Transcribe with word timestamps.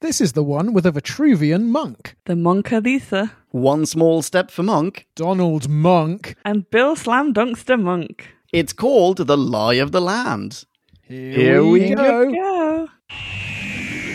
This 0.00 0.18
is 0.22 0.32
the 0.32 0.42
one 0.42 0.72
with 0.72 0.86
a 0.86 0.92
Vitruvian 0.92 1.64
monk. 1.68 2.16
The 2.24 2.32
Monka 2.32 2.82
Lisa. 2.82 3.32
One 3.50 3.84
small 3.84 4.22
step 4.22 4.50
for 4.50 4.62
Monk. 4.62 5.06
Donald 5.14 5.68
Monk. 5.68 6.36
And 6.42 6.68
Bill 6.70 6.96
Slam 6.96 7.34
Dunkster 7.34 7.78
Monk. 7.78 8.28
It's 8.50 8.72
called 8.72 9.18
The 9.18 9.36
Lie 9.36 9.74
of 9.74 9.92
the 9.92 10.00
Land. 10.00 10.64
Here, 11.02 11.32
Here 11.32 11.64
we 11.64 11.94
go. 11.94 12.32
Go. 12.32 12.49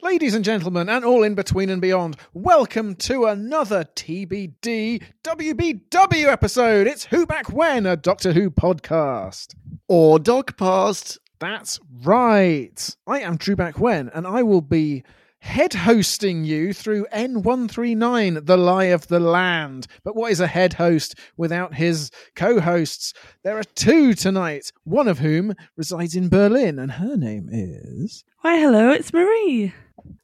Ladies 0.00 0.36
and 0.36 0.44
gentlemen, 0.44 0.88
and 0.88 1.04
all 1.04 1.24
in 1.24 1.34
between 1.34 1.70
and 1.70 1.82
beyond, 1.82 2.16
welcome 2.32 2.94
to 2.94 3.24
another 3.26 3.82
TBD 3.96 5.02
WBW 5.24 6.26
episode. 6.26 6.86
It's 6.86 7.06
Who 7.06 7.26
Back 7.26 7.52
When, 7.52 7.84
a 7.84 7.96
Doctor 7.96 8.32
Who 8.32 8.48
podcast. 8.48 9.56
Or 9.88 10.20
dog 10.20 10.56
past. 10.56 11.18
That's 11.40 11.80
right. 12.04 12.96
I 13.08 13.20
am 13.20 13.38
Drew 13.38 13.56
Back 13.56 13.80
When, 13.80 14.08
and 14.10 14.24
I 14.24 14.44
will 14.44 14.60
be 14.60 15.02
head 15.40 15.74
hosting 15.74 16.44
you 16.44 16.72
through 16.72 17.04
N139, 17.12 18.46
The 18.46 18.56
Lie 18.56 18.84
of 18.84 19.08
the 19.08 19.18
Land. 19.20 19.88
But 20.04 20.14
what 20.14 20.30
is 20.30 20.38
a 20.38 20.46
head 20.46 20.74
host 20.74 21.16
without 21.36 21.74
his 21.74 22.12
co 22.36 22.60
hosts? 22.60 23.14
There 23.42 23.58
are 23.58 23.64
two 23.64 24.14
tonight, 24.14 24.70
one 24.84 25.08
of 25.08 25.18
whom 25.18 25.54
resides 25.76 26.14
in 26.14 26.28
Berlin, 26.28 26.78
and 26.78 26.92
her 26.92 27.16
name 27.16 27.48
is. 27.50 28.22
Why, 28.42 28.60
hello, 28.60 28.92
it's 28.92 29.12
Marie. 29.12 29.74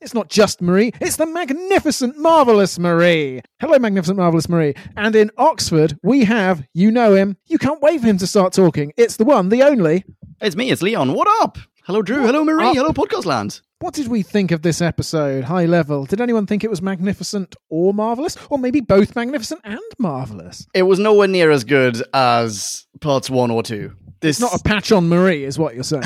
It's 0.01 0.15
not 0.15 0.29
just 0.29 0.61
Marie, 0.61 0.93
it's 1.01 1.17
the 1.17 1.27
magnificent, 1.27 2.19
marvellous 2.19 2.79
Marie. 2.79 3.41
Hello, 3.61 3.79
magnificent, 3.79 4.19
marvellous 4.19 4.49
Marie. 4.49 4.75
And 4.97 5.17
in 5.17 5.31
Oxford, 5.39 5.99
we 6.03 6.25
have, 6.25 6.65
you 6.75 6.91
know 6.91 7.15
him, 7.15 7.37
you 7.47 7.59
can't 7.59 7.81
wait 7.83 8.01
for 8.01 8.07
him 8.07 8.19
to 8.19 8.27
start 8.27 8.53
talking. 8.53 8.93
It's 8.97 9.17
the 9.17 9.25
one, 9.25 9.49
the 9.49 9.63
only. 9.63 10.05
It's 10.41 10.57
me, 10.57 10.71
it's 10.71 10.83
Leon. 10.83 11.13
What 11.13 11.29
up? 11.43 11.59
Hello, 11.85 12.01
Drew. 12.03 12.23
Hello, 12.23 12.45
Marie. 12.45 12.65
up? 12.65 12.75
Hello, 12.75 12.91
Podcast 12.93 13.27
Land. 13.27 13.61
What 13.81 13.93
did 13.93 14.09
we 14.09 14.23
think 14.23 14.51
of 14.53 14.63
this 14.63 14.81
episode, 14.81 15.45
high 15.45 15.67
level? 15.67 16.07
Did 16.07 16.21
anyone 16.23 16.47
think 16.47 16.65
it 16.65 16.71
was 16.71 16.81
magnificent 16.81 17.55
or 17.69 17.93
marvellous? 17.93 18.39
Or 18.49 18.59
maybe 18.59 18.81
both 18.81 19.15
magnificent 19.15 19.61
and 19.65 19.79
marvellous? 19.99 20.67
It 20.73 20.85
was 20.85 20.99
nowhere 20.99 21.29
near 21.29 21.51
as 21.51 21.65
good 21.65 22.03
as 22.15 22.87
parts 23.01 23.29
one 23.29 23.51
or 23.51 23.63
two. 23.63 23.93
This 24.21 24.41
It's 24.41 24.41
not 24.41 24.59
a 24.59 24.63
patch 24.63 24.93
on 24.93 25.11
Marie, 25.11 25.45
is 25.45 25.59
what 25.59 25.75
you're 25.75 25.85
saying. 25.85 26.05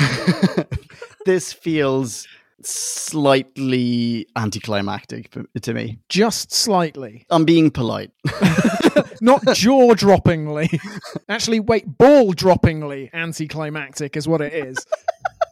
this 1.25 1.53
feels 1.53 2.27
slightly 2.63 4.27
anticlimactic 4.35 5.35
to 5.61 5.73
me. 5.73 5.99
Just 6.09 6.51
slightly. 6.53 7.25
I'm 7.29 7.45
being 7.45 7.71
polite. 7.71 8.11
Not 9.21 9.45
jaw 9.53 9.93
droppingly. 9.95 10.79
Actually, 11.27 11.59
wait, 11.59 11.97
ball 11.97 12.33
droppingly 12.33 13.09
anticlimactic 13.13 14.15
is 14.15 14.27
what 14.27 14.41
it 14.41 14.53
is. 14.53 14.85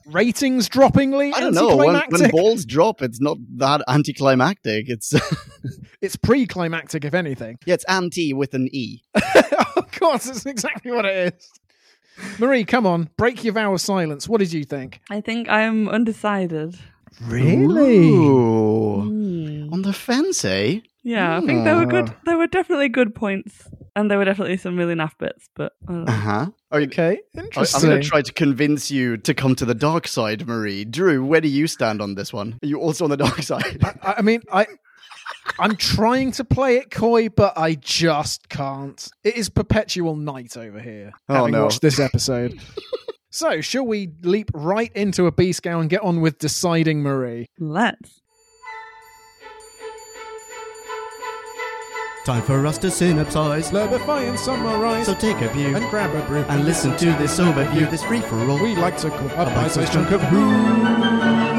Ratings 0.07 0.69
droppingly 0.69 1.33
I 1.33 1.41
don't 1.41 1.53
know. 1.53 1.75
When, 1.75 1.95
anticlimactic. 1.95 2.21
when 2.21 2.29
balls 2.31 2.65
drop, 2.65 3.01
it's 3.01 3.19
not 3.19 3.37
that 3.57 3.81
anticlimactic. 3.89 4.87
It's 4.87 5.13
It's 6.01 6.15
pre-climactic, 6.15 7.03
if 7.05 7.13
anything. 7.13 7.57
yeah, 7.65 7.73
it's 7.73 7.83
anti 7.85 8.31
with 8.31 8.53
an 8.53 8.69
e. 8.71 9.01
of 9.75 9.91
course, 9.91 10.27
it's 10.27 10.45
exactly 10.45 10.91
what 10.91 11.05
it 11.05 11.33
is. 11.33 11.49
Marie, 12.39 12.63
come 12.63 12.85
on, 12.85 13.09
break 13.17 13.43
your 13.43 13.53
vow 13.53 13.73
of 13.73 13.81
silence. 13.81 14.29
What 14.29 14.39
did 14.39 14.53
you 14.53 14.63
think? 14.63 15.01
I 15.09 15.21
think 15.21 15.49
I'm 15.49 15.89
undecided. 15.89 16.77
Ooh. 17.31 19.01
Hmm. 19.01 19.73
On 19.73 19.81
the 19.81 19.93
fence, 19.93 20.45
eh? 20.45 20.79
Yeah, 21.03 21.37
I 21.37 21.39
think 21.41 21.63
there 21.63 21.77
were 21.77 21.85
good. 21.85 22.09
Ah. 22.09 22.15
There 22.25 22.37
were 22.37 22.47
definitely 22.47 22.89
good 22.89 23.15
points, 23.15 23.69
and 23.95 24.11
there 24.11 24.17
were 24.17 24.25
definitely 24.25 24.57
some 24.57 24.75
really 24.77 24.93
naff 24.93 25.17
bits. 25.17 25.47
But 25.55 25.73
uh 25.87 26.11
huh. 26.11 26.47
Okay, 26.71 27.19
interesting. 27.33 27.81
I'm 27.81 27.89
going 27.89 28.01
to 28.01 28.07
try 28.07 28.21
to 28.21 28.33
convince 28.33 28.91
you 28.91 29.15
to 29.17 29.33
come 29.33 29.55
to 29.55 29.65
the 29.65 29.73
dark 29.73 30.07
side, 30.07 30.45
Marie. 30.45 30.83
Drew, 30.83 31.23
where 31.23 31.39
do 31.39 31.47
you 31.47 31.67
stand 31.67 32.01
on 32.01 32.15
this 32.15 32.33
one? 32.33 32.59
Are 32.61 32.67
you 32.67 32.79
also 32.79 33.05
on 33.05 33.09
the 33.09 33.17
dark 33.17 33.41
side? 33.41 33.77
I, 33.81 34.15
I 34.17 34.21
mean, 34.21 34.41
I, 34.51 34.67
I'm 35.59 35.77
trying 35.77 36.31
to 36.33 36.43
play 36.43 36.77
it 36.77 36.91
coy, 36.91 37.29
but 37.29 37.57
I 37.57 37.75
just 37.75 38.49
can't. 38.49 39.09
It 39.23 39.37
is 39.37 39.49
perpetual 39.49 40.17
night 40.17 40.57
over 40.57 40.81
here. 40.81 41.13
Oh, 41.29 41.35
having 41.35 41.53
no. 41.53 41.63
watched 41.63 41.81
this 41.81 41.99
episode. 41.99 42.59
so, 43.29 43.61
shall 43.61 43.85
we 43.85 44.11
leap 44.21 44.49
right 44.53 44.91
into 44.95 45.25
a 45.25 45.31
B 45.31 45.51
scow 45.51 45.79
and 45.79 45.89
get 45.89 46.01
on 46.01 46.21
with 46.21 46.39
deciding 46.39 47.01
Marie? 47.01 47.47
let's. 47.59 48.21
Time 52.25 52.41
for 52.41 52.65
us 52.65 52.77
to 52.79 52.87
synopsize. 52.87 53.71
Slurpify 53.71 54.27
and 54.27 54.37
summarize 54.37 55.05
So 55.05 55.13
take 55.13 55.39
a 55.39 55.47
view 55.53 55.73
and 55.73 55.89
grab 55.89 56.13
a 56.13 56.27
brew 56.27 56.43
and 56.49 56.65
listen 56.65 56.95
to 56.97 57.05
this 57.13 57.39
overview, 57.39 57.89
this 57.89 58.03
free 58.03 58.19
for 58.19 58.37
all. 58.49 58.61
we 58.61 58.75
like 58.75 58.97
to 58.97 59.09
call 59.09 59.27
a 59.27 59.45
bite-sized 59.45 59.55
bite-sized 59.55 59.93
chunk 59.93 60.11
of 60.11 60.21
who. 60.23 61.56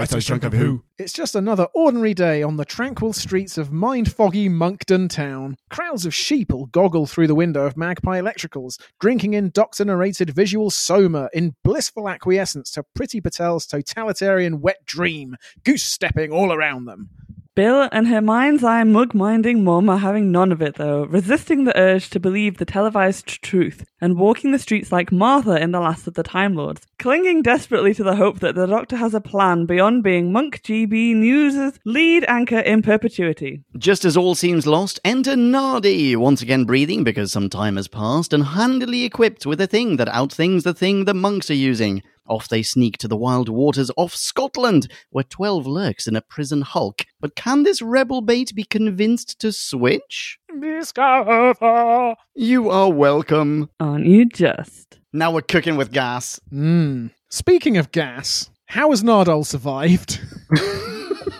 Bite-sized 0.00 0.28
chunk 0.28 0.44
of 0.44 0.54
who? 0.54 0.82
It's 0.96 1.12
just 1.12 1.34
another 1.34 1.66
ordinary 1.74 2.14
day 2.14 2.42
on 2.42 2.56
the 2.56 2.64
tranquil 2.64 3.12
streets 3.12 3.58
of 3.58 3.70
mind-foggy 3.70 4.48
Monkton 4.48 5.08
town. 5.08 5.58
Crowds 5.68 6.06
of 6.06 6.14
sheeple 6.14 6.72
goggle 6.72 7.04
through 7.04 7.26
the 7.26 7.34
window 7.34 7.66
of 7.66 7.76
Magpie 7.76 8.18
Electricals, 8.18 8.80
drinking 8.98 9.34
in 9.34 9.50
doctor-narrated 9.50 10.30
visual 10.30 10.70
soma 10.70 11.28
in 11.34 11.54
blissful 11.62 12.08
acquiescence 12.08 12.70
to 12.70 12.84
Priti 12.98 13.22
Patel's 13.22 13.66
totalitarian 13.66 14.62
wet 14.62 14.86
dream, 14.86 15.36
goose-stepping 15.64 16.32
all 16.32 16.50
around 16.50 16.86
them. 16.86 17.10
Bill 17.56 17.88
and 17.90 18.06
her 18.06 18.20
mind's 18.20 18.62
eye 18.62 18.84
mug 18.84 19.12
minding 19.12 19.64
mum 19.64 19.88
are 19.88 19.98
having 19.98 20.30
none 20.30 20.52
of 20.52 20.62
it 20.62 20.76
though, 20.76 21.02
resisting 21.06 21.64
the 21.64 21.76
urge 21.76 22.08
to 22.10 22.20
believe 22.20 22.58
the 22.58 22.64
televised 22.64 23.26
truth 23.42 23.84
and 24.00 24.16
walking 24.16 24.52
the 24.52 24.58
streets 24.58 24.92
like 24.92 25.10
Martha 25.10 25.60
in 25.60 25.72
The 25.72 25.80
Last 25.80 26.06
of 26.06 26.14
the 26.14 26.22
Time 26.22 26.54
Lords, 26.54 26.86
clinging 27.00 27.42
desperately 27.42 27.92
to 27.94 28.04
the 28.04 28.14
hope 28.14 28.38
that 28.38 28.54
the 28.54 28.66
Doctor 28.66 28.96
has 28.96 29.14
a 29.14 29.20
plan 29.20 29.66
beyond 29.66 30.04
being 30.04 30.30
Monk 30.30 30.62
GB 30.62 31.16
News' 31.16 31.78
lead 31.84 32.24
anchor 32.28 32.60
in 32.60 32.82
perpetuity. 32.82 33.64
Just 33.76 34.04
as 34.04 34.16
all 34.16 34.36
seems 34.36 34.64
lost, 34.64 35.00
enter 35.04 35.34
Nardi, 35.34 36.14
once 36.14 36.42
again 36.42 36.64
breathing 36.64 37.02
because 37.02 37.32
some 37.32 37.50
time 37.50 37.74
has 37.74 37.88
passed, 37.88 38.32
and 38.32 38.44
handily 38.44 39.02
equipped 39.02 39.44
with 39.44 39.60
a 39.60 39.66
thing 39.66 39.96
that 39.96 40.08
outthings 40.08 40.62
the 40.62 40.72
thing 40.72 41.04
the 41.04 41.14
monks 41.14 41.50
are 41.50 41.54
using. 41.54 42.04
Off 42.30 42.48
they 42.48 42.62
sneak 42.62 42.96
to 42.98 43.08
the 43.08 43.16
wild 43.16 43.48
waters 43.48 43.90
off 43.96 44.14
Scotland, 44.14 44.86
where 45.10 45.24
twelve 45.24 45.66
lurks 45.66 46.06
in 46.06 46.14
a 46.14 46.20
prison 46.22 46.62
hulk. 46.62 47.04
But 47.20 47.34
can 47.34 47.64
this 47.64 47.82
rebel 47.82 48.20
bait 48.20 48.54
be 48.54 48.62
convinced 48.62 49.40
to 49.40 49.50
switch? 49.50 50.38
Discover. 50.60 52.14
You 52.36 52.70
are 52.70 52.90
welcome. 52.90 53.68
Aren't 53.80 54.06
you 54.06 54.26
just? 54.26 55.00
Now 55.12 55.32
we're 55.32 55.42
cooking 55.42 55.76
with 55.76 55.90
gas. 55.90 56.40
Hmm. 56.50 57.08
Speaking 57.30 57.76
of 57.76 57.90
gas, 57.90 58.48
how 58.66 58.90
has 58.90 59.02
Nardole 59.02 59.44
survived? 59.44 60.20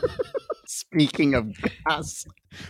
Speaking 0.93 1.35
of 1.35 1.55
gas. 1.87 2.27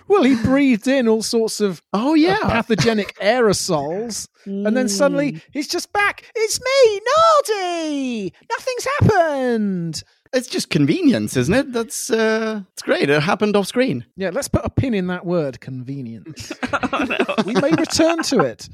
well, 0.08 0.22
he 0.25 0.36
breathed 0.42 0.86
in 0.86 1.08
all 1.08 1.22
sorts 1.22 1.60
of 1.60 1.82
Oh, 1.92 2.14
yeah. 2.14 2.38
pathogenic 2.42 3.16
aerosols. 3.20 4.28
And 4.44 4.76
then 4.76 4.88
suddenly 4.88 5.41
he's 5.53 5.69
just 5.69 5.92
back. 5.92 6.25
It's 6.34 6.60
me, 6.60 7.00
Nardi. 7.48 8.32
Nothing's 8.50 8.86
happened. 9.00 10.03
It's 10.32 10.47
just 10.48 10.70
convenience, 10.70 11.36
isn't 11.36 11.53
it? 11.54 11.72
That's 11.72 12.10
uh 12.10 12.62
it's 12.72 12.82
great. 12.82 13.10
It 13.10 13.22
happened 13.22 13.56
off 13.56 13.66
screen. 13.66 14.04
Yeah, 14.16 14.30
let's 14.33 14.48
put 14.48 14.65
a 14.65 14.71
pin 14.71 14.94
in 14.94 15.09
that 15.09 15.27
word, 15.27 15.60
convenience. 15.60 16.53
We 17.44 17.54
may 17.54 17.71
return 17.72 18.22
to 18.24 18.41
it. 18.41 18.68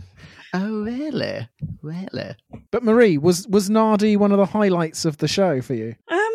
Oh 0.53 0.83
really? 0.83 1.49
Really? 1.83 2.35
But 2.71 2.83
Marie, 2.83 3.17
was 3.17 3.47
was 3.49 3.71
Nardi 3.71 4.17
one 4.17 4.33
of 4.33 4.39
the 4.39 4.47
highlights 4.47 5.05
of 5.05 5.17
the 5.19 5.29
show 5.29 5.63
for 5.63 5.75
you? 5.75 5.95
Um, 6.11 6.26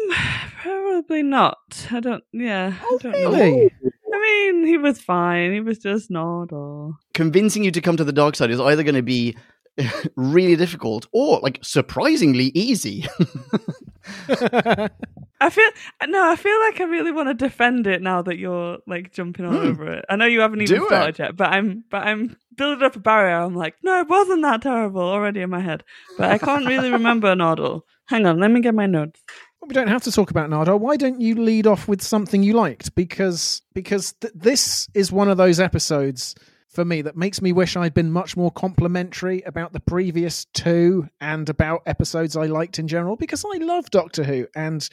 probably 0.92 1.24
not. 1.24 1.88
I 1.92 2.00
don't. 2.00 2.24
Yeah, 2.34 2.74
I 2.80 2.98
don't 3.02 3.12
know. 3.14 3.70
I 4.14 4.20
mean, 4.52 4.66
he 4.66 4.78
was 4.78 5.00
fine. 5.00 5.54
He 5.54 5.62
was 5.62 5.80
just 5.80 6.12
not 6.12 6.52
all. 6.52 6.96
Convincing 7.14 7.64
you 7.64 7.72
to 7.72 7.82
come 7.82 7.98
to 7.98 8.04
the 8.04 8.12
dark 8.12 8.36
side 8.36 8.52
is 8.52 8.60
either 8.60 8.84
going 8.84 8.96
to 8.96 9.02
be 9.02 9.36
really 10.16 10.56
difficult 10.56 11.08
or 11.14 11.40
like 11.42 11.60
surprisingly 11.62 12.52
easy. 12.54 13.06
I 14.30 15.50
feel 15.50 15.70
no. 16.08 16.30
I 16.30 16.36
feel 16.36 16.60
like 16.60 16.80
I 16.82 16.84
really 16.84 17.12
want 17.12 17.30
to 17.30 17.34
defend 17.34 17.88
it 17.88 18.02
now 18.02 18.22
that 18.24 18.38
you're 18.38 18.78
like 18.88 19.12
jumping 19.14 19.46
all 19.46 19.54
Hmm. 19.54 19.68
over 19.68 19.94
it. 19.94 20.06
I 20.10 20.16
know 20.16 20.26
you 20.26 20.42
haven't 20.42 20.62
even 20.62 20.76
Do 20.78 20.84
it. 20.84 20.88
started 20.88 21.20
yet, 21.20 21.36
but 21.38 21.50
I'm 21.50 21.84
but 21.90 22.04
I'm 22.04 22.36
building 22.56 22.84
up 22.84 22.96
a 22.96 23.00
barrier. 23.00 23.38
I'm 23.38 23.56
like, 23.56 23.76
no, 23.82 24.00
it 24.02 24.08
wasn't 24.10 24.42
that 24.44 24.62
terrible 24.62 25.02
already 25.02 25.42
in 25.42 25.50
my 25.50 25.62
head, 25.62 25.84
but 26.18 26.30
I 26.32 26.38
can't 26.38 26.66
really 26.68 26.92
remember 26.92 27.34
Nardole. 27.36 27.82
Hang 28.08 28.26
on, 28.26 28.40
let 28.40 28.52
me 28.52 28.60
get 28.62 28.76
my 28.76 28.86
notes. 28.88 29.22
We 29.68 29.74
don't 29.74 29.88
have 29.88 30.04
to 30.04 30.12
talk 30.12 30.32
about 30.32 30.50
Nardole. 30.50 30.80
Why 30.80 30.98
don't 30.98 31.22
you 31.22 31.36
lead 31.36 31.68
off 31.68 31.88
with 31.88 32.02
something 32.02 32.44
you 32.44 32.54
liked? 32.54 32.96
Because 32.96 33.62
because 33.74 34.14
th- 34.14 34.34
this 34.36 34.90
is 34.94 35.12
one 35.12 35.30
of 35.30 35.38
those 35.38 35.60
episodes 35.60 36.36
for 36.68 36.86
me 36.86 37.02
that 37.02 37.18
makes 37.18 37.42
me 37.42 37.52
wish 37.52 37.76
I'd 37.76 37.94
been 37.94 38.12
much 38.12 38.38
more 38.38 38.52
complimentary 38.52 39.42
about 39.42 39.74
the 39.74 39.80
previous 39.80 40.46
two 40.46 41.10
and 41.20 41.50
about 41.50 41.84
episodes 41.86 42.36
I 42.38 42.46
liked 42.46 42.80
in 42.80 42.88
general. 42.88 43.16
Because 43.16 43.46
I 43.46 43.58
love 43.58 43.90
Doctor 43.92 44.24
Who 44.24 44.48
and 44.56 44.88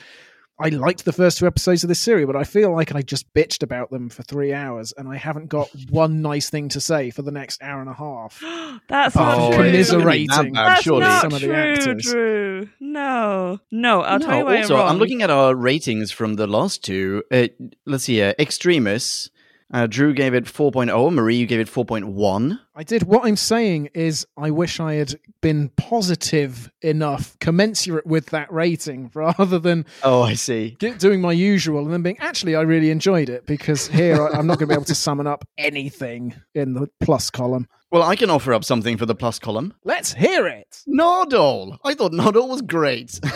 I 0.61 0.71
liked 0.71 1.05
the 1.05 1.13
first 1.13 1.39
two 1.39 1.47
episodes 1.47 1.85
of 1.85 1.89
this 1.89 2.01
series, 2.01 2.27
but 2.27 2.35
I 2.35 2.43
feel 2.43 2.73
like 2.73 2.93
I 2.95 3.01
just 3.03 3.33
bitched 3.33 3.63
about 3.63 3.91
them 3.91 4.09
for 4.09 4.25
three 4.25 4.53
hours 4.53 4.93
and 4.97 5.09
I 5.09 5.17
haven't 5.17 5.47
got 5.49 5.69
one 5.91 6.21
nice 6.21 6.51
thing 6.51 6.69
to 6.71 6.81
say 6.81 7.11
for 7.11 7.23
the 7.23 7.31
next 7.31 7.63
hour 7.63 7.81
and 7.81 7.89
a 7.89 7.95
half. 7.95 8.41
That's 8.89 9.17
Oh, 9.17 9.21
not 9.21 9.53
true. 9.55 9.65
commiserating. 9.67 10.27
That 10.29 10.53
bad, 10.53 10.67
That's 10.67 10.83
surely. 10.83 11.01
not 11.03 11.21
Some 11.23 11.33
of 11.33 11.41
the 11.41 11.47
true, 11.47 11.55
actors. 11.55 12.03
Drew. 12.05 12.69
No, 12.81 13.61
no. 13.71 14.03
I'll 14.03 14.19
tell 14.19 14.31
No, 14.31 14.39
you 14.39 14.45
why 14.47 14.57
also, 14.59 14.75
you're 14.75 14.79
wrong. 14.83 14.91
I'm 14.91 14.99
looking 14.99 15.23
at 15.23 15.31
our 15.31 15.55
ratings 15.55 16.11
from 16.11 16.35
the 16.35 16.47
last 16.49 16.83
two. 16.85 17.23
Uh, 17.31 17.47
let's 17.87 18.05
see, 18.05 18.21
uh, 18.21 18.33
Extremis. 18.39 19.31
Uh, 19.71 19.87
Drew 19.87 20.15
gave 20.15 20.33
it 20.33 20.45
4.0. 20.45 21.13
Marie, 21.13 21.37
you 21.37 21.45
gave 21.47 21.61
it 21.61 21.69
4.1. 21.69 22.59
I 22.75 22.83
did. 22.85 23.03
What 23.03 23.27
I'm 23.27 23.37
saying 23.37 23.91
is, 23.93 24.27
I 24.37 24.51
wish 24.51 24.81
I 24.81 24.95
had 24.95 25.21
been 25.43 25.69
positive 25.77 26.71
enough, 26.81 27.39
commensurate 27.39 28.07
with 28.07 28.27
that 28.31 28.51
rating, 28.51 29.11
rather 29.15 29.59
than 29.59 29.85
Oh, 30.03 30.23
I 30.23 30.35
see. 30.35 30.77
doing 30.79 31.21
my 31.21 31.33
usual 31.33 31.85
and 31.85 31.93
then 31.93 32.01
being, 32.03 32.19
actually, 32.19 32.57
I 32.57 32.63
really 32.63 32.91
enjoyed 32.91 33.29
it 33.29 33.45
because 33.45 33.89
here 33.89 34.27
I, 34.27 34.39
I'm 34.39 34.47
not 34.47 34.59
going 34.59 34.69
to 34.69 34.75
be 34.75 34.75
able 34.75 34.85
to 34.87 34.95
summon 34.95 35.27
up 35.27 35.45
anything 35.59 36.35
in 36.55 36.73
the 36.73 36.89
plus 37.01 37.29
column. 37.31 37.69
Well, 37.91 38.03
I 38.03 38.17
can 38.17 38.31
offer 38.31 38.55
up 38.55 38.65
something 38.65 38.97
for 38.97 39.05
the 39.07 39.15
plus 39.15 39.39
column. 39.39 39.75
Let's 39.85 40.15
hear 40.15 40.47
it. 40.47 40.83
Nardole. 40.89 41.77
I 41.85 41.93
thought 41.95 42.13
Nardole 42.13 42.49
was 42.49 42.63
great. 42.63 43.21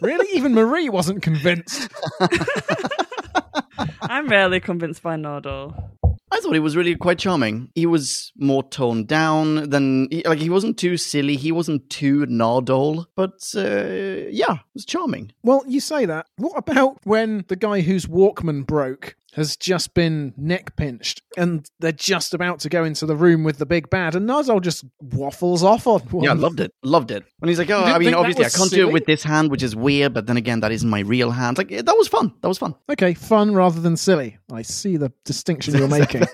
Really? 0.00 0.26
Even 0.36 0.52
Marie 0.52 0.88
wasn't 0.88 1.22
convinced. 1.22 1.88
I'm 4.12 4.28
rarely 4.28 4.60
convinced 4.60 5.02
by 5.02 5.16
Nardole. 5.16 5.72
I 6.30 6.38
thought 6.40 6.52
he 6.52 6.60
was 6.60 6.76
really 6.76 6.94
quite 6.96 7.18
charming. 7.18 7.70
He 7.74 7.86
was 7.86 8.30
more 8.36 8.62
toned 8.62 9.08
down 9.08 9.70
than 9.70 10.08
he, 10.10 10.22
like 10.24 10.38
he 10.38 10.50
wasn't 10.50 10.76
too 10.76 10.98
silly. 10.98 11.36
He 11.36 11.50
wasn't 11.50 11.88
too 11.88 12.26
Nardole, 12.26 13.06
but 13.16 13.42
uh, 13.56 14.28
yeah, 14.30 14.52
it 14.52 14.74
was 14.74 14.84
charming. 14.84 15.32
Well, 15.42 15.64
you 15.66 15.80
say 15.80 16.04
that. 16.04 16.26
What 16.36 16.58
about 16.58 16.98
when 17.04 17.46
the 17.48 17.56
guy 17.56 17.80
whose 17.80 18.04
Walkman 18.04 18.66
broke 18.66 19.16
has 19.34 19.56
just 19.56 19.94
been 19.94 20.34
neck 20.36 20.76
pinched 20.76 21.22
and 21.36 21.66
they're 21.80 21.90
just 21.90 22.34
about 22.34 22.60
to 22.60 22.68
go 22.68 22.84
into 22.84 23.06
the 23.06 23.16
room 23.16 23.44
with 23.44 23.58
the 23.58 23.66
big 23.66 23.88
bad 23.88 24.14
and 24.14 24.28
Nardole 24.28 24.60
just 24.60 24.84
waffles 25.00 25.62
off 25.62 25.86
on 25.86 26.00
one? 26.00 26.24
Yeah, 26.24 26.32
I 26.32 26.34
loved 26.34 26.60
it. 26.60 26.72
Loved 26.82 27.10
it. 27.10 27.24
When 27.38 27.48
he's 27.48 27.58
like, 27.58 27.70
oh, 27.70 27.82
I 27.82 27.98
mean, 27.98 28.14
obviously, 28.14 28.44
I 28.44 28.50
can't 28.50 28.70
do 28.70 28.88
it 28.88 28.92
with 28.92 29.06
this 29.06 29.22
hand, 29.22 29.50
which 29.50 29.62
is 29.62 29.74
weird, 29.74 30.12
but 30.12 30.26
then 30.26 30.36
again, 30.36 30.60
that 30.60 30.72
isn't 30.72 30.88
my 30.88 31.00
real 31.00 31.30
hand. 31.30 31.58
Like, 31.58 31.68
that 31.68 31.96
was 31.96 32.08
fun. 32.08 32.34
That 32.42 32.48
was 32.48 32.58
fun. 32.58 32.74
Okay, 32.90 33.14
fun 33.14 33.54
rather 33.54 33.80
than 33.80 33.96
silly. 33.96 34.38
I 34.52 34.62
see 34.62 34.96
the 34.96 35.12
distinction 35.24 35.74
you're 35.76 35.88
making. 35.88 36.24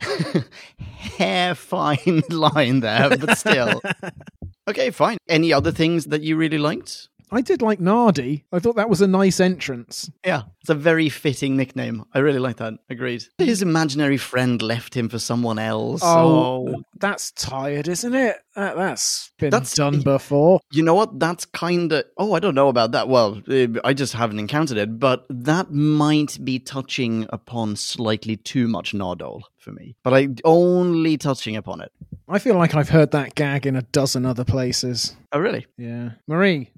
Hair 0.78 1.54
fine 1.54 2.22
line 2.30 2.80
there, 2.80 3.16
but 3.16 3.38
still. 3.38 3.80
okay, 4.68 4.90
fine. 4.90 5.18
Any 5.28 5.52
other 5.52 5.72
things 5.72 6.06
that 6.06 6.22
you 6.22 6.36
really 6.36 6.58
liked? 6.58 7.08
I 7.30 7.42
did 7.42 7.60
like 7.60 7.78
Nardi. 7.78 8.44
I 8.52 8.58
thought 8.58 8.76
that 8.76 8.88
was 8.88 9.02
a 9.02 9.06
nice 9.06 9.38
entrance. 9.38 10.10
Yeah, 10.24 10.44
it's 10.68 10.74
a 10.74 10.74
very 10.74 11.08
fitting 11.08 11.56
nickname. 11.56 12.04
I 12.12 12.18
really 12.18 12.38
like 12.38 12.58
that. 12.58 12.74
Agreed. 12.90 13.24
His 13.38 13.62
imaginary 13.62 14.18
friend 14.18 14.60
left 14.60 14.94
him 14.94 15.08
for 15.08 15.18
someone 15.18 15.58
else. 15.58 16.02
Oh, 16.04 16.68
Oh, 16.68 16.82
that's 17.00 17.30
tired, 17.32 17.88
isn't 17.88 18.14
it? 18.14 18.36
That, 18.54 18.76
that's 18.76 19.30
been 19.38 19.48
That's- 19.50 19.72
done 19.74 20.00
before. 20.02 20.60
you 20.70 20.82
know 20.82 20.94
what? 20.94 21.18
That's 21.18 21.46
kind 21.46 21.90
of. 21.92 22.04
Oh, 22.18 22.34
I 22.34 22.40
don't 22.40 22.54
know 22.54 22.68
about 22.68 22.92
that. 22.92 23.08
Well, 23.08 23.40
uh, 23.48 23.66
I 23.82 23.94
just 23.94 24.12
haven't 24.12 24.38
encountered 24.40 24.76
it, 24.76 24.98
but 24.98 25.24
that 25.30 25.72
might 25.72 26.38
be 26.44 26.58
touching 26.58 27.26
upon 27.30 27.76
slightly 27.76 28.36
too 28.36 28.68
much 28.68 28.92
Nardole 28.92 29.42
for 29.56 29.72
me. 29.72 29.96
But 30.02 30.12
I 30.14 30.28
only 30.44 31.16
touching 31.16 31.56
upon 31.56 31.80
it. 31.80 31.92
I 32.28 32.38
feel 32.38 32.56
like 32.56 32.74
I've 32.74 32.90
heard 32.90 33.12
that 33.12 33.34
gag 33.36 33.64
in 33.66 33.74
a 33.74 33.82
dozen 33.82 34.26
other 34.26 34.44
places. 34.44 35.16
Oh, 35.32 35.38
really? 35.38 35.66
Yeah. 35.78 36.10
Marie, 36.26 36.70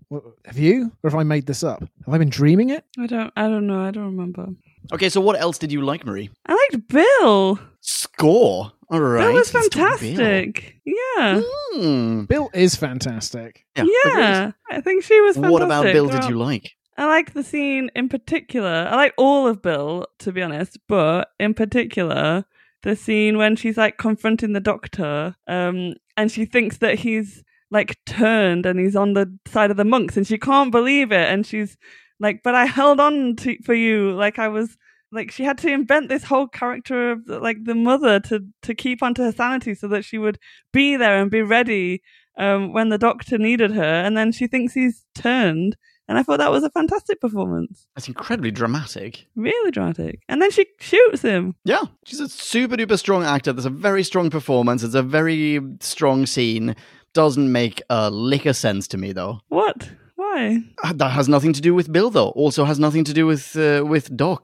have 0.45 0.59
you? 0.59 0.93
Or 1.03 1.11
have 1.11 1.19
I 1.19 1.23
made 1.25 1.47
this 1.47 1.65
up? 1.65 1.81
Have 2.05 2.15
I 2.15 2.19
been 2.19 2.29
dreaming 2.31 2.71
it? 2.71 2.85
I 2.99 3.07
don't. 3.07 3.33
I 3.37 3.49
don't 3.49 3.67
know. 3.67 3.80
I 3.81 3.91
don't 3.91 4.05
remember. 4.17 4.49
Okay, 4.93 5.09
so 5.09 5.21
what 5.21 5.39
else 5.41 5.59
did 5.59 5.71
you 5.73 5.83
like, 5.83 6.05
Marie? 6.05 6.31
I 6.47 6.53
liked 6.73 6.89
Bill. 6.89 7.59
Score. 7.81 8.73
All 8.91 9.01
right. 9.01 9.21
Bill 9.21 9.33
was 9.35 9.53
let's 9.55 9.69
Bill. 9.69 9.87
fantastic. 9.89 10.77
Yeah, 10.85 11.41
Hmm. 11.75 12.25
Bill 12.25 12.51
is 12.55 12.75
fantastic. 12.77 13.65
Yeah. 13.77 13.85
yeah. 14.05 14.51
I 14.71 14.81
think 14.81 15.05
she 15.05 15.21
was. 15.21 15.37
agreed. 15.37 15.51
What 15.51 15.63
about 15.63 15.85
fantastic. 15.85 15.93
Bill 15.95 16.09
did 16.21 16.29
you 16.31 16.39
like? 16.39 16.73
I 16.97 17.07
like 17.07 17.33
the 17.33 17.43
scene 17.45 17.91
in 17.95 18.09
particular. 18.09 18.87
I 18.91 18.97
like 18.97 19.15
all 19.17 19.47
of 19.47 19.63
Bill, 19.63 20.07
to 20.19 20.33
be 20.33 20.43
honest, 20.43 20.79
but 20.89 21.29
in 21.39 21.55
particular, 21.55 22.45
the 22.83 22.97
scene 22.97 23.39
when 23.39 23.57
she's 23.57 23.77
like 23.77 23.97
confronting 23.97 24.53
the 24.53 24.61
doctor, 24.61 25.37
um, 25.47 25.95
and 26.17 26.31
she 26.31 26.45
thinks 26.45 26.79
that 26.79 26.99
he's 26.99 27.43
like 27.71 27.97
turned 28.05 28.67
and 28.67 28.81
he's 28.81 28.97
on 28.97 29.13
the 29.15 29.33
side 29.47 29.71
of 29.71 29.77
the 29.77 29.85
monks, 29.85 30.17
and 30.17 30.27
she 30.27 30.37
can't 30.37 30.73
believe 30.73 31.13
it, 31.13 31.29
and 31.33 31.47
she's 31.47 31.77
like, 32.21 32.43
"But 32.45 32.55
I 32.55 32.67
held 32.67 33.01
on 33.01 33.37
to 33.37 33.57
for 33.65 33.75
you, 33.75 34.13
like 34.13 34.39
I 34.39 34.49
was." 34.49 34.77
Like 35.13 35.33
she 35.33 35.43
had 35.43 35.59
to 35.59 35.69
invent 35.69 36.09
this 36.09 36.23
whole 36.23 36.47
character 36.47 37.11
of 37.11 37.27
like 37.27 37.65
the 37.65 37.75
mother 37.75 38.21
to 38.21 38.47
to 38.63 38.75
keep 38.77 39.03
onto 39.03 39.25
her 39.25 39.33
sanity 39.33 39.75
so 39.75 39.89
that 39.89 40.05
she 40.05 40.19
would 40.19 40.39
be 40.73 40.97
there 40.97 41.21
and 41.21 41.29
be 41.29 41.43
ready 41.43 42.01
um, 42.39 42.73
when 42.73 42.91
the 42.91 42.99
doctor 42.99 43.37
needed 43.37 43.73
her, 43.73 43.83
and 43.83 44.17
then 44.17 44.31
she 44.31 44.47
thinks 44.47 44.73
he's 44.73 45.05
turned, 45.17 45.77
and 46.09 46.19
I 46.19 46.23
thought 46.25 46.39
that 46.39 46.51
was 46.51 46.65
a 46.65 46.71
fantastic 46.71 47.21
performance. 47.21 47.87
That's 47.95 48.09
incredibly 48.09 48.51
dramatic. 48.51 49.27
Really 49.37 49.71
dramatic. 49.71 50.21
And 50.29 50.43
then 50.43 50.51
she 50.51 50.67
shoots 50.81 51.23
him. 51.23 51.55
Yeah, 51.65 51.83
she's 52.05 52.19
a 52.19 52.29
super 52.29 52.77
duper 52.77 52.99
strong 52.99 53.23
actor. 53.23 53.53
There's 53.53 53.67
a 53.67 53.71
very 53.71 54.03
strong 54.03 54.29
performance. 54.29 54.83
It's 54.83 54.95
a 54.95 55.03
very 55.03 55.61
strong 55.81 56.27
scene. 56.27 56.75
Doesn't 57.13 57.53
make 57.53 57.83
a 57.91 58.11
lick 58.11 58.47
of 58.47 58.57
sense 58.57 58.89
to 58.89 58.99
me 58.99 59.13
though. 59.13 59.41
What? 59.49 59.91
Why? 60.21 60.59
Uh, 60.85 60.93
That 60.93 61.13
has 61.13 61.29
nothing 61.29 61.55
to 61.55 61.63
do 61.63 61.75
with 61.75 61.91
Bill 61.91 62.11
though. 62.11 62.29
Also 62.31 62.65
has 62.67 62.79
nothing 62.79 63.05
to 63.05 63.15
do 63.15 63.27
with 63.27 63.57
uh, 63.57 63.83
with 63.87 64.15
Doc. 64.15 64.43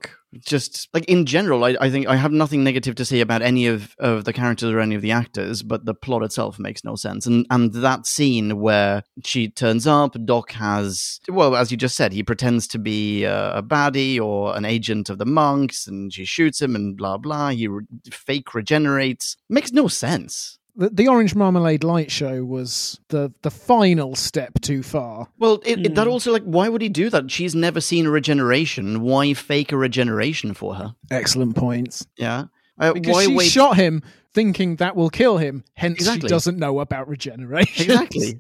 Just 0.54 0.88
like 0.94 1.04
in 1.04 1.24
general, 1.24 1.64
I, 1.64 1.76
I 1.80 1.90
think 1.90 2.06
I 2.08 2.16
have 2.16 2.32
nothing 2.32 2.64
negative 2.64 2.94
to 2.96 3.04
say 3.04 3.20
about 3.20 3.42
any 3.42 3.66
of, 3.66 3.94
of 3.98 4.24
the 4.24 4.32
characters 4.32 4.70
or 4.70 4.80
any 4.80 4.94
of 4.94 5.02
the 5.02 5.12
actors, 5.12 5.62
but 5.62 5.84
the 5.84 5.94
plot 5.94 6.22
itself 6.22 6.58
makes 6.58 6.82
no 6.82 6.94
sense. 6.96 7.26
And 7.26 7.46
and 7.50 7.72
that 7.74 8.06
scene 8.06 8.58
where 8.58 9.02
she 9.24 9.48
turns 9.48 9.86
up, 9.86 10.16
Doc 10.24 10.52
has 10.52 11.20
well, 11.28 11.54
as 11.56 11.70
you 11.70 11.76
just 11.76 11.96
said, 11.96 12.12
he 12.12 12.22
pretends 12.22 12.66
to 12.68 12.78
be 12.78 13.26
uh, 13.26 13.58
a 13.58 13.62
baddie 13.62 14.18
or 14.18 14.56
an 14.56 14.64
agent 14.64 15.10
of 15.10 15.18
the 15.18 15.26
monks, 15.26 15.86
and 15.86 16.10
she 16.12 16.24
shoots 16.24 16.60
him, 16.62 16.74
and 16.74 16.96
blah 16.96 17.18
blah. 17.18 17.50
He 17.50 17.68
re- 17.68 17.84
fake 18.10 18.54
regenerates. 18.54 19.36
Makes 19.48 19.72
no 19.72 19.88
sense. 19.88 20.58
The, 20.76 20.90
the 20.90 21.08
Orange 21.08 21.34
Marmalade 21.34 21.84
Light 21.84 22.10
Show 22.10 22.44
was 22.44 23.00
the, 23.08 23.32
the 23.42 23.50
final 23.50 24.14
step 24.14 24.60
too 24.60 24.82
far. 24.82 25.28
Well, 25.38 25.62
it, 25.64 25.86
it- 25.86 25.94
that 25.94 26.06
Hmm. 26.06 26.12
also 26.12 26.32
like 26.32 26.42
why 26.44 26.68
would 26.68 26.82
he 26.82 26.88
do 26.88 27.08
that? 27.10 27.30
She's 27.30 27.54
never 27.54 27.80
seen 27.80 28.06
a 28.06 28.10
regeneration. 28.10 29.00
Why 29.00 29.32
fake 29.34 29.72
a 29.72 29.76
regeneration 29.76 30.52
for 30.54 30.74
her? 30.74 30.94
Excellent 31.10 31.56
points. 31.56 32.06
Yeah. 32.18 32.44
Uh, 32.78 32.92
Because 32.92 33.12
why 33.14 33.24
she 33.24 33.34
wait? 33.36 33.48
shot 33.50 33.76
him 33.76 34.02
thinking 34.34 34.76
that 34.76 34.94
will 34.94 35.08
kill 35.08 35.38
him, 35.38 35.64
hence 35.72 35.96
Exactly. 35.96 36.28
she 36.28 36.30
doesn't 36.30 36.58
know 36.58 36.80
about 36.80 37.08
regeneration. 37.08 37.84
Exactly. 37.90 38.38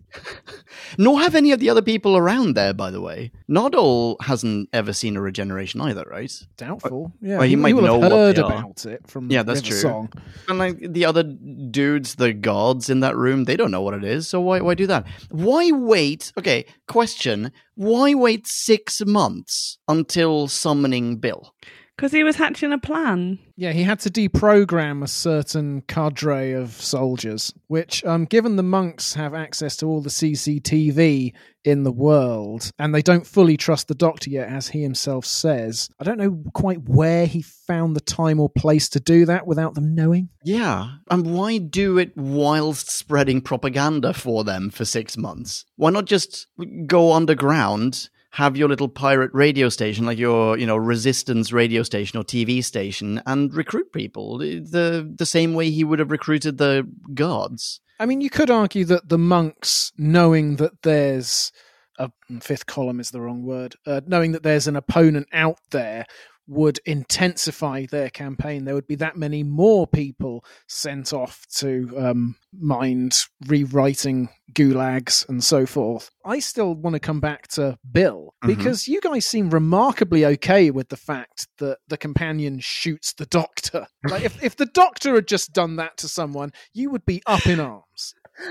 Nor 0.98 1.20
have 1.20 1.34
any 1.34 1.52
of 1.52 1.58
the 1.58 1.70
other 1.70 1.80
people 1.80 2.18
around 2.18 2.54
there, 2.54 2.74
by 2.74 2.90
the 2.90 3.00
way. 3.00 3.32
Nardole 3.48 4.16
hasn't 4.20 4.68
ever 4.74 4.92
seen 4.92 5.16
a 5.16 5.22
regeneration 5.22 5.80
either, 5.80 6.04
right? 6.10 6.30
Doubtful. 6.58 7.12
Yeah, 7.22 7.38
Well, 7.38 7.48
he 7.48 7.56
might 7.56 7.74
know 7.74 7.98
heard 8.02 8.36
about 8.36 8.84
it 8.84 9.06
from 9.08 9.30
Yeah, 9.30 9.42
that's 9.42 9.62
true. 9.62 9.78
Song. 9.78 10.12
And 10.48 10.58
like 10.58 10.78
the 10.80 11.06
other 11.06 11.22
dudes, 11.22 12.16
the 12.16 12.34
gods 12.34 12.90
in 12.90 13.00
that 13.00 13.16
room, 13.16 13.44
they 13.44 13.56
don't 13.56 13.70
know 13.70 13.80
what 13.80 13.94
it 13.94 14.04
is. 14.04 14.28
So 14.28 14.38
why 14.42 14.60
why 14.60 14.74
do 14.74 14.86
that? 14.88 15.06
Why 15.30 15.70
wait? 15.70 16.30
Okay, 16.38 16.66
question. 16.88 17.52
Why 17.74 18.12
wait 18.12 18.46
six 18.46 19.00
months 19.06 19.78
until 19.88 20.46
summoning 20.48 21.16
Bill? 21.16 21.54
Because 21.96 22.12
he 22.12 22.24
was 22.24 22.36
hatching 22.36 22.72
a 22.72 22.78
plan. 22.78 23.38
Yeah, 23.56 23.72
he 23.72 23.82
had 23.82 24.00
to 24.00 24.10
deprogram 24.10 25.02
a 25.02 25.08
certain 25.08 25.80
cadre 25.82 26.52
of 26.52 26.72
soldiers, 26.72 27.54
which, 27.68 28.04
um, 28.04 28.26
given 28.26 28.56
the 28.56 28.62
monks 28.62 29.14
have 29.14 29.32
access 29.32 29.78
to 29.78 29.86
all 29.86 30.02
the 30.02 30.10
CCTV 30.10 31.32
in 31.64 31.84
the 31.84 31.92
world, 31.92 32.70
and 32.78 32.94
they 32.94 33.00
don't 33.00 33.26
fully 33.26 33.56
trust 33.56 33.88
the 33.88 33.94
doctor 33.94 34.28
yet, 34.28 34.48
as 34.48 34.68
he 34.68 34.82
himself 34.82 35.24
says, 35.24 35.88
I 35.98 36.04
don't 36.04 36.18
know 36.18 36.38
quite 36.52 36.86
where 36.86 37.24
he 37.26 37.40
found 37.40 37.96
the 37.96 38.00
time 38.00 38.40
or 38.40 38.50
place 38.50 38.90
to 38.90 39.00
do 39.00 39.24
that 39.24 39.46
without 39.46 39.74
them 39.74 39.94
knowing. 39.94 40.28
Yeah, 40.44 40.90
and 41.10 41.34
why 41.34 41.56
do 41.58 41.96
it 41.96 42.14
whilst 42.14 42.90
spreading 42.90 43.40
propaganda 43.40 44.12
for 44.12 44.44
them 44.44 44.68
for 44.68 44.84
six 44.84 45.16
months? 45.16 45.64
Why 45.76 45.90
not 45.90 46.04
just 46.04 46.46
go 46.86 47.12
underground, 47.14 48.10
have 48.36 48.54
your 48.54 48.68
little 48.68 48.88
pirate 48.88 49.30
radio 49.32 49.70
station, 49.70 50.04
like 50.04 50.18
your 50.18 50.58
you 50.58 50.66
know 50.66 50.76
resistance 50.76 51.52
radio 51.52 51.82
station 51.82 52.18
or 52.18 52.22
TV 52.22 52.62
station, 52.62 53.22
and 53.24 53.54
recruit 53.54 53.90
people 53.94 54.36
the 54.36 55.10
the 55.16 55.24
same 55.24 55.54
way 55.54 55.70
he 55.70 55.84
would 55.84 55.98
have 55.98 56.10
recruited 56.10 56.58
the 56.58 56.86
guards? 57.14 57.80
I 57.98 58.04
mean, 58.04 58.20
you 58.20 58.28
could 58.28 58.50
argue 58.50 58.84
that 58.84 59.08
the 59.08 59.16
monks, 59.16 59.90
knowing 59.96 60.56
that 60.56 60.82
there's 60.82 61.50
a 61.98 62.10
fifth 62.42 62.66
column 62.66 63.00
is 63.00 63.10
the 63.10 63.22
wrong 63.22 63.42
word. 63.42 63.74
Uh, 63.86 64.02
knowing 64.06 64.32
that 64.32 64.42
there's 64.42 64.66
an 64.66 64.76
opponent 64.76 65.28
out 65.32 65.58
there 65.70 66.04
would 66.48 66.78
intensify 66.86 67.86
their 67.90 68.08
campaign. 68.10 68.64
There 68.64 68.74
would 68.74 68.86
be 68.86 68.94
that 68.96 69.16
many 69.16 69.42
more 69.42 69.86
people 69.86 70.44
sent 70.68 71.12
off 71.12 71.44
to 71.56 71.92
um, 71.98 72.36
mind 72.56 73.14
rewriting 73.46 74.28
gulags 74.52 75.28
and 75.28 75.42
so 75.42 75.66
forth. 75.66 76.10
I 76.24 76.38
still 76.38 76.74
want 76.74 76.94
to 76.94 77.00
come 77.00 77.20
back 77.20 77.48
to 77.48 77.78
Bill 77.90 78.34
Mhm. 78.44 78.46
because 78.48 78.86
you 78.86 79.00
guys 79.00 79.24
seem 79.26 79.50
remarkably 79.50 80.24
okay 80.24 80.70
with 80.70 80.88
the 80.88 80.96
fact 80.96 81.48
that 81.58 81.78
the 81.88 81.96
companion 81.96 82.58
shoots 82.60 83.12
the 83.12 83.26
doctor. 83.26 83.86
Like 84.08 84.22
if, 84.22 84.42
if 84.42 84.54
the 84.56 84.66
doctor 84.66 85.14
had 85.16 85.26
just 85.26 85.52
done 85.52 85.76
that 85.76 85.96
to 85.98 86.08
someone, 86.08 86.52
you 86.72 86.90
would 86.90 87.04
be 87.04 87.22
up 87.26 87.46
in 87.46 87.58
arms. 87.60 88.14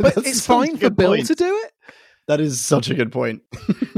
But 0.00 0.16
it's 0.18 0.44
fine 0.46 0.76
for 0.76 0.90
Bill 0.90 1.10
point. 1.10 1.26
to 1.28 1.34
do 1.34 1.56
it. 1.64 1.72
That 2.26 2.40
is 2.40 2.60
such 2.60 2.88
a 2.88 2.94
good 2.94 3.12
point. 3.12 3.42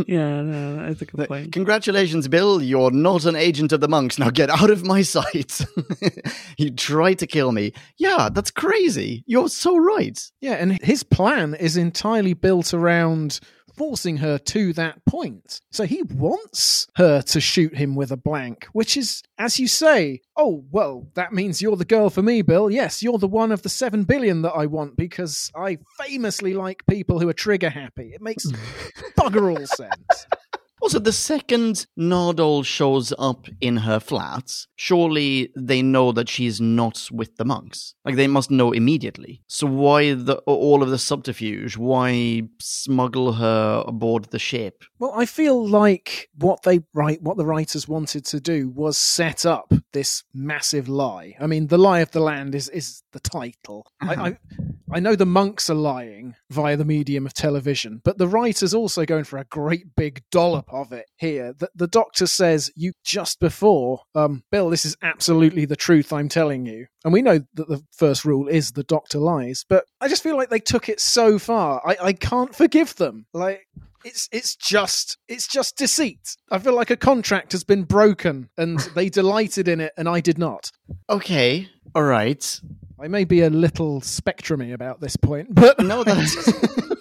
Yeah, 0.06 0.42
no, 0.42 0.76
that 0.82 0.90
is 0.90 1.00
a 1.00 1.06
good 1.06 1.26
point. 1.26 1.52
Congratulations, 1.52 2.28
Bill. 2.28 2.60
You're 2.62 2.90
not 2.90 3.24
an 3.24 3.34
agent 3.34 3.72
of 3.72 3.80
the 3.80 3.88
monks. 3.88 4.18
Now 4.18 4.28
get 4.28 4.50
out 4.50 4.68
of 4.68 4.84
my 4.84 5.00
sight. 5.00 5.64
you 6.58 6.70
tried 6.70 7.18
to 7.20 7.26
kill 7.26 7.50
me. 7.50 7.72
Yeah, 7.96 8.28
that's 8.30 8.50
crazy. 8.50 9.24
You're 9.26 9.48
so 9.48 9.76
right. 9.76 10.22
Yeah, 10.42 10.52
and 10.52 10.80
his 10.82 11.02
plan 11.02 11.54
is 11.54 11.78
entirely 11.78 12.34
built 12.34 12.74
around 12.74 13.40
forcing 13.76 14.18
her 14.18 14.38
to 14.38 14.72
that 14.74 15.04
point. 15.04 15.60
So 15.70 15.84
he 15.84 16.02
wants 16.02 16.86
her 16.96 17.22
to 17.22 17.40
shoot 17.40 17.76
him 17.76 17.94
with 17.94 18.10
a 18.10 18.16
blank, 18.16 18.66
which 18.72 18.96
is, 18.96 19.22
as 19.38 19.58
you 19.58 19.68
say, 19.68 20.20
oh, 20.36 20.64
well, 20.70 21.06
that 21.14 21.32
means 21.32 21.60
you're 21.60 21.76
the 21.76 21.84
girl 21.84 22.10
for 22.10 22.22
me, 22.22 22.42
Bill. 22.42 22.70
Yes, 22.70 23.02
you're 23.02 23.18
the 23.18 23.28
one 23.28 23.52
of 23.52 23.62
the 23.62 23.68
seven 23.68 24.04
billion 24.04 24.42
that 24.42 24.52
I 24.52 24.66
want 24.66 24.96
because 24.96 25.50
I 25.54 25.78
famously 26.00 26.54
like 26.54 26.86
people 26.86 27.20
who 27.20 27.28
are 27.28 27.34
trigger 27.34 27.70
happy. 27.70 28.12
It 28.14 28.22
makes 28.22 28.46
bugger 29.18 29.58
all 29.58 29.66
sense. 29.66 30.26
Also, 30.82 30.98
the 30.98 31.12
second 31.12 31.86
Nardole 31.98 32.64
shows 32.64 33.12
up 33.18 33.46
in 33.60 33.78
her 33.78 33.98
flat, 33.98 34.52
surely 34.76 35.50
they 35.56 35.80
know 35.82 36.12
that 36.12 36.28
she's 36.28 36.60
not 36.60 37.08
with 37.10 37.36
the 37.36 37.44
monks. 37.44 37.94
Like 38.04 38.16
they 38.16 38.26
must 38.26 38.50
know 38.50 38.72
immediately. 38.72 39.42
So 39.46 39.66
why 39.66 40.14
the 40.14 40.36
all 40.46 40.82
of 40.82 40.90
the 40.90 40.98
subterfuge? 40.98 41.76
Why 41.76 42.42
smuggle 42.60 43.32
her 43.32 43.84
aboard 43.86 44.26
the 44.26 44.38
ship? 44.38 44.84
Well, 44.98 45.12
I 45.16 45.24
feel 45.24 45.66
like 45.66 46.28
what 46.36 46.62
they 46.62 46.80
write, 46.92 47.22
what 47.22 47.36
the 47.36 47.46
writers 47.46 47.88
wanted 47.88 48.24
to 48.26 48.40
do 48.40 48.68
was 48.68 48.98
set 48.98 49.46
up 49.46 49.72
this 49.92 50.24
massive 50.34 50.88
lie. 50.88 51.34
I 51.40 51.46
mean, 51.46 51.68
the 51.68 51.78
lie 51.78 52.00
of 52.00 52.10
the 52.10 52.20
land 52.20 52.54
is 52.54 52.68
is 52.68 53.02
the 53.12 53.20
title. 53.20 53.86
I, 54.00 54.12
uh-huh. 54.12 54.22
I 54.22 54.38
I 54.92 55.00
know 55.00 55.16
the 55.16 55.26
monks 55.26 55.68
are 55.68 55.74
lying 55.74 56.36
via 56.50 56.76
the 56.76 56.84
medium 56.84 57.26
of 57.26 57.34
television, 57.34 58.00
but 58.04 58.18
the 58.18 58.28
writers 58.28 58.72
also 58.72 59.04
going 59.04 59.24
for 59.24 59.38
a 59.38 59.44
great 59.44 59.96
big 59.96 60.22
dollop 60.30 60.72
of 60.80 60.92
it 60.92 61.06
here. 61.16 61.54
The, 61.58 61.68
the 61.74 61.86
doctor 61.86 62.26
says 62.26 62.70
you 62.76 62.92
just 63.04 63.40
before, 63.40 64.00
um, 64.14 64.42
Bill, 64.50 64.70
this 64.70 64.84
is 64.84 64.96
absolutely 65.02 65.64
the 65.64 65.76
truth 65.76 66.12
I'm 66.12 66.28
telling 66.28 66.66
you, 66.66 66.86
and 67.04 67.12
we 67.12 67.22
know 67.22 67.40
that 67.54 67.68
the 67.68 67.82
first 67.96 68.24
rule 68.24 68.48
is 68.48 68.72
the 68.72 68.84
doctor 68.84 69.18
lies, 69.18 69.64
but 69.68 69.84
I 70.00 70.08
just 70.08 70.22
feel 70.22 70.36
like 70.36 70.50
they 70.50 70.60
took 70.60 70.88
it 70.88 71.00
so 71.00 71.38
far. 71.38 71.82
I, 71.86 71.96
I 72.02 72.12
can't 72.12 72.54
forgive 72.54 72.96
them. 72.96 73.26
Like 73.32 73.66
it's 74.04 74.28
it's 74.32 74.54
just 74.56 75.18
it's 75.28 75.48
just 75.48 75.76
deceit. 75.76 76.36
I 76.50 76.58
feel 76.58 76.74
like 76.74 76.90
a 76.90 76.96
contract 76.96 77.52
has 77.52 77.64
been 77.64 77.82
broken 77.82 78.48
and 78.56 78.78
they 78.94 79.08
delighted 79.08 79.68
in 79.68 79.80
it 79.80 79.92
and 79.96 80.08
I 80.08 80.20
did 80.20 80.38
not. 80.38 80.70
Okay, 81.10 81.68
all 81.94 82.04
right. 82.04 82.60
I 82.98 83.08
may 83.08 83.24
be 83.24 83.42
a 83.42 83.50
little 83.50 84.00
spectrumy 84.00 84.72
about 84.72 85.00
this 85.00 85.16
point, 85.16 85.54
but 85.54 85.78
No, 85.80 86.02
that's. 86.02 86.50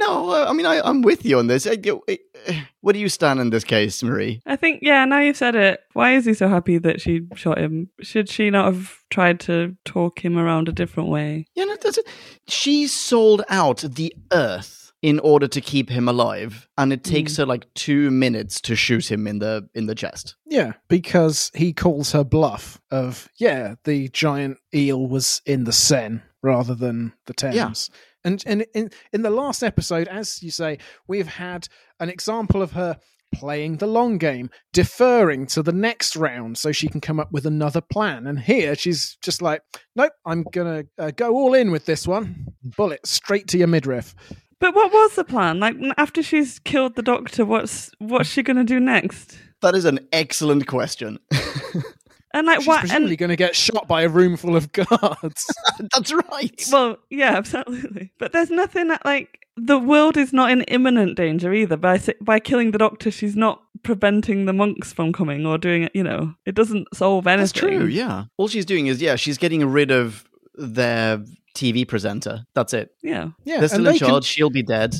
no, 0.00 0.30
uh, 0.30 0.46
I 0.48 0.52
mean 0.52 0.66
I, 0.66 0.80
I'm 0.82 1.02
with 1.02 1.24
you 1.24 1.38
on 1.38 1.46
this. 1.46 1.66
I, 1.66 1.76
you- 1.82 2.02
uh, 2.08 2.52
where 2.80 2.92
do 2.94 2.98
you 2.98 3.08
stand 3.08 3.38
in 3.40 3.50
this 3.50 3.64
case, 3.64 4.02
Marie? 4.02 4.40
I 4.46 4.56
think, 4.56 4.80
yeah, 4.82 5.04
now 5.04 5.20
you've 5.20 5.36
said 5.36 5.54
it. 5.54 5.80
Why 5.92 6.14
is 6.14 6.24
he 6.24 6.34
so 6.34 6.48
happy 6.48 6.78
that 6.78 7.00
she 7.00 7.20
shot 7.34 7.58
him? 7.58 7.90
Should 8.00 8.28
she 8.28 8.50
not 8.50 8.64
have 8.72 8.96
tried 9.10 9.38
to 9.40 9.76
talk 9.84 10.24
him 10.24 10.38
around 10.38 10.68
a 10.68 10.72
different 10.72 11.08
way? 11.10 11.46
Yeah, 11.54 11.64
no, 11.64 11.76
that's 11.80 11.98
it. 11.98 12.06
She 12.48 12.86
sold 12.86 13.42
out 13.48 13.78
the 13.86 14.14
Earth 14.32 14.92
in 15.02 15.18
order 15.20 15.48
to 15.48 15.60
keep 15.62 15.88
him 15.88 16.08
alive, 16.08 16.68
and 16.76 16.92
it 16.92 17.02
takes 17.02 17.36
her 17.38 17.46
like 17.46 17.66
two 17.74 18.10
minutes 18.10 18.60
to 18.60 18.76
shoot 18.76 19.10
him 19.10 19.26
in 19.26 19.38
the 19.38 19.66
in 19.74 19.86
the 19.86 19.94
chest. 19.94 20.36
yeah, 20.46 20.72
because 20.88 21.50
he 21.54 21.72
calls 21.72 22.12
her 22.12 22.22
bluff 22.24 22.78
of 22.90 23.28
yeah, 23.38 23.76
the 23.84 24.08
giant 24.10 24.58
eel 24.74 25.06
was 25.06 25.40
in 25.46 25.64
the 25.64 25.72
Seine 25.72 26.20
rather 26.42 26.74
than 26.74 27.12
the 27.26 27.32
Thames. 27.34 27.90
And 28.24 28.42
and 28.46 28.66
in 28.74 28.90
in 29.12 29.22
the 29.22 29.30
last 29.30 29.62
episode, 29.62 30.08
as 30.08 30.42
you 30.42 30.50
say, 30.50 30.78
we've 31.06 31.26
had 31.26 31.68
an 31.98 32.08
example 32.08 32.62
of 32.62 32.72
her 32.72 32.98
playing 33.32 33.76
the 33.76 33.86
long 33.86 34.18
game, 34.18 34.50
deferring 34.72 35.46
to 35.46 35.62
the 35.62 35.72
next 35.72 36.16
round 36.16 36.58
so 36.58 36.72
she 36.72 36.88
can 36.88 37.00
come 37.00 37.20
up 37.20 37.30
with 37.32 37.46
another 37.46 37.80
plan. 37.80 38.26
And 38.26 38.38
here 38.38 38.74
she's 38.74 39.16
just 39.22 39.40
like, 39.40 39.62
nope, 39.94 40.12
I'm 40.24 40.42
gonna 40.42 40.84
uh, 40.98 41.12
go 41.12 41.34
all 41.34 41.54
in 41.54 41.70
with 41.70 41.86
this 41.86 42.06
one. 42.06 42.48
Bullet 42.62 43.06
straight 43.06 43.46
to 43.48 43.58
your 43.58 43.68
midriff. 43.68 44.14
But 44.58 44.74
what 44.74 44.92
was 44.92 45.14
the 45.14 45.24
plan? 45.24 45.58
Like 45.58 45.76
after 45.96 46.22
she's 46.22 46.58
killed 46.58 46.96
the 46.96 47.02
doctor, 47.02 47.44
what's 47.44 47.90
what's 47.98 48.28
she 48.28 48.42
gonna 48.42 48.64
do 48.64 48.80
next? 48.80 49.38
That 49.62 49.74
is 49.74 49.84
an 49.84 50.00
excellent 50.12 50.66
question. 50.66 51.18
And 52.32 52.46
like 52.46 52.60
She's 52.60 52.68
what? 52.68 52.80
presumably 52.80 53.10
And 53.12 53.18
going 53.18 53.28
to 53.30 53.36
get 53.36 53.56
shot 53.56 53.88
by 53.88 54.02
a 54.02 54.08
room 54.08 54.36
full 54.36 54.54
of 54.56 54.70
guards. 54.72 55.46
that's 55.92 56.12
right. 56.12 56.64
well, 56.70 56.96
yeah, 57.10 57.36
absolutely. 57.36 58.12
But 58.18 58.32
there's 58.32 58.50
nothing 58.50 58.88
that 58.88 59.04
like 59.04 59.46
the 59.56 59.78
world 59.78 60.16
is 60.16 60.32
not 60.32 60.50
in 60.50 60.62
imminent 60.62 61.16
danger 61.16 61.52
either. 61.52 61.76
By 61.76 62.00
by 62.20 62.38
killing 62.38 62.70
the 62.70 62.78
doctor, 62.78 63.10
she's 63.10 63.34
not 63.36 63.62
preventing 63.82 64.44
the 64.46 64.52
monks 64.52 64.92
from 64.92 65.12
coming 65.12 65.44
or 65.44 65.58
doing 65.58 65.82
it. 65.84 65.92
You 65.94 66.04
know, 66.04 66.34
it 66.46 66.54
doesn't 66.54 66.86
solve 66.94 67.26
anything. 67.26 67.40
That's 67.42 67.52
true. 67.52 67.86
Yeah. 67.86 68.24
All 68.36 68.46
she's 68.48 68.64
doing 68.66 68.86
is 68.86 69.02
yeah, 69.02 69.16
she's 69.16 69.36
getting 69.38 69.64
rid 69.68 69.90
of 69.90 70.24
their 70.54 71.24
TV 71.56 71.86
presenter. 71.86 72.44
That's 72.54 72.72
it. 72.74 72.94
Yeah. 73.02 73.30
yeah, 73.44 73.58
They're 73.58 73.68
still 73.68 73.78
and 73.80 73.86
in 73.88 73.92
they 73.94 73.98
can- 73.98 74.08
charge. 74.08 74.24
She'll 74.24 74.50
be 74.50 74.62
dead. 74.62 74.94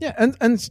Yeah, 0.00 0.14
and 0.18 0.36
and 0.42 0.68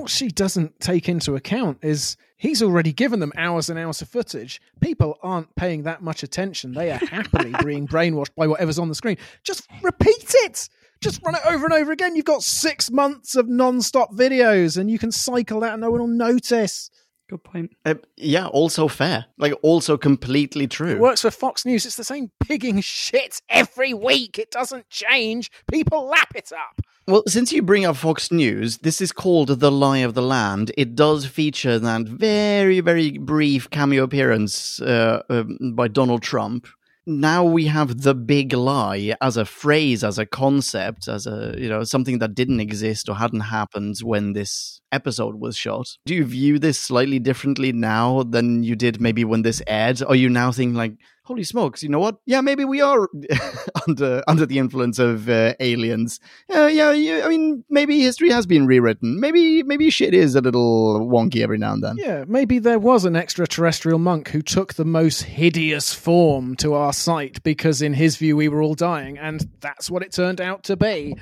what 0.00 0.10
she 0.10 0.28
doesn't 0.28 0.80
take 0.80 1.08
into 1.08 1.36
account 1.36 1.78
is 1.82 2.16
he's 2.36 2.62
already 2.62 2.92
given 2.92 3.20
them 3.20 3.32
hours 3.36 3.68
and 3.68 3.78
hours 3.78 4.00
of 4.00 4.08
footage. 4.08 4.60
People 4.80 5.18
aren't 5.22 5.54
paying 5.56 5.82
that 5.82 6.02
much 6.02 6.22
attention. 6.22 6.72
They 6.72 6.90
are 6.90 6.98
happily 6.98 7.54
being 7.64 7.86
brainwashed 7.86 8.34
by 8.34 8.46
whatever's 8.46 8.78
on 8.78 8.88
the 8.88 8.94
screen. 8.94 9.18
Just 9.44 9.68
repeat 9.82 10.34
it. 10.38 10.68
Just 11.02 11.22
run 11.24 11.34
it 11.34 11.40
over 11.46 11.64
and 11.64 11.74
over 11.74 11.92
again. 11.92 12.16
You've 12.16 12.24
got 12.24 12.42
six 12.42 12.90
months 12.90 13.34
of 13.34 13.48
non-stop 13.48 14.12
videos, 14.12 14.76
and 14.76 14.90
you 14.90 14.98
can 14.98 15.10
cycle 15.10 15.60
that, 15.60 15.72
and 15.72 15.80
no 15.80 15.90
one 15.90 16.00
will 16.00 16.06
notice. 16.06 16.90
Good 17.30 17.44
point. 17.44 17.70
Uh, 17.86 17.94
yeah. 18.16 18.48
Also 18.48 18.88
fair. 18.88 19.26
Like 19.38 19.54
also 19.62 19.96
completely 19.96 20.66
true. 20.66 20.90
It 20.90 20.98
works 20.98 21.22
for 21.22 21.30
Fox 21.30 21.64
News. 21.64 21.86
It's 21.86 21.94
the 21.94 22.04
same 22.04 22.32
pigging 22.40 22.80
shit 22.80 23.40
every 23.48 23.94
week. 23.94 24.38
It 24.38 24.50
doesn't 24.50 24.90
change. 24.90 25.50
People 25.70 26.06
lap 26.06 26.32
it 26.34 26.50
up. 26.52 26.80
Well, 27.10 27.24
since 27.26 27.50
you 27.50 27.60
bring 27.62 27.84
up 27.84 27.96
Fox 27.96 28.30
News, 28.30 28.78
this 28.78 29.00
is 29.00 29.10
called 29.10 29.48
The 29.48 29.72
Lie 29.72 29.98
of 29.98 30.14
the 30.14 30.22
Land. 30.22 30.70
It 30.78 30.94
does 30.94 31.26
feature 31.26 31.76
that 31.76 32.02
very, 32.02 32.78
very 32.78 33.18
brief 33.18 33.68
cameo 33.68 34.04
appearance 34.04 34.80
uh, 34.80 35.20
um, 35.28 35.58
by 35.74 35.88
Donald 35.88 36.22
Trump. 36.22 36.68
Now 37.06 37.42
we 37.42 37.66
have 37.66 38.02
the 38.02 38.14
big 38.14 38.52
lie 38.52 39.16
as 39.20 39.36
a 39.36 39.44
phrase, 39.44 40.04
as 40.04 40.20
a 40.20 40.26
concept, 40.26 41.08
as 41.08 41.26
a 41.26 41.56
you 41.58 41.68
know 41.68 41.82
something 41.82 42.20
that 42.20 42.36
didn't 42.36 42.60
exist 42.60 43.08
or 43.08 43.16
hadn't 43.16 43.40
happened 43.40 43.96
when 44.04 44.32
this 44.32 44.79
episode 44.92 45.36
was 45.36 45.56
shot. 45.56 45.96
Do 46.06 46.14
you 46.14 46.24
view 46.24 46.58
this 46.58 46.78
slightly 46.78 47.18
differently 47.18 47.72
now 47.72 48.22
than 48.22 48.62
you 48.62 48.76
did 48.76 49.00
maybe 49.00 49.24
when 49.24 49.42
this 49.42 49.62
aired? 49.66 50.02
Are 50.02 50.14
you 50.14 50.28
now 50.28 50.52
thinking 50.52 50.74
like, 50.74 50.94
holy 51.30 51.44
smokes, 51.44 51.80
you 51.80 51.88
know 51.88 52.00
what? 52.00 52.16
Yeah, 52.26 52.40
maybe 52.40 52.64
we 52.64 52.80
are 52.80 53.08
under 53.88 54.22
under 54.26 54.46
the 54.46 54.58
influence 54.58 54.98
of 54.98 55.28
uh, 55.28 55.54
aliens. 55.60 56.18
Uh, 56.52 56.66
yeah, 56.66 56.90
yeah, 56.90 57.22
I 57.24 57.28
mean, 57.28 57.64
maybe 57.70 58.00
history 58.00 58.30
has 58.30 58.46
been 58.46 58.66
rewritten. 58.66 59.20
Maybe 59.20 59.62
maybe 59.62 59.90
shit 59.90 60.12
is 60.12 60.34
a 60.34 60.40
little 60.40 61.08
wonky 61.08 61.42
every 61.42 61.58
now 61.58 61.72
and 61.72 61.84
then. 61.84 61.96
Yeah, 61.98 62.24
maybe 62.26 62.58
there 62.58 62.80
was 62.80 63.04
an 63.04 63.14
extraterrestrial 63.14 64.00
monk 64.00 64.30
who 64.30 64.42
took 64.42 64.74
the 64.74 64.84
most 64.84 65.22
hideous 65.22 65.94
form 65.94 66.56
to 66.56 66.74
our 66.74 66.92
sight 66.92 67.42
because, 67.44 67.80
in 67.80 67.94
his 67.94 68.16
view, 68.16 68.36
we 68.36 68.48
were 68.48 68.60
all 68.60 68.74
dying, 68.74 69.16
and 69.16 69.48
that's 69.60 69.88
what 69.88 70.02
it 70.02 70.12
turned 70.12 70.40
out 70.40 70.64
to 70.64 70.76
be. 70.76 71.16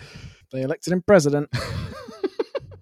They 0.53 0.63
elected 0.63 0.95
him 0.95 1.03
president. 1.03 1.51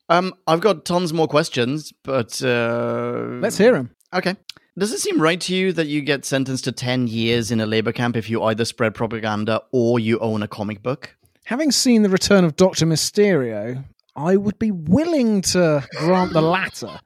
Um, 0.08 0.34
I've 0.46 0.60
got 0.60 0.84
tons 0.84 1.12
more 1.12 1.26
questions, 1.28 1.92
but 2.04 2.42
uh, 2.42 3.38
Let's 3.40 3.58
hear 3.58 3.72
them. 3.72 3.90
Okay. 4.14 4.36
Does 4.78 4.92
it 4.92 5.00
seem 5.00 5.20
right 5.20 5.40
to 5.40 5.54
you 5.54 5.72
that 5.72 5.86
you 5.86 6.02
get 6.02 6.24
sentenced 6.24 6.64
to 6.64 6.72
10 6.72 7.08
years 7.08 7.50
in 7.50 7.60
a 7.60 7.66
labor 7.66 7.92
camp 7.92 8.14
if 8.14 8.28
you 8.28 8.42
either 8.42 8.64
spread 8.64 8.94
propaganda 8.94 9.62
or 9.72 9.98
you 9.98 10.18
own 10.18 10.42
a 10.42 10.48
comic 10.48 10.82
book? 10.82 11.16
Having 11.44 11.72
seen 11.72 12.02
the 12.02 12.10
return 12.10 12.44
of 12.44 12.56
Doctor 12.56 12.84
Mysterio, 12.86 13.84
I 14.14 14.36
would 14.36 14.58
be 14.58 14.70
willing 14.70 15.40
to 15.42 15.86
grant 15.96 16.32
the 16.32 16.42
latter. 16.42 17.00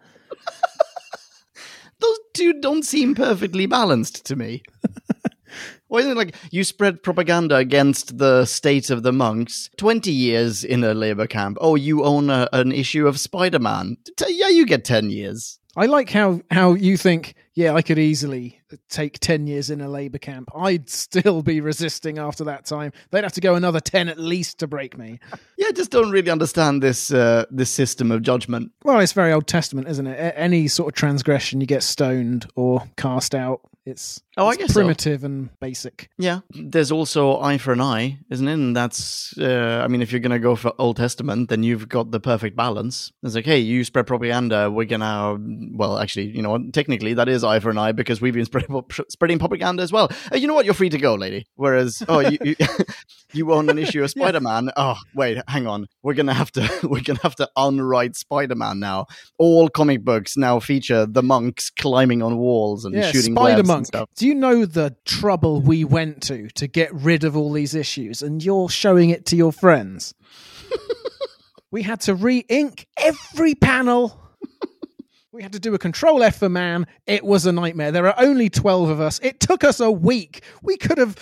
Those 2.00 2.18
two 2.34 2.60
don't 2.60 2.84
seem 2.84 3.14
perfectly 3.14 3.66
balanced 3.66 4.24
to 4.26 4.36
me. 4.36 4.62
Why 5.90 5.98
isn't 6.00 6.12
it 6.12 6.16
like 6.16 6.34
you 6.50 6.64
spread 6.64 7.02
propaganda 7.02 7.56
against 7.56 8.16
the 8.18 8.44
state 8.46 8.90
of 8.90 9.02
the 9.02 9.12
monks? 9.12 9.68
20 9.76 10.10
years 10.10 10.64
in 10.64 10.82
a 10.84 10.94
labor 10.94 11.26
camp. 11.26 11.58
Oh, 11.60 11.74
you 11.74 12.04
own 12.04 12.30
a, 12.30 12.48
an 12.52 12.72
issue 12.72 13.06
of 13.06 13.20
Spider 13.20 13.58
Man. 13.58 13.96
Yeah, 14.26 14.48
you 14.48 14.64
get 14.66 14.84
10 14.84 15.10
years. 15.10 15.58
I 15.76 15.86
like 15.86 16.10
how 16.10 16.40
how 16.50 16.74
you 16.74 16.96
think. 16.96 17.34
Yeah, 17.54 17.74
I 17.74 17.82
could 17.82 17.98
easily 17.98 18.60
take 18.88 19.20
ten 19.20 19.46
years 19.46 19.70
in 19.70 19.80
a 19.80 19.88
labor 19.88 20.18
camp. 20.18 20.48
I'd 20.54 20.90
still 20.90 21.42
be 21.42 21.60
resisting 21.60 22.18
after 22.18 22.42
that 22.44 22.64
time. 22.64 22.92
They'd 23.10 23.22
have 23.22 23.34
to 23.34 23.40
go 23.40 23.54
another 23.54 23.78
ten 23.78 24.08
at 24.08 24.18
least 24.18 24.58
to 24.58 24.66
break 24.66 24.98
me. 24.98 25.20
Yeah, 25.56 25.66
I 25.68 25.72
just 25.72 25.90
don't 25.92 26.10
really 26.10 26.30
understand 26.30 26.82
this 26.82 27.12
uh, 27.12 27.44
this 27.52 27.70
system 27.70 28.10
of 28.10 28.22
judgment. 28.22 28.72
Well, 28.82 28.98
it's 28.98 29.12
very 29.12 29.32
Old 29.32 29.46
Testament, 29.46 29.86
isn't 29.88 30.06
it? 30.08 30.18
A- 30.18 30.36
Any 30.38 30.66
sort 30.68 30.88
of 30.88 30.94
transgression, 30.98 31.60
you 31.60 31.66
get 31.68 31.82
stoned 31.84 32.46
or 32.56 32.82
cast 32.96 33.34
out. 33.34 33.60
It's 33.86 34.20
Oh, 34.40 34.46
I 34.46 34.52
it's 34.52 34.58
guess 34.58 34.72
so. 34.72 34.80
primitive 34.80 35.22
and 35.22 35.50
basic. 35.60 36.08
Yeah, 36.16 36.40
there's 36.50 36.90
also 36.90 37.38
eye 37.40 37.58
for 37.58 37.72
an 37.74 37.80
eye, 37.82 38.18
isn't 38.30 38.48
it? 38.48 38.52
And 38.54 38.74
that's, 38.74 39.36
uh, 39.38 39.82
I 39.84 39.88
mean, 39.88 40.00
if 40.00 40.12
you're 40.12 40.20
going 40.20 40.30
to 40.32 40.38
go 40.38 40.56
for 40.56 40.72
Old 40.78 40.96
Testament, 40.96 41.50
then 41.50 41.62
you've 41.62 41.90
got 41.90 42.10
the 42.10 42.20
perfect 42.20 42.56
balance. 42.56 43.12
It's 43.22 43.34
like, 43.34 43.44
hey, 43.44 43.58
you 43.58 43.84
spread 43.84 44.06
propaganda, 44.06 44.70
we're 44.70 44.86
going 44.86 45.00
to, 45.02 45.38
well, 45.76 45.98
actually, 45.98 46.28
you 46.34 46.40
know? 46.40 46.58
Technically, 46.72 47.12
that 47.14 47.28
is 47.28 47.44
eye 47.44 47.60
for 47.60 47.68
an 47.68 47.76
eye 47.76 47.92
because 47.92 48.22
we've 48.22 48.32
been 48.32 48.46
spreading, 48.46 48.82
spreading 49.10 49.38
propaganda 49.38 49.82
as 49.82 49.92
well. 49.92 50.10
Uh, 50.32 50.36
you 50.36 50.46
know 50.48 50.54
what? 50.54 50.64
You're 50.64 50.72
free 50.74 50.88
to 50.88 50.98
go, 50.98 51.16
lady. 51.16 51.46
Whereas, 51.56 52.02
oh, 52.08 52.20
you, 52.20 52.38
you, 52.42 52.56
you 53.34 53.52
own 53.52 53.68
an 53.68 53.78
issue 53.78 54.02
of 54.02 54.10
Spider 54.16 54.40
Man. 54.40 54.70
Oh, 54.74 54.96
wait, 55.14 55.36
hang 55.48 55.66
on. 55.66 55.86
We're 56.02 56.14
going 56.14 56.26
to 56.28 56.34
have 56.34 56.50
to, 56.52 56.62
we're 56.84 57.02
going 57.02 57.16
to 57.18 57.22
have 57.22 57.36
to 57.36 57.50
unwrite 57.56 58.16
Spider 58.16 58.54
Man 58.54 58.80
now. 58.80 59.04
All 59.36 59.68
comic 59.68 60.02
books 60.02 60.38
now 60.38 60.60
feature 60.60 61.04
the 61.04 61.22
monks 61.22 61.68
climbing 61.68 62.22
on 62.22 62.38
walls 62.38 62.86
and 62.86 62.94
Yeah, 62.94 63.10
shooting 63.10 63.34
Spider 63.34 63.56
webs 63.56 63.68
Monk. 63.68 63.86
stuff. 63.86 64.08
Do 64.16 64.26
you 64.26 64.29
know 64.34 64.64
the 64.64 64.96
trouble 65.04 65.60
we 65.60 65.84
went 65.84 66.22
to 66.24 66.48
to 66.50 66.66
get 66.66 66.92
rid 66.92 67.24
of 67.24 67.36
all 67.36 67.52
these 67.52 67.74
issues, 67.74 68.22
and 68.22 68.42
you're 68.42 68.68
showing 68.68 69.10
it 69.10 69.26
to 69.26 69.36
your 69.36 69.52
friends? 69.52 70.14
we 71.70 71.82
had 71.82 72.00
to 72.02 72.14
re-ink 72.14 72.86
every 72.96 73.54
panel. 73.54 74.16
We 75.32 75.44
had 75.44 75.52
to 75.52 75.60
do 75.60 75.72
a 75.74 75.78
control 75.78 76.24
F 76.24 76.38
for 76.38 76.48
man. 76.48 76.88
It 77.06 77.24
was 77.24 77.46
a 77.46 77.52
nightmare. 77.52 77.92
There 77.92 78.08
are 78.08 78.14
only 78.18 78.50
12 78.50 78.88
of 78.88 79.00
us. 79.00 79.20
It 79.22 79.38
took 79.38 79.62
us 79.62 79.78
a 79.78 79.88
week. 79.88 80.42
We 80.60 80.76
could 80.76 80.98
have 80.98 81.16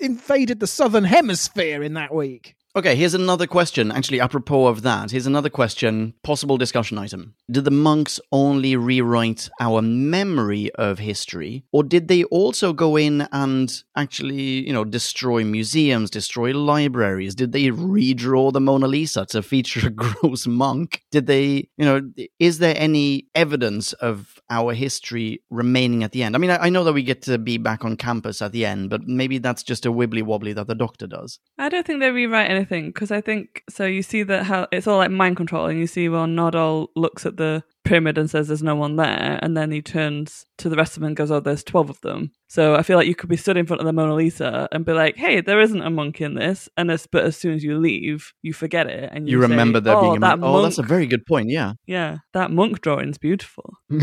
invaded 0.00 0.58
the 0.58 0.66
southern 0.66 1.04
hemisphere 1.04 1.80
in 1.80 1.94
that 1.94 2.12
week. 2.12 2.56
Okay, 2.74 2.96
here's 2.96 3.12
another 3.12 3.46
question. 3.46 3.92
Actually, 3.92 4.18
apropos 4.18 4.64
of 4.64 4.80
that, 4.80 5.10
here's 5.10 5.26
another 5.26 5.50
question, 5.50 6.14
possible 6.22 6.56
discussion 6.56 6.96
item. 6.96 7.34
Did 7.50 7.66
the 7.66 7.70
monks 7.70 8.18
only 8.32 8.76
rewrite 8.76 9.50
our 9.60 9.82
memory 9.82 10.70
of 10.76 10.98
history, 10.98 11.64
or 11.70 11.84
did 11.84 12.08
they 12.08 12.24
also 12.24 12.72
go 12.72 12.96
in 12.96 13.28
and 13.30 13.70
actually, 13.94 14.66
you 14.66 14.72
know, 14.72 14.84
destroy 14.84 15.44
museums, 15.44 16.08
destroy 16.08 16.56
libraries? 16.56 17.34
Did 17.34 17.52
they 17.52 17.66
redraw 17.66 18.50
the 18.50 18.60
Mona 18.60 18.86
Lisa 18.86 19.26
to 19.26 19.42
feature 19.42 19.88
a 19.88 19.90
gross 20.04 20.46
monk? 20.46 21.02
Did 21.10 21.26
they, 21.26 21.68
you 21.76 21.84
know, 21.84 22.00
is 22.38 22.58
there 22.58 22.74
any 22.78 23.26
evidence 23.34 23.92
of 23.92 24.40
our 24.52 24.74
history 24.74 25.42
remaining 25.50 26.04
at 26.04 26.12
the 26.12 26.22
end? 26.22 26.36
I 26.36 26.38
mean, 26.38 26.50
I, 26.50 26.66
I 26.66 26.68
know 26.68 26.84
that 26.84 26.92
we 26.92 27.02
get 27.02 27.22
to 27.22 27.38
be 27.38 27.56
back 27.56 27.84
on 27.84 27.96
campus 27.96 28.42
at 28.42 28.52
the 28.52 28.66
end, 28.66 28.90
but 28.90 29.08
maybe 29.08 29.38
that's 29.38 29.62
just 29.62 29.86
a 29.86 29.90
wibbly 29.90 30.22
wobbly 30.22 30.52
that 30.52 30.66
the 30.66 30.74
doctor 30.74 31.06
does. 31.06 31.38
I 31.58 31.68
don't 31.68 31.86
think 31.86 32.00
they 32.00 32.10
rewrite 32.10 32.50
anything 32.50 32.88
because 32.88 33.10
I 33.10 33.20
think 33.20 33.64
so. 33.68 33.86
You 33.86 34.02
see 34.02 34.22
that 34.24 34.44
how 34.44 34.68
it's 34.70 34.86
all 34.86 34.98
like 34.98 35.10
mind 35.10 35.36
control, 35.36 35.66
and 35.66 35.78
you 35.78 35.86
see 35.86 36.08
well, 36.08 36.26
Nardole 36.26 36.88
looks 36.94 37.24
at 37.24 37.38
the 37.38 37.64
pyramid 37.84 38.18
and 38.18 38.30
says 38.30 38.48
there's 38.48 38.62
no 38.62 38.74
one 38.76 38.96
there, 38.96 39.38
and 39.42 39.56
then 39.56 39.70
he 39.70 39.82
turns 39.82 40.46
to 40.58 40.68
the 40.68 40.76
rest 40.76 40.92
of 40.96 41.00
them 41.00 41.08
and 41.08 41.16
goes, 41.16 41.30
"Oh, 41.30 41.40
there's 41.40 41.64
twelve 41.64 41.90
of 41.90 42.00
them." 42.02 42.32
So 42.48 42.74
I 42.74 42.82
feel 42.82 42.96
like 42.96 43.06
you 43.06 43.14
could 43.14 43.28
be 43.30 43.36
stood 43.36 43.56
in 43.56 43.66
front 43.66 43.80
of 43.80 43.86
the 43.86 43.92
Mona 43.92 44.14
Lisa 44.14 44.68
and 44.72 44.84
be 44.84 44.92
like, 44.92 45.16
"Hey, 45.16 45.40
there 45.40 45.60
isn't 45.60 45.82
a 45.82 45.90
monk 45.90 46.20
in 46.20 46.34
this," 46.34 46.68
and 46.76 46.90
as, 46.90 47.06
but 47.06 47.24
as 47.24 47.36
soon 47.36 47.54
as 47.54 47.64
you 47.64 47.78
leave, 47.78 48.32
you 48.42 48.52
forget 48.52 48.86
it 48.86 49.10
and 49.12 49.28
you, 49.28 49.36
You 49.36 49.42
remember 49.42 49.78
say, 49.78 49.84
there 49.84 49.96
oh, 49.96 50.02
being 50.02 50.16
a 50.16 50.20
that 50.20 50.38
monk. 50.38 50.54
Oh, 50.54 50.62
that's 50.62 50.78
a 50.78 50.82
very 50.82 51.06
good 51.06 51.26
point. 51.26 51.50
Yeah. 51.50 51.74
yeah, 51.86 52.18
that 52.32 52.50
monk 52.50 52.80
drawing's 52.80 53.18
beautiful. 53.18 53.74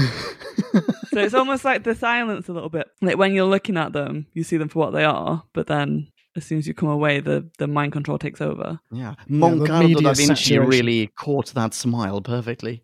So 1.12 1.20
it's 1.20 1.34
almost 1.34 1.66
like 1.66 1.84
the 1.84 1.96
silence 1.96 2.48
a 2.50 2.54
little 2.54 2.70
bit. 2.70 2.88
Like 3.02 3.18
when 3.18 3.34
you're 3.34 3.46
looking 3.46 3.78
at 3.78 3.94
them, 3.94 4.28
you 4.34 4.44
see 4.44 4.58
them 4.58 4.70
for 4.70 4.78
what 4.78 4.92
they 4.92 5.04
are, 5.04 5.44
but 5.54 5.66
then 5.66 6.08
as 6.36 6.46
soon 6.46 6.60
as 6.60 6.68
you 6.68 6.76
come 6.76 6.90
away, 6.90 7.20
the, 7.20 7.50
the 7.58 7.68
mind 7.68 7.92
control 7.94 8.20
takes 8.20 8.42
over. 8.42 8.80
Yeah, 8.92 9.16
the 9.28 9.34
Moncarlo 9.34 9.80
media 9.80 9.96
da 10.04 10.14
Vinci 10.14 10.36
saturation. 10.36 10.70
really 10.70 11.08
caught 11.18 11.48
that 11.56 11.74
smile 11.74 12.22
perfectly. 12.22 12.84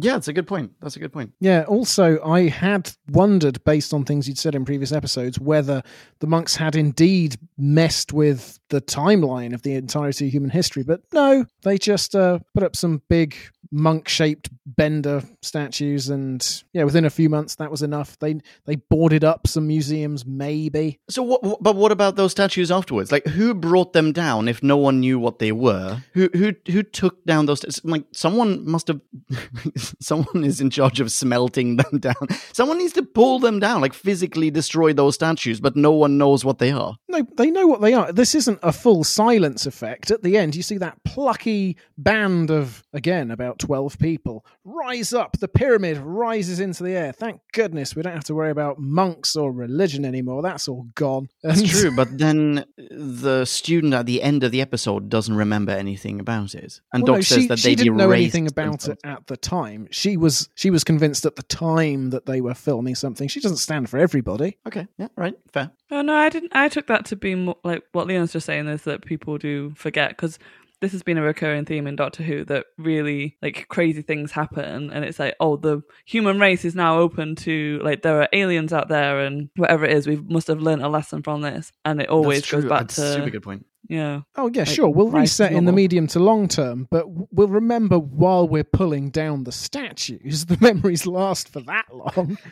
yeah, 0.00 0.16
it's 0.16 0.28
a 0.28 0.32
good 0.32 0.46
point. 0.46 0.72
That's 0.80 0.96
a 0.96 0.98
good 0.98 1.12
point. 1.12 1.32
Yeah, 1.40 1.64
also, 1.68 2.22
I 2.24 2.48
had 2.48 2.92
wondered, 3.10 3.62
based 3.64 3.92
on 3.92 4.04
things 4.04 4.28
you'd 4.28 4.38
said 4.38 4.54
in 4.54 4.64
previous 4.64 4.92
episodes, 4.92 5.38
whether 5.38 5.82
the 6.20 6.26
monks 6.26 6.56
had 6.56 6.76
indeed 6.76 7.36
messed 7.56 8.12
with 8.12 8.58
the 8.70 8.80
timeline 8.80 9.54
of 9.54 9.62
the 9.62 9.74
entirety 9.74 10.26
of 10.26 10.32
human 10.32 10.50
history. 10.50 10.82
But 10.82 11.02
no, 11.12 11.44
they 11.62 11.78
just 11.78 12.14
uh, 12.14 12.38
put 12.54 12.62
up 12.62 12.76
some 12.76 13.02
big 13.08 13.36
monk 13.70 14.08
shaped 14.08 14.48
bender 14.66 15.22
statues, 15.42 16.08
and 16.08 16.64
yeah, 16.72 16.84
within 16.84 17.04
a 17.04 17.10
few 17.10 17.28
months, 17.28 17.56
that 17.56 17.70
was 17.70 17.82
enough. 17.82 18.18
They 18.18 18.40
they 18.66 18.76
boarded 18.76 19.24
up 19.24 19.46
some 19.46 19.66
museums, 19.66 20.24
maybe. 20.26 20.98
So, 21.08 21.22
what, 21.22 21.62
but 21.62 21.76
what 21.76 21.92
about 21.92 22.16
those 22.16 22.32
statues 22.32 22.70
afterwards? 22.70 23.12
Like, 23.12 23.26
who 23.26 23.54
brought 23.54 23.92
them 23.92 24.12
down 24.12 24.48
if 24.48 24.62
no 24.62 24.76
one 24.76 25.00
knew 25.00 25.18
what 25.18 25.38
they 25.38 25.52
were? 25.52 26.02
Who 26.14 26.28
who 26.32 26.54
who 26.70 26.82
took 26.82 27.24
down 27.24 27.46
those? 27.46 27.64
Like, 27.84 28.04
someone 28.12 28.68
must 28.68 28.88
have. 28.88 29.00
someone 30.00 30.44
is 30.44 30.60
in 30.60 30.70
charge 30.70 31.00
of 31.00 31.10
smelting 31.10 31.76
them 31.76 31.98
down. 32.00 32.14
Someone 32.52 32.78
needs 32.78 32.92
to 32.94 33.02
pull 33.02 33.38
them 33.38 33.58
down, 33.58 33.80
like 33.80 33.94
physically 33.94 34.50
destroy 34.50 34.92
those 34.92 35.14
statues, 35.14 35.60
but 35.60 35.76
no 35.76 35.92
one 35.92 36.18
knows 36.18 36.44
what 36.44 36.58
they 36.58 36.72
are. 36.72 36.96
No, 37.08 37.26
they 37.36 37.50
know 37.50 37.66
what 37.66 37.80
they 37.80 37.94
are. 37.94 38.12
This 38.12 38.34
isn't 38.34 38.58
a 38.62 38.72
full 38.72 39.04
silence 39.04 39.66
effect. 39.66 40.10
At 40.10 40.22
the 40.22 40.36
end, 40.36 40.54
you 40.54 40.62
see 40.62 40.78
that 40.78 41.02
plucky 41.04 41.76
band 41.96 42.50
of, 42.50 42.82
again, 42.92 43.30
about 43.30 43.58
12 43.58 43.98
people 43.98 44.44
rise 44.64 45.12
up. 45.12 45.38
The 45.38 45.48
pyramid 45.48 45.98
rises 45.98 46.60
into 46.60 46.82
the 46.82 46.92
air. 46.92 47.12
Thank 47.12 47.40
goodness 47.52 47.96
we 47.96 48.02
don't 48.02 48.14
have 48.14 48.24
to 48.24 48.34
worry 48.34 48.50
about 48.50 48.78
monks 48.78 49.36
or 49.36 49.52
religion 49.52 50.04
anymore. 50.04 50.42
That's 50.42 50.68
all 50.68 50.86
gone. 50.94 51.28
That's 51.42 51.62
true, 51.62 51.94
but 51.94 52.18
then 52.18 52.64
the 52.90 53.44
student 53.44 53.94
at 53.94 54.06
the 54.06 54.22
end 54.22 54.44
of 54.44 54.52
the 54.52 54.60
episode 54.60 55.08
doesn't 55.08 55.34
remember 55.34 55.72
anything 55.72 56.20
about 56.20 56.54
it, 56.54 56.80
and 56.92 57.02
Well, 57.02 57.14
Doc 57.14 57.16
no, 57.16 57.20
says 57.22 57.38
she, 57.42 57.48
that 57.48 57.58
they 57.60 57.74
didn't 57.74 57.96
know 57.96 58.10
anything 58.10 58.46
about 58.46 58.88
it 58.88 58.98
at 59.04 59.26
the 59.26 59.36
time. 59.36 59.67
She 59.90 60.16
was 60.16 60.48
she 60.54 60.70
was 60.70 60.84
convinced 60.84 61.26
at 61.26 61.36
the 61.36 61.42
time 61.42 62.10
that 62.10 62.26
they 62.26 62.40
were 62.40 62.54
filming 62.54 62.94
something. 62.94 63.28
She 63.28 63.40
doesn't 63.40 63.58
stand 63.58 63.88
for 63.88 63.98
everybody. 63.98 64.58
Okay, 64.66 64.86
yeah, 64.98 65.08
right, 65.16 65.34
fair. 65.52 65.70
Oh 65.90 66.02
no, 66.02 66.14
I 66.14 66.28
didn't. 66.28 66.54
I 66.54 66.68
took 66.68 66.86
that 66.86 67.04
to 67.06 67.16
be 67.16 67.34
more, 67.34 67.56
like 67.64 67.82
what 67.92 68.06
Leon's 68.06 68.32
just 68.32 68.46
saying 68.46 68.68
is 68.68 68.82
that 68.82 69.04
people 69.04 69.38
do 69.38 69.72
forget 69.74 70.10
because 70.10 70.38
this 70.80 70.92
has 70.92 71.02
been 71.02 71.18
a 71.18 71.22
recurring 71.22 71.64
theme 71.64 71.86
in 71.86 71.96
Doctor 71.96 72.22
Who 72.22 72.44
that 72.44 72.66
really 72.76 73.36
like 73.42 73.66
crazy 73.68 74.02
things 74.02 74.30
happen, 74.30 74.90
and 74.90 75.04
it's 75.04 75.18
like, 75.18 75.34
oh, 75.40 75.56
the 75.56 75.82
human 76.04 76.38
race 76.38 76.64
is 76.64 76.74
now 76.74 76.98
open 76.98 77.34
to 77.36 77.80
like 77.82 78.02
there 78.02 78.20
are 78.22 78.28
aliens 78.32 78.72
out 78.72 78.88
there, 78.88 79.20
and 79.20 79.50
whatever 79.56 79.84
it 79.84 79.92
is, 79.92 80.06
we 80.06 80.16
must 80.16 80.46
have 80.48 80.60
learned 80.60 80.82
a 80.82 80.88
lesson 80.88 81.22
from 81.22 81.40
this, 81.40 81.72
and 81.84 82.00
it 82.00 82.08
always 82.08 82.48
goes 82.48 82.64
back 82.64 82.88
That's 82.88 82.98
a 82.98 83.02
to 83.02 83.12
super 83.14 83.30
good 83.30 83.42
point. 83.42 83.66
Yeah. 83.88 84.20
Oh 84.36 84.50
yeah, 84.52 84.60
Like, 84.62 84.68
sure. 84.68 84.88
We'll 84.88 85.08
reset 85.10 85.52
in 85.52 85.64
the 85.64 85.72
medium 85.72 86.06
to 86.08 86.18
long 86.20 86.46
term, 86.48 86.86
but 86.90 87.04
we'll 87.32 87.48
remember 87.48 87.98
while 87.98 88.46
we're 88.46 88.64
pulling 88.64 89.10
down 89.10 89.44
the 89.44 89.52
statues. 89.52 90.46
The 90.46 90.58
memories 90.60 91.06
last 91.06 91.48
for 91.48 91.60
that 91.62 91.86
long. 91.92 92.38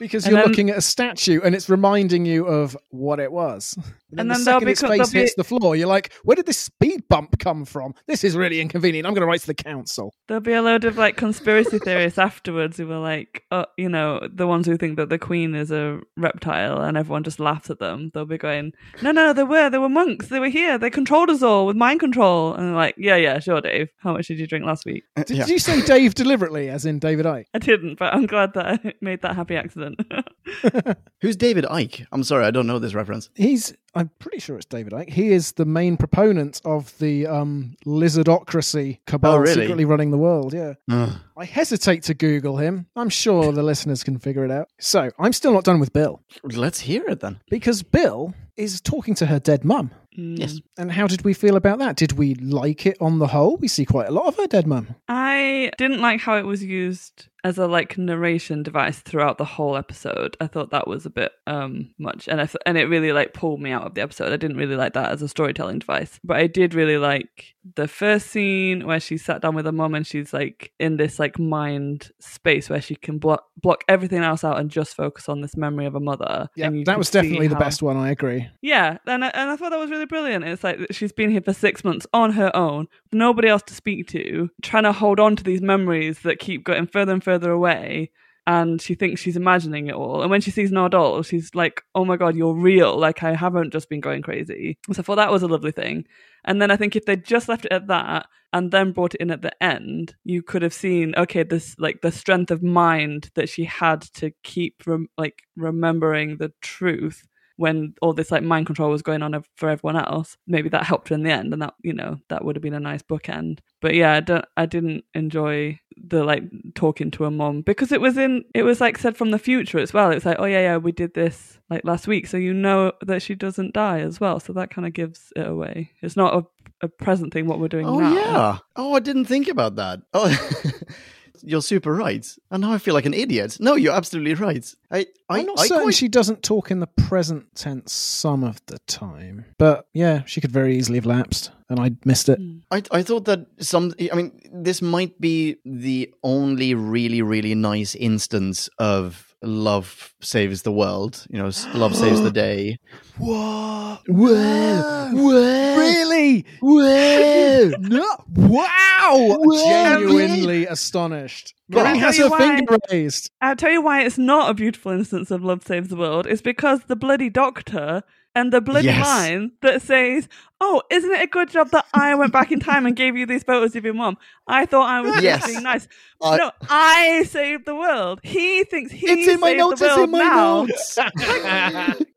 Because 0.00 0.24
And 0.24 0.32
you're 0.32 0.40
then- 0.40 0.48
looking 0.48 0.70
at 0.70 0.78
a 0.78 0.80
statue 0.80 1.42
and 1.44 1.54
it's 1.54 1.68
reminding 1.68 2.24
you 2.24 2.46
of 2.46 2.74
what 2.88 3.20
it 3.20 3.30
was. 3.30 3.76
And, 4.12 4.20
And 4.20 4.30
the 4.30 4.34
then 4.34 4.44
there'll 4.44 4.60
second 4.60 4.66
be 4.66 4.72
its 4.72 4.80
face 4.82 5.10
be- 5.12 5.18
hits 5.20 5.34
the 5.34 5.44
floor, 5.44 5.76
you're 5.76 5.86
like, 5.86 6.12
where 6.24 6.34
did 6.34 6.46
this 6.46 6.58
speed 6.58 7.02
bump 7.08 7.38
come 7.38 7.64
from? 7.64 7.94
This 8.06 8.24
is 8.24 8.36
really 8.36 8.60
inconvenient. 8.60 9.06
I'm 9.06 9.14
going 9.14 9.22
to 9.22 9.26
write 9.26 9.40
to 9.42 9.46
the 9.46 9.54
council. 9.54 10.12
There'll 10.28 10.40
be 10.40 10.52
a 10.52 10.62
load 10.62 10.84
of 10.84 10.96
like 10.98 11.16
conspiracy 11.16 11.78
theorists 11.78 12.18
afterwards 12.18 12.76
who 12.76 12.86
were 12.86 12.98
like, 12.98 13.44
oh, 13.50 13.66
you 13.76 13.88
know, 13.88 14.20
the 14.32 14.46
ones 14.46 14.66
who 14.66 14.76
think 14.76 14.96
that 14.96 15.08
the 15.10 15.18
queen 15.18 15.54
is 15.54 15.70
a 15.70 16.00
reptile 16.16 16.80
and 16.80 16.96
everyone 16.96 17.22
just 17.24 17.40
laughs 17.40 17.70
at 17.70 17.78
them. 17.78 18.10
They'll 18.14 18.24
be 18.26 18.38
going, 18.38 18.72
no, 19.02 19.12
no, 19.12 19.32
they 19.32 19.44
were, 19.44 19.70
they 19.70 19.78
were 19.78 19.88
monks. 19.88 20.28
They 20.28 20.40
were 20.40 20.48
here. 20.48 20.76
They 20.78 20.90
controlled 20.90 21.30
us 21.30 21.42
all 21.42 21.66
with 21.66 21.76
mind 21.76 22.00
control. 22.00 22.54
And 22.54 22.68
they're 22.68 22.74
like, 22.76 22.94
yeah, 22.98 23.16
yeah, 23.16 23.38
sure, 23.38 23.60
Dave. 23.60 23.88
How 23.98 24.12
much 24.12 24.26
did 24.28 24.38
you 24.38 24.46
drink 24.46 24.64
last 24.64 24.84
week? 24.86 25.04
Uh, 25.16 25.22
did 25.24 25.36
Yeah. 25.36 25.46
you 25.46 25.58
say 25.58 25.80
Dave 25.82 26.14
deliberately, 26.14 26.68
as 26.68 26.84
in 26.84 26.98
David 26.98 27.26
Icke? 27.26 27.44
I 27.54 27.58
didn't, 27.58 27.98
but 27.98 28.12
I'm 28.14 28.26
glad 28.26 28.54
that 28.54 28.66
I 28.66 28.94
made 29.00 29.22
that 29.22 29.36
happy 29.36 29.56
accident. 29.56 30.00
Who's 31.20 31.36
David 31.36 31.64
Icke? 31.64 32.06
I'm 32.12 32.24
sorry, 32.24 32.44
I 32.44 32.50
don't 32.50 32.66
know 32.66 32.78
this 32.78 32.94
reference. 32.94 33.30
He's, 33.34 33.72
I'm 33.94 34.10
pretty 34.20 34.38
sure 34.38 34.56
it's 34.56 34.66
David 34.66 34.92
Icke. 34.92 35.10
He 35.10 35.32
is 35.32 35.52
the 35.52 35.64
main 35.64 35.96
proponent 35.96 36.60
of 36.64 36.96
the 36.98 37.26
um, 37.26 37.76
lizardocracy 37.84 38.98
cabal 39.06 39.34
Oh, 39.34 39.38
really? 39.38 39.54
secretly 39.62 39.84
running 39.84 40.10
the 40.10 40.18
world. 40.18 40.52
Yeah. 40.54 40.74
Ugh. 40.90 41.10
I 41.36 41.44
hesitate 41.44 42.02
to 42.04 42.14
Google 42.14 42.58
him. 42.58 42.86
I'm 42.96 43.08
sure 43.08 43.50
the 43.52 43.62
listeners 43.62 44.04
can 44.04 44.18
figure 44.18 44.44
it 44.44 44.50
out. 44.50 44.68
So 44.78 45.10
I'm 45.18 45.32
still 45.32 45.52
not 45.52 45.64
done 45.64 45.80
with 45.80 45.92
Bill 45.92 46.22
Let's 46.44 46.80
hear 46.80 47.04
it 47.08 47.20
then. 47.20 47.40
because 47.50 47.82
Bill 47.82 48.34
is 48.56 48.80
talking 48.80 49.14
to 49.16 49.26
her 49.26 49.38
dead 49.40 49.64
mum. 49.64 49.90
Mm. 50.18 50.38
Yes. 50.38 50.60
And 50.76 50.90
how 50.90 51.06
did 51.06 51.22
we 51.22 51.32
feel 51.34 51.56
about 51.56 51.78
that? 51.78 51.96
Did 51.96 52.12
we 52.12 52.34
like 52.34 52.84
it 52.86 52.96
on 53.00 53.18
the 53.18 53.28
whole? 53.28 53.56
We 53.56 53.68
see 53.68 53.84
quite 53.84 54.08
a 54.08 54.12
lot 54.12 54.26
of 54.26 54.36
her 54.36 54.46
dead 54.46 54.66
mum. 54.66 54.94
I 55.08 55.70
didn't 55.78 56.00
like 56.00 56.20
how 56.20 56.36
it 56.36 56.46
was 56.46 56.64
used 56.64 57.26
as 57.42 57.56
a 57.56 57.66
like 57.66 57.96
narration 57.96 58.62
device 58.62 58.98
throughout 58.98 59.38
the 59.38 59.44
whole 59.46 59.74
episode. 59.76 60.36
I 60.40 60.46
thought 60.46 60.72
that 60.72 60.86
was 60.86 61.06
a 61.06 61.10
bit 61.10 61.32
um 61.46 61.94
much, 61.98 62.28
and 62.28 62.40
I 62.40 62.44
th- 62.46 62.56
and 62.66 62.76
it 62.76 62.84
really 62.84 63.12
like 63.12 63.32
pulled 63.32 63.60
me 63.62 63.70
out 63.70 63.84
of 63.84 63.94
the 63.94 64.02
episode. 64.02 64.32
I 64.32 64.36
didn't 64.36 64.58
really 64.58 64.76
like 64.76 64.92
that 64.94 65.10
as 65.12 65.22
a 65.22 65.28
storytelling 65.28 65.78
device, 65.78 66.20
but 66.22 66.36
I 66.36 66.48
did 66.48 66.74
really 66.74 66.98
like 66.98 67.54
the 67.76 67.88
first 67.88 68.26
scene 68.28 68.86
where 68.86 69.00
she 69.00 69.16
sat 69.16 69.40
down 69.42 69.54
with 69.54 69.64
her 69.66 69.72
mom 69.72 69.94
and 69.94 70.06
she's 70.06 70.32
like 70.34 70.72
in 70.78 70.96
this 70.96 71.18
like 71.18 71.38
mind 71.38 72.10
space 72.18 72.68
where 72.68 72.80
she 72.80 72.94
can 72.94 73.18
block 73.18 73.46
block 73.56 73.84
everything 73.88 74.22
else 74.22 74.44
out 74.44 74.58
and 74.58 74.70
just 74.70 74.94
focus 74.96 75.28
on 75.28 75.40
this 75.40 75.56
memory 75.56 75.86
of 75.86 75.94
a 75.94 76.00
mother. 76.00 76.48
Yeah, 76.56 76.66
And 76.66 76.84
that 76.86 76.98
was 76.98 77.08
see 77.08 77.20
definitely 77.22 77.48
the 77.48 77.56
best 77.56 77.82
one. 77.82 77.96
I 77.96 78.10
agree. 78.10 78.48
yeah, 78.60 78.98
and 79.06 79.24
I, 79.24 79.28
and 79.28 79.50
I 79.50 79.56
thought 79.56 79.70
that 79.70 79.78
was 79.78 79.90
really 79.90 79.99
brilliant. 80.06 80.44
It's 80.44 80.64
like 80.64 80.78
she's 80.90 81.12
been 81.12 81.30
here 81.30 81.40
for 81.40 81.52
six 81.52 81.84
months 81.84 82.06
on 82.12 82.32
her 82.32 82.54
own, 82.54 82.86
nobody 83.12 83.48
else 83.48 83.62
to 83.64 83.74
speak 83.74 84.08
to, 84.08 84.50
trying 84.62 84.84
to 84.84 84.92
hold 84.92 85.20
on 85.20 85.36
to 85.36 85.44
these 85.44 85.62
memories 85.62 86.20
that 86.20 86.38
keep 86.38 86.64
getting 86.64 86.86
further 86.86 87.12
and 87.12 87.24
further 87.24 87.50
away. 87.50 88.10
And 88.46 88.80
she 88.80 88.94
thinks 88.94 89.20
she's 89.20 89.36
imagining 89.36 89.88
it 89.88 89.94
all. 89.94 90.22
And 90.22 90.30
when 90.30 90.40
she 90.40 90.50
sees 90.50 90.72
Nardole, 90.72 91.24
she's 91.24 91.54
like, 91.54 91.82
"Oh 91.94 92.04
my 92.04 92.16
god, 92.16 92.34
you're 92.34 92.54
real! 92.54 92.98
Like 92.98 93.22
I 93.22 93.34
haven't 93.34 93.72
just 93.72 93.88
been 93.88 94.00
going 94.00 94.22
crazy." 94.22 94.78
So 94.92 95.00
I 95.00 95.02
thought 95.02 95.16
that 95.16 95.30
was 95.30 95.42
a 95.42 95.48
lovely 95.48 95.72
thing. 95.72 96.06
And 96.44 96.60
then 96.60 96.70
I 96.70 96.76
think 96.76 96.96
if 96.96 97.04
they 97.04 97.16
just 97.16 97.48
left 97.48 97.66
it 97.66 97.72
at 97.72 97.86
that 97.88 98.26
and 98.52 98.72
then 98.72 98.92
brought 98.92 99.14
it 99.14 99.20
in 99.20 99.30
at 99.30 99.42
the 99.42 99.62
end, 99.62 100.16
you 100.24 100.42
could 100.42 100.62
have 100.62 100.72
seen 100.72 101.14
okay, 101.16 101.42
this 101.42 101.76
like 101.78 102.00
the 102.00 102.10
strength 102.10 102.50
of 102.50 102.62
mind 102.62 103.30
that 103.34 103.48
she 103.48 103.64
had 103.64 104.02
to 104.14 104.32
keep 104.42 104.82
rem- 104.86 105.08
like 105.18 105.42
remembering 105.56 106.38
the 106.38 106.52
truth 106.60 107.28
when 107.60 107.92
all 108.00 108.14
this 108.14 108.30
like 108.30 108.42
mind 108.42 108.64
control 108.64 108.90
was 108.90 109.02
going 109.02 109.22
on 109.22 109.44
for 109.56 109.68
everyone 109.68 109.96
else. 109.96 110.38
Maybe 110.46 110.70
that 110.70 110.84
helped 110.84 111.10
her 111.10 111.14
in 111.14 111.22
the 111.22 111.30
end, 111.30 111.52
and 111.52 111.60
that 111.60 111.74
you 111.82 111.92
know 111.92 112.16
that 112.30 112.42
would 112.42 112.56
have 112.56 112.62
been 112.62 112.74
a 112.74 112.80
nice 112.80 113.02
bookend. 113.02 113.58
But 113.82 113.94
yeah, 113.94 114.14
I 114.14 114.20
don't. 114.20 114.44
I 114.56 114.64
didn't 114.66 115.04
enjoy 115.14 115.78
the 116.02 116.24
like 116.24 116.44
talking 116.74 117.10
to 117.12 117.26
a 117.26 117.30
mom 117.30 117.60
because 117.60 117.92
it 117.92 118.00
was 118.00 118.16
in. 118.16 118.44
It 118.54 118.62
was 118.62 118.80
like 118.80 118.96
said 118.96 119.16
from 119.16 119.30
the 119.30 119.38
future 119.38 119.78
as 119.78 119.92
well. 119.92 120.10
It's 120.10 120.24
like, 120.24 120.38
oh 120.38 120.46
yeah, 120.46 120.60
yeah, 120.60 120.76
we 120.78 120.92
did 120.92 121.12
this 121.12 121.58
like 121.68 121.84
last 121.84 122.06
week, 122.08 122.26
so 122.26 122.38
you 122.38 122.54
know 122.54 122.92
that 123.02 123.20
she 123.22 123.34
doesn't 123.34 123.74
die 123.74 124.00
as 124.00 124.18
well. 124.20 124.40
So 124.40 124.52
that 124.54 124.70
kind 124.70 124.86
of 124.86 124.94
gives 124.94 125.32
it 125.36 125.46
away. 125.46 125.90
It's 126.00 126.16
not 126.16 126.34
a, 126.34 126.86
a 126.86 126.88
present 126.88 127.32
thing 127.32 127.46
what 127.46 127.60
we're 127.60 127.68
doing 127.68 127.86
Oh 127.86 127.98
now. 128.00 128.14
yeah. 128.14 128.58
Oh, 128.76 128.94
I 128.94 129.00
didn't 129.00 129.26
think 129.26 129.48
about 129.48 129.76
that. 129.76 130.00
Oh, 130.14 130.28
you're 131.42 131.62
super 131.62 131.92
right. 131.94 132.26
And 132.50 132.62
now 132.62 132.72
I 132.72 132.78
feel 132.78 132.94
like 132.94 133.06
an 133.06 133.14
idiot. 133.14 133.56
No, 133.60 133.74
you're 133.74 133.94
absolutely 133.94 134.34
right. 134.34 134.74
I, 134.90 135.06
I, 135.28 135.40
I'm 135.40 135.46
not 135.46 135.60
I 135.60 135.66
certain 135.66 135.84
quite- 135.84 135.94
she 135.94 136.08
doesn't 136.08 136.42
talk 136.42 136.70
in 136.70 136.80
the 136.80 136.86
present 136.86 137.54
tense 137.54 137.92
some 137.92 138.44
of 138.44 138.60
the 138.66 138.78
time, 138.86 139.44
but 139.58 139.86
yeah, 139.94 140.22
she 140.26 140.40
could 140.40 140.52
very 140.52 140.76
easily 140.76 140.98
have 140.98 141.06
lapsed, 141.06 141.50
and 141.68 141.78
I 141.80 141.92
missed 142.04 142.28
it. 142.28 142.38
Hmm. 142.38 142.58
I, 142.70 142.82
I 142.90 143.02
thought 143.02 143.24
that 143.26 143.46
some. 143.58 143.92
I 144.12 144.14
mean, 144.14 144.40
this 144.52 144.82
might 144.82 145.20
be 145.20 145.56
the 145.64 146.12
only 146.22 146.74
really, 146.74 147.22
really 147.22 147.54
nice 147.54 147.94
instance 147.94 148.68
of 148.78 149.29
love 149.42 150.14
saves 150.20 150.62
the 150.62 150.72
world. 150.72 151.26
You 151.30 151.38
know, 151.38 151.50
love 151.74 151.94
saves 151.96 152.20
the 152.20 152.30
day. 152.46 152.78
What? 153.18 154.02
Whoa! 154.06 155.10
Whoa! 155.12 155.76
Really? 155.78 156.44
Whoa! 156.60 157.70
No! 157.80 158.24
Wow! 158.34 159.38
Whoa. 159.40 159.68
Genuinely 159.68 160.66
astonished. 160.66 161.54
Tell 161.72 161.84
has 161.84 162.18
her 162.18 162.28
why? 162.28 162.38
finger 162.38 162.78
raised. 162.90 163.30
I'll 163.40 163.56
tell 163.56 163.70
you 163.70 163.82
why 163.82 164.02
it's 164.02 164.18
not 164.18 164.50
a 164.50 164.54
beautiful 164.54 164.92
instance 164.92 165.30
of 165.30 165.42
love 165.44 165.64
saves 165.64 165.88
the 165.88 165.96
world. 165.96 166.26
It's 166.26 166.42
because 166.42 166.84
the 166.84 166.96
bloody 166.96 167.30
doctor 167.30 168.02
and 168.34 168.52
the 168.52 168.60
bloody 168.60 168.86
Yes. 168.86 169.04
line 169.04 169.52
that 169.62 169.82
says, 169.82 170.28
"Oh, 170.60 170.82
isn't 170.90 171.10
it 171.10 171.20
a 171.22 171.26
good 171.26 171.50
job 171.50 171.70
that 171.70 171.86
I 171.94 172.14
went 172.14 172.32
back 172.32 172.52
in 172.52 172.60
time 172.60 172.86
and 172.86 172.94
gave 172.94 173.16
you 173.16 173.26
these 173.26 173.42
photos 173.42 173.74
of 173.76 173.84
your 173.84 173.94
mom? 173.94 174.18
I 174.46 174.66
thought 174.66 174.88
I 174.88 175.00
was 175.00 175.22
Yes. 175.22 175.46
being 175.46 175.62
nice. 175.62 175.88
I- 176.22 176.36
no, 176.36 176.50
I 176.68 177.22
saved 177.24 177.66
the 177.66 177.74
world. 177.74 178.20
He 178.22 178.64
thinks 178.64 178.92
he 178.92 179.06
it's 179.10 179.28
in 179.28 179.40
my 179.40 179.52
notes. 179.54 179.80
the 179.80 179.86
It's 179.86 179.98
in 179.98 180.10
my 180.10 180.18
now. 180.18 180.62
notes. 180.64 180.98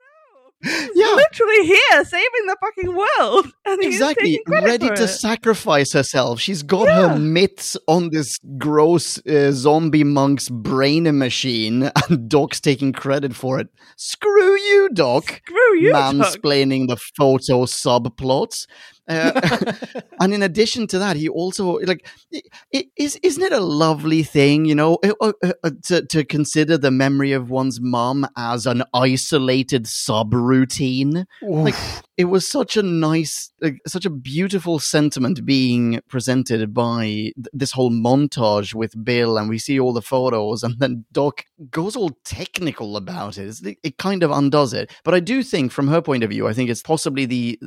Yeah. 0.96 1.16
literally 1.16 1.66
here 1.68 2.06
saving 2.06 2.46
the 2.48 2.58
fucking 2.62 2.96
world. 2.96 3.48
Exactly, 3.84 4.40
ready 4.48 4.88
to 4.88 5.04
it. 5.04 5.08
sacrifice 5.08 5.92
herself. 5.94 6.40
She's 6.40 6.64
got 6.64 6.88
her 6.88 7.18
mitts 7.18 7.76
on 7.88 8.10
this 8.12 8.40
gross 8.58 9.20
uh, 9.26 9.52
zombie 9.52 10.04
monk's 10.04 10.50
brain 10.50 11.18
machine, 11.18 11.92
and 12.10 12.30
Doc's 12.30 12.62
taking 12.62 12.94
credit 12.94 13.36
for 13.36 13.60
it. 13.60 13.68
Screw 13.98 14.56
you, 14.58 14.90
Doc. 14.94 15.42
Screw 15.46 15.80
you, 15.80 15.92
Doc. 15.92 16.14
mansplaining 16.14 16.88
the 16.88 16.98
photo 17.18 17.66
subplots. 17.66 18.68
Uh, 19.08 19.74
and 20.20 20.34
in 20.34 20.44
addition 20.44 20.88
to 20.88 21.00
that, 21.00 21.18
he 21.18 21.28
also 21.28 21.80
like 21.80 22.06
is 22.72 23.20
isn't 23.22 23.44
it 23.44 23.52
a 23.52 23.60
lovely 23.60 24.24
thing, 24.24 24.66
you 24.66 24.76
know, 24.76 24.98
uh, 25.04 25.14
uh, 25.22 25.54
uh, 25.64 25.72
to 25.84 26.06
to 26.06 26.24
consider 26.24 26.78
the 26.78 26.92
memory 26.92 27.34
of 27.34 27.50
one's 27.50 27.82
mom 27.82 28.26
as 28.38 28.66
an 28.66 28.84
isolated 28.94 29.86
subroutine? 29.86 31.26
Like 31.42 31.76
it 32.16 32.26
was 32.26 32.48
such 32.48 32.78
a 32.78 32.84
nice, 32.84 33.52
like, 33.62 33.80
such 33.88 34.06
a 34.06 34.10
beautiful 34.10 34.80
sentiment 34.80 35.46
being 35.46 36.00
presented 36.08 36.74
by 36.74 37.04
th- 37.06 37.34
this 37.54 37.72
whole 37.72 37.92
montage 37.92 38.74
with 38.74 39.04
Bill, 39.04 39.38
and 39.38 39.50
we 39.50 39.58
see 39.58 39.80
all 39.80 39.94
the 39.94 40.02
photos, 40.02 40.64
and 40.64 40.80
then 40.80 41.06
Doc 41.12 41.46
goes 41.72 41.96
all 41.96 42.12
technical 42.24 42.98
about 42.98 43.38
it. 43.38 43.60
It 43.84 43.98
kind 43.98 44.22
of 44.22 44.32
undoes 44.32 44.74
it. 44.74 44.92
But 45.04 45.14
I 45.14 45.20
do 45.20 45.44
think, 45.44 45.72
from 45.72 45.88
her 45.88 46.02
point 46.02 46.24
of 46.24 46.30
view, 46.30 46.48
I 46.48 46.54
think 46.54 46.70
it's 46.70 46.84
possibly 46.84 47.26
the, 47.26 47.60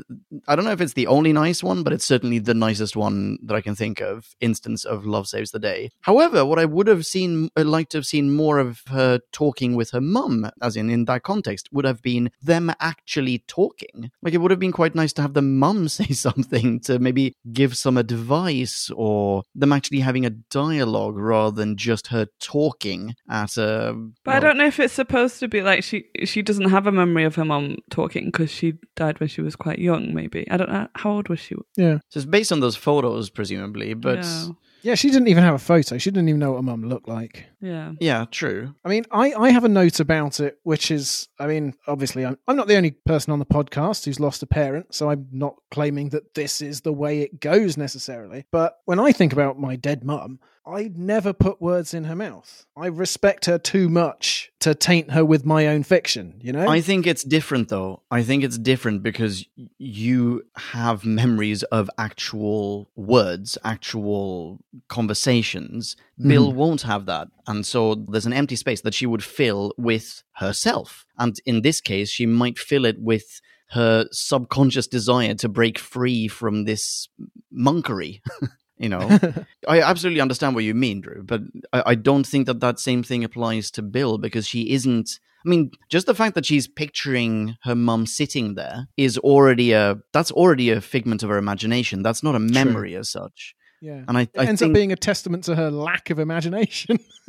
I 0.47 0.55
don't 0.55 0.65
know 0.65 0.73
if 0.73 0.81
it's 0.81 0.93
the 0.93 1.07
only 1.09 1.33
nice 1.33 1.63
one, 1.63 1.83
but 1.83 1.93
it's 1.93 2.05
certainly 2.05 2.39
the 2.39 2.55
nicest 2.55 2.97
one 2.97 3.39
that 3.43 3.55
I 3.55 3.61
can 3.61 3.75
think 3.75 4.01
of. 4.01 4.35
Instance 4.41 4.85
of 4.85 5.07
Love 5.07 5.27
Saves 5.27 5.51
the 5.51 5.59
Day. 5.59 5.91
However, 6.03 6.45
what 6.45 6.59
I 6.59 6.65
would 6.67 6.87
have 6.87 7.05
seen, 7.05 7.51
uh, 7.57 7.65
liked 7.65 7.93
to 7.93 7.99
have 7.99 8.07
seen 8.07 8.35
more 8.35 8.59
of 8.59 8.83
her 8.89 9.21
talking 9.33 9.75
with 9.75 9.91
her 9.91 10.01
mum, 10.01 10.51
as 10.63 10.77
in 10.77 10.89
in 10.91 11.07
that 11.07 11.23
context, 11.23 11.69
would 11.73 11.85
have 11.85 12.03
been 12.03 12.31
them 12.41 12.73
actually 12.81 13.43
talking. 13.49 14.11
Like 14.23 14.36
it 14.37 14.41
would 14.41 14.51
have 14.51 14.61
been 14.61 14.73
quite 14.73 14.95
nice 14.95 15.15
to 15.15 15.23
have 15.23 15.33
the 15.33 15.41
mum 15.41 15.89
say 15.99 16.09
something 16.09 16.79
to 16.81 16.99
maybe 16.99 17.35
give 17.53 17.77
some 17.77 17.97
advice, 17.97 18.91
or 18.95 19.43
them 19.55 19.73
actually 19.73 20.01
having 20.01 20.27
a 20.27 20.31
dialogue 20.31 21.17
rather 21.17 21.57
than 21.57 21.77
just 21.77 22.09
her 22.09 22.27
talking 22.39 23.15
at 23.31 23.57
a. 23.57 23.97
But 24.25 24.35
I 24.35 24.41
don't 24.41 24.59
know 24.59 24.67
if 24.67 24.79
it's 24.79 24.93
supposed 24.93 25.41
to 25.41 25.49
be 25.49 25.63
like 25.63 25.83
she 25.83 26.05
she 26.25 26.43
doesn't 26.43 26.69
have 26.69 26.87
a 26.87 26.93
memory 26.93 27.25
of 27.25 27.35
her 27.37 27.45
mum 27.45 27.79
talking 27.91 28.27
because 28.27 28.51
she 28.51 28.75
died 28.95 29.19
when 29.21 29.29
she 29.31 29.41
was 29.41 29.57
quite 29.57 29.79
young. 29.79 30.15
Maybe 30.15 30.49
I 30.51 30.59
don't 30.59 30.71
know 30.71 30.87
how 30.95 31.13
old 31.13 31.29
was 31.29 31.41
she. 31.41 31.55
Yeah. 31.77 31.99
So 32.11 32.19
it's 32.19 32.27
based 32.27 32.53
on 32.53 32.61
those 32.61 32.77
photos, 32.77 33.31
presumably, 33.31 33.95
but. 33.95 34.19
yeah, 34.19 34.49
Yeah, 34.87 34.95
she 34.95 35.11
didn't 35.11 35.27
even 35.27 35.43
have 35.43 35.55
a 35.55 35.59
photo. 35.59 35.99
She 35.99 36.13
didn't 36.13 36.29
even 36.29 36.39
know 36.39 36.53
what 36.53 36.59
her 36.59 36.63
mum 36.63 36.89
looked 36.89 37.09
like. 37.09 37.47
yeah. 37.61 37.95
Yeah, 37.99 38.25
true. 38.31 38.73
I 38.85 38.89
mean, 38.89 39.05
I, 39.11 39.33
I 39.33 39.51
have 39.51 39.65
a 39.65 39.69
note 39.69 39.99
about 39.99 40.39
it, 40.39 40.61
which 40.63 40.93
is, 40.93 41.27
I 41.41 41.49
mean, 41.49 41.75
obviously, 41.89 42.25
I'm, 42.25 42.39
I'm 42.47 42.55
not 42.55 42.69
the 42.69 42.77
only 42.77 42.93
person 42.93 43.33
on 43.33 43.41
the 43.41 43.47
podcast 43.47 44.05
who's 44.05 44.21
lost 44.21 44.45
a 44.45 44.47
parent, 44.47 44.95
so 44.95 45.11
I'm 45.11 45.27
not 45.33 45.57
claiming 45.73 46.11
that 46.11 46.35
this 46.35 46.63
is 46.63 46.83
the 46.83 46.93
way 46.93 47.23
it 47.23 47.41
goes 47.41 47.77
necessarily. 47.77 48.47
But 48.53 48.77
when 48.85 49.01
I 49.01 49.11
think 49.11 49.33
about 49.33 49.59
my 49.59 49.75
dead 49.75 50.05
mum, 50.05 50.39
I 50.67 50.91
never 50.97 51.33
put 51.33 51.63
words 51.63 51.95
in 51.95 52.05
her 52.05 52.17
mouth. 52.17 52.67
I 52.77 52.87
respect 52.87 53.45
her 53.45 53.57
too 53.57 53.89
much 53.89 54.51
to 54.61 54.75
taint 54.75 55.13
her 55.13 55.25
with 55.25 55.47
my 55.47 55.69
own 55.69 55.85
fiction, 55.85 56.41
you 56.43 56.53
know? 56.53 56.67
I 56.67 56.81
think 56.81 57.07
it's 57.07 57.23
different 57.23 57.69
though. 57.69 58.03
I 58.11 58.25
think 58.25 58.43
it's 58.43 58.59
different 58.59 59.05
because 59.05 59.47
you 59.79 60.43
have 60.57 61.05
memories 61.05 61.63
of 61.65 61.89
actual 61.99 62.91
words, 62.97 63.57
actual 63.65 64.59
conversations. 64.89 65.95
Mm-hmm. 66.19 66.29
Bill 66.29 66.53
won't 66.53 66.83
have 66.83 67.07
that. 67.07 67.29
And 67.47 67.65
so 67.65 67.95
there's 67.95 68.27
an 68.27 68.33
empty 68.33 68.57
space 68.57 68.81
that 68.81 68.95
she 68.95 69.07
would 69.07 69.23
fill 69.23 69.73
with 69.79 70.25
herself. 70.35 71.07
And 71.17 71.39
in 71.47 71.63
this 71.63 71.81
case, 71.81 72.11
she 72.11 72.27
might 72.27 72.59
fill 72.59 72.85
it 72.85 73.01
with 73.01 73.41
her 73.71 74.07
subconscious 74.11 74.89
desire 74.89 75.35
to 75.35 75.49
break 75.49 75.79
free 75.79 76.27
from 76.27 76.65
this 76.65 77.09
monkery. 77.57 78.21
you 78.79 78.89
know, 78.89 79.01
I 79.69 79.81
absolutely 79.81 80.21
understand 80.21 80.55
what 80.55 80.65
you 80.65 80.75
mean, 80.75 81.01
Drew, 81.01 81.23
but 81.23 81.41
I, 81.73 81.83
I 81.87 81.95
don't 81.95 82.27
think 82.27 82.47
that 82.47 82.61
that 82.61 82.79
same 82.79 83.03
thing 83.03 83.25
applies 83.25 83.71
to 83.73 83.83
Bill 83.83 84.19
because 84.19 84.47
she 84.47 84.71
isn't. 84.73 85.19
I 85.45 85.49
mean, 85.49 85.71
just 85.89 86.07
the 86.07 86.15
fact 86.15 86.35
that 86.35 86.45
she's 86.45 86.67
picturing 86.67 87.57
her 87.63 87.75
mum 87.77 88.05
sitting 88.07 88.55
there 88.57 88.89
is 88.97 89.17
already 89.19 89.73
a 89.73 89.97
that's 90.13 90.33
already 90.33 90.71
a 90.71 90.81
figment 90.81 91.23
of 91.23 91.29
her 91.31 91.39
imagination. 91.39 92.03
That's 92.03 92.23
not 92.23 92.35
a 92.35 92.41
memory 92.41 92.97
as 92.97 93.09
such. 93.11 93.55
yeah. 93.81 94.03
And 94.09 94.19
I, 94.19 94.23
It 94.23 94.31
I 94.39 94.45
ends 94.47 94.61
think, 94.61 94.71
up 94.71 94.75
being 94.75 94.91
a 94.93 94.97
testament 94.97 95.45
to 95.45 95.55
her 95.55 95.71
lack 95.71 96.11
of 96.11 96.19
imagination. 96.19 96.99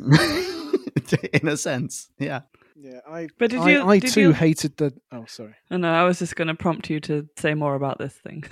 in 1.32 1.48
a 1.48 1.56
sense, 1.56 2.10
yeah. 2.18 2.40
yeah, 2.76 3.00
I, 3.08 3.28
But 3.38 3.50
did 3.50 3.60
I, 3.60 3.70
you- 3.70 3.82
I 3.88 3.98
did 4.00 4.10
too 4.10 4.20
you- 4.20 4.32
hated 4.32 4.76
the. 4.78 4.92
Oh, 5.12 5.24
sorry. 5.28 5.54
I 5.70 5.76
know. 5.76 5.92
I 5.92 6.04
was 6.04 6.18
just 6.18 6.36
going 6.36 6.48
to 6.48 6.54
prompt 6.54 6.90
you 6.90 7.00
to 7.00 7.28
say 7.38 7.54
more 7.54 7.74
about 7.76 7.98
this 7.98 8.14
thing. 8.14 8.44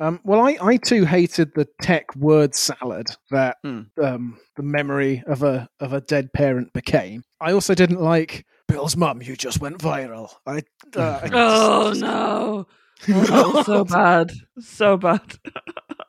Um, 0.00 0.20
well, 0.24 0.40
I, 0.46 0.56
I 0.62 0.76
too 0.76 1.04
hated 1.04 1.52
the 1.54 1.66
tech 1.82 2.14
word 2.16 2.54
salad 2.54 3.08
that 3.30 3.56
Hmm. 3.64 3.82
um, 4.02 4.38
the 4.56 4.62
memory 4.62 5.22
of 5.26 5.42
a 5.42 5.68
of 5.80 5.92
a 5.92 6.00
dead 6.00 6.32
parent 6.32 6.72
became. 6.72 7.22
I 7.40 7.52
also 7.52 7.74
didn't 7.74 8.00
like 8.00 8.44
Bill's 8.68 8.96
mum. 8.96 9.22
You 9.22 9.34
just 9.36 9.60
went 9.60 9.78
viral. 9.78 10.30
I, 10.46 10.62
uh, 10.96 11.20
I 11.24 11.28
oh 11.32 11.88
just- 11.90 12.00
no! 12.00 12.66
Oh, 13.08 13.62
so 13.64 13.84
bad. 13.84 14.32
So 14.60 14.96
bad. 14.96 15.20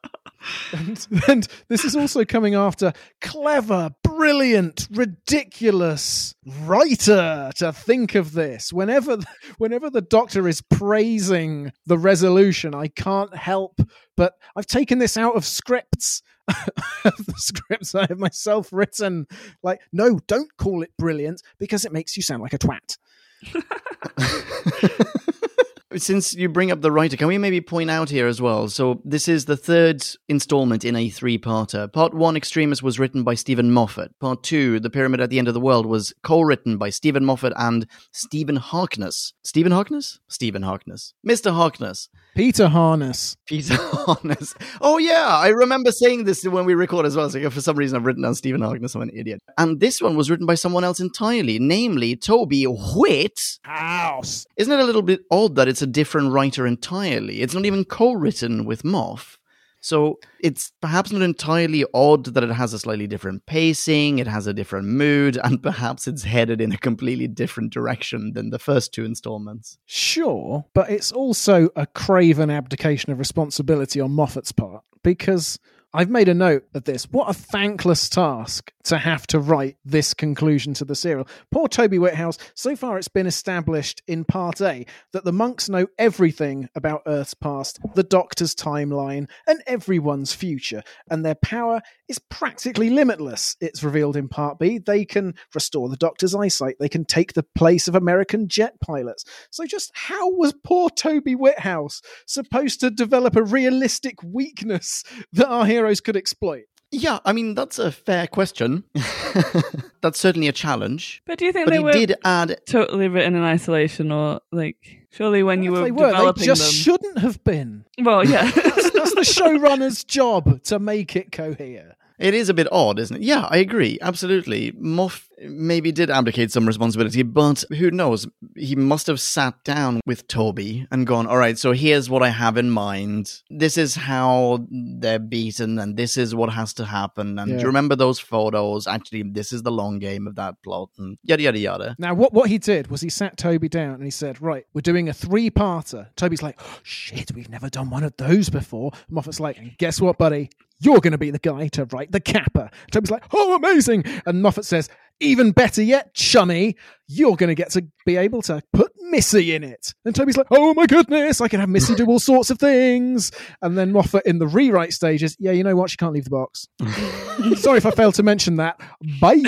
and, 0.72 1.08
and 1.28 1.48
this 1.68 1.86
is 1.86 1.96
also 1.96 2.26
coming 2.26 2.56
after 2.56 2.94
clever, 3.22 3.92
brilliant, 4.04 4.88
ridiculous 4.92 6.36
writer 6.62 7.52
to 7.56 7.74
think 7.74 8.16
of 8.16 8.34
this. 8.34 8.74
Whenever, 8.74 9.18
whenever 9.58 9.90
the 9.90 10.02
Doctor 10.02 10.48
is 10.48 10.62
praising 10.62 11.72
the 11.86 11.98
resolution, 11.98 12.76
I 12.76 12.88
can't 12.88 13.36
help 13.36 13.82
but 14.20 14.34
I've 14.54 14.66
taken 14.66 15.00
this 15.00 15.16
out 15.16 15.38
of 15.38 15.46
scripts. 15.46 16.22
the 17.06 17.34
scripts 17.38 17.96
I 17.96 18.06
have 18.08 18.20
myself 18.20 18.68
written. 18.74 19.28
Like, 19.64 19.80
no, 19.94 20.20
don't 20.28 20.50
call 20.58 20.84
it 20.84 20.92
brilliant 20.98 21.42
because 21.58 21.86
it 21.86 21.94
makes 21.94 22.18
you 22.18 22.24
sound 22.24 22.42
like 22.42 22.52
a 22.52 22.58
twat. 22.58 22.98
Since 25.96 26.36
you 26.36 26.50
bring 26.50 26.72
up 26.72 26.82
the 26.82 26.92
writer, 26.92 27.18
can 27.18 27.28
we 27.28 27.40
maybe 27.40 27.62
point 27.62 27.90
out 27.90 28.12
here 28.12 28.28
as 28.28 28.40
well? 28.40 28.68
So, 28.68 29.02
this 29.04 29.28
is 29.28 29.46
the 29.46 29.58
third 29.58 30.06
installment 30.28 30.86
in 30.86 30.96
a 30.96 31.10
three 31.10 31.40
parter. 31.40 31.92
Part 31.92 32.14
one, 32.14 32.36
Extremis, 32.38 32.84
was 32.84 33.00
written 33.00 33.24
by 33.24 33.34
Steven 33.34 33.72
Moffat. 33.72 34.12
Part 34.20 34.44
two, 34.44 34.80
The 34.80 34.92
Pyramid 34.92 35.20
at 35.20 35.32
the 35.32 35.40
End 35.40 35.48
of 35.48 35.56
the 35.56 35.60
World, 35.60 35.88
was 35.88 36.14
co 36.22 36.42
written 36.42 36.78
by 36.78 36.92
Steven 36.92 37.26
Moffat 37.26 37.54
and 37.56 37.88
Stephen 38.12 38.58
Harkness. 38.58 39.34
Stephen 39.44 39.72
Harkness? 39.72 40.20
Stephen 40.28 40.62
Harkness. 40.62 41.16
Mr. 41.28 41.52
Harkness. 41.52 42.08
Peter 42.36 42.68
Harness. 42.68 43.36
Peter 43.48 43.76
Harkness. 43.80 44.54
Oh, 44.82 45.00
yeah. 45.00 45.26
I 45.28 45.48
remember 45.48 45.92
saying 45.92 46.26
this 46.26 46.46
when 46.46 46.66
we 46.66 46.76
record 46.76 47.08
as 47.08 47.16
well. 47.16 47.32
So, 47.32 47.50
for 47.50 47.62
some 47.62 47.78
reason, 47.78 47.98
I've 47.98 48.06
written 48.06 48.22
down 48.22 48.36
Stephen 48.36 48.62
Harkness. 48.62 48.94
I'm 48.94 49.02
an 49.02 49.10
idiot. 49.12 49.42
And 49.58 49.80
this 49.80 50.02
one 50.02 50.16
was 50.16 50.30
written 50.30 50.46
by 50.46 50.54
someone 50.54 50.84
else 50.84 51.00
entirely, 51.00 51.58
namely 51.58 52.16
Toby 52.16 52.66
Whit. 52.66 53.40
House. 53.64 54.46
Isn't 54.56 54.72
it 54.72 54.80
a 54.80 54.84
little 54.84 55.02
bit 55.02 55.22
odd 55.32 55.56
that 55.56 55.68
it's 55.68 55.79
a 55.82 55.88
different 55.88 56.32
writer 56.32 56.66
entirely? 56.66 57.42
It's 57.42 57.54
not 57.54 57.66
even 57.66 57.86
co 57.86 58.14
written 58.14 58.66
with 58.66 58.84
Moff. 58.84 59.38
So 59.82 60.20
it's 60.42 60.74
perhaps 60.82 61.12
not 61.12 61.22
entirely 61.22 61.86
odd 61.94 62.26
that 62.26 62.44
it 62.44 62.52
has 62.52 62.74
a 62.74 62.80
slightly 62.80 63.08
different 63.08 63.46
pacing, 63.46 64.20
it 64.20 64.28
has 64.28 64.46
a 64.46 64.54
different 64.54 64.88
mood, 64.88 65.40
and 65.44 65.64
perhaps 65.64 66.08
it's 66.08 66.24
headed 66.24 66.60
in 66.60 66.72
a 66.74 66.78
completely 66.78 67.28
different 67.28 67.72
direction 67.72 68.34
than 68.34 68.50
the 68.50 68.60
first 68.60 68.94
two 68.94 69.06
installments. 69.06 69.78
Sure, 69.86 70.66
but 70.74 70.90
it's 70.90 71.12
also 71.12 71.70
a 71.76 71.86
craven 71.86 72.50
abdication 72.50 73.12
of 73.12 73.20
responsibility 73.20 74.02
on 74.02 74.12
Moffat's 74.12 74.52
part 74.52 74.84
because 75.02 75.60
I've 75.92 76.10
made 76.10 76.30
a 76.30 76.36
note 76.36 76.66
of 76.76 76.84
this. 76.84 77.06
What 77.06 77.32
a 77.32 77.34
thankless 77.34 78.10
task 78.10 78.72
to 78.84 78.98
have 79.00 79.26
to 79.28 79.40
write 79.40 79.78
this 79.84 80.14
conclusion 80.14 80.76
to 80.76 80.86
the 80.86 80.96
serial. 80.96 81.28
Poor 81.52 81.68
Toby 81.68 81.98
Whithouse. 81.98 82.38
So 82.54 82.76
far, 82.76 82.98
it's 83.00 83.08
been 83.08 83.26
established 83.26 84.04
in 84.08 84.24
Part 84.24 84.62
A 84.62 84.86
that 85.14 85.24
the 85.24 85.32
monks 85.32 85.68
know 85.68 85.88
everything 85.98 86.70
about 86.76 87.02
Earth's 87.08 87.34
past, 87.34 87.80
the 87.96 88.04
Doctor's 88.04 88.54
timeline, 88.54 89.28
and 89.48 89.64
everyone's 89.66 90.34
future, 90.34 90.84
and 91.10 91.26
their 91.26 91.36
power 91.36 91.82
is 92.08 92.20
practically 92.20 92.90
limitless. 92.90 93.56
It's 93.60 93.84
revealed 93.84 94.16
in 94.16 94.28
Part 94.28 94.60
B. 94.60 94.80
They 94.80 95.06
can 95.06 95.36
restore 95.54 95.90
the 95.90 95.98
Doctor's 95.98 96.36
eyesight. 96.36 96.76
They 96.80 96.90
can 96.90 97.06
take 97.06 97.34
the 97.34 97.46
place 97.56 97.88
of 97.88 97.96
American 97.96 98.48
jet 98.48 98.74
pilots. 98.80 99.24
So, 99.52 99.66
just 99.66 99.92
how 99.94 100.32
was 100.32 100.54
poor 100.64 100.90
Toby 100.90 101.34
Whithouse 101.34 102.02
supposed 102.26 102.80
to 102.80 102.90
develop 102.90 103.36
a 103.36 103.44
realistic 103.44 104.22
weakness 104.24 105.04
that 105.34 105.48
our 105.48 105.66
heroes 105.80 106.02
could 106.02 106.18
exploit? 106.18 106.66
Yeah, 106.92 107.20
I 107.24 107.34
mean, 107.34 107.54
that's 107.54 107.78
a 107.78 107.92
fair 107.92 108.26
question. 108.28 108.84
that's 110.02 110.20
certainly 110.20 110.48
a 110.48 110.52
challenge. 110.52 111.22
But 111.26 111.38
do 111.38 111.46
you 111.46 111.52
think 111.54 111.68
But 111.68 111.72
they 111.74 111.80
were 111.80 111.92
did 111.92 112.16
add. 112.24 112.60
totally 112.68 113.08
written 113.08 113.36
in 113.36 113.44
isolation, 113.44 114.12
or 114.12 114.42
like 114.52 115.06
surely 115.12 115.44
when 115.44 115.62
you 115.62 115.72
were, 115.72 115.84
they 115.84 115.92
were, 115.92 116.08
they 116.08 116.12
developing 116.14 116.44
just 116.46 116.62
them? 116.64 116.72
shouldn't 116.72 117.20
have 117.20 117.44
been. 117.44 117.86
Well, 118.00 118.26
yeah. 118.28 118.50
That's, 118.50 118.90
that's 118.90 119.14
the 119.16 119.22
showrunner's 119.22 120.04
job 120.04 120.64
to 120.64 120.80
make 120.80 121.16
it 121.16 121.32
cohere. 121.32 121.96
It 122.20 122.34
is 122.34 122.50
a 122.50 122.54
bit 122.54 122.68
odd, 122.72 123.00
isn't 123.00 123.16
it? 123.16 123.22
Yeah, 123.24 123.48
I 123.50 123.58
agree. 123.58 123.98
Absolutely. 124.02 124.74
Moff 124.74 125.26
maybe 125.42 125.92
did 125.92 126.10
abdicate 126.10 126.52
some 126.52 126.66
responsibility, 126.66 127.24
but 127.24 127.64
who 127.78 127.92
knows? 127.92 128.28
He 128.58 128.76
must 128.76 129.08
have 129.08 129.22
sat 129.22 129.64
down 129.64 130.02
with 130.06 130.28
Toby 130.28 130.86
and 130.92 131.08
gone, 131.08 131.28
all 131.28 131.38
right, 131.38 131.58
so 131.58 131.72
here's 131.72 132.10
what 132.10 132.22
I 132.22 132.30
have 132.30 132.58
in 132.58 132.70
mind. 132.70 133.42
This 133.50 133.78
is 133.78 133.96
how 133.96 134.68
they're 134.70 135.20
beaten, 135.20 135.80
and 135.80 135.96
this 135.96 136.18
is 136.18 136.36
what 136.36 136.50
has 136.52 136.74
to 136.74 136.86
happen. 136.86 137.40
And 137.40 137.54
do 137.54 137.60
you 137.60 137.68
remember 137.68 137.96
those 137.96 138.20
photos? 138.20 138.86
Actually, 138.86 139.24
this 139.24 139.54
is 139.54 139.64
the 139.64 139.72
long 139.72 140.00
game 140.00 140.28
of 140.28 140.36
that 140.36 140.62
plot, 140.62 140.90
and 140.98 141.18
yada, 141.24 141.44
yada, 141.44 141.60
yada. 141.60 141.96
Now, 141.98 142.14
what, 142.14 142.34
what 142.34 142.50
he 142.50 142.58
did 142.58 142.88
was 142.88 143.00
he 143.00 143.10
sat 143.10 143.38
Toby 143.38 143.70
down 143.70 143.96
and 143.96 144.04
he 144.04 144.12
said, 144.12 144.42
Right, 144.42 144.66
we're 144.74 144.82
doing 144.82 145.08
a 145.08 145.14
three 145.14 145.50
parter. 145.50 146.08
Toby's 146.16 146.44
like, 146.44 146.60
oh, 146.62 146.80
Shit, 146.84 147.32
we've 147.34 147.50
never 147.50 147.70
done 147.70 147.90
one 147.90 148.04
of 148.04 148.16
those 148.18 148.50
before. 148.50 148.92
Moffat's 149.10 149.40
like, 149.40 149.78
Guess 149.78 150.02
what, 150.02 150.18
buddy? 150.18 150.50
You're 150.80 151.00
going 151.00 151.12
to 151.12 151.18
be 151.18 151.32
the 151.32 151.40
guy 151.40 151.68
to 151.70 151.86
write 151.86 152.12
the 152.12 152.20
capper. 152.20 152.70
Toby's 152.92 153.12
like, 153.12 153.24
Oh, 153.34 153.56
amazing. 153.56 154.04
And 154.26 154.42
Moffat 154.42 154.66
says, 154.66 154.90
Even 155.20 155.52
better 155.52 155.82
yet, 155.82 156.14
chummy, 156.14 156.76
you're 157.08 157.36
going 157.36 157.50
to 157.50 157.56
get 157.56 157.72
to 157.72 157.86
be 158.06 158.16
able 158.18 158.42
to 158.44 158.62
put 158.74 158.92
Missy 159.10 159.56
in 159.56 159.64
it. 159.64 159.94
And 160.06 160.16
Toby's 160.16 160.38
like, 160.38 160.48
Oh 160.52 160.74
my 160.74 160.86
goodness, 160.86 161.42
I 161.42 161.48
can 161.48 161.60
have 161.60 161.70
Missy 161.70 161.96
do 161.96 162.06
all 162.06 162.20
sorts 162.20 162.50
of 162.50 162.60
things. 162.60 163.32
And 163.62 163.78
then 163.78 163.92
Moffat 163.92 164.26
in 164.26 164.40
the 164.40 164.48
rewrite 164.48 164.94
stages, 164.94 165.36
Yeah, 165.40 165.52
you 165.52 165.64
know 165.64 165.76
what? 165.76 165.90
She 165.90 165.98
can't 165.98 166.14
leave 166.14 166.26
the 166.26 166.30
box. 166.30 166.68
Sorry 167.62 167.78
if 167.78 167.86
I 167.86 167.92
failed 167.92 168.16
to 168.16 168.24
mention 168.24 168.56
that. 168.58 168.80
Bye. 169.20 169.42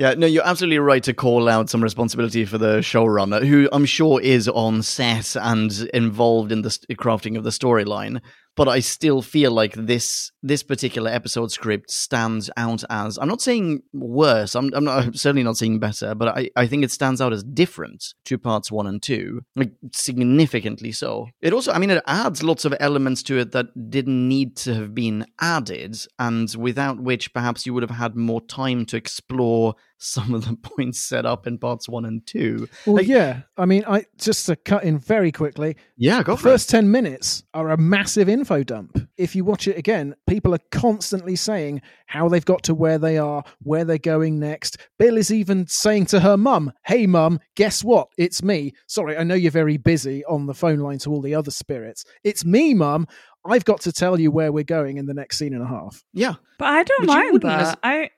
Yeah, 0.00 0.14
no, 0.14 0.26
you're 0.26 0.46
absolutely 0.46 0.78
right 0.78 1.02
to 1.02 1.12
call 1.12 1.46
out 1.46 1.68
some 1.68 1.82
responsibility 1.82 2.46
for 2.46 2.56
the 2.56 2.78
showrunner, 2.78 3.46
who 3.46 3.68
I'm 3.70 3.84
sure 3.84 4.18
is 4.18 4.48
on 4.48 4.82
set 4.82 5.36
and 5.36 5.70
involved 5.92 6.52
in 6.52 6.62
the 6.62 6.70
crafting 6.92 7.36
of 7.36 7.44
the 7.44 7.50
storyline. 7.50 8.22
But 8.56 8.66
I 8.66 8.80
still 8.80 9.22
feel 9.22 9.52
like 9.52 9.74
this 9.74 10.32
this 10.42 10.62
particular 10.62 11.10
episode 11.10 11.52
script 11.52 11.90
stands 11.90 12.50
out 12.56 12.82
as 12.90 13.18
I'm 13.18 13.28
not 13.28 13.40
saying 13.40 13.82
worse. 13.92 14.54
I'm, 14.54 14.70
I'm 14.74 14.84
not 14.84 15.04
I'm 15.04 15.14
certainly 15.14 15.44
not 15.44 15.56
saying 15.56 15.78
better, 15.78 16.14
but 16.14 16.36
I, 16.36 16.50
I 16.56 16.66
think 16.66 16.82
it 16.82 16.90
stands 16.90 17.20
out 17.20 17.32
as 17.32 17.44
different 17.44 18.14
to 18.24 18.38
parts 18.38 18.72
one 18.72 18.86
and 18.86 19.02
two, 19.02 19.42
like 19.54 19.72
significantly 19.92 20.92
so. 20.92 21.28
It 21.42 21.52
also, 21.52 21.72
I 21.72 21.78
mean, 21.78 21.90
it 21.90 22.02
adds 22.06 22.42
lots 22.42 22.64
of 22.64 22.74
elements 22.80 23.22
to 23.24 23.38
it 23.38 23.52
that 23.52 23.90
didn't 23.90 24.28
need 24.28 24.56
to 24.58 24.74
have 24.74 24.94
been 24.94 25.26
added, 25.40 25.96
and 26.18 26.52
without 26.58 27.00
which 27.00 27.32
perhaps 27.32 27.66
you 27.66 27.74
would 27.74 27.82
have 27.82 27.98
had 27.98 28.16
more 28.16 28.40
time 28.40 28.84
to 28.86 28.96
explore 28.96 29.76
some 30.02 30.32
of 30.34 30.46
the 30.46 30.56
points 30.62 30.98
set 30.98 31.26
up 31.26 31.46
in 31.46 31.58
parts 31.58 31.88
one 31.88 32.04
and 32.06 32.26
two. 32.26 32.68
Well, 32.86 32.96
Like- 32.96 33.06
yeah. 33.06 33.42
I 33.56 33.66
mean, 33.66 33.84
I 33.86 34.06
just 34.18 34.46
to 34.46 34.56
cut 34.56 34.82
in 34.84 34.98
very 34.98 35.30
quickly. 35.30 35.76
Yeah, 35.96 36.22
go 36.22 36.34
The 36.36 36.42
first 36.42 36.70
ten 36.70 36.90
minutes 36.90 37.42
are 37.52 37.70
a 37.70 37.76
massive 37.76 38.28
info 38.28 38.62
dump. 38.62 38.96
If 39.18 39.36
you 39.36 39.44
watch 39.44 39.68
it 39.68 39.76
again, 39.76 40.14
people 40.26 40.54
are 40.54 40.60
constantly 40.70 41.36
saying 41.36 41.82
how 42.06 42.28
they've 42.28 42.44
got 42.44 42.62
to 42.64 42.74
where 42.74 42.96
they 42.98 43.18
are, 43.18 43.44
where 43.62 43.84
they're 43.84 43.98
going 43.98 44.38
next. 44.40 44.78
Bill 44.98 45.18
is 45.18 45.30
even 45.30 45.66
saying 45.66 46.06
to 46.06 46.20
her 46.20 46.36
mum, 46.38 46.72
"Hey, 46.86 47.06
mum, 47.06 47.38
guess 47.54 47.84
what? 47.84 48.08
It's 48.16 48.42
me. 48.42 48.72
Sorry, 48.86 49.16
I 49.18 49.22
know 49.24 49.34
you're 49.34 49.50
very 49.50 49.76
busy 49.76 50.24
on 50.24 50.46
the 50.46 50.54
phone 50.54 50.78
line 50.78 50.98
to 51.00 51.10
all 51.10 51.20
the 51.20 51.34
other 51.34 51.50
spirits. 51.50 52.04
It's 52.24 52.44
me, 52.44 52.72
mum. 52.72 53.06
I've 53.44 53.64
got 53.64 53.80
to 53.82 53.92
tell 53.92 54.18
you 54.20 54.30
where 54.30 54.52
we're 54.52 54.64
going 54.64 54.96
in 54.98 55.06
the 55.06 55.14
next 55.14 55.36
scene 55.38 55.52
and 55.52 55.62
a 55.62 55.66
half." 55.66 56.02
Yeah, 56.14 56.34
But 56.58 56.68
I 56.68 56.82
don't 56.84 57.00
Which 57.02 57.08
mind 57.08 57.32
wouldn't 57.34 57.42
that. 57.52 57.78
I 57.82 58.10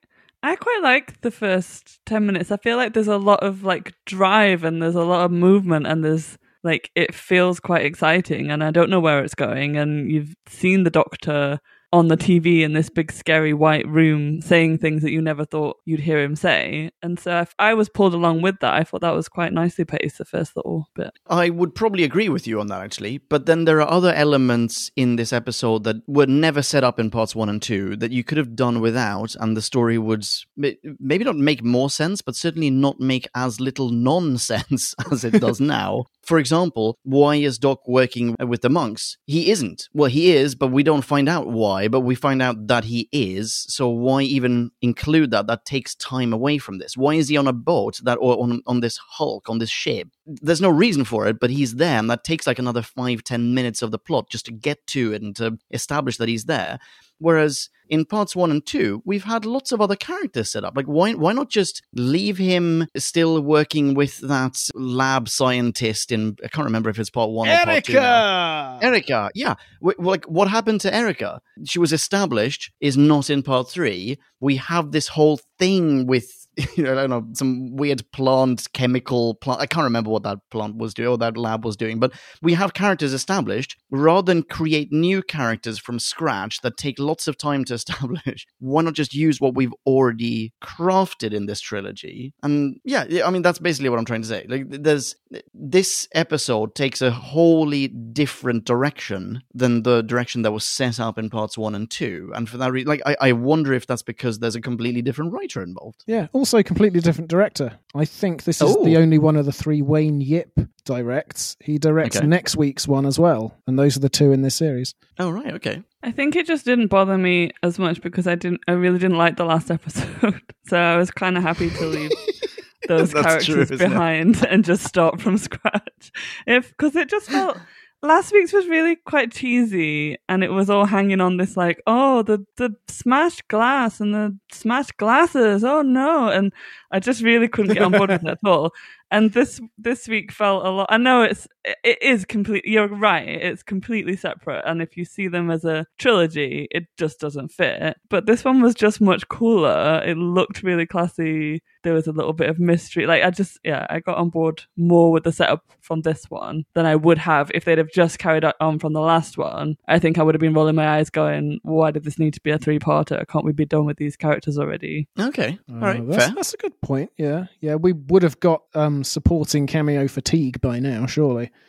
I 0.43 0.57
quite 0.57 0.81
like 0.83 1.21
the 1.21 1.31
first 1.31 2.01
ten 2.05 2.27
minutes. 2.27 2.51
I 2.51 2.57
feel 2.57 2.77
like 2.77 2.95
there's 2.95 3.09
a 3.09 3.17
lot 3.17 3.43
of 3.43 3.63
like 3.63 3.95
drive 4.07 4.65
and 4.65 4.83
there's 4.83 4.95
a 4.97 5.05
lot 5.05 5.25
of 5.25 5.31
movement 5.31 5.87
and 5.87 6.05
there's 6.05 6.37
like 6.65 6.91
it 6.95 7.15
feels 7.15 7.61
quite 7.61 7.85
exciting 7.85 8.51
and 8.51 8.63
I 8.65 8.71
don't 8.71 8.91
know 8.91 9.01
where 9.01 9.23
it's 9.23 9.35
going 9.35 9.77
and 9.77 10.11
you've 10.11 10.35
seen 10.49 10.85
the 10.85 10.91
doctor 10.91 11.61
on 11.93 12.09
the 12.09 12.17
TV 12.17 12.63
in 12.63 12.73
this 12.73 12.89
big 12.89 13.13
scary 13.13 13.53
white 13.53 13.87
room 13.87 14.41
saying 14.41 14.79
things 14.79 15.03
that 15.03 15.13
you 15.13 15.21
never 15.21 15.45
thought 15.45 15.79
you'd 15.85 16.01
hear 16.01 16.23
him 16.23 16.35
say. 16.35 16.91
And 17.03 17.19
so 17.19 17.41
if 17.41 17.55
I 17.59 17.75
was 17.75 17.89
pulled 17.89 18.15
along 18.15 18.41
with 18.43 18.61
that, 18.61 18.75
I 18.75 18.83
thought 18.83 19.03
that 19.03 19.15
was 19.15 19.29
quite 19.29 19.53
nicely 19.53 19.85
paced 19.85 20.19
the 20.19 20.25
first 20.25 20.57
little 20.57 20.89
bit. 20.95 21.13
I 21.27 21.51
would 21.51 21.75
probably 21.75 22.05
agree 22.05 22.31
with 22.31 22.47
you 22.47 22.61
on 22.61 22.69
that 22.69 22.81
actually. 22.81 23.19
But 23.19 23.47
then 23.47 23.67
there 23.67 23.81
are 23.83 23.91
other 23.91 24.13
elements 24.13 24.91
in 24.97 25.17
this 25.17 25.33
episode 25.33 25.85
that 25.85 25.97
were 26.07 26.27
never 26.27 26.63
set 26.63 26.83
up 26.83 26.99
in 26.99 27.11
parts 27.11 27.35
one 27.35 27.49
and 27.49 27.61
two 27.61 27.97
that 27.97 28.11
you 28.11 28.25
could 28.25 28.39
have 28.39 28.57
done 28.57 28.81
without, 28.81 29.35
and 29.37 29.57
the 29.57 29.63
story 29.63 29.99
would 29.99 30.27
maybe 30.57 31.25
not 31.25 31.37
make 31.37 31.63
more 31.63 31.91
sense, 31.91 32.23
but 32.23 32.37
certainly 32.37 32.71
not 32.71 33.01
make 33.01 33.29
as 33.35 33.61
little 33.61 33.91
nonsense 33.91 34.95
as 35.13 35.25
it 35.25 35.41
does 35.41 35.61
now. 35.61 36.05
For 36.23 36.39
example, 36.39 36.99
why 37.03 37.37
is 37.37 37.59
Doc 37.59 37.87
working 37.87 38.37
with 38.39 38.63
the 38.63 38.69
monks? 38.69 39.19
He 39.27 39.51
isn't. 39.51 39.89
Well, 39.93 40.09
he 40.09 40.33
is, 40.33 40.55
but 40.55 40.69
we 40.69 40.83
don't 40.83 41.03
find 41.03 41.29
out 41.29 41.49
why, 41.49 41.89
but 41.89 42.01
we 42.01 42.15
find 42.15 42.41
out 42.41 42.69
that 42.69 42.85
he 42.85 43.09
is. 43.11 43.55
So 43.69 43.89
why 43.89 44.23
even 44.23 44.71
include 44.81 45.33
that? 45.33 45.49
That 45.49 45.65
takes 45.65 45.97
time 45.97 46.33
away 46.33 46.59
from 46.59 46.79
this. 46.79 46.97
Why 46.97 47.15
is 47.15 47.29
he 47.29 47.37
on 47.37 47.49
a 47.49 47.53
boat 47.53 48.01
that 48.05 48.19
or 48.21 48.41
on, 48.41 48.63
on 48.67 48.81
this 48.81 48.99
hulk, 48.99 49.51
on 49.51 49.59
this 49.59 49.71
ship? 49.71 50.09
There's 50.25 50.61
no 50.61 50.71
reason 50.71 51.05
for 51.05 51.27
it, 51.27 51.41
but 51.41 51.51
he's 51.51 51.75
there, 51.75 51.99
and 51.99 52.09
that 52.09 52.23
takes 52.23 52.47
like 52.47 52.61
another 52.61 52.83
five, 52.83 53.25
ten 53.25 53.55
minutes 53.55 53.83
of 53.83 53.91
the 53.91 53.99
plot 53.99 54.31
just 54.31 54.47
to 54.47 54.53
get 54.53 54.87
to 54.89 55.13
it 55.13 55.23
and 55.23 55.35
to 55.37 55.59
establish 55.73 56.19
that 56.19 56.29
he's 56.29 56.45
there. 56.45 56.79
Whereas 57.23 57.69
in 57.89 58.05
parts 58.05 58.35
one 58.35 58.51
and 58.51 58.65
two, 58.65 59.03
we've 59.05 59.25
had 59.25 59.45
lots 59.45 59.71
of 59.71 59.81
other 59.81 59.97
characters 59.97 60.51
set 60.51 60.65
up. 60.65 60.77
Like, 60.77 60.87
why 60.87 61.13
why 61.13 61.33
not 61.33 61.51
just 61.51 61.83
leave 61.95 62.39
him 62.39 62.87
still 62.97 63.41
working 63.41 63.95
with 63.95 64.19
that 64.21 64.57
lab 64.75 65.29
scientist 65.29 66.11
in? 66.11 66.37
I 66.45 66.49
can't 66.49 66.65
remember 66.65 66.91
if 66.91 66.99
it's 66.99 67.11
part 67.11 67.31
one 67.31 67.49
or 67.49 67.57
part 67.65 67.85
two. 67.85 67.93
now. 67.95 68.79
Erica. 68.83 68.87
Erica, 68.87 69.31
yeah. 69.35 69.55
W- 69.81 70.11
like, 70.11 70.25
what 70.25 70.49
happened 70.49 70.81
to 70.83 70.95
Erica? 70.95 71.41
She 71.65 71.79
was 71.79 71.93
established, 71.93 72.71
is 72.81 72.97
not 72.97 73.31
in 73.31 73.43
part 73.43 73.71
three. 73.71 74.19
We 74.41 74.57
have 74.57 74.91
this 74.93 75.09
whole 75.09 75.39
thing 75.59 76.07
with, 76.07 76.42
you 76.77 76.85
know, 76.85 76.93
I 76.93 76.95
don't 76.95 77.11
know, 77.11 77.27
some 77.33 77.77
weird 77.77 78.11
plant, 78.13 78.69
chemical 78.73 79.35
plant. 79.37 79.61
I 79.61 79.67
can't 79.67 79.85
remember 79.85 80.11
what 80.11 80.23
that 80.25 80.39
plant 80.51 80.77
was 80.77 80.95
doing 80.95 81.09
or 81.09 81.19
that 81.19 81.37
lab 81.37 81.65
was 81.65 81.77
doing, 81.77 81.99
but 81.99 82.13
we 82.43 82.55
have 82.55 82.75
characters 82.75 83.13
established 83.13 83.77
rather 83.91 84.27
than 84.27 84.43
create 84.43 84.93
new 84.93 85.23
characters 85.23 85.79
from 85.79 85.99
scratch 85.99 86.61
that 86.61 86.77
take 86.77 86.99
lots 86.99 87.27
of 87.27 87.39
time 87.39 87.65
to 87.65 87.75
establish. 87.83 88.47
Why 88.59 88.83
not 88.83 88.95
just 88.95 89.15
use 89.15 89.41
what 89.41 89.55
we've 89.55 89.75
already 89.87 90.53
crafted 90.63 91.33
in 91.33 91.47
this 91.47 91.61
trilogy? 91.61 92.35
And 92.43 92.81
yeah, 92.85 93.05
I 93.25 93.31
mean, 93.31 93.43
that's 93.43 93.59
basically 93.59 93.89
what 93.89 93.99
I'm 93.99 94.05
trying 94.05 94.23
to 94.23 94.29
say. 94.29 94.47
Like, 94.49 94.65
there's 94.69 95.17
this 95.55 96.09
episode 96.15 96.75
takes 96.75 97.01
a 97.01 97.11
wholly 97.11 97.89
different 97.89 98.65
direction 98.65 99.43
than 99.55 99.83
the 99.83 100.03
direction 100.03 100.43
that 100.43 100.53
was 100.53 100.65
set 100.65 101.01
up 101.01 101.19
in 101.19 101.31
parts 101.31 101.57
one 101.57 101.75
and 101.75 101.91
two. 101.91 102.31
And 102.35 102.49
for 102.49 102.59
that 102.59 102.73
reason, 102.73 102.89
like, 102.89 103.03
I, 103.07 103.17
I 103.21 103.33
wonder 103.33 103.73
if 103.73 103.87
that's 103.87 104.03
because 104.03 104.39
there's 104.39 104.57
a 104.57 104.61
completely 104.61 105.03
different 105.03 105.33
writer 105.33 105.63
involved. 105.63 106.05
Yeah, 106.07 106.29
oh, 106.35 106.42
also 106.43 106.61
completely 106.63 106.99
different 107.01 107.31
director. 107.31 107.79
I 107.95 108.05
think 108.05 108.43
this 108.43 108.61
is 108.61 108.75
Oh. 108.77 108.85
the 108.85 108.97
only 108.97 109.17
one 109.19 109.37
of 109.37 109.47
the 109.47 109.53
three 109.53 109.81
Wayne 109.81 110.21
Yip 110.21 110.51
directs. 110.85 111.57
He 111.61 111.79
directs 111.79 112.17
Okay. 112.17 112.27
next 112.27 112.57
week's 112.57 112.89
one 112.89 113.07
as 113.07 113.17
well, 113.17 113.57
and 113.69 113.79
those 113.79 113.97
are 113.97 114.01
the 114.01 114.09
two 114.09 114.33
in 114.33 114.43
this 114.43 114.57
series. 114.57 114.95
Oh, 115.21 115.31
right. 115.31 115.55
Okay. 115.55 115.85
I 116.03 116.11
think 116.11 116.35
it 116.35 116.45
just 116.49 116.65
didn't 116.65 116.89
bother 116.89 117.17
me 117.17 117.53
as 117.63 117.79
much 117.79 118.01
because 118.03 118.27
I 118.27 118.35
didn't. 118.35 118.61
I 118.67 118.73
really 118.73 118.99
didn't 118.99 119.19
like 119.19 119.37
the 119.37 119.45
last 119.45 119.71
episode, 119.71 120.41
so 120.67 120.77
I 120.77 120.97
was 120.97 121.13
kind 121.13 121.37
of 121.37 121.45
happy 121.45 121.71
to 121.71 121.87
leave 121.87 122.11
those 122.89 123.13
That's 123.13 123.45
true, 123.45 123.55
characters 123.55 123.79
behind 123.79 124.45
and 124.45 124.65
just 124.65 124.83
start 124.85 125.21
from 125.21 125.39
scratch. 125.39 126.11
If 126.47 126.71
because 126.71 126.97
it 126.97 127.09
just 127.09 127.31
felt 127.31 127.57
last 128.03 128.33
week's 128.33 128.53
was 128.53 128.67
really 128.67 128.97
quite 128.97 129.33
cheesy, 129.33 130.19
and 130.29 130.43
it 130.45 130.51
was 130.53 130.69
all 130.71 130.85
hanging 130.87 131.21
on 131.21 131.37
this 131.37 131.57
like, 131.57 131.81
oh, 131.87 132.23
the 132.23 132.45
the 132.57 132.75
smashed 132.89 133.47
glass 133.49 134.01
and 134.01 134.15
the 134.15 134.37
smashed 134.53 134.97
glasses. 134.97 135.65
Oh 135.65 135.83
no, 135.83 136.29
and 136.29 136.53
I 136.91 137.01
just 137.01 137.23
really 137.23 137.49
couldn't 137.49 137.73
get 137.75 137.83
on 137.83 137.95
board 137.95 138.11
with 138.11 138.25
it 138.25 138.29
at 138.31 138.39
all. 138.45 138.73
And 139.13 139.33
this 139.33 139.61
this 139.77 140.09
week 140.09 140.33
felt 140.33 140.65
a 140.67 140.71
lot. 140.71 140.87
I 140.89 140.97
know 140.97 141.23
it's 141.23 141.47
it 141.85 142.03
is 142.03 142.25
completely. 142.25 142.73
You're 142.73 142.89
right. 142.89 143.29
It's 143.29 143.63
completely 143.63 144.17
separate. 144.17 144.65
And 144.67 144.83
if 144.83 144.97
you 144.97 145.05
see 145.05 145.29
them 145.29 145.51
as 145.51 145.65
a 145.65 145.87
trilogy, 145.99 146.67
it 146.71 146.85
just 146.97 147.21
doesn't 147.21 147.53
fit. 147.53 147.97
But 148.09 148.27
this 148.27 148.43
one 148.43 148.63
was 148.63 148.75
just 148.75 149.01
much 149.01 149.29
cooler. 149.29 150.03
It 150.05 150.17
looked 150.17 150.63
really 150.63 150.87
classy. 150.87 151.63
There 151.85 151.93
was 151.93 152.07
a 152.07 152.13
little 152.13 152.33
bit 152.33 152.49
of 152.49 152.59
mystery. 152.59 153.07
Like 153.07 153.23
I 153.23 153.31
just 153.31 153.61
yeah, 153.63 153.87
I 153.91 154.01
got 154.01 154.17
on 154.17 154.31
board 154.31 154.65
more 154.79 155.13
with 155.13 155.25
the 155.25 155.33
setup 155.33 155.65
from 155.83 156.01
this 156.01 156.25
one 156.31 156.65
than 156.75 156.87
I 156.87 156.97
would 156.97 157.19
have 157.19 157.51
if 157.55 157.65
they'd 157.65 157.79
have 157.79 157.93
just 157.93 158.19
carried 158.19 158.45
on 158.61 158.79
from 158.79 158.95
the 158.95 159.01
last 159.01 159.37
one. 159.37 159.77
I 159.87 159.99
think 159.99 160.19
I 160.19 160.23
would 160.23 160.35
have 160.35 160.41
been 160.41 160.55
rolling 160.55 160.77
my 160.77 160.97
eyes, 160.97 161.11
going, 161.11 161.61
"Why 161.65 161.91
did 161.91 162.05
this 162.05 162.19
need 162.19 162.35
to 162.35 162.41
be 162.41 162.51
a 162.51 162.59
three-parter? 162.59 163.29
Can't 163.29 163.45
we 163.45 163.53
be 163.53 163.67
done 163.67 163.85
with 163.85 163.99
these 163.99 164.17
characters 164.17 164.59
already?" 164.59 165.07
Okay. 165.21 165.59
All 165.71 165.77
right. 165.77 166.01
Uh, 166.01 166.05
that's, 166.05 166.25
Fair. 166.25 166.35
that's 166.35 166.55
a 166.55 166.57
good 166.57 166.81
point. 166.81 167.11
Yeah, 167.19 167.47
yeah, 167.61 167.75
we 167.75 167.93
would 167.93 168.23
have 168.23 168.41
got 168.41 168.63
um, 168.75 169.02
supporting 169.05 169.67
cameo 169.67 170.09
fatigue 170.09 170.61
by 170.61 170.79
now, 170.79 171.07
surely. 171.07 171.51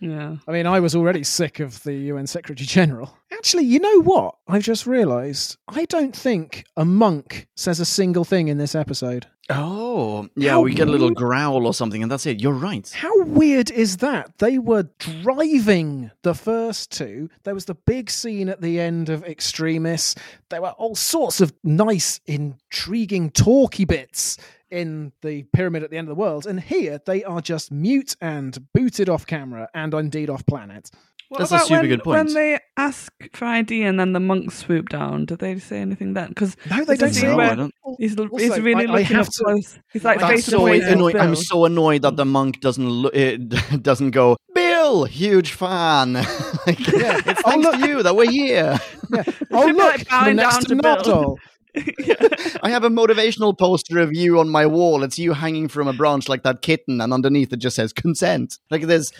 Yeah. 0.00 0.36
I 0.46 0.52
mean, 0.52 0.66
I 0.66 0.80
was 0.80 0.94
already 0.94 1.24
sick 1.24 1.58
of 1.58 1.82
the 1.82 1.94
UN 1.94 2.26
Secretary 2.26 2.66
General. 2.66 3.16
Actually, 3.32 3.64
you 3.64 3.80
know 3.80 4.02
what? 4.02 4.34
I've 4.46 4.62
just 4.64 4.86
realised. 4.86 5.56
I 5.68 5.86
don't 5.86 6.14
think 6.14 6.64
a 6.76 6.84
monk 6.84 7.46
says 7.56 7.80
a 7.80 7.86
single 7.86 8.24
thing 8.24 8.48
in 8.48 8.58
this 8.58 8.74
episode. 8.74 9.26
Oh, 9.48 10.28
yeah. 10.36 10.52
How 10.52 10.60
we 10.60 10.74
get 10.74 10.88
a 10.88 10.90
little 10.90 11.10
growl 11.10 11.66
or 11.66 11.74
something, 11.74 12.02
and 12.02 12.10
that's 12.10 12.26
it. 12.26 12.40
You're 12.40 12.52
right. 12.52 12.88
How 12.90 13.22
weird 13.22 13.70
is 13.70 13.98
that? 13.98 14.38
They 14.38 14.58
were 14.58 14.88
driving 14.98 16.10
the 16.22 16.34
first 16.34 16.92
two. 16.92 17.28
There 17.44 17.54
was 17.54 17.64
the 17.64 17.74
big 17.74 18.10
scene 18.10 18.48
at 18.48 18.60
the 18.60 18.78
end 18.78 19.08
of 19.08 19.24
Extremis. 19.24 20.14
There 20.50 20.62
were 20.62 20.70
all 20.70 20.94
sorts 20.94 21.40
of 21.40 21.52
nice, 21.64 22.20
intriguing, 22.26 23.30
talky 23.30 23.84
bits 23.84 24.36
in 24.72 25.12
the 25.22 25.44
pyramid 25.52 25.82
at 25.84 25.90
the 25.90 25.98
end 25.98 26.08
of 26.08 26.16
the 26.16 26.20
world. 26.20 26.46
And 26.46 26.58
here 26.60 26.98
they 27.06 27.22
are 27.24 27.40
just 27.40 27.70
mute 27.70 28.16
and 28.20 28.58
booted 28.74 29.08
off 29.08 29.26
camera 29.26 29.68
and 29.74 29.94
indeed 29.94 30.30
off 30.30 30.44
planet. 30.46 30.90
What 31.28 31.38
That's 31.38 31.52
a 31.52 31.58
super 31.60 31.80
when, 31.80 31.88
good 31.88 32.04
point. 32.04 32.16
When 32.26 32.34
they 32.34 32.58
ask 32.76 33.10
for 33.32 33.46
ID 33.46 33.84
and 33.84 33.98
then 33.98 34.12
the 34.12 34.20
monks 34.20 34.58
swoop 34.58 34.90
down, 34.90 35.24
did 35.24 35.38
they 35.38 35.58
say 35.58 35.78
anything 35.80 36.12
then? 36.12 36.28
Because 36.28 36.58
No, 36.68 36.84
they 36.84 36.94
don't 36.94 37.10
scene 37.14 37.22
say 37.22 37.28
No, 37.28 37.36
where- 37.38 37.50
I 37.52 37.54
don't. 37.54 37.74
he's, 37.98 38.18
Also, 38.18 38.36
he's 38.36 38.60
really 38.60 38.86
I- 38.86 38.90
I 38.92 38.96
looking 38.98 39.16
have 39.16 39.28
up 39.28 39.32
to- 39.38 39.44
close. 39.44 39.78
He's 39.94 40.04
like 40.04 40.20
I 40.22 40.26
I'm 40.28 40.34
face 40.36 40.44
so 40.44 40.66
to 40.66 40.72
face. 40.72 40.82
with 40.84 40.92
annoyed. 40.92 41.16
I'm 41.16 41.34
so 41.36 41.64
annoyed 41.64 42.02
that 42.02 42.16
the 42.16 42.26
monk 42.26 42.60
doesn't 42.60 42.86
lo- 42.86 43.10
it 43.14 43.48
doesn't 43.82 44.10
go. 44.10 44.36
Bill, 44.54 45.04
huge 45.06 45.52
fan. 45.52 46.12
like, 46.66 46.86
Yeah. 46.88 47.20
it's 47.24 47.40
Oh, 47.46 47.50
thanks 47.50 47.66
look. 47.66 47.80
to 47.80 47.88
you 47.88 48.02
that 48.02 48.14
we're 48.14 48.30
here. 48.30 48.78
Yeah. 49.10 49.22
Oh, 49.50 49.66
be, 49.68 49.72
look, 49.72 49.78
like, 49.90 49.98
the 50.00 50.04
bowing 50.10 50.36
next 50.36 50.58
to 50.58 50.64
to 50.74 50.76
Bill. 50.76 51.38
I 52.62 52.68
have 52.70 52.84
a 52.84 52.90
motivational 52.90 53.56
poster 53.56 53.98
of 53.98 54.14
you 54.14 54.38
on 54.38 54.48
my 54.48 54.66
wall. 54.66 55.02
It's 55.02 55.18
you 55.18 55.32
hanging 55.32 55.68
from 55.68 55.88
a 55.88 55.92
branch 55.92 56.28
like 56.28 56.42
that 56.42 56.62
kitten, 56.62 57.00
and 57.00 57.12
underneath 57.12 57.52
it 57.52 57.58
just 57.58 57.76
says 57.76 57.92
consent. 57.92 58.58
Like 58.70 58.82
there's. 58.82 59.12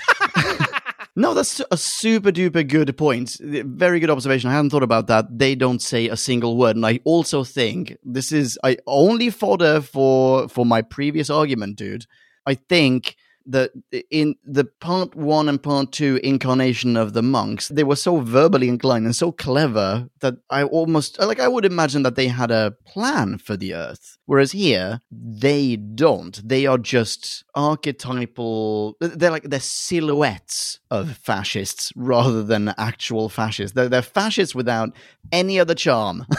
no, 1.16 1.32
that's 1.32 1.62
a 1.70 1.76
super 1.76 2.30
duper 2.30 2.66
good 2.66 2.94
point. 2.96 3.38
Very 3.40 4.00
good 4.00 4.10
observation. 4.10 4.50
I 4.50 4.54
hadn't 4.54 4.70
thought 4.70 4.82
about 4.82 5.06
that. 5.06 5.26
They 5.38 5.54
don't 5.54 5.80
say 5.80 6.08
a 6.08 6.16
single 6.16 6.56
word, 6.56 6.76
and 6.76 6.84
I 6.84 7.00
also 7.04 7.42
think 7.42 7.96
this 8.04 8.32
is 8.32 8.58
I 8.62 8.76
only 8.86 9.30
fodder 9.30 9.80
for 9.80 10.48
for 10.48 10.66
my 10.66 10.82
previous 10.82 11.30
argument, 11.30 11.76
dude. 11.76 12.06
I 12.44 12.54
think 12.54 13.16
that 13.46 13.72
in 14.11 14.37
the 14.44 14.64
part 14.64 15.14
one 15.14 15.48
and 15.48 15.62
part 15.62 15.92
two 15.92 16.20
incarnation 16.22 16.96
of 16.96 17.12
the 17.12 17.22
monks, 17.22 17.68
they 17.68 17.85
were 17.85 17.96
so 17.96 18.20
verbally 18.20 18.68
inclined 18.68 19.05
and 19.05 19.16
so 19.16 19.33
clever 19.33 20.09
that 20.20 20.35
I 20.50 20.64
almost 20.64 21.18
like 21.18 21.40
I 21.40 21.48
would 21.48 21.64
imagine 21.64 22.02
that 22.02 22.16
they 22.16 22.28
had 22.28 22.50
a 22.50 22.74
plan 22.87 23.38
for 23.38 23.57
the 23.57 23.74
earth. 23.74 24.18
Whereas 24.26 24.52
here, 24.52 25.00
they 25.11 25.76
don't. 25.76 26.40
They 26.46 26.66
are 26.66 26.78
just 26.78 27.44
archetypal. 27.55 28.96
They're 29.00 29.31
like 29.31 29.44
they're 29.44 29.61
silhouettes 29.61 30.81
of 30.90 31.16
fascists 31.16 31.92
rather 31.96 32.42
than 32.42 32.74
actual 32.78 33.28
fascists. 33.28 33.74
They're, 33.74 33.88
they're 33.88 34.02
fascists 34.02 34.55
without 34.55 34.90
any 35.31 35.59
other 35.59 35.74
charm. 35.74 36.26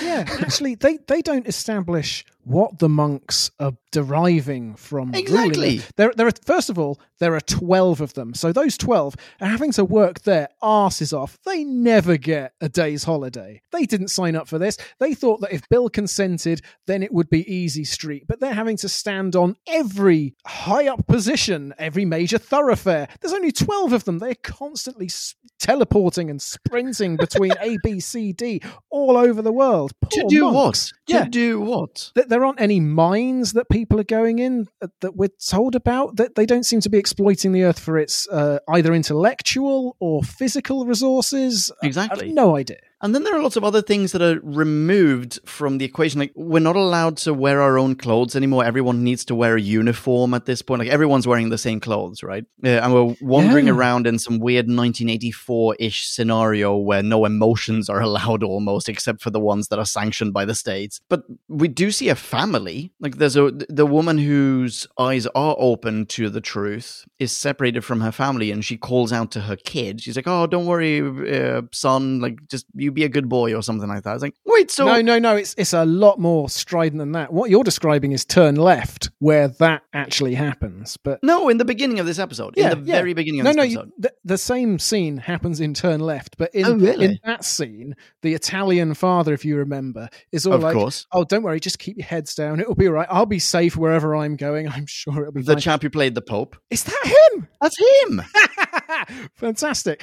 Yeah, 0.00 0.24
actually, 0.26 0.76
they, 0.76 0.98
they 1.06 1.22
don't 1.22 1.46
establish 1.46 2.24
what 2.50 2.78
the 2.78 2.88
monks 2.88 3.50
are 3.60 3.72
deriving 3.92 4.74
from. 4.74 5.12
ruling 5.12 5.22
Exactly. 5.24 5.76
it. 5.76 5.90
There, 5.96 6.12
there 6.16 6.26
are 6.26 6.32
first 6.44 6.70
of 6.70 6.78
all, 6.78 6.98
there 7.20 7.34
are 7.34 7.40
twelve 7.40 8.00
of 8.00 8.14
them, 8.14 8.34
so 8.34 8.52
those 8.52 8.76
twelve 8.76 9.14
are 9.40 9.48
having 9.48 9.72
to 9.72 9.84
work 9.84 10.22
their 10.22 10.48
asses 10.62 11.12
off. 11.12 11.38
They 11.44 11.62
never 11.64 12.16
get 12.16 12.54
a 12.60 12.68
day's 12.68 13.04
holiday. 13.04 13.62
They 13.70 13.84
didn't 13.86 14.08
sign 14.08 14.34
up 14.34 14.48
for 14.48 14.58
this. 14.58 14.76
They 14.98 15.14
thought 15.14 15.40
that 15.42 15.52
if 15.52 15.68
Bill 15.68 15.88
consented, 15.88 16.62
then 16.86 17.02
it 17.02 17.12
would 17.12 17.30
be 17.30 17.50
easy 17.52 17.84
street. 17.84 18.24
But 18.26 18.40
they're 18.40 18.52
having 18.54 18.76
to 18.78 18.88
stand 18.88 19.36
on 19.36 19.56
every 19.68 20.34
high 20.44 20.88
up 20.88 21.06
position, 21.06 21.72
every 21.78 22.04
major 22.04 22.38
thoroughfare. 22.38 23.08
There's 23.20 23.32
only 23.34 23.52
twelve 23.52 23.92
of 23.92 24.04
them. 24.04 24.18
They're 24.18 24.34
constantly 24.34 25.06
s- 25.06 25.34
teleporting 25.58 26.30
and 26.30 26.40
sprinting 26.40 27.16
between 27.16 27.52
A, 27.60 27.76
B, 27.84 28.00
C, 28.00 28.32
D 28.32 28.60
all 28.90 29.16
over 29.16 29.42
the 29.42 29.52
world. 29.52 29.92
to 30.10 30.24
do 30.28 30.50
monks. 30.50 30.92
what? 30.92 31.14
Yeah. 31.14 31.24
To 31.24 31.30
do 31.30 31.60
what? 31.60 32.12
There 32.14 32.44
aren't 32.44 32.60
any 32.60 32.80
mines 32.80 33.52
that 33.52 33.68
people 33.68 34.00
are 34.00 34.04
going 34.04 34.38
in 34.38 34.68
uh, 34.80 34.88
that 35.00 35.16
we're 35.16 35.28
told 35.28 35.74
about. 35.74 36.16
That 36.16 36.34
they 36.34 36.46
don't 36.46 36.64
seem 36.64 36.80
to 36.80 36.88
be 36.88 36.98
exploiting 37.10 37.50
the 37.50 37.64
Earth 37.64 37.80
for 37.80 37.98
its 37.98 38.28
uh, 38.28 38.60
either 38.68 38.94
intellectual 38.94 39.96
or 39.98 40.22
physical 40.22 40.86
resources. 40.86 41.72
Exactly. 41.82 42.26
have 42.28 42.34
no 42.36 42.56
idea. 42.56 42.78
And 43.02 43.14
then 43.14 43.24
there 43.24 43.34
are 43.34 43.42
lots 43.42 43.56
of 43.56 43.64
other 43.64 43.80
things 43.82 44.12
that 44.12 44.20
are 44.22 44.38
removed 44.42 45.38
from 45.46 45.78
the 45.78 45.84
equation. 45.84 46.20
Like, 46.20 46.32
we're 46.34 46.60
not 46.60 46.76
allowed 46.76 47.16
to 47.18 47.32
wear 47.32 47.60
our 47.62 47.78
own 47.78 47.94
clothes 47.94 48.36
anymore. 48.36 48.64
Everyone 48.64 49.02
needs 49.02 49.24
to 49.26 49.34
wear 49.34 49.56
a 49.56 49.60
uniform 49.60 50.34
at 50.34 50.44
this 50.46 50.60
point. 50.62 50.80
Like, 50.80 50.90
everyone's 50.90 51.26
wearing 51.26 51.48
the 51.48 51.58
same 51.58 51.80
clothes, 51.80 52.22
right? 52.22 52.44
Yeah, 52.62 52.84
and 52.84 52.92
we're 52.92 53.16
wandering 53.20 53.66
Yeah. 53.68 53.72
around 53.72 54.06
in 54.06 54.18
some 54.18 54.38
weird 54.38 54.66
1984 54.66 55.76
ish 55.78 56.06
scenario 56.06 56.76
where 56.76 57.02
no 57.02 57.24
emotions 57.24 57.88
are 57.88 58.00
allowed 58.08 58.42
almost, 58.42 58.88
except 58.88 59.22
for 59.22 59.30
the 59.30 59.40
ones 59.40 59.68
that 59.68 59.78
are 59.78 59.86
sanctioned 59.86 60.32
by 60.32 60.44
the 60.44 60.54
states. 60.54 61.00
But 61.08 61.22
we 61.48 61.68
do 61.68 61.90
see 61.90 62.08
a 62.10 62.14
family. 62.14 62.92
Like, 63.00 63.16
there's 63.16 63.36
a, 63.36 63.50
the 63.68 63.86
woman 63.86 64.18
whose 64.18 64.86
eyes 64.98 65.26
are 65.34 65.56
open 65.58 66.06
to 66.06 66.28
the 66.30 66.40
truth 66.40 67.06
is 67.18 67.36
separated 67.36 67.82
from 67.84 68.00
her 68.00 68.12
family 68.12 68.50
and 68.50 68.64
she 68.64 68.76
calls 68.76 69.12
out 69.12 69.30
to 69.32 69.40
her 69.42 69.56
kid. 69.56 70.00
She's 70.00 70.16
like, 70.16 70.26
Oh, 70.28 70.46
don't 70.46 70.66
worry, 70.66 71.00
uh, 71.00 71.62
son. 71.72 72.20
Like, 72.20 72.46
just 72.48 72.66
you 72.74 72.89
you 72.90 72.94
be 72.94 73.04
a 73.04 73.08
good 73.08 73.28
boy 73.28 73.54
or 73.54 73.62
something 73.62 73.88
like 73.88 74.02
that. 74.04 74.14
It's 74.14 74.22
like, 74.22 74.34
wait, 74.44 74.70
so 74.70 74.86
no, 74.86 75.00
no, 75.00 75.18
no. 75.18 75.36
It's 75.36 75.54
it's 75.56 75.72
a 75.72 75.84
lot 75.84 76.18
more 76.18 76.48
strident 76.48 76.98
than 76.98 77.12
that. 77.12 77.32
What 77.32 77.50
you're 77.50 77.64
describing 77.64 78.12
is 78.12 78.24
turn 78.24 78.56
left, 78.56 79.10
where 79.18 79.48
that 79.48 79.82
actually 79.92 80.34
happens. 80.34 80.96
But 81.02 81.20
no, 81.22 81.48
in 81.48 81.58
the 81.58 81.64
beginning 81.64 81.98
of 82.00 82.06
this 82.06 82.18
episode, 82.18 82.56
in 82.58 82.68
the 82.70 82.76
very 82.76 83.14
beginning 83.14 83.40
of 83.40 83.44
no, 83.44 83.50
this 83.50 83.56
no, 83.56 83.62
episode. 83.62 83.86
you, 83.86 83.92
the, 83.98 84.12
the 84.24 84.38
same 84.38 84.78
scene 84.78 85.16
happens 85.18 85.60
in 85.60 85.74
turn 85.74 86.00
left, 86.00 86.36
but 86.38 86.54
in 86.54 86.66
Oh, 86.66 86.74
really? 86.74 87.04
in 87.06 87.18
that 87.24 87.44
scene, 87.44 87.94
the 88.22 88.34
Italian 88.34 88.94
father, 88.94 89.32
if 89.32 89.44
you 89.44 89.56
remember, 89.56 90.08
is 90.32 90.46
all 90.46 90.54
Of 90.54 90.62
like, 90.62 90.74
course. 90.74 91.06
"Oh, 91.12 91.24
don't 91.24 91.42
worry, 91.42 91.60
just 91.60 91.78
keep 91.78 91.96
your 91.96 92.06
heads 92.06 92.34
down. 92.34 92.60
It'll 92.60 92.74
be 92.74 92.86
all 92.86 92.92
right. 92.94 93.08
I'll 93.10 93.26
be 93.26 93.38
safe 93.38 93.76
wherever 93.76 94.14
I'm 94.16 94.36
going. 94.36 94.68
I'm 94.70 94.86
sure 94.86 95.20
it'll 95.22 95.32
be 95.32 95.42
the 95.42 95.52
fine." 95.54 95.60
chap 95.60 95.82
who 95.82 95.90
played 95.90 96.14
the 96.14 96.22
Pope. 96.22 96.56
is 96.70 96.84
that 96.84 97.30
him? 97.34 97.48
That's 97.60 97.76
him. 97.78 98.22
Fantastic. 99.34 100.02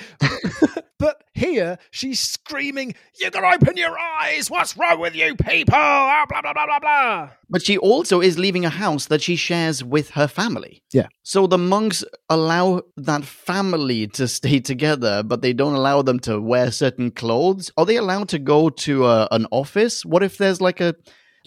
but 1.00 1.24
here 1.34 1.78
she's 1.92 2.20
screaming, 2.20 2.96
You 3.20 3.32
can 3.32 3.46
open 3.46 3.78
your 3.78 3.98
eyes! 3.98 4.50
What's 4.50 4.76
wrong 4.78 5.00
with 5.00 5.16
you 5.16 5.36
people? 5.36 5.76
Ah, 5.76 6.26
blah 6.30 6.42
blah 6.42 6.54
blah 6.54 6.66
blah 6.66 6.80
blah. 6.80 7.30
But 7.50 7.62
she 7.64 7.78
also 7.78 8.22
is 8.22 8.38
leaving 8.38 8.66
a 8.66 8.70
house 8.70 9.08
that 9.08 9.22
she 9.22 9.36
shares 9.36 9.84
with 9.84 10.12
her 10.12 10.28
family. 10.28 10.84
Yeah. 10.92 11.08
So 11.24 11.48
the 11.48 11.58
monks 11.58 12.04
allow 12.30 12.82
that 12.98 13.24
family 13.24 14.08
to 14.08 14.28
stay 14.28 14.60
together, 14.72 15.24
but 15.24 15.42
they 15.42 15.54
don't 15.54 15.76
allow 15.76 16.02
them 16.02 16.20
to 16.22 16.42
wear 16.42 16.72
certain 16.72 17.12
clothes. 17.12 17.72
Are 17.78 17.86
they 17.86 17.98
allowed 17.98 18.30
to 18.30 18.40
go 18.40 18.70
to 18.70 19.06
a, 19.06 19.28
an 19.32 19.48
office? 19.52 20.06
What 20.06 20.24
if 20.24 20.38
there's 20.38 20.62
like 20.62 20.82
a 20.82 20.96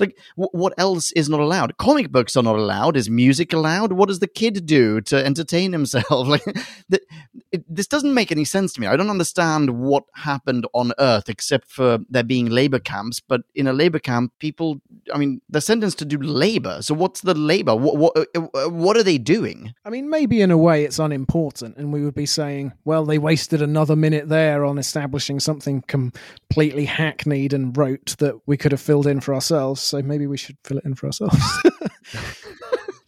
like 0.00 0.16
w- 0.36 0.50
what 0.52 0.72
else 0.78 1.12
is 1.12 1.28
not 1.28 1.40
allowed? 1.40 1.76
Comic 1.76 2.10
books 2.10 2.36
are 2.36 2.42
not 2.42 2.56
allowed. 2.56 2.96
Is 2.96 3.10
music 3.10 3.52
allowed? 3.52 3.92
What 3.92 4.08
does 4.08 4.18
the 4.20 4.26
kid 4.26 4.66
do 4.66 5.00
to 5.02 5.24
entertain 5.24 5.72
himself? 5.72 6.00
Like 6.30 6.44
th- 6.90 7.02
it, 7.50 7.64
this 7.68 7.88
doesn't 7.88 8.14
make 8.14 8.30
any 8.30 8.44
sense 8.44 8.72
to 8.74 8.80
me. 8.80 8.86
I 8.86 8.96
don't 8.96 9.10
understand 9.10 9.70
what 9.80 10.04
happened 10.14 10.66
on 10.74 10.92
Earth 10.98 11.28
except 11.28 11.70
for 11.70 11.98
there 12.08 12.22
being 12.22 12.46
labor 12.46 12.78
camps. 12.78 13.20
But 13.20 13.42
in 13.54 13.66
a 13.66 13.72
labor 13.72 13.98
camp, 13.98 14.32
people, 14.38 14.80
I 15.12 15.18
mean, 15.18 15.40
they're 15.48 15.60
sentenced 15.60 15.98
to 15.98 16.04
do 16.04 16.18
labor. 16.18 16.82
So 16.82 16.94
what's 16.94 17.22
the 17.22 17.34
labor? 17.34 17.74
What 17.74 17.96
what 17.96 18.16
uh, 18.16 18.46
uh, 18.54 18.68
what 18.68 18.96
are 18.96 19.02
they 19.02 19.18
doing? 19.18 19.74
I 19.84 19.90
mean, 19.90 20.08
maybe 20.08 20.40
in 20.40 20.50
a 20.50 20.58
way 20.58 20.84
it's 20.84 20.98
unimportant, 20.98 21.76
and 21.76 21.92
we 21.92 22.04
would 22.04 22.14
be 22.14 22.26
saying, 22.26 22.72
well, 22.84 23.04
they 23.04 23.18
wasted 23.18 23.62
another 23.62 23.96
minute 23.96 24.28
there 24.28 24.64
on 24.64 24.78
establishing 24.78 25.40
something 25.40 25.82
completely 25.82 26.84
hackneyed 26.84 27.52
and 27.52 27.76
rote 27.76 28.16
that 28.18 28.40
we 28.46 28.56
could 28.56 28.72
have 28.72 28.80
filled 28.80 29.06
in 29.06 29.20
for 29.20 29.34
ourselves. 29.34 29.80
So 29.90 30.00
maybe 30.02 30.26
we 30.26 30.36
should 30.36 30.56
fill 30.64 30.78
it 30.78 30.84
in 30.84 30.94
for 30.94 31.06
ourselves. 31.06 31.36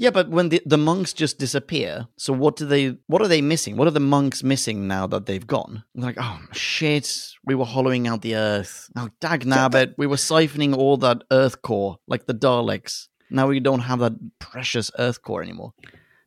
Yeah, 0.03 0.11
but 0.11 0.31
when 0.31 0.49
the, 0.49 0.61
the 0.67 0.79
monks 0.79 1.13
just 1.13 1.39
disappear, 1.39 2.09
so 2.17 2.33
what 2.33 2.57
do 2.57 2.67
they? 2.67 2.97
What 3.07 3.23
are 3.23 3.29
they 3.29 3.41
missing? 3.41 3.77
What 3.77 3.87
are 3.87 3.93
the 3.93 4.01
monks 4.01 4.43
missing 4.43 4.89
now 4.89 5.07
that 5.07 5.27
they've 5.27 5.47
gone? 5.47 5.85
They're 5.95 6.07
like, 6.07 6.17
oh 6.19 6.41
shit, 6.51 7.09
we 7.45 7.55
were 7.55 7.65
hollowing 7.65 8.09
out 8.09 8.23
the 8.23 8.35
earth. 8.35 8.91
Now, 8.97 9.11
dag 9.21 9.45
nabbit, 9.45 9.95
we 9.97 10.09
were 10.09 10.17
siphoning 10.17 10.77
all 10.77 10.97
that 10.97 11.23
earth 11.31 11.63
core 11.63 11.99
like 12.09 12.27
the 12.27 12.35
Daleks. 12.35 13.07
Now 13.31 13.47
we 13.47 13.61
don't 13.61 13.79
have 13.79 14.01
that 14.01 14.15
precious 14.41 14.91
earth 14.99 15.23
core 15.23 15.41
anymore. 15.41 15.73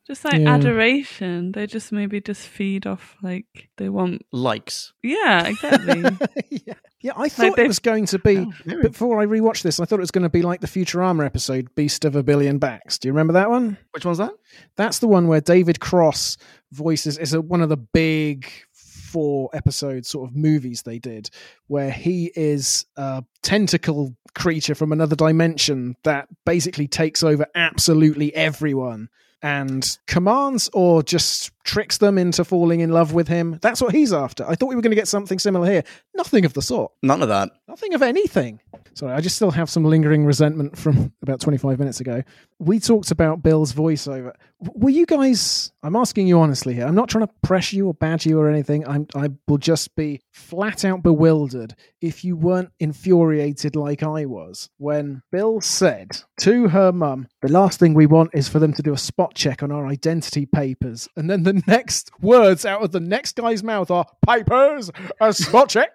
Just 0.06 0.24
like 0.24 0.40
Yeah. 0.40 0.54
adoration. 0.54 1.50
They 1.52 1.66
just 1.66 1.90
maybe 1.90 2.20
just 2.20 2.46
feed 2.46 2.86
off 2.86 3.16
like 3.22 3.70
they 3.76 3.88
want 3.88 4.22
Likes. 4.30 4.92
Yeah, 5.02 5.46
exactly. 5.48 6.04
yeah. 6.66 6.74
yeah, 7.00 7.12
I 7.16 7.28
thought 7.28 7.56
they- 7.56 7.64
it 7.64 7.68
was 7.68 7.80
going 7.80 8.06
to 8.06 8.18
be. 8.20 8.38
Oh, 8.38 8.52
maybe. 8.64 8.82
Before 8.82 9.20
I 9.20 9.26
rewatched 9.26 9.62
this, 9.62 9.80
I 9.80 9.84
thought 9.84 9.98
it 9.98 10.00
was 10.00 10.12
going 10.12 10.22
to 10.22 10.28
be 10.28 10.42
like 10.42 10.60
the 10.60 10.68
Futurama 10.68 11.26
episode, 11.26 11.74
Beast 11.74 12.04
of 12.04 12.14
a 12.14 12.22
Billion 12.22 12.58
Backs. 12.58 12.98
Do 12.98 13.08
you 13.08 13.12
remember 13.12 13.32
that 13.32 13.50
one? 13.50 13.78
Which 13.90 14.04
one's 14.04 14.18
that? 14.18 14.32
That's 14.76 15.00
the 15.00 15.08
one 15.08 15.26
where 15.26 15.40
David 15.40 15.80
Cross 15.80 16.36
voices 16.70 17.18
is 17.18 17.32
a, 17.34 17.40
one 17.40 17.60
of 17.60 17.68
the 17.68 17.76
big 17.76 18.48
four 18.72 19.50
episode 19.54 20.04
sort 20.06 20.28
of 20.30 20.36
movies 20.36 20.82
they 20.82 20.98
did, 21.00 21.30
where 21.66 21.90
he 21.90 22.30
is 22.36 22.86
a 22.96 23.24
tentacle 23.42 24.14
creature 24.36 24.74
from 24.74 24.92
another 24.92 25.16
dimension 25.16 25.96
that 26.04 26.28
basically 26.44 26.86
takes 26.86 27.22
over 27.24 27.46
absolutely 27.54 28.34
everyone 28.34 29.08
and 29.42 29.98
commands 30.06 30.68
or 30.72 31.02
just 31.02 31.50
tricks 31.66 31.98
them 31.98 32.16
into 32.16 32.44
falling 32.44 32.80
in 32.80 32.90
love 32.90 33.12
with 33.12 33.28
him. 33.28 33.58
That's 33.60 33.82
what 33.82 33.94
he's 33.94 34.12
after. 34.12 34.48
I 34.48 34.54
thought 34.54 34.68
we 34.68 34.76
were 34.76 34.82
going 34.82 34.92
to 34.92 34.96
get 34.96 35.08
something 35.08 35.38
similar 35.38 35.70
here. 35.70 35.84
Nothing 36.14 36.44
of 36.44 36.54
the 36.54 36.62
sort. 36.62 36.92
None 37.02 37.22
of 37.22 37.28
that. 37.28 37.50
Nothing 37.68 37.92
of 37.92 38.02
anything. 38.02 38.60
Sorry, 38.94 39.12
I 39.12 39.20
just 39.20 39.36
still 39.36 39.50
have 39.50 39.68
some 39.68 39.84
lingering 39.84 40.24
resentment 40.24 40.78
from 40.78 41.12
about 41.20 41.40
25 41.40 41.78
minutes 41.78 42.00
ago. 42.00 42.22
We 42.58 42.80
talked 42.80 43.10
about 43.10 43.42
Bill's 43.42 43.74
voiceover. 43.74 44.32
Were 44.60 44.88
you 44.88 45.04
guys, 45.04 45.70
I'm 45.82 45.96
asking 45.96 46.28
you 46.28 46.40
honestly 46.40 46.72
here, 46.72 46.86
I'm 46.86 46.94
not 46.94 47.10
trying 47.10 47.26
to 47.26 47.32
pressure 47.42 47.76
you 47.76 47.88
or 47.88 47.94
badger 47.94 48.30
you 48.30 48.40
or 48.40 48.48
anything. 48.48 48.88
I'm, 48.88 49.06
I 49.14 49.28
will 49.46 49.58
just 49.58 49.94
be 49.96 50.22
flat 50.32 50.82
out 50.82 51.02
bewildered 51.02 51.74
if 52.00 52.24
you 52.24 52.36
weren't 52.36 52.70
infuriated 52.80 53.76
like 53.76 54.02
I 54.02 54.24
was 54.24 54.70
when 54.78 55.22
Bill 55.30 55.60
said 55.60 56.22
to 56.40 56.68
her 56.68 56.90
mum, 56.90 57.28
The 57.42 57.52
last 57.52 57.78
thing 57.78 57.92
we 57.92 58.06
want 58.06 58.30
is 58.32 58.48
for 58.48 58.58
them 58.60 58.72
to 58.74 58.82
do 58.82 58.94
a 58.94 58.98
spot 58.98 59.34
check 59.34 59.62
on 59.62 59.70
our 59.70 59.86
identity 59.86 60.46
papers. 60.46 61.06
And 61.16 61.28
then 61.28 61.42
the 61.42 61.55
next 61.66 62.10
words 62.20 62.64
out 62.64 62.82
of 62.82 62.92
the 62.92 63.00
next 63.00 63.36
guy's 63.36 63.62
mouth 63.62 63.90
are, 63.90 64.06
Papers, 64.26 64.90
a 65.20 65.32
spot 65.32 65.68
check. 65.68 65.90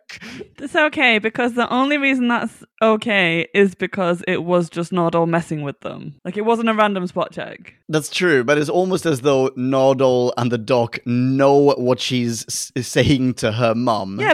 it's 0.59 0.76
okay 0.76 1.20
because 1.20 1.53
the 1.53 1.70
only 1.72 1.97
reason 1.97 2.28
that's 2.28 2.64
okay 2.82 3.47
is 3.53 3.76
because 3.76 4.24
it 4.28 4.43
was 4.43 4.70
just 4.70 4.91
Nardole 4.91 5.28
messing 5.28 5.62
with 5.62 5.80
them. 5.82 6.16
Like 6.26 6.38
it 6.38 6.45
wasn't 6.45 6.70
a 6.70 6.74
random 6.74 7.05
spot 7.07 7.32
check. 7.32 7.74
That's 7.89 8.09
true, 8.09 8.43
but 8.43 8.57
it's 8.57 8.70
almost 8.70 9.05
as 9.05 9.22
though 9.22 9.49
Nardole 9.51 10.32
and 10.38 10.51
the 10.51 10.57
doc 10.57 10.99
know 11.05 11.74
what 11.78 11.99
she's 11.99 12.45
s- 12.47 12.72
saying 12.88 13.34
to 13.36 13.51
her 13.51 13.76
mum. 13.76 14.20
Yeah, 14.20 14.34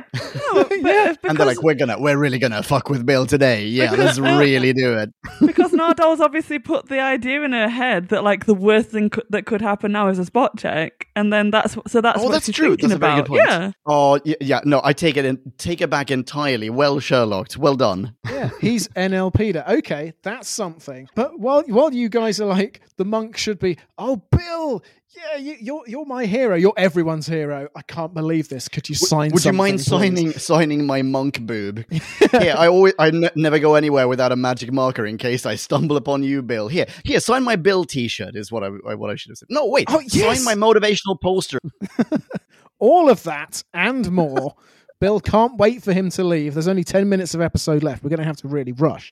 no, 0.54 0.68
Yeah. 0.72 1.12
because, 1.14 1.18
And 1.24 1.38
they're 1.38 1.46
like, 1.48 1.64
we're 1.64 1.74
gonna, 1.74 2.00
we're 2.00 2.18
really 2.18 2.40
gonna 2.40 2.62
fuck 2.64 2.90
with 2.90 3.06
Bill 3.06 3.26
today. 3.26 3.66
Yeah, 3.66 3.92
let's 3.92 4.20
really 4.20 4.74
do 4.74 4.94
it. 4.94 5.10
because 5.46 5.72
Nardole's 5.72 6.22
obviously 6.22 6.60
put 6.60 6.88
the 6.88 7.00
idea 7.00 7.42
in 7.44 7.52
her 7.54 7.68
head 7.70 8.10
that 8.10 8.24
like 8.24 8.46
the 8.46 8.54
worst 8.54 8.90
thing 8.90 9.10
co- 9.10 9.24
that 9.32 9.46
could 9.46 9.62
happen 9.62 9.92
now 9.92 10.08
is 10.08 10.20
a 10.20 10.26
spot 10.26 10.58
check, 10.58 11.08
and 11.18 11.34
then 11.34 11.52
that's 11.52 11.76
so 11.88 12.00
that's 12.00 12.20
Oh, 12.20 12.26
what 12.26 12.32
that's 12.32 12.46
she's 12.46 12.56
true. 12.56 12.70
thinking 12.70 12.90
That's 12.90 12.98
a 12.98 13.00
very 13.00 13.14
about. 13.14 13.26
good 13.26 13.30
point. 13.30 13.44
Yeah, 13.48 13.72
Oh, 13.86 14.20
yeah, 14.40 14.62
no, 14.64 14.80
I 14.84 14.94
take 14.94 15.18
it 15.18 15.26
in, 15.26 15.40
take 15.58 15.82
it 15.82 15.90
back 15.90 16.12
entirely. 16.12 16.70
Well, 16.70 17.00
Sherlocked, 17.00 17.58
well 17.58 17.76
done. 17.76 18.14
Yeah, 18.30 18.52
he's 18.62 18.88
NLP'd. 18.96 19.58
Okay, 19.58 20.14
that's 20.24 20.48
something. 20.48 21.10
But 21.16 21.40
while 21.40 21.64
while 21.68 21.94
you 21.94 22.08
guys 22.10 22.40
are 22.40 22.46
like, 22.46 22.82
the 22.98 23.06
monk 23.06 23.36
should 23.38 23.60
be, 23.60 23.78
oh, 23.98 24.22
Bill, 24.32 24.84
yeah, 25.16 25.38
you, 25.38 25.56
you're 25.60 25.84
you're 25.88 26.06
my 26.06 26.26
hero. 26.26 26.56
You're 26.56 26.74
everyone's 26.78 27.28
hero. 27.28 27.70
I 27.76 27.82
can't 27.84 28.14
believe 28.14 28.50
this. 28.50 28.68
Could 28.68 28.90
you 28.90 28.96
sign? 28.96 29.32
Would 29.32 29.46
you 29.46 29.54
mind 29.54 29.78
please?" 29.78 29.86
signing 29.88 30.32
signing 30.34 30.86
my 30.86 31.02
monk 31.02 31.42
boob? 31.46 31.86
yeah, 32.34 32.56
I 32.58 32.68
always 32.68 32.94
I 33.00 33.08
n- 33.08 33.30
never 33.36 33.58
go 33.60 33.76
anywhere 33.76 34.08
without 34.08 34.32
a 34.32 34.36
magic 34.36 34.72
marker 34.74 35.06
in 35.06 35.18
case 35.18 35.46
I 35.46 35.56
stumble 35.56 35.98
upon 35.98 36.24
you, 36.24 36.42
Bill. 36.42 36.68
Here, 36.68 36.88
here, 37.04 37.20
sign 37.20 37.44
my 37.44 37.56
Bill 37.56 37.86
T-shirt 37.86 38.36
is 38.36 38.52
what 38.52 38.64
I 38.64 38.70
what 38.96 39.10
I 39.10 39.16
should 39.16 39.30
have 39.32 39.38
said. 39.38 39.48
No, 39.50 39.66
wait, 39.68 39.86
Oh, 39.90 40.00
yes! 40.02 40.44
sign 40.44 40.44
my 40.44 40.56
motivational 40.56 41.20
poster. 41.22 41.60
All 42.80 43.10
of 43.10 43.24
that 43.24 43.64
and 43.74 44.12
more. 44.12 44.56
Bill 45.00 45.20
can't 45.20 45.58
wait 45.58 45.84
for 45.84 45.94
him 45.94 46.10
to 46.12 46.24
leave. 46.24 46.54
There's 46.56 46.68
only 46.68 46.84
10 46.84 47.08
minutes 47.08 47.34
of 47.36 47.42
episode 47.42 47.84
left. 47.84 48.04
We're 48.04 48.10
going 48.10 48.20
to 48.20 48.26
have 48.26 48.38
to 48.38 48.48
really 48.48 48.72
rush. 48.72 49.12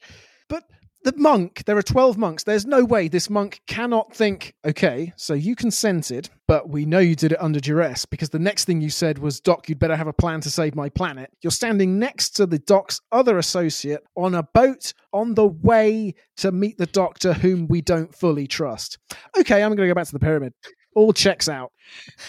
But 0.50 0.64
the 1.06 1.14
monk, 1.18 1.64
there 1.66 1.78
are 1.78 1.82
12 1.84 2.18
monks. 2.18 2.43
There's 2.43 2.66
no 2.66 2.84
way 2.84 3.08
this 3.08 3.30
monk 3.30 3.62
cannot 3.68 4.14
think, 4.14 4.53
okay, 4.66 5.14
so 5.16 5.34
you 5.36 5.56
consented, 5.56 6.30
but 6.47 6.68
we 6.70 6.86
know 6.86 6.99
you 6.99 7.16
did 7.16 7.32
it 7.32 7.41
under 7.41 7.60
duress 7.60 8.06
because 8.06 8.30
the 8.32 8.39
next 8.39 8.66
thing 8.66 8.82
you 8.82 8.89
said 8.89 9.20
was, 9.20 9.39
Doc, 9.39 9.70
you'd 9.70 9.80
better 9.80 9.95
have 9.95 10.08
a 10.08 10.14
plan 10.14 10.41
to 10.41 10.49
save 10.49 10.76
my 10.76 10.89
planet. 10.89 11.30
You're 11.41 11.51
standing 11.51 11.99
next 11.99 12.32
to 12.32 12.45
the 12.45 12.60
doc's 12.60 12.99
other 13.12 13.38
associate 13.38 14.01
on 14.18 14.36
a 14.36 14.43
boat 14.43 14.93
on 15.14 15.36
the 15.36 15.47
way 15.47 16.16
to 16.38 16.51
meet 16.51 16.78
the 16.78 16.88
doctor 16.88 17.34
whom 17.34 17.68
we 17.68 17.82
don't 17.82 18.14
fully 18.14 18.47
trust. 18.47 18.97
Okay, 19.38 19.64
I'm 19.64 19.70
going 19.76 19.88
to 19.88 19.93
go 19.93 19.93
back 19.95 20.08
to 20.08 20.14
the 20.14 20.20
pyramid. 20.20 20.53
All 20.95 21.14
checks 21.14 21.47
out. 21.47 21.72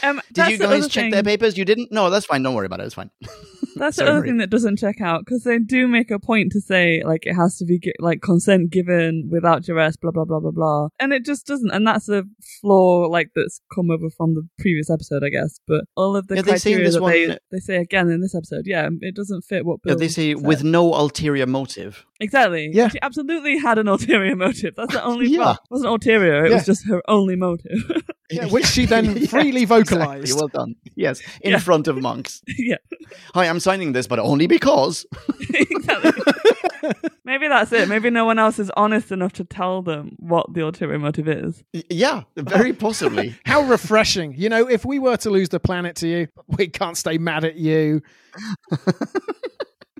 um, 0.02 0.20
Did 0.32 0.48
you 0.50 0.58
guys 0.58 0.88
check 0.88 1.04
thing. 1.04 1.10
their 1.12 1.22
papers? 1.22 1.56
You 1.56 1.64
didn't? 1.64 1.90
No, 1.92 2.10
that's 2.10 2.26
fine. 2.26 2.42
Don't 2.42 2.54
worry 2.54 2.66
about 2.66 2.80
it. 2.80 2.84
It's 2.84 2.94
fine. 2.94 3.10
That's 3.76 3.96
the 3.98 4.06
other 4.06 4.22
thing 4.22 4.38
that 4.38 4.50
doesn't 4.50 4.78
check 4.78 5.00
out 5.00 5.24
because 5.24 5.44
they 5.44 5.58
do 5.58 5.86
make 5.86 6.10
a 6.10 6.18
point 6.18 6.50
to 6.52 6.60
say 6.60 7.02
like 7.04 7.26
it 7.26 7.34
has 7.34 7.56
to 7.58 7.64
be 7.64 7.80
like 8.00 8.20
consent 8.22 8.70
given 8.70 9.28
without 9.30 9.62
duress, 9.62 9.96
blah 9.96 10.10
blah 10.10 10.24
blah 10.24 10.40
blah 10.40 10.50
blah, 10.50 10.88
and 10.98 11.12
it 11.12 11.24
just 11.24 11.46
doesn't. 11.46 11.70
And 11.70 11.86
that's 11.86 12.08
a 12.08 12.24
flaw 12.60 13.06
like 13.10 13.30
that's 13.34 13.60
come 13.74 13.90
over 13.90 14.10
from 14.10 14.34
the 14.34 14.48
previous 14.58 14.90
episode, 14.90 15.22
I 15.24 15.28
guess. 15.28 15.60
But 15.66 15.84
all 15.96 16.16
of 16.16 16.26
the 16.28 16.36
Yeah, 16.36 16.42
they 16.42 16.56
say 16.58 16.70
criteria 16.72 16.84
this 16.86 16.94
that 16.94 17.06
they 17.06 17.28
one- 17.28 17.38
they 17.52 17.58
say 17.58 17.76
again 17.76 18.08
in 18.10 18.20
this 18.20 18.34
episode, 18.34 18.62
yeah, 18.66 18.88
it 19.00 19.14
doesn't 19.14 19.42
fit 19.42 19.64
what 19.66 19.80
Yeah, 19.84 19.94
they 19.94 20.08
say 20.08 20.34
said. 20.34 20.44
with 20.46 20.64
no 20.64 20.94
ulterior 20.94 21.46
motive. 21.46 22.04
Exactly. 22.20 22.70
Yeah. 22.72 22.88
she 22.88 22.98
absolutely 23.02 23.58
had 23.58 23.78
an 23.78 23.88
ulterior 23.88 24.34
motive. 24.36 24.74
That's 24.76 24.92
the 24.92 25.02
only. 25.04 25.28
Yeah. 25.28 25.38
well, 25.38 25.52
it 25.52 25.58
wasn't 25.70 25.90
ulterior. 25.90 26.44
It 26.46 26.50
Yeah. 26.50 26.56
was 26.56 26.66
just 26.66 26.86
her 26.88 27.02
only 27.08 27.36
motive. 27.36 27.82
Yeah, 28.28 28.46
which 28.46 28.66
she 28.66 28.86
then 28.86 29.04
Yeah, 29.16 29.26
freely 29.28 29.62
exactly. 29.62 29.96
vocalized. 29.98 30.34
Well 30.34 30.48
done. 30.48 30.74
Yes, 30.96 31.20
in 31.42 31.52
Yeah. 31.52 31.58
front 31.60 31.86
of 31.86 31.96
monks. 32.02 32.42
yeah, 32.58 32.74
Hi, 33.34 33.46
I'm 33.46 33.60
signing 33.60 33.92
this, 33.92 34.08
but 34.08 34.18
only 34.18 34.48
because. 34.48 35.06
exactly. 35.54 36.10
Maybe 37.24 37.46
that's 37.46 37.70
it. 37.70 37.88
Maybe 37.88 38.10
no 38.10 38.24
one 38.24 38.40
else 38.40 38.58
is 38.58 38.68
honest 38.76 39.12
enough 39.12 39.32
to 39.34 39.44
tell 39.44 39.80
them 39.80 40.16
what 40.18 40.52
the 40.54 40.62
ulterior 40.62 40.98
motive 40.98 41.28
is. 41.28 41.62
Y- 41.72 41.84
Yeah, 41.88 42.22
very 42.36 42.72
possibly. 42.72 43.36
How 43.44 43.62
refreshing. 43.62 44.34
You 44.36 44.48
know, 44.48 44.68
if 44.68 44.84
we 44.84 44.98
were 44.98 45.16
to 45.18 45.30
lose 45.30 45.50
the 45.50 45.60
planet 45.60 45.94
to 45.96 46.08
you, 46.08 46.26
we 46.48 46.66
can't 46.66 46.96
stay 46.96 47.18
mad 47.18 47.44
at 47.44 47.54
you. 47.54 48.02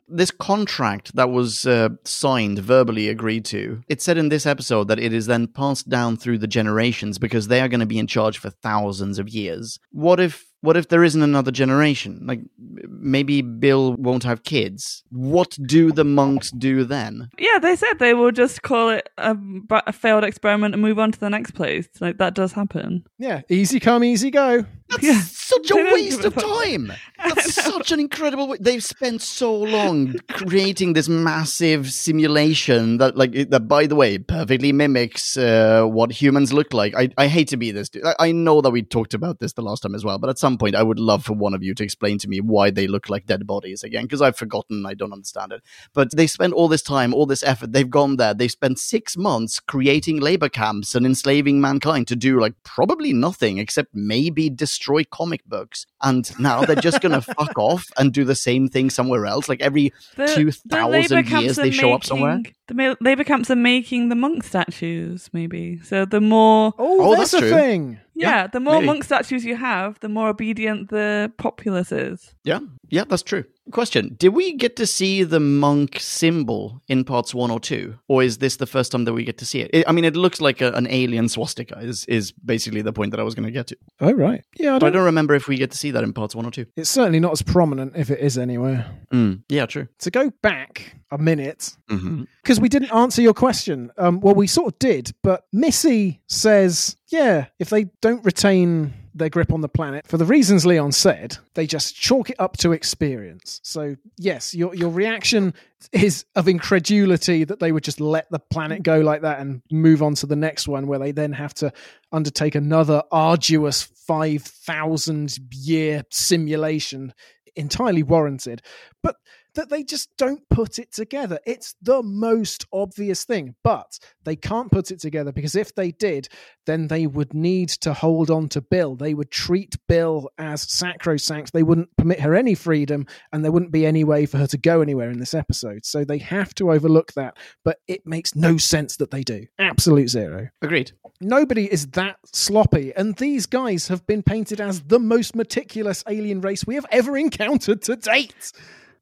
This 0.08 0.30
contract 0.30 1.14
that 1.16 1.30
was 1.30 1.66
uh, 1.66 1.90
signed, 2.04 2.58
verbally 2.58 3.08
agreed 3.08 3.44
to, 3.46 3.82
it 3.88 4.00
said 4.00 4.18
in 4.18 4.28
this 4.28 4.46
episode 4.46 4.88
that 4.88 5.00
it 5.00 5.12
is 5.12 5.26
then 5.26 5.46
passed 5.46 5.88
down 5.88 6.16
through 6.16 6.38
the 6.38 6.46
generations 6.46 7.18
because 7.18 7.48
they 7.48 7.60
are 7.60 7.68
going 7.68 7.80
to 7.80 7.86
be 7.86 7.98
in 7.98 8.06
charge 8.06 8.38
for 8.38 8.50
thousands 8.50 9.18
of 9.18 9.28
years. 9.28 9.78
What 9.90 10.20
if 10.20 10.46
what 10.66 10.76
if 10.76 10.88
there 10.88 11.04
isn't 11.04 11.22
another 11.22 11.50
generation? 11.50 12.20
Like 12.26 12.40
maybe 12.88 13.40
Bill 13.42 13.94
won't 13.94 14.24
have 14.24 14.42
kids. 14.42 15.02
What 15.10 15.56
do 15.64 15.92
the 15.92 16.04
monks 16.04 16.50
do 16.50 16.84
then? 16.84 17.30
Yeah, 17.38 17.58
they 17.60 17.76
said 17.76 17.94
they 17.98 18.14
will 18.14 18.32
just 18.32 18.62
call 18.62 18.90
it 18.90 19.08
a 19.18 19.92
failed 19.92 20.24
experiment 20.24 20.74
and 20.74 20.82
move 20.82 20.98
on 20.98 21.12
to 21.12 21.20
the 21.20 21.30
next 21.30 21.52
place. 21.52 21.88
Like 22.00 22.18
that 22.18 22.34
does 22.34 22.52
happen. 22.52 23.06
Yeah, 23.18 23.42
easy 23.48 23.80
come, 23.80 24.04
easy 24.04 24.30
go. 24.30 24.64
That's 24.90 25.02
Yeah. 25.02 25.20
such 25.20 25.70
a 25.70 25.76
waste 25.92 26.24
of 26.24 26.34
time. 26.34 26.92
That's 27.24 27.54
such 27.72 27.90
an 27.92 27.98
incredible. 28.00 28.48
Way. 28.48 28.58
They've 28.60 28.84
spent 28.84 29.20
so 29.22 29.52
long 29.54 30.14
creating 30.30 30.92
this 30.92 31.08
massive 31.08 31.90
simulation 31.90 32.98
that, 32.98 33.16
like, 33.16 33.50
that 33.50 33.66
by 33.68 33.86
the 33.86 33.96
way, 33.96 34.18
perfectly 34.18 34.72
mimics 34.72 35.36
uh, 35.36 35.84
what 35.84 36.12
humans 36.12 36.52
look 36.52 36.72
like. 36.72 36.94
I, 36.94 37.08
I 37.18 37.26
hate 37.28 37.48
to 37.48 37.56
be 37.56 37.70
this. 37.72 37.88
dude. 37.88 38.04
I, 38.04 38.14
I 38.20 38.32
know 38.32 38.60
that 38.60 38.70
we 38.70 38.82
talked 38.82 39.14
about 39.14 39.40
this 39.40 39.54
the 39.54 39.62
last 39.62 39.82
time 39.82 39.94
as 39.94 40.04
well, 40.04 40.18
but 40.18 40.30
at 40.30 40.38
some 40.38 40.55
point, 40.58 40.74
I 40.74 40.82
would 40.82 40.98
love 40.98 41.24
for 41.24 41.32
one 41.34 41.54
of 41.54 41.62
you 41.62 41.74
to 41.74 41.84
explain 41.84 42.18
to 42.18 42.28
me 42.28 42.40
why 42.40 42.70
they 42.70 42.86
look 42.86 43.08
like 43.08 43.26
dead 43.26 43.46
bodies 43.46 43.82
again, 43.82 44.04
because 44.04 44.22
I've 44.22 44.36
forgotten. 44.36 44.84
I 44.86 44.94
don't 44.94 45.12
understand 45.12 45.52
it. 45.52 45.62
But 45.92 46.10
they 46.14 46.26
spent 46.26 46.52
all 46.52 46.68
this 46.68 46.82
time, 46.82 47.12
all 47.14 47.26
this 47.26 47.42
effort. 47.42 47.72
They've 47.72 47.88
gone 47.90 48.16
there. 48.16 48.34
They 48.34 48.48
spent 48.48 48.78
six 48.78 49.16
months 49.16 49.60
creating 49.60 50.20
labor 50.20 50.48
camps 50.48 50.94
and 50.94 51.04
enslaving 51.06 51.60
mankind 51.60 52.06
to 52.08 52.16
do 52.16 52.40
like 52.40 52.54
probably 52.64 53.12
nothing 53.12 53.58
except 53.58 53.94
maybe 53.94 54.48
destroy 54.50 55.04
comic 55.04 55.44
books. 55.46 55.86
And 56.02 56.30
now 56.38 56.64
they're 56.64 56.76
just 56.76 57.00
gonna 57.00 57.20
fuck 57.38 57.58
off 57.58 57.86
and 57.98 58.12
do 58.12 58.24
the 58.24 58.34
same 58.34 58.68
thing 58.68 58.90
somewhere 58.90 59.26
else. 59.26 59.48
Like 59.48 59.60
every 59.60 59.92
The, 60.16 60.26
two 60.28 60.50
the 60.64 60.86
Labour 60.86 61.22
camps 61.22 61.42
years, 61.42 61.58
are 61.58 61.62
they 61.62 61.70
show 61.70 61.92
up 61.92 62.04
somewhere. 62.04 62.36
making- 62.36 62.54
The 62.68 62.74
ma- 62.74 62.94
Labour 63.00 63.24
camps 63.24 63.50
are 63.50 63.56
making 63.56 64.08
the 64.08 64.14
monk 64.14 64.42
statues, 64.44 65.30
maybe. 65.32 65.78
So 65.82 66.04
the 66.04 66.20
more, 66.20 66.72
Oh, 66.78 66.98
Oh, 67.00 67.16
that's, 67.16 67.30
that's 67.32 67.34
a 67.34 67.38
true. 67.40 67.50
thing. 67.50 67.98
Yeah, 68.16 68.28
Yeah, 68.30 68.46
the 68.48 68.60
more 68.60 68.74
maybe. 68.74 68.86
monk 68.86 69.04
statues 69.04 69.44
you 69.44 69.56
have, 69.56 70.00
the 70.00 70.08
more 70.08 70.28
obedient 70.30 70.88
the 70.90 71.30
populace 71.36 71.92
is. 71.92 72.34
Yeah, 72.44 72.60
yeah, 72.88 73.04
that's 73.08 73.22
true. 73.22 73.44
Question: 73.72 74.14
Did 74.18 74.28
we 74.30 74.52
get 74.52 74.76
to 74.76 74.86
see 74.86 75.24
the 75.24 75.40
monk 75.40 75.98
symbol 76.00 76.80
in 76.88 77.04
parts 77.04 77.34
one 77.34 77.50
or 77.50 77.58
two, 77.58 77.98
or 78.08 78.22
is 78.22 78.38
this 78.38 78.56
the 78.56 78.66
first 78.66 78.92
time 78.92 79.04
that 79.04 79.12
we 79.12 79.24
get 79.24 79.38
to 79.38 79.44
see 79.46 79.60
it? 79.60 79.70
I 79.74 79.90
I 79.90 79.92
mean, 79.92 80.04
it 80.04 80.14
looks 80.16 80.40
like 80.40 80.60
a, 80.60 80.72
an 80.72 80.86
alien 80.88 81.28
swastika. 81.28 81.78
Is 81.80 82.04
is 82.06 82.32
basically 82.32 82.82
the 82.82 82.92
point 82.92 83.10
that 83.10 83.20
I 83.20 83.24
was 83.24 83.34
going 83.34 83.46
to 83.46 83.50
get 83.52 83.66
to. 83.68 83.76
Oh, 84.00 84.12
right. 84.12 84.44
Yeah, 84.56 84.76
I 84.76 84.78
don't, 84.78 84.92
don't 84.92 85.04
remember 85.04 85.34
if 85.34 85.48
we 85.48 85.56
get 85.56 85.70
to 85.72 85.78
see 85.78 85.90
that 85.90 86.04
in 86.04 86.12
parts 86.12 86.34
one 86.34 86.46
or 86.46 86.50
two. 86.50 86.66
it's 86.76 86.90
certainly 86.90 87.20
not 87.20 87.32
as 87.32 87.42
prominent 87.42 87.96
if 87.96 88.10
it 88.10 88.20
is 88.20 88.38
anywhere. 88.38 88.86
Mm, 89.12 89.42
yeah, 89.48 89.66
true. 89.66 89.88
To 90.00 90.10
go 90.10 90.30
back 90.42 90.94
a 91.10 91.18
minute, 91.18 91.76
hmm 91.88 92.24
because 92.42 92.60
we 92.60 92.68
didn't 92.68 92.92
answer 92.92 93.20
your 93.22 93.34
question. 93.34 93.90
Um, 93.98 94.20
well, 94.20 94.34
we 94.34 94.46
sort 94.46 94.74
of 94.74 94.78
did, 94.78 95.12
but 95.22 95.46
Missy 95.52 96.20
says, 96.28 96.96
yeah, 97.08 97.46
if 97.58 97.70
they 97.70 97.86
don't 98.00 98.24
retain 98.24 98.94
their 99.16 99.28
grip 99.28 99.52
on 99.52 99.60
the 99.60 99.68
planet, 99.68 100.06
for 100.06 100.16
the 100.16 100.24
reasons 100.24 100.66
Leon 100.66 100.92
said, 100.92 101.38
they 101.54 101.66
just 101.66 101.96
chalk 101.96 102.30
it 102.30 102.36
up 102.38 102.56
to 102.58 102.72
experience. 102.72 103.60
So, 103.62 103.96
yes, 104.16 104.54
your 104.54 104.74
your 104.74 104.90
reaction 104.90 105.54
is 105.92 106.24
of 106.34 106.48
incredulity 106.48 107.44
that 107.44 107.60
they 107.60 107.72
would 107.72 107.84
just 107.84 108.00
let 108.00 108.30
the 108.30 108.38
planet 108.38 108.82
go 108.82 109.00
like 109.00 109.22
that 109.22 109.40
and 109.40 109.62
move 109.70 110.02
on 110.02 110.14
to 110.16 110.26
the 110.26 110.36
next 110.36 110.68
one, 110.68 110.86
where 110.86 110.98
they 110.98 111.12
then 111.12 111.32
have 111.32 111.54
to 111.54 111.72
undertake 112.12 112.54
another 112.54 113.02
arduous 113.10 113.82
five 113.82 114.42
thousand 114.42 115.38
year 115.52 116.04
simulation, 116.10 117.14
entirely 117.54 118.02
warranted. 118.02 118.62
But 119.02 119.16
that 119.56 119.68
they 119.68 119.82
just 119.82 120.08
don't 120.16 120.42
put 120.48 120.78
it 120.78 120.92
together. 120.92 121.38
It's 121.46 121.74
the 121.82 122.02
most 122.02 122.64
obvious 122.72 123.24
thing, 123.24 123.54
but 123.62 123.98
they 124.24 124.36
can't 124.36 124.70
put 124.70 124.90
it 124.90 125.00
together 125.00 125.32
because 125.32 125.54
if 125.56 125.74
they 125.74 125.90
did, 125.90 126.28
then 126.64 126.88
they 126.88 127.06
would 127.06 127.34
need 127.34 127.68
to 127.68 127.92
hold 127.92 128.30
on 128.30 128.48
to 128.50 128.60
Bill. 128.60 128.96
They 128.96 129.14
would 129.14 129.30
treat 129.30 129.76
Bill 129.88 130.30
as 130.38 130.62
sacrosanct. 130.62 131.52
They 131.52 131.62
wouldn't 131.62 131.94
permit 131.96 132.20
her 132.20 132.34
any 132.34 132.54
freedom, 132.54 133.06
and 133.32 133.44
there 133.44 133.52
wouldn't 133.52 133.72
be 133.72 133.86
any 133.86 134.04
way 134.04 134.26
for 134.26 134.38
her 134.38 134.46
to 134.48 134.58
go 134.58 134.80
anywhere 134.80 135.10
in 135.10 135.18
this 135.18 135.34
episode. 135.34 135.84
So 135.84 136.04
they 136.04 136.18
have 136.18 136.54
to 136.56 136.72
overlook 136.72 137.12
that, 137.14 137.36
but 137.64 137.78
it 137.86 138.06
makes 138.06 138.34
no 138.34 138.56
sense 138.56 138.96
that 138.96 139.10
they 139.10 139.22
do. 139.22 139.46
Absolute 139.58 140.08
zero 140.08 140.48
Agreed. 140.62 140.92
nobody 141.20 141.70
is 141.70 141.86
that 141.88 142.16
sloppy 142.32 142.92
and 142.94 143.16
these 143.16 143.46
guys 143.46 143.88
have 143.88 144.06
been 144.06 144.22
painted 144.22 144.60
as 144.60 144.82
the 144.82 144.98
most 144.98 145.34
meticulous 145.34 146.02
alien 146.08 146.40
race 146.40 146.66
we 146.66 146.74
have 146.74 146.86
ever 146.90 147.16
encountered 147.16 147.82
to 147.82 147.96
date 147.96 148.52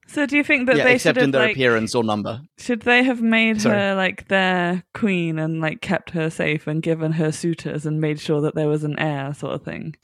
So 0.07 0.27
do 0.27 0.37
you 0.37 0.45
think 0.45 0.67
that 0.67 0.77
yeah, 0.77 0.85
they 0.85 0.95
except 0.95 1.17
should 1.17 1.23
have 1.23 1.25
in 1.25 1.31
their 1.33 1.43
like, 1.43 1.53
appearance 1.53 1.95
or 1.95 2.05
number. 2.05 2.43
should 2.59 2.83
they 2.83 3.03
have 3.03 3.23
made 3.23 3.61
Sorry. 3.61 3.77
her 3.77 3.95
like 3.95 4.29
their 4.29 4.85
queen 4.93 5.39
and 5.39 5.61
like 5.61 5.81
kept 5.81 6.11
her 6.11 6.31
safe 6.31 6.67
and 6.67 6.83
given 6.83 7.13
her 7.13 7.33
suitors 7.33 7.87
and 7.87 8.01
made 8.01 8.21
sure 8.21 8.41
that 8.43 8.55
there 8.55 8.69
was 8.69 8.85
an 8.85 8.99
heir 8.99 9.35
sort 9.35 9.55
of 9.55 9.63
thing? 9.63 9.97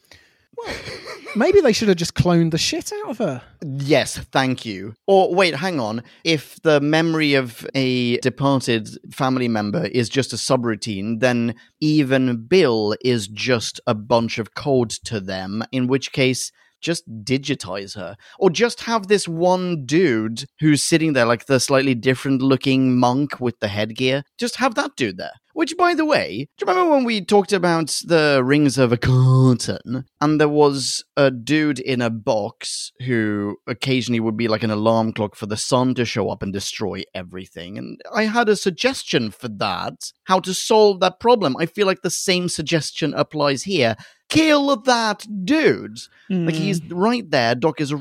maybe 1.37 1.61
they 1.61 1.73
should 1.73 1.89
have 1.89 1.97
just 1.97 2.15
cloned 2.15 2.51
the 2.51 2.59
shit 2.59 2.93
out 2.93 3.11
of 3.11 3.19
her 3.19 3.43
Yes, 3.63 4.17
thank 4.17 4.65
you. 4.65 4.95
Or 5.07 5.35
wait, 5.35 5.55
hang 5.55 5.81
on. 5.81 6.03
If 6.25 6.61
the 6.63 6.81
memory 6.81 7.35
of 7.35 7.67
a 7.75 8.17
departed 8.19 8.89
family 9.13 9.49
member 9.49 9.85
is 9.87 10.09
just 10.09 10.33
a 10.33 10.37
subroutine, 10.37 11.21
then 11.21 11.55
even 11.81 12.47
Bill 12.47 12.95
is 13.03 13.29
just 13.29 13.81
a 13.87 13.95
bunch 13.95 14.39
of 14.39 14.55
code 14.55 14.91
to 15.05 15.21
them, 15.21 15.63
in 15.73 15.89
which 15.89 16.13
case 16.13 16.53
just 16.81 17.09
digitize 17.25 17.95
her. 17.97 18.17
Or 18.39 18.51
just 18.51 18.83
have 18.83 19.09
this 19.09 19.29
one 19.29 19.85
dude 19.87 20.45
who's 20.61 20.83
sitting 20.83 21.13
there 21.13 21.27
like 21.27 21.47
the 21.47 21.61
slightly 21.61 21.95
different 21.95 22.43
looking 22.43 22.99
monk 22.99 23.41
with 23.41 23.61
the 23.61 23.69
headgear. 23.69 24.23
Just 24.39 24.57
have 24.57 24.75
that 24.75 24.97
dude 24.97 25.19
there. 25.19 25.33
Which, 25.53 25.77
by 25.77 25.95
the 25.95 26.05
way, 26.05 26.49
do 26.57 26.65
you 26.65 26.73
remember 26.73 26.93
when 26.93 27.05
we 27.05 27.25
talked 27.25 27.53
about 27.53 27.89
the 28.07 28.41
Rings 28.43 28.79
of 28.79 28.93
Akhaten 28.93 30.05
and 30.21 30.41
there 30.41 30.49
was 30.49 31.05
a 31.17 31.31
dude 31.31 31.81
in 31.81 32.01
a 32.01 32.09
box 32.09 32.93
who 33.01 33.57
occasionally 33.67 34.21
would 34.21 34.37
be 34.37 34.47
like 34.47 34.63
an 34.63 34.71
alarm 34.71 35.13
clock 35.13 35.35
for 35.35 35.47
the 35.47 35.57
sun 35.57 35.95
to 35.97 36.05
show 36.05 36.31
up 36.31 36.43
and 36.43 36.53
destroy 36.53 37.03
everything? 37.15 37.77
And 37.77 38.01
I 38.15 38.25
had 38.25 38.49
a 38.49 38.57
suggestion 38.57 39.33
for 39.33 39.49
that, 39.49 40.13
how 40.25 40.39
to 40.41 40.55
solve 40.55 41.01
that 41.01 41.19
problem. 41.19 41.57
I 41.59 41.67
feel 41.67 41.87
like 41.87 42.03
the 42.03 42.11
same 42.11 42.49
suggestion 42.49 43.13
applies 43.13 43.65
here. 43.65 43.97
Kill 44.31 44.77
that 44.77 45.27
dude. 45.45 45.99
Like 46.31 46.55
Hmm. 46.55 46.63
he's 46.63 46.81
right 46.91 47.29
there. 47.31 47.55
Doc 47.57 47.81
is 47.81 47.93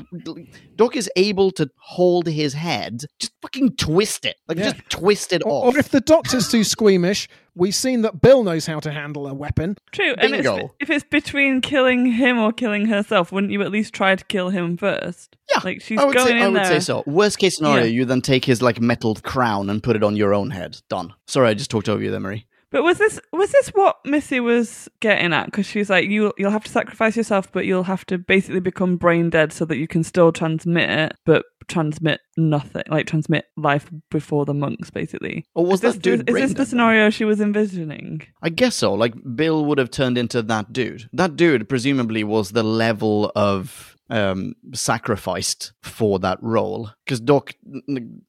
Doc 0.76 0.96
is 0.96 1.10
able 1.16 1.50
to 1.52 1.68
hold 1.76 2.26
his 2.28 2.54
head. 2.54 3.02
Just 3.18 3.32
fucking 3.42 3.76
twist 3.76 4.24
it. 4.24 4.36
Like 4.48 4.58
Yeah. 4.58 4.72
just 4.72 4.88
twist 4.88 5.32
it 5.32 5.42
or, 5.44 5.66
off. 5.66 5.74
or 5.74 5.78
if 5.78 5.88
the 5.90 6.00
doctor's 6.00 6.48
too 6.48 6.62
squeamish 6.64 7.28
we've 7.56 7.74
seen 7.74 8.02
that 8.02 8.22
bill 8.22 8.44
knows 8.44 8.64
how 8.66 8.78
to 8.78 8.92
handle 8.92 9.26
a 9.26 9.34
weapon 9.34 9.76
True, 9.90 10.14
and 10.18 10.32
it's, 10.34 10.46
Bingo. 10.48 10.72
if 10.78 10.88
it's 10.88 11.04
between 11.04 11.60
killing 11.60 12.06
him 12.06 12.38
or 12.38 12.52
killing 12.52 12.86
herself, 12.86 13.32
wouldn't 13.32 13.52
you 13.52 13.60
at 13.62 13.72
least 13.72 13.92
try 13.92 14.14
to 14.14 14.24
kill 14.26 14.50
him 14.50 14.76
first? 14.76 15.36
Yeah, 15.50 15.58
like 15.64 15.82
she's 15.82 15.98
I 15.98 16.04
would 16.04 16.14
going 16.14 16.28
say 16.28 16.36
in 16.36 16.42
I 16.42 16.48
would 16.48 16.56
there. 16.58 16.64
say 16.66 16.80
so. 16.80 17.02
Worst 17.06 17.38
case 17.40 17.56
scenario, 17.56 17.84
Yeah. 17.84 17.90
you 17.90 18.04
then 18.04 18.20
take 18.22 18.44
his 18.44 18.62
like 18.62 18.80
metal 18.80 19.16
crown 19.16 19.68
and 19.68 19.82
put 19.82 19.96
it 19.96 20.04
on 20.04 20.14
your 20.16 20.32
own 20.32 20.50
head. 20.50 20.80
Done. 20.88 21.12
Sorry, 21.26 21.48
I 21.48 21.54
just 21.54 21.70
talked 21.70 21.88
over 21.88 22.00
you 22.02 22.12
there, 22.12 22.20
Marie. 22.20 22.46
But 22.70 22.84
was 22.84 22.98
this 22.98 23.20
was 23.32 23.50
this 23.50 23.68
what 23.70 23.96
Missy 24.04 24.40
was 24.40 24.88
getting 25.00 25.32
at? 25.32 25.46
Because 25.46 25.66
she's 25.66 25.90
like, 25.90 26.08
you 26.08 26.32
you'll 26.38 26.50
have 26.50 26.64
to 26.64 26.70
sacrifice 26.70 27.16
yourself, 27.16 27.50
but 27.50 27.66
you'll 27.66 27.84
have 27.84 28.04
to 28.06 28.18
basically 28.18 28.60
become 28.60 28.96
brain 28.96 29.30
dead 29.30 29.52
so 29.52 29.64
that 29.64 29.76
you 29.76 29.88
can 29.88 30.04
still 30.04 30.30
transmit 30.32 30.88
it, 30.88 31.16
but 31.24 31.44
transmit 31.68 32.20
nothing, 32.36 32.82
like 32.88 33.06
transmit 33.06 33.46
life 33.56 33.90
before 34.10 34.44
the 34.44 34.54
monks, 34.54 34.90
basically. 34.90 35.46
Or 35.54 35.64
was 35.64 35.82
is 35.82 35.94
this, 35.94 35.96
dude 35.96 36.28
is 36.28 36.34
this 36.34 36.50
the 36.50 36.56
then? 36.58 36.66
scenario 36.66 37.10
she 37.10 37.24
was 37.24 37.40
envisioning? 37.40 38.22
I 38.42 38.50
guess 38.50 38.76
so. 38.76 38.94
Like 38.94 39.14
Bill 39.34 39.64
would 39.64 39.78
have 39.78 39.90
turned 39.90 40.18
into 40.18 40.42
that 40.42 40.72
dude. 40.72 41.08
That 41.12 41.36
dude 41.36 41.68
presumably 41.68 42.24
was 42.24 42.50
the 42.50 42.62
level 42.62 43.32
of 43.34 43.89
um 44.10 44.54
sacrificed 44.74 45.72
for 45.82 46.18
that 46.18 46.38
role 46.42 46.90
because 47.04 47.20
Doc 47.20 47.52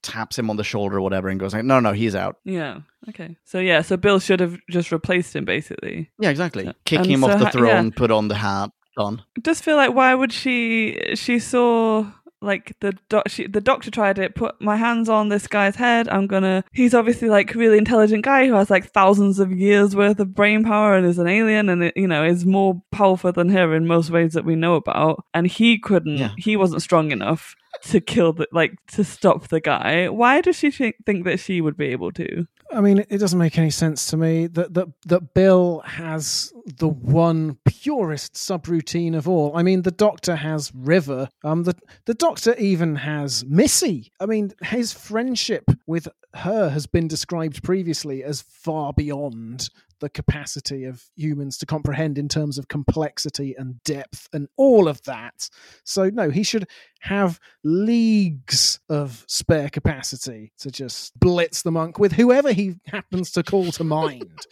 taps 0.01 0.37
him 0.37 0.49
on 0.49 0.57
the 0.57 0.63
shoulder 0.63 0.97
or 0.97 1.01
whatever 1.01 1.29
and 1.29 1.39
goes 1.39 1.53
like, 1.53 1.65
"No, 1.65 1.79
no, 1.79 1.91
he's 1.91 2.15
out." 2.15 2.37
Yeah. 2.45 2.81
Okay. 3.09 3.35
So 3.45 3.59
yeah. 3.59 3.81
So 3.81 3.97
Bill 3.97 4.19
should 4.19 4.39
have 4.39 4.57
just 4.69 4.91
replaced 4.91 5.35
him, 5.35 5.45
basically. 5.45 6.09
Yeah, 6.19 6.29
exactly. 6.29 6.65
Yeah. 6.65 6.73
Kick 6.85 6.99
And 6.99 7.07
him 7.07 7.21
so 7.21 7.31
off 7.31 7.39
the 7.39 7.45
ha- 7.45 7.51
throne, 7.51 7.85
yeah. 7.85 7.91
put 7.95 8.11
on 8.11 8.27
the 8.27 8.35
hat, 8.35 8.69
done. 8.97 9.23
I 9.37 9.41
just 9.41 9.63
feel 9.63 9.75
like 9.75 9.93
why 9.93 10.13
would 10.13 10.31
she? 10.31 10.99
She 11.15 11.39
saw 11.39 12.05
like 12.41 12.75
the 12.79 12.97
doc. 13.09 13.29
She, 13.29 13.47
the 13.47 13.61
doctor 13.61 13.91
tried 13.91 14.17
it. 14.19 14.35
Put 14.35 14.59
my 14.61 14.75
hands 14.75 15.09
on 15.09 15.29
this 15.29 15.47
guy's 15.47 15.75
head. 15.75 16.09
I'm 16.09 16.27
gonna. 16.27 16.63
He's 16.71 16.93
obviously 16.93 17.29
like 17.29 17.53
really 17.53 17.77
intelligent 17.77 18.23
guy 18.23 18.47
who 18.47 18.53
has 18.53 18.69
like 18.69 18.91
thousands 18.91 19.39
of 19.39 19.51
years 19.51 19.95
worth 19.95 20.19
of 20.19 20.33
brain 20.33 20.63
power 20.63 20.95
and 20.95 21.05
is 21.05 21.19
an 21.19 21.27
alien 21.27 21.69
and 21.69 21.83
it, 21.83 21.97
you 21.97 22.07
know 22.07 22.25
is 22.25 22.45
more 22.45 22.81
powerful 22.91 23.31
than 23.31 23.49
her 23.49 23.75
in 23.75 23.87
most 23.87 24.09
ways 24.09 24.33
that 24.33 24.45
we 24.45 24.55
know 24.55 24.75
about. 24.75 25.23
And 25.33 25.47
he 25.47 25.77
couldn't. 25.79 26.17
Yeah. 26.17 26.31
He 26.37 26.57
wasn't 26.57 26.81
strong 26.81 27.11
enough 27.11 27.55
to 27.83 28.01
kill 28.01 28.33
the 28.33 28.47
like 28.51 28.73
to 28.87 29.03
stop 29.03 29.47
the 29.47 29.61
guy. 29.61 30.09
Why 30.09 30.41
does 30.41 30.55
she 30.55 30.71
think 30.71 30.95
think 31.05 31.25
that 31.25 31.39
she 31.39 31.61
would 31.61 31.77
be 31.77 31.87
able 31.87 32.11
to? 32.13 32.47
I 32.73 32.81
mean, 32.81 33.05
it 33.09 33.17
doesn't 33.17 33.39
make 33.39 33.57
any 33.57 33.69
sense 33.69 34.07
to 34.07 34.17
me 34.17 34.47
that 34.47 34.73
that 34.73 34.87
that 35.07 35.33
Bill 35.33 35.81
has 35.85 36.53
the 36.65 36.87
one 36.87 37.57
purest 37.65 38.33
subroutine 38.33 39.15
of 39.15 39.27
all. 39.27 39.55
I 39.55 39.63
mean, 39.63 39.81
the 39.81 39.91
Doctor 39.91 40.35
has 40.35 40.71
River. 40.73 41.29
Um, 41.43 41.63
the 41.63 41.75
the 42.05 42.13
Doctor 42.13 42.55
even 42.55 42.95
has 42.97 43.43
Missy. 43.45 44.11
I 44.19 44.25
mean, 44.25 44.53
his 44.63 44.93
friendship 44.93 45.65
with 45.85 46.07
her 46.35 46.69
has 46.69 46.87
been 46.87 47.07
described 47.07 47.63
previously 47.63 48.23
as 48.23 48.41
far 48.41 48.93
beyond 48.93 49.69
the 50.01 50.09
capacity 50.09 50.83
of 50.83 51.05
humans 51.15 51.57
to 51.59 51.65
comprehend 51.65 52.17
in 52.17 52.27
terms 52.27 52.57
of 52.57 52.67
complexity 52.67 53.55
and 53.57 53.81
depth 53.83 54.27
and 54.33 54.49
all 54.57 54.89
of 54.89 55.01
that. 55.03 55.49
So, 55.85 56.09
no, 56.09 56.29
he 56.29 56.43
should 56.43 56.67
have 56.99 57.39
leagues 57.63 58.79
of 58.89 59.23
spare 59.27 59.69
capacity 59.69 60.51
to 60.59 60.69
just 60.69 61.17
blitz 61.17 61.61
the 61.61 61.71
monk 61.71 61.97
with 61.97 62.11
whoever 62.13 62.51
he 62.51 62.75
happens 62.87 63.31
to 63.31 63.43
call 63.43 63.71
to 63.71 63.83
mind. 63.85 64.45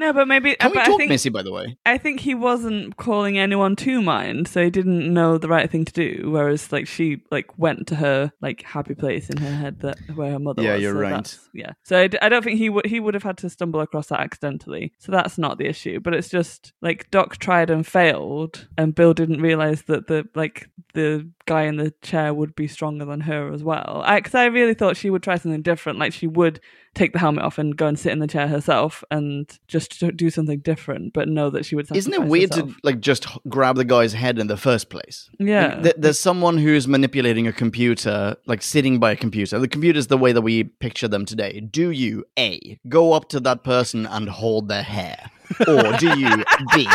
No, 0.00 0.14
but 0.14 0.26
maybe 0.26 0.54
Can 0.54 0.70
we 0.70 0.76
but 0.78 0.84
I 0.84 0.86
talk 0.86 0.96
think, 0.98 1.10
Missy, 1.10 1.28
by 1.28 1.42
the 1.42 1.52
way? 1.52 1.76
I 1.84 1.98
think 1.98 2.20
he 2.20 2.34
wasn't 2.34 2.96
calling 2.96 3.38
anyone 3.38 3.76
to 3.76 4.00
mind, 4.00 4.48
so 4.48 4.64
he 4.64 4.70
didn't 4.70 5.12
know 5.12 5.36
the 5.36 5.46
right 5.46 5.70
thing 5.70 5.84
to 5.84 5.92
do. 5.92 6.30
Whereas, 6.30 6.72
like, 6.72 6.86
she 6.86 7.22
like 7.30 7.58
went 7.58 7.86
to 7.88 7.96
her 7.96 8.32
like 8.40 8.62
happy 8.62 8.94
place 8.94 9.28
in 9.28 9.36
her 9.36 9.54
head 9.54 9.80
that 9.80 9.98
where 10.14 10.30
her 10.32 10.38
mother 10.38 10.62
Yeah, 10.62 10.72
was. 10.72 10.82
you're 10.82 10.94
so 10.94 11.00
right. 11.00 11.38
Yeah, 11.52 11.72
so 11.82 11.98
I, 12.00 12.06
d- 12.06 12.18
I 12.22 12.30
don't 12.30 12.42
think 12.42 12.56
he 12.56 12.70
would 12.70 12.86
he 12.86 12.98
would 12.98 13.12
have 13.12 13.24
had 13.24 13.36
to 13.38 13.50
stumble 13.50 13.80
across 13.80 14.06
that 14.06 14.20
accidentally. 14.20 14.94
So 14.98 15.12
that's 15.12 15.36
not 15.36 15.58
the 15.58 15.66
issue. 15.66 16.00
But 16.00 16.14
it's 16.14 16.30
just 16.30 16.72
like 16.80 17.10
Doc 17.10 17.36
tried 17.36 17.68
and 17.68 17.86
failed, 17.86 18.68
and 18.78 18.94
Bill 18.94 19.12
didn't 19.12 19.42
realize 19.42 19.82
that 19.82 20.06
the 20.06 20.26
like 20.34 20.70
the 20.94 21.28
guy 21.44 21.64
in 21.64 21.76
the 21.76 21.92
chair 22.00 22.32
would 22.32 22.54
be 22.54 22.68
stronger 22.68 23.04
than 23.04 23.20
her 23.20 23.52
as 23.52 23.62
well. 23.62 24.02
Because 24.14 24.34
I, 24.34 24.46
really 24.46 24.74
thought 24.74 24.96
she 24.96 25.10
would 25.10 25.22
try 25.22 25.36
something 25.36 25.62
different, 25.62 25.98
like 25.98 26.12
she 26.12 26.26
would 26.26 26.60
take 26.94 27.12
the 27.12 27.18
helmet 27.18 27.44
off 27.44 27.58
and 27.58 27.76
go 27.76 27.86
and 27.86 27.98
sit 27.98 28.12
in 28.12 28.18
the 28.18 28.26
chair 28.26 28.48
herself 28.48 29.04
and 29.10 29.58
just 29.68 30.02
do 30.16 30.30
something 30.30 30.58
different, 30.60 31.12
but 31.12 31.28
know 31.28 31.50
that 31.50 31.64
she 31.64 31.76
would. 31.76 31.94
Isn't 31.94 32.12
it 32.12 32.24
weird 32.24 32.50
herself. 32.50 32.70
to 32.70 32.76
like 32.82 33.00
just 33.00 33.26
grab 33.48 33.76
the 33.76 33.84
guy's 33.84 34.12
head 34.12 34.38
in 34.38 34.48
the 34.48 34.56
first 34.56 34.90
place? 34.90 35.30
Yeah. 35.38 35.74
Like, 35.74 35.82
th- 35.82 35.96
there's 35.98 36.18
someone 36.18 36.58
who's 36.58 36.88
manipulating 36.88 37.46
a 37.46 37.52
computer, 37.52 38.36
like 38.46 38.62
sitting 38.62 38.98
by 38.98 39.12
a 39.12 39.16
computer. 39.16 39.58
The 39.58 39.68
computer's 39.68 40.08
the 40.08 40.18
way 40.18 40.32
that 40.32 40.42
we 40.42 40.64
picture 40.64 41.08
them 41.08 41.24
today. 41.24 41.60
Do 41.60 41.90
you 41.90 42.24
A 42.38 42.78
go 42.88 43.12
up 43.12 43.28
to 43.30 43.40
that 43.40 43.62
person 43.64 44.06
and 44.06 44.28
hold 44.28 44.68
their 44.68 44.82
hair? 44.82 45.30
Or 45.66 45.92
do 45.98 46.18
you 46.18 46.44
B 46.74 46.88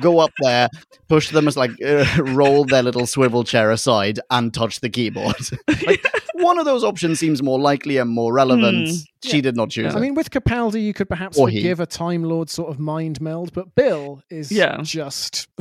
go 0.00 0.18
up 0.18 0.30
there, 0.40 0.68
push 1.08 1.30
them 1.30 1.46
as 1.48 1.56
like 1.56 1.70
uh, 1.84 2.04
roll 2.24 2.64
their 2.64 2.82
little 2.82 3.06
swivel 3.06 3.44
chair 3.44 3.70
aside 3.70 4.20
and 4.30 4.52
touch 4.52 4.80
the 4.80 4.88
keyboard? 4.90 5.36
like, 5.86 6.04
one 6.34 6.58
of 6.58 6.64
those 6.64 6.84
options 6.84 7.18
seems 7.20 7.42
more 7.42 7.58
likely 7.60 7.96
and 7.98 8.10
more 8.10 8.32
relevant. 8.32 8.88
Hmm. 8.88 8.94
She 9.28 9.40
did 9.40 9.56
not 9.56 9.70
choose 9.70 9.94
I 9.94 9.98
it. 9.98 10.00
mean, 10.02 10.14
with 10.14 10.30
Capaldi, 10.30 10.82
you 10.82 10.92
could 10.92 11.08
perhaps 11.08 11.38
Or 11.38 11.48
he. 11.48 11.58
forgive 11.60 11.80
a 11.80 11.86
Time 11.86 12.24
Lord 12.24 12.50
sort 12.50 12.70
of 12.70 12.78
mind 12.78 13.20
meld, 13.20 13.52
but 13.52 13.74
Bill 13.74 14.22
is 14.30 14.52
Yeah. 14.52 14.78
just. 14.82 15.48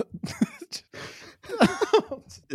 I 1.62 1.68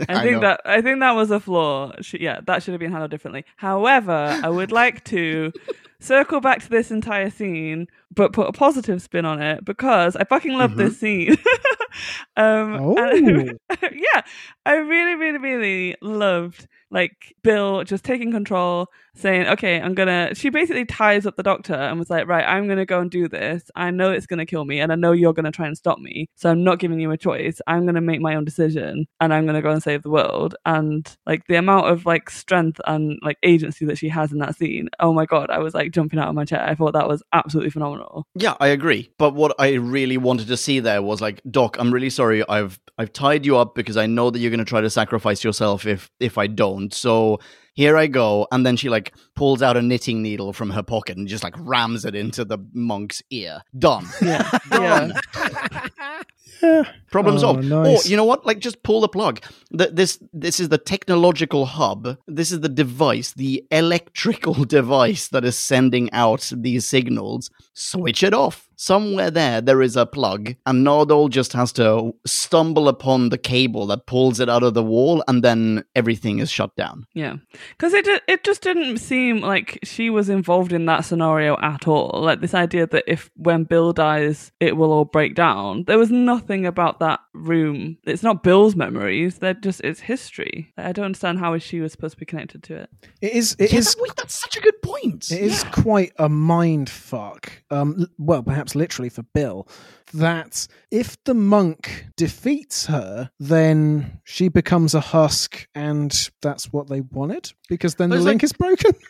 I 0.08 0.22
think 0.22 0.32
know. 0.34 0.40
that 0.40 0.60
I 0.64 0.80
think 0.80 1.00
that 1.00 1.12
was 1.12 1.30
a 1.30 1.40
flaw. 1.40 1.92
Sh- 2.00 2.14
yeah, 2.20 2.40
that 2.46 2.62
should 2.62 2.72
have 2.72 2.80
been 2.80 2.90
handled 2.90 3.10
differently. 3.10 3.44
However, 3.56 4.38
I 4.42 4.48
would 4.48 4.72
like 4.72 5.04
to 5.04 5.52
circle 6.00 6.40
back 6.40 6.62
to 6.62 6.68
this 6.68 6.90
entire 6.90 7.30
scene, 7.30 7.88
but 8.14 8.32
put 8.32 8.48
a 8.48 8.52
positive 8.52 9.02
spin 9.02 9.24
on 9.24 9.42
it 9.42 9.64
because 9.64 10.16
I 10.16 10.24
fucking 10.24 10.54
love 10.54 10.76
this 10.76 10.94
mm-hmm. 10.94 11.32
scene. 11.32 11.36
um, 12.36 12.96
and- 12.98 13.58
yeah, 13.82 14.22
I 14.66 14.74
really, 14.74 15.14
really, 15.14 15.38
really 15.38 15.96
loved 16.00 16.66
like 16.90 17.34
Bill 17.42 17.84
just 17.84 18.02
taking 18.04 18.32
control, 18.32 18.86
saying, 19.14 19.46
"Okay, 19.46 19.78
I'm 19.80 19.94
gonna." 19.94 20.34
She 20.34 20.48
basically 20.48 20.86
ties 20.86 21.26
up 21.26 21.36
the 21.36 21.42
doctor 21.42 21.74
and 21.74 21.98
was 21.98 22.08
like, 22.08 22.26
"Right, 22.26 22.44
I'm 22.46 22.66
gonna 22.66 22.86
go 22.86 23.00
and 23.00 23.10
do 23.10 23.28
this. 23.28 23.70
I 23.76 23.90
know 23.90 24.10
it's 24.10 24.26
gonna 24.26 24.46
kill 24.46 24.64
me, 24.64 24.80
and 24.80 24.90
I 24.90 24.94
know 24.94 25.12
you're 25.12 25.34
gonna 25.34 25.50
try 25.52 25.66
and 25.66 25.76
stop 25.76 25.98
me. 25.98 26.28
So 26.36 26.50
I'm 26.50 26.64
not 26.64 26.78
giving 26.78 26.98
you 26.98 27.10
a 27.10 27.18
choice. 27.18 27.60
I'm 27.66 27.84
gonna 27.84 28.00
make 28.00 28.20
my 28.20 28.34
own 28.36 28.44
decision, 28.46 29.06
and 29.20 29.34
I'm 29.34 29.44
gonna 29.44 29.60
go 29.60 29.70
and 29.70 29.82
save 29.82 30.02
the 30.02 30.10
world." 30.10 30.54
And 30.64 31.14
like 31.26 31.46
the 31.46 31.56
amount 31.56 31.88
of 31.88 32.06
like 32.06 32.30
strength 32.30 32.80
and 32.86 33.18
like 33.22 33.36
agency 33.42 33.84
that 33.84 33.98
she 33.98 34.08
has 34.08 34.32
in 34.32 34.38
that 34.38 34.56
scene, 34.56 34.88
oh 35.00 35.12
my 35.12 35.26
god, 35.26 35.50
I 35.50 35.58
was 35.58 35.74
like 35.74 35.92
jumping 35.92 36.18
out 36.18 36.28
of 36.28 36.34
my 36.34 36.46
chair. 36.46 36.62
I 36.62 36.74
thought 36.74 36.94
that 36.94 37.08
was 37.08 37.22
absolutely 37.34 37.70
phenomenal. 37.70 38.26
Yeah, 38.34 38.54
I 38.60 38.68
agree. 38.68 39.10
But 39.18 39.34
what 39.34 39.54
I 39.58 39.74
really 39.74 40.16
wanted 40.16 40.48
to 40.48 40.56
see 40.56 40.80
there 40.80 41.02
was 41.02 41.20
like, 41.20 41.42
Doc, 41.50 41.76
I'm 41.78 41.87
really 41.92 42.10
sorry. 42.10 42.46
I've 42.48 42.78
I've 42.98 43.12
tied 43.12 43.46
you 43.46 43.56
up 43.56 43.74
because 43.74 43.96
I 43.96 44.06
know 44.06 44.30
that 44.30 44.38
you're 44.40 44.50
going 44.50 44.58
to 44.58 44.64
try 44.64 44.80
to 44.80 44.90
sacrifice 44.90 45.44
yourself 45.44 45.86
if 45.86 46.10
if 46.20 46.38
I 46.38 46.46
don't. 46.46 46.92
So 46.92 47.40
here 47.78 47.96
I 47.96 48.08
go. 48.08 48.46
And 48.50 48.66
then 48.66 48.76
she 48.76 48.88
like 48.88 49.14
pulls 49.36 49.62
out 49.62 49.76
a 49.76 49.82
knitting 49.82 50.20
needle 50.20 50.52
from 50.52 50.70
her 50.70 50.82
pocket 50.82 51.16
and 51.16 51.28
just 51.28 51.44
like 51.44 51.54
rams 51.58 52.04
it 52.04 52.14
into 52.16 52.44
the 52.44 52.58
monk's 52.72 53.22
ear. 53.30 53.60
Done. 53.78 54.04
Yeah, 54.20 54.42
Done. 54.70 55.12
yeah. 55.34 56.12
Problem 57.12 57.36
Oh, 57.36 57.38
solved. 57.38 57.64
nice. 57.64 58.04
Or 58.06 58.10
you 58.10 58.16
know 58.16 58.24
what? 58.24 58.44
Like 58.44 58.58
just 58.58 58.82
pull 58.82 59.00
the 59.00 59.08
plug. 59.08 59.40
Th 59.78 59.90
this 59.92 60.18
this 60.32 60.58
is 60.60 60.68
the 60.70 60.78
technological 60.94 61.64
hub. 61.66 62.16
This 62.26 62.50
is 62.52 62.60
the 62.60 62.68
device, 62.68 63.32
the 63.32 63.64
electrical 63.70 64.54
device 64.78 65.28
that 65.28 65.44
is 65.44 65.56
sending 65.56 66.10
out 66.12 66.50
these 66.66 66.84
signals. 66.84 67.48
Switch 67.74 68.22
it 68.24 68.34
off. 68.34 68.68
Somewhere 68.80 69.30
there, 69.30 69.60
there 69.60 69.82
is 69.82 69.96
a 69.96 70.06
plug, 70.06 70.54
and 70.66 70.86
Nardole 70.86 71.30
just 71.30 71.52
has 71.52 71.72
to 71.72 72.12
stumble 72.26 72.86
upon 72.88 73.28
the 73.30 73.38
cable 73.38 73.86
that 73.88 74.06
pulls 74.06 74.38
it 74.38 74.48
out 74.48 74.62
of 74.62 74.74
the 74.74 74.84
wall, 74.84 75.22
and 75.26 75.42
then 75.42 75.82
everything 75.96 76.38
is 76.38 76.48
shut 76.50 76.74
down. 76.76 77.04
Yeah, 77.14 77.36
because 77.70 77.92
it 77.94 78.06
it 78.26 78.44
just 78.44 78.62
didn't 78.62 78.98
seem 78.98 79.40
like 79.40 79.78
she 79.82 80.10
was 80.10 80.28
involved 80.28 80.72
in 80.72 80.86
that 80.86 81.04
scenario 81.04 81.56
at 81.60 81.86
all. 81.88 82.20
Like 82.22 82.40
this 82.40 82.54
idea 82.54 82.86
that 82.86 83.04
if 83.06 83.30
when 83.36 83.64
Bill 83.64 83.92
dies, 83.92 84.52
it 84.60 84.76
will 84.76 84.92
all 84.92 85.04
break 85.04 85.34
down. 85.34 85.84
There 85.84 85.98
was 85.98 86.10
nothing 86.10 86.66
about 86.66 87.00
that 87.00 87.20
room. 87.34 87.98
It's 88.04 88.22
not 88.22 88.42
Bill's 88.42 88.76
memories. 88.76 89.38
They're 89.38 89.54
just 89.54 89.80
it's 89.82 90.00
history. 90.00 90.72
I 90.76 90.92
don't 90.92 91.06
understand 91.06 91.38
how 91.38 91.56
she 91.58 91.80
was 91.80 91.92
supposed 91.92 92.14
to 92.14 92.20
be 92.20 92.26
connected 92.26 92.62
to 92.64 92.76
it. 92.76 92.90
It 93.20 93.32
is. 93.32 93.56
It 93.58 93.72
Yeah, 93.72 93.78
is. 93.80 93.94
that- 93.94 94.02
wait, 94.02 94.12
that's 94.16 94.34
such 94.38 94.56
a 94.56 94.60
good 94.60 94.80
point. 94.82 95.30
It 95.30 95.40
is 95.42 95.64
quite 95.64 96.12
a 96.18 96.28
mind 96.28 96.88
fuck. 96.90 97.52
Um, 97.70 97.96
l- 98.00 98.06
well, 98.18 98.42
perhaps 98.42 98.74
literally 98.74 99.08
for 99.08 99.22
Bill, 99.22 99.68
that 100.14 100.66
if 100.90 101.22
the 101.24 101.34
monk 101.34 102.06
defeats 102.16 102.86
her, 102.86 103.30
then 103.38 104.20
she 104.24 104.48
becomes 104.48 104.94
a 104.94 105.00
husk, 105.00 105.68
and 105.74 106.30
that's 106.42 106.72
what 106.72 106.88
they 106.88 107.00
wanted 107.00 107.47
because 107.68 107.94
then 107.96 108.10
the 108.10 108.16
link 108.16 108.42
like- 108.42 108.44
is 108.44 108.52
broken. 108.52 108.92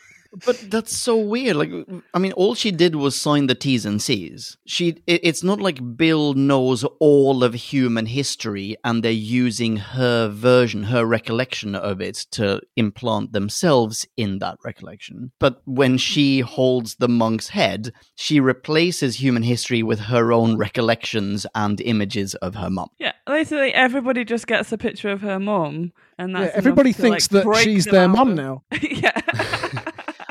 But 0.45 0.69
that's 0.69 0.95
so 0.95 1.17
weird. 1.17 1.55
Like, 1.55 1.71
I 2.13 2.19
mean, 2.19 2.33
all 2.33 2.53
she 2.53 2.71
did 2.71 2.95
was 2.95 3.19
sign 3.19 3.47
the 3.47 3.55
T's 3.55 3.85
and 3.85 4.01
C's. 4.01 4.57
She, 4.65 4.89
it, 5.07 5.21
it's 5.23 5.43
not 5.43 5.59
like 5.59 5.97
Bill 5.97 6.33
knows 6.35 6.83
all 6.99 7.43
of 7.43 7.53
human 7.53 8.05
history 8.05 8.75
and 8.83 9.03
they're 9.03 9.11
using 9.11 9.77
her 9.77 10.27
version, 10.29 10.83
her 10.83 11.05
recollection 11.05 11.75
of 11.75 11.99
it 11.99 12.27
to 12.31 12.61
implant 12.75 13.33
themselves 13.33 14.05
in 14.17 14.39
that 14.39 14.57
recollection. 14.63 15.31
But 15.39 15.61
when 15.65 15.97
she 15.97 16.41
holds 16.41 16.95
the 16.95 17.09
monk's 17.09 17.49
head, 17.49 17.91
she 18.15 18.39
replaces 18.39 19.21
human 19.21 19.43
history 19.43 19.81
with 19.81 19.99
her 19.99 20.31
own 20.31 20.57
recollections 20.57 21.45
and 21.55 21.81
images 21.81 22.35
of 22.35 22.55
her 22.55 22.69
mum. 22.69 22.89
Yeah, 22.99 23.13
basically 23.25 23.73
everybody 23.73 24.25
just 24.25 24.47
gets 24.47 24.71
a 24.71 24.77
picture 24.77 25.09
of 25.09 25.21
her 25.21 25.39
mum, 25.39 25.91
and 26.17 26.35
that's 26.35 26.39
Yeah, 26.39 26.45
enough 26.45 26.57
everybody 26.57 26.93
to, 26.93 27.01
thinks 27.01 27.31
like, 27.31 27.43
that 27.43 27.55
she's 27.57 27.85
their 27.85 28.03
out 28.03 28.11
mum 28.11 28.35
now. 28.35 28.63
yeah, 28.81 29.19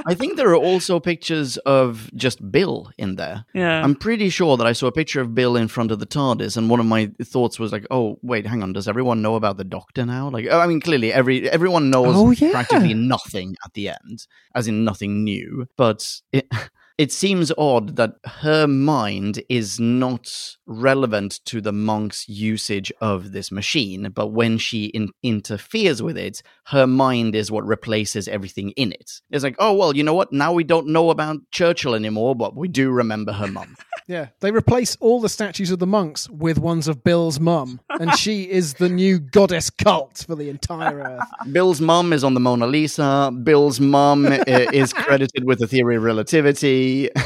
I 0.08 0.14
think 0.14 0.36
there 0.36 0.48
are 0.48 0.56
also 0.56 0.98
pictures 1.00 1.56
of 1.58 2.10
just 2.14 2.50
Bill 2.50 2.90
in 2.96 3.16
there. 3.16 3.44
yeah. 3.54 3.82
I'm 3.84 3.94
pretty 3.94 4.30
sure 4.30 4.56
that 4.56 4.66
I 4.66 4.72
saw 4.72 4.86
a 4.86 4.92
picture 4.92 5.20
of 5.20 5.34
Bill 5.34 5.54
in 5.56 5.68
front 5.68 5.90
of 5.90 5.98
the 5.98 6.06
TARDIS, 6.06 6.56
and 6.56 6.70
one 6.70 6.80
of 6.80 6.86
my 6.86 7.10
thoughts 7.22 7.58
was 7.58 7.72
like, 7.72 7.86
"Oh, 7.90 8.18
wait, 8.22 8.46
hang 8.46 8.62
on. 8.62 8.72
Does 8.72 8.88
everyone 8.88 9.20
know 9.22 9.34
about 9.36 9.56
the 9.58 9.64
Doctor 9.64 10.06
now?" 10.06 10.30
Like, 10.30 10.46
oh, 10.50 10.60
I 10.60 10.66
mean, 10.66 10.80
clearly, 10.80 11.12
every 11.12 11.48
everyone 11.50 11.90
knows 11.90 12.14
Oh, 12.16 12.30
yeah. 12.30 12.50
practically 12.52 12.94
nothing 12.94 13.54
at 13.64 13.74
the 13.74 13.90
end, 13.90 14.26
as 14.54 14.66
in 14.66 14.84
nothing 14.84 15.24
new. 15.24 15.66
But 15.76 16.20
it 16.32 16.48
it 16.98 17.12
seems 17.12 17.52
odd 17.56 17.94
that 17.94 18.14
her 18.24 18.66
mind 18.66 19.40
is 19.48 19.78
not 19.78 20.56
relevant 20.66 21.38
to 21.44 21.60
the 21.60 21.72
monk's 21.72 22.28
usage 22.28 22.92
of 23.00 23.30
this 23.30 23.52
machine, 23.52 24.10
but 24.12 24.28
when 24.28 24.58
she 24.58 24.86
in- 24.86 25.12
interferes 25.22 26.02
with 26.02 26.18
it, 26.18 26.42
her 26.66 26.88
mind 26.88 27.36
is 27.36 27.52
what 27.52 27.64
replaces 27.64 28.26
everything 28.26 28.70
in 28.70 28.90
it. 28.90 29.20
It's 29.30 29.44
like, 29.44 29.54
oh 29.60 29.74
well, 29.74 29.96
you 29.96 30.02
know 30.02 30.14
what? 30.14 30.32
Now 30.32 30.52
we 30.52 30.64
don't 30.64 30.88
know 30.88 31.10
about 31.10 31.36
Churchill 31.52 31.94
anymore, 31.94 32.34
but 32.34 32.56
we 32.56 32.66
do 32.66 32.90
remember 32.90 33.32
her 33.32 33.46
mum. 33.46 33.76
Yeah, 34.08 34.28
they 34.40 34.50
replace 34.50 34.96
all 35.00 35.20
the 35.20 35.28
statues 35.28 35.70
of 35.70 35.80
the 35.80 35.86
monks 35.86 36.30
with 36.30 36.58
ones 36.58 36.88
of 36.88 37.04
Bill's 37.04 37.38
mum, 37.38 37.78
and 37.90 38.16
she 38.16 38.44
is 38.44 38.72
the 38.72 38.88
new 38.88 39.18
goddess 39.18 39.68
cult 39.68 40.24
for 40.26 40.34
the 40.34 40.48
entire 40.48 40.98
Earth. 41.00 41.28
Bill's 41.52 41.82
mum 41.82 42.14
is 42.14 42.24
on 42.24 42.32
the 42.32 42.40
Mona 42.40 42.66
Lisa. 42.66 43.30
Bill's 43.42 43.80
mum 43.80 44.24
is 44.26 44.92
credited 44.94 45.44
with 45.44 45.58
the 45.58 45.66
theory 45.66 45.96
of 45.96 46.04
relativity. 46.04 46.87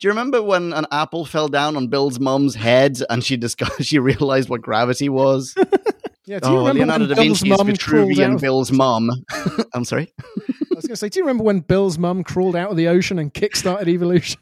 Do 0.00 0.08
you 0.08 0.12
remember 0.12 0.42
when 0.42 0.72
an 0.72 0.86
apple 0.90 1.26
fell 1.26 1.48
down 1.48 1.76
on 1.76 1.88
Bill's 1.88 2.18
mum's 2.18 2.54
head 2.54 2.98
and 3.10 3.22
she 3.22 3.36
discovered 3.36 3.84
she 3.84 3.98
realized 3.98 4.48
what 4.48 4.62
gravity 4.62 5.08
was? 5.08 5.54
Yeah, 6.26 6.38
do 6.38 6.48
you 6.48 6.54
oh, 6.54 6.58
remember 6.58 6.78
Leonardo 6.78 7.06
when 7.08 7.16
da 7.16 7.22
Vinci's 7.22 7.58
mum 7.58 7.66
Vitruvian 7.66 8.34
of- 8.36 8.40
Bill's 8.40 8.70
mum. 8.70 9.10
I'm 9.74 9.84
sorry. 9.84 10.12
I 10.20 10.22
was 10.70 10.76
was 10.76 10.86
going 10.86 10.92
to 10.92 10.96
say, 10.96 11.08
do 11.08 11.18
you 11.18 11.24
remember 11.24 11.42
when 11.42 11.58
Bill's 11.58 11.98
mum 11.98 12.22
crawled 12.22 12.54
out 12.54 12.70
of 12.70 12.76
the 12.76 12.86
ocean 12.86 13.18
and 13.18 13.34
kickstarted 13.34 13.88
evolution? 13.88 14.38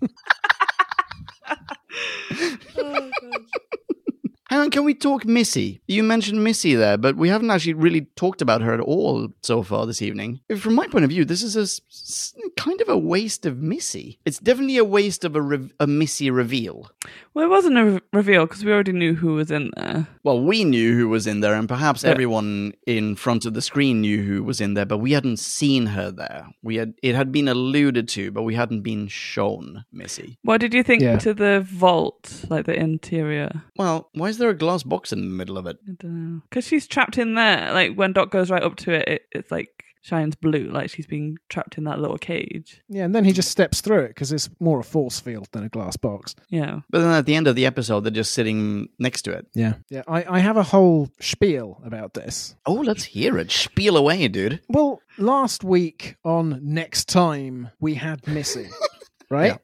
Hang 4.48 4.60
on, 4.60 4.70
can 4.70 4.84
we 4.84 4.94
talk 4.94 5.26
Missy? 5.26 5.82
You 5.86 6.02
mentioned 6.02 6.42
Missy 6.42 6.74
there, 6.74 6.96
but 6.96 7.16
we 7.16 7.28
haven't 7.28 7.50
actually 7.50 7.74
really 7.74 8.06
talked 8.16 8.40
about 8.40 8.62
her 8.62 8.72
at 8.72 8.80
all 8.80 9.28
so 9.42 9.62
far 9.62 9.84
this 9.86 10.00
evening. 10.00 10.40
From 10.56 10.74
my 10.74 10.86
point 10.86 11.04
of 11.04 11.10
view, 11.10 11.26
this 11.26 11.42
is 11.42 11.54
a 11.54 11.60
s- 11.62 12.32
kind 12.56 12.80
of 12.80 12.88
a 12.88 12.96
waste 12.96 13.44
of 13.44 13.58
Missy. 13.58 14.18
It's 14.24 14.38
definitely 14.38 14.78
a 14.78 14.84
waste 14.84 15.24
of 15.26 15.36
a, 15.36 15.42
re- 15.42 15.70
a 15.78 15.86
Missy 15.86 16.30
reveal. 16.30 16.90
Well, 17.34 17.44
it 17.44 17.48
wasn't 17.50 17.78
a 17.78 17.84
re- 17.84 18.00
reveal 18.12 18.46
because 18.46 18.64
we 18.64 18.72
already 18.72 18.92
knew 18.92 19.14
who 19.14 19.34
was 19.34 19.50
in 19.50 19.70
there. 19.76 20.06
Well, 20.24 20.40
we 20.42 20.64
knew 20.64 20.96
who 20.96 21.08
was 21.08 21.26
in 21.26 21.40
there, 21.40 21.54
and 21.54 21.68
perhaps 21.68 22.02
Yeah. 22.02 22.10
everyone 22.10 22.72
in 22.86 23.14
front 23.16 23.44
of 23.44 23.54
the 23.54 23.62
screen 23.62 24.00
knew 24.00 24.22
who 24.22 24.42
was 24.42 24.60
in 24.60 24.74
there, 24.74 24.86
but 24.86 24.98
we 24.98 25.12
hadn't 25.12 25.38
seen 25.38 25.86
her 25.86 26.10
there. 26.10 26.48
We 26.62 26.76
had 26.76 26.94
it 27.02 27.14
had 27.14 27.30
been 27.32 27.48
alluded 27.48 28.08
to, 28.08 28.30
but 28.30 28.42
we 28.42 28.54
hadn't 28.54 28.82
been 28.82 29.08
shown 29.08 29.84
Missy. 29.92 30.38
What 30.42 30.60
did 30.60 30.74
you 30.74 30.82
think 30.82 31.02
Yeah. 31.02 31.18
to 31.18 31.34
the 31.34 31.60
vault, 31.60 32.44
like 32.48 32.66
the 32.66 32.74
interior? 32.78 33.62
Well, 33.76 34.10
why 34.14 34.28
is 34.28 34.38
there 34.38 34.50
a 34.50 34.54
glass 34.54 34.82
box 34.82 35.12
in 35.12 35.20
the 35.20 35.26
middle 35.26 35.58
of 35.58 35.66
it? 35.66 35.76
I 35.88 35.92
don't 35.98 36.04
know. 36.34 36.40
Because 36.48 36.66
she's 36.66 36.86
trapped 36.86 37.18
in 37.18 37.34
there. 37.34 37.72
Like 37.72 37.94
when 37.94 38.12
Doc 38.12 38.30
goes 38.30 38.50
right 38.50 38.62
up 38.62 38.76
to 38.76 38.92
it, 38.92 39.08
it 39.08 39.22
it's 39.32 39.50
like 39.50 39.84
shines 40.02 40.34
blue, 40.36 40.70
like 40.70 40.90
she's 40.90 41.06
being 41.06 41.38
trapped 41.48 41.76
in 41.78 41.84
that 41.84 41.98
little 42.00 42.18
cage. 42.18 42.80
yeah, 42.88 43.04
and 43.04 43.14
then 43.14 43.24
he 43.24 43.32
just 43.32 43.50
steps 43.50 43.80
through 43.80 44.00
it 44.02 44.08
because 44.08 44.32
it's 44.32 44.48
more 44.60 44.80
a 44.80 44.84
force 44.84 45.20
field 45.20 45.48
than 45.52 45.64
a 45.64 45.68
glass 45.68 45.96
box. 45.96 46.34
Yeah. 46.48 46.80
But 46.90 47.00
then 47.00 47.10
at 47.10 47.26
the 47.26 47.34
end 47.34 47.46
of 47.46 47.56
the 47.56 47.66
episode, 47.66 48.00
they're 48.00 48.10
just 48.10 48.32
sitting 48.32 48.88
next 48.98 49.22
to 49.22 49.32
it. 49.32 49.46
Yeah. 49.54 49.74
Yeah, 49.88 50.02
I, 50.08 50.24
I 50.36 50.38
have 50.40 50.56
a 50.56 50.62
whole 50.62 51.10
spiel 51.20 51.80
about 51.84 52.14
this. 52.14 52.54
Oh, 52.66 52.74
let's 52.74 53.04
hear 53.04 53.38
it. 53.38 53.50
Spiel 53.50 53.96
away, 53.96 54.28
dude. 54.28 54.60
Well, 54.68 55.00
last 55.18 55.64
week 55.64 56.16
on 56.24 56.60
Next 56.62 57.08
Time, 57.08 57.70
we 57.80 57.94
had 57.94 58.26
Missy, 58.26 58.68
right? 59.30 59.52
Yeah. 59.52 59.56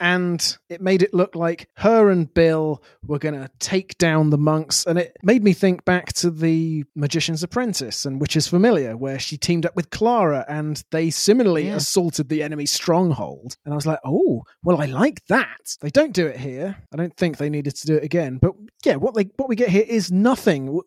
And 0.00 0.56
it 0.68 0.80
made 0.80 1.02
it 1.02 1.12
look 1.12 1.34
like 1.34 1.68
her 1.78 2.10
and 2.10 2.32
Bill 2.32 2.82
were 3.06 3.18
going 3.18 3.34
to 3.34 3.50
take 3.58 3.98
down 3.98 4.30
the 4.30 4.38
monks. 4.38 4.86
And 4.86 4.98
it 4.98 5.16
made 5.22 5.42
me 5.42 5.52
think 5.52 5.84
back 5.84 6.12
to 6.14 6.30
the 6.30 6.84
Magician's 6.94 7.42
Apprentice 7.42 8.04
and 8.04 8.20
Witch's 8.20 8.46
Familiar, 8.48 8.96
where 8.96 9.18
she 9.18 9.36
teamed 9.36 9.66
up 9.66 9.74
with 9.74 9.90
Clara 9.90 10.44
and 10.48 10.82
they 10.90 11.10
similarly 11.10 11.66
Yeah. 11.66 11.76
assaulted 11.76 12.28
the 12.28 12.42
enemy 12.42 12.66
stronghold. 12.66 13.56
And 13.64 13.72
I 13.72 13.76
was 13.76 13.86
like, 13.86 13.98
oh, 14.04 14.44
well, 14.62 14.80
I 14.80 14.86
like 14.86 15.24
that. 15.26 15.76
They 15.80 15.90
don't 15.90 16.12
do 16.12 16.26
it 16.26 16.36
here. 16.36 16.76
I 16.92 16.96
don't 16.96 17.16
think 17.16 17.38
they 17.38 17.50
needed 17.50 17.74
to 17.76 17.86
do 17.86 17.96
it 17.96 18.04
again. 18.04 18.38
But 18.40 18.52
yeah, 18.84 18.96
what 18.96 19.14
they 19.14 19.24
what 19.36 19.48
we 19.48 19.56
get 19.56 19.68
here 19.70 19.84
is 19.86 20.12
nothing. 20.12 20.80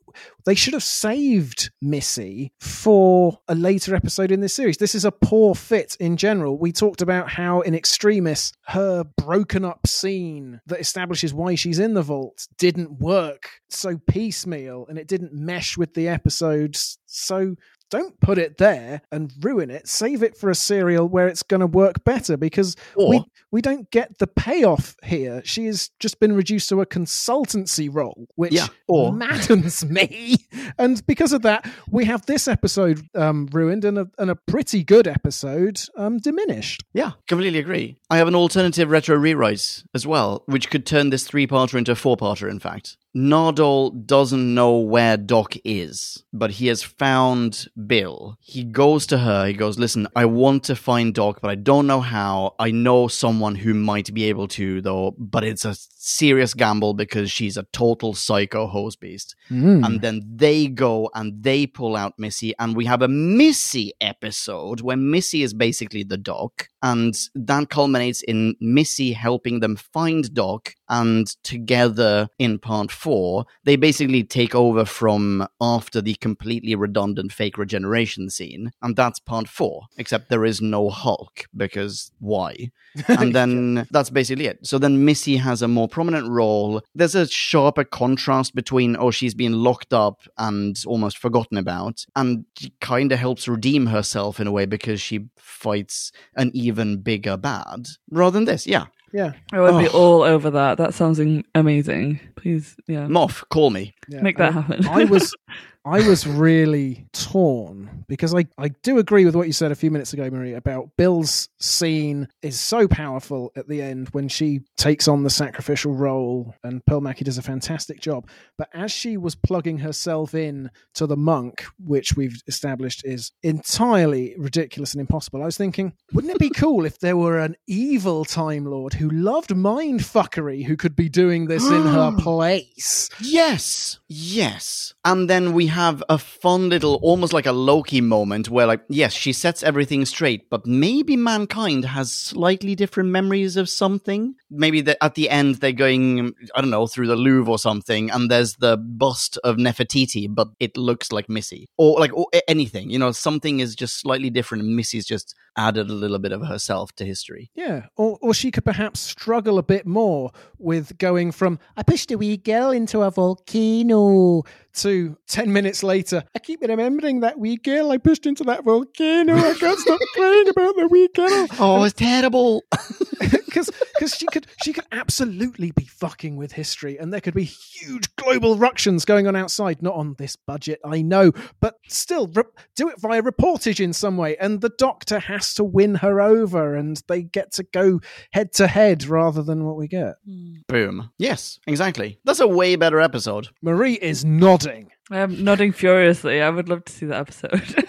They 0.45 0.55
should 0.55 0.73
have 0.73 0.83
saved 0.83 1.71
Missy 1.81 2.53
for 2.59 3.39
a 3.47 3.55
later 3.55 3.95
episode 3.95 4.31
in 4.31 4.39
this 4.39 4.53
series. 4.53 4.77
This 4.77 4.95
is 4.95 5.05
a 5.05 5.11
poor 5.11 5.55
fit 5.55 5.97
in 5.99 6.17
general. 6.17 6.57
We 6.57 6.71
talked 6.71 7.01
about 7.01 7.29
how 7.29 7.61
in 7.61 7.75
Extremis, 7.75 8.53
her 8.67 9.00
broken 9.05 9.63
up 9.65 9.87
scene 9.87 10.59
that 10.67 10.79
establishes 10.79 11.33
why 11.33 11.55
she's 11.55 11.79
in 11.79 11.93
the 11.93 12.01
vault 12.01 12.47
didn't 12.57 12.99
work 12.99 13.49
so 13.69 13.97
piecemeal 14.07 14.85
and 14.89 14.97
it 14.97 15.07
didn't 15.07 15.33
mesh 15.33 15.77
with 15.77 15.93
the 15.93 16.07
episodes. 16.07 16.97
So 17.05 17.55
don't 17.89 18.17
put 18.21 18.37
it 18.37 18.57
there 18.57 19.01
and 19.11 19.33
ruin 19.41 19.69
it. 19.69 19.85
Save 19.85 20.23
it 20.23 20.37
for 20.37 20.49
a 20.49 20.55
serial 20.55 21.09
where 21.09 21.27
it's 21.27 21.43
going 21.43 21.59
to 21.59 21.67
work 21.67 22.03
better 22.05 22.37
because 22.37 22.77
Or 22.95 23.09
we 23.09 23.23
we 23.51 23.61
don't 23.61 23.91
get 23.91 24.17
the 24.17 24.27
payoff 24.27 24.95
here. 25.03 25.41
She 25.43 25.65
has 25.65 25.89
just 25.99 26.17
been 26.21 26.33
reduced 26.33 26.69
to 26.69 26.79
a 26.79 26.85
consultancy 26.85 27.89
role, 27.93 28.27
which 28.35 28.53
Yeah, 28.53 28.67
or- 28.87 29.11
maddens 29.11 29.83
me. 29.89 30.37
And 30.77 31.05
because 31.05 31.33
of 31.33 31.41
that, 31.41 31.69
we 31.89 32.05
have 32.05 32.25
this 32.25 32.47
episode 32.47 33.01
um, 33.13 33.47
ruined 33.51 33.83
and 33.83 33.97
a, 33.99 34.07
and 34.17 34.29
a 34.29 34.35
pretty 34.35 34.85
good 34.85 35.05
episode 35.07 35.81
um, 35.97 36.17
diminished. 36.19 36.85
Yeah, 36.93 37.11
completely 37.27 37.59
agree. 37.59 37.97
I 38.11 38.17
have 38.17 38.27
an 38.27 38.35
alternative 38.35 38.89
retro 38.91 39.15
rewrite 39.15 39.83
as 39.93 40.05
well, 40.05 40.43
which 40.45 40.69
could 40.69 40.85
turn 40.85 41.09
this 41.09 41.23
three 41.23 41.47
parter 41.47 41.77
into 41.77 41.93
a 41.93 41.95
four 41.95 42.17
parter, 42.17 42.49
in 42.51 42.59
fact. 42.59 42.97
Nardole 43.15 44.05
doesn't 44.05 44.53
know 44.53 44.77
where 44.77 45.17
Doc 45.17 45.55
is, 45.65 46.23
but 46.31 46.51
he 46.51 46.67
has 46.67 46.81
found 46.81 47.67
Bill. 47.87 48.37
He 48.39 48.63
goes 48.63 49.05
to 49.07 49.17
her, 49.17 49.47
he 49.47 49.53
goes, 49.53 49.77
Listen, 49.77 50.07
I 50.15 50.25
want 50.25 50.63
to 50.65 50.75
find 50.77 51.13
Doc, 51.13 51.39
but 51.41 51.51
I 51.51 51.55
don't 51.55 51.87
know 51.87 51.99
how. 51.99 52.55
I 52.57 52.71
know 52.71 53.09
someone 53.09 53.55
who 53.55 53.73
might 53.73 54.13
be 54.13 54.25
able 54.25 54.47
to, 54.49 54.81
though, 54.81 55.13
but 55.17 55.43
it's 55.43 55.65
a 55.65 55.75
serious 55.75 56.53
gamble 56.53 56.93
because 56.93 57.29
she's 57.29 57.57
a 57.57 57.63
total 57.73 58.13
psycho 58.13 58.65
hose 58.67 58.95
beast 58.95 59.35
Hmm. 59.49 59.83
and 59.83 60.01
then 60.01 60.21
they 60.35 60.67
go 60.67 61.09
and 61.13 61.43
they 61.43 61.67
pull 61.67 61.95
out 61.97 62.13
Missy, 62.17 62.53
and 62.59 62.75
we 62.77 62.85
have 62.85 63.01
a 63.01 63.07
Missy 63.09 63.93
episode 63.99 64.79
where 64.81 64.97
Missy 64.97 65.43
is 65.43 65.53
basically 65.53 66.03
the 66.03 66.17
Doc, 66.17 66.69
and 66.81 67.13
that 67.35 67.69
culminates 67.69 68.00
in 68.09 68.55
Missy 68.59 69.13
helping 69.13 69.59
them 69.59 69.75
find 69.75 70.33
Doc, 70.33 70.75
and 70.89 71.27
together 71.43 72.27
in 72.37 72.59
part 72.59 72.91
four, 72.91 73.45
they 73.63 73.75
basically 73.75 74.23
take 74.23 74.53
over 74.53 74.83
from 74.83 75.47
after 75.61 76.01
the 76.01 76.15
completely 76.15 76.75
redundant 76.75 77.31
fake 77.31 77.57
regeneration 77.57 78.29
scene, 78.29 78.71
and 78.81 78.95
that's 78.95 79.19
part 79.19 79.47
four, 79.47 79.83
except 79.97 80.29
there 80.29 80.45
is 80.45 80.61
no 80.61 80.89
Hulk, 80.89 81.45
because 81.55 82.11
why? 82.19 82.71
and 83.07 83.33
then 83.33 83.87
that's 83.91 84.09
basically 84.09 84.47
it. 84.47 84.65
So 84.67 84.77
then 84.77 85.05
Missy 85.05 85.37
has 85.37 85.61
a 85.61 85.67
more 85.67 85.87
prominent 85.87 86.27
role. 86.27 86.81
There's 86.93 87.15
a 87.15 87.27
sharper 87.27 87.85
contrast 87.85 88.53
between 88.53 88.97
oh 88.97 89.11
she's 89.11 89.33
been 89.33 89.63
locked 89.63 89.93
up 89.93 90.21
and 90.37 90.75
almost 90.85 91.17
forgotten 91.17 91.57
about, 91.57 92.05
and 92.15 92.45
she 92.57 92.73
kind 92.81 93.11
of 93.11 93.19
helps 93.19 93.47
redeem 93.47 93.87
herself 93.87 94.39
in 94.39 94.47
a 94.47 94.51
way 94.51 94.65
because 94.65 94.99
she 94.99 95.27
fights 95.37 96.11
an 96.35 96.51
even 96.53 96.97
bigger 96.97 97.37
bad 97.37 97.85
rather 98.09 98.33
than 98.37 98.45
this. 98.45 98.65
Yeah, 98.67 98.85
yeah. 99.13 99.33
I 99.51 99.59
would 99.59 99.79
be 99.81 99.89
Oh. 99.89 99.99
all 99.99 100.23
over 100.23 100.49
that. 100.51 100.77
That 100.77 100.93
sounds 100.93 101.19
amazing. 101.55 102.19
Please, 102.35 102.75
yeah. 102.87 103.07
Moff, 103.07 103.43
call 103.49 103.69
me. 103.69 103.93
yeah. 104.07 104.21
Make 104.21 104.37
that 104.37 104.49
I- 104.49 104.61
happen. 104.61 104.87
I 104.87 105.05
was 105.05 105.33
I 105.83 106.07
was 106.07 106.27
really 106.27 107.07
torn 107.11 108.05
because 108.07 108.35
I, 108.35 108.45
I 108.57 108.67
do 108.83 108.99
agree 108.99 109.25
with 109.25 109.35
what 109.35 109.47
you 109.47 109.53
said 109.53 109.71
a 109.71 109.75
few 109.75 109.89
minutes 109.89 110.13
ago, 110.13 110.29
Marie, 110.29 110.53
about 110.53 110.95
Bill's 110.95 111.49
scene 111.59 112.27
is 112.43 112.59
so 112.59 112.87
powerful 112.87 113.51
at 113.55 113.67
the 113.67 113.81
end 113.81 114.09
when 114.09 114.27
she 114.27 114.61
takes 114.77 115.07
on 115.07 115.23
the 115.23 115.29
sacrificial 115.31 115.93
role 115.93 116.53
and 116.63 116.85
Pearl 116.85 117.01
Mackie 117.01 117.23
does 117.23 117.39
a 117.39 117.41
fantastic 117.41 117.99
job. 117.99 118.29
But 118.59 118.69
as 118.75 118.91
she 118.91 119.17
was 119.17 119.33
plugging 119.33 119.79
herself 119.79 120.35
in 120.35 120.69
to 120.95 121.07
the 121.07 121.17
monk, 121.17 121.65
which 121.83 122.15
we've 122.15 122.39
established 122.47 123.01
is 123.03 123.31
entirely 123.41 124.35
ridiculous 124.37 124.93
and 124.93 125.01
impossible, 125.01 125.41
I 125.41 125.45
was 125.45 125.57
thinking, 125.57 125.93
wouldn't 126.13 126.33
it 126.33 126.39
be 126.39 126.51
cool 126.51 126.85
if 126.85 126.99
there 126.99 127.17
were 127.17 127.39
an 127.39 127.55
evil 127.65 128.23
Time 128.23 128.65
Lord 128.65 128.93
who 128.93 129.09
loved 129.09 129.55
mind 129.55 130.01
fuckery 130.01 130.63
who 130.63 130.77
could 130.77 130.95
be 130.95 131.09
doing 131.09 131.47
this 131.47 131.67
in 131.67 131.81
her 131.81 132.15
place? 132.19 133.09
Yes, 133.19 133.99
yes. 134.11 134.93
And 135.05 135.29
then 135.29 135.53
we 135.53 135.67
have 135.67 136.03
a 136.09 136.17
fun 136.17 136.69
little, 136.69 136.95
almost 137.01 137.33
like 137.33 137.45
a 137.45 137.51
Loki 137.51 138.01
moment 138.01 138.49
where, 138.49 138.67
like, 138.67 138.81
yes, 138.89 139.13
she 139.13 139.33
sets 139.33 139.63
everything 139.63 140.05
straight, 140.05 140.49
but 140.49 140.67
maybe 140.67 141.15
mankind 141.15 141.85
has 141.85 142.11
slightly 142.11 142.75
different 142.75 143.09
memories 143.09 143.55
of 143.55 143.69
something. 143.69 144.35
Maybe 144.49 144.81
that 144.81 144.97
at 145.01 145.15
the 145.15 145.29
end 145.29 145.55
they're 145.55 145.71
going, 145.71 146.33
I 146.55 146.61
don't 146.61 146.69
know, 146.69 146.87
through 146.87 147.07
the 147.07 147.15
Louvre 147.15 147.51
or 147.51 147.57
something, 147.57 148.11
and 148.11 148.29
there's 148.29 148.55
the 148.55 148.77
bust 148.77 149.39
of 149.43 149.55
Nefertiti, 149.55 150.27
but 150.29 150.49
it 150.59 150.75
looks 150.75 151.11
like 151.11 151.29
Missy, 151.29 151.69
or 151.77 151.99
like 151.99 152.13
or 152.13 152.27
anything. 152.47 152.89
You 152.89 152.99
know, 152.99 153.11
something 153.11 153.61
is 153.61 153.75
just 153.75 153.99
slightly 153.99 154.29
different, 154.29 154.63
and 154.63 154.75
Missy's 154.75 155.05
just 155.05 155.35
added 155.57 155.89
a 155.89 155.93
little 155.93 156.19
bit 156.19 156.31
of 156.31 156.45
herself 156.45 156.93
to 156.95 157.05
history. 157.05 157.49
Yeah, 157.55 157.87
or 157.95 158.17
or 158.21 158.33
she 158.33 158.51
could 158.51 158.65
perhaps 158.65 158.99
struggle 158.99 159.57
a 159.57 159.63
bit 159.63 159.85
more 159.85 160.31
with 160.61 160.97
going 160.97 161.31
from 161.31 161.59
I 161.75 161.83
pushed 161.83 162.11
a 162.11 162.17
wee 162.17 162.37
girl 162.37 162.71
into 162.71 163.01
a 163.01 163.11
volcano 163.11 164.43
to 164.73 165.17
ten 165.27 165.51
minutes 165.51 165.83
later. 165.83 166.23
I 166.35 166.39
keep 166.39 166.61
remembering 166.61 167.21
that 167.21 167.39
wee 167.39 167.57
girl 167.57 167.91
I 167.91 167.97
pushed 167.97 168.25
into 168.25 168.43
that 168.45 168.63
volcano. 168.63 169.35
I 169.35 169.53
can't 169.53 169.79
stop 169.79 169.99
crying 170.13 170.47
about 170.49 170.75
the 170.75 170.87
wee 170.89 171.09
girl. 171.13 171.47
Oh, 171.59 171.83
it's 171.83 171.93
terrible. 171.93 172.63
because 173.51 173.69
because 173.93 174.15
she 174.15 174.25
could 174.27 174.47
she 174.63 174.73
could 174.73 174.85
absolutely 174.91 175.71
be 175.71 175.85
fucking 175.85 176.37
with 176.37 176.53
history, 176.53 176.97
and 176.97 177.13
there 177.13 177.21
could 177.21 177.33
be 177.33 177.43
huge 177.43 178.15
global 178.15 178.57
ructions 178.57 179.05
going 179.05 179.27
on 179.27 179.35
outside. 179.35 179.81
Not 179.81 179.95
on 179.95 180.15
this 180.17 180.35
budget, 180.35 180.79
I 180.85 181.01
know, 181.01 181.31
but 181.59 181.75
still, 181.87 182.27
re- 182.27 182.43
do 182.75 182.89
it 182.89 182.99
via 182.99 183.21
reportage 183.21 183.79
in 183.79 183.93
some 183.93 184.17
way. 184.17 184.37
And 184.37 184.61
the 184.61 184.71
Doctor 184.77 185.19
has 185.19 185.53
to 185.55 185.63
win 185.63 185.95
her 185.95 186.21
over, 186.21 186.75
and 186.75 187.01
they 187.07 187.23
get 187.23 187.51
to 187.53 187.63
go 187.63 187.99
head 188.31 188.53
to 188.53 188.67
head 188.67 189.05
rather 189.05 189.43
than 189.43 189.65
what 189.65 189.77
we 189.77 189.87
get. 189.87 190.15
Hmm. 190.25 190.53
Boom. 190.67 191.11
Yes, 191.17 191.59
exactly. 191.67 192.19
That's 192.23 192.39
a 192.39 192.47
way 192.47 192.75
better 192.75 192.99
episode. 192.99 193.49
Marie 193.61 193.95
is 193.95 194.23
nodding. 194.23 194.91
I'm 195.09 195.43
nodding 195.43 195.73
furiously. 195.73 196.41
I 196.41 196.49
would 196.49 196.69
love 196.69 196.85
to 196.85 196.93
see 196.93 197.05
that 197.07 197.19
episode. 197.19 197.85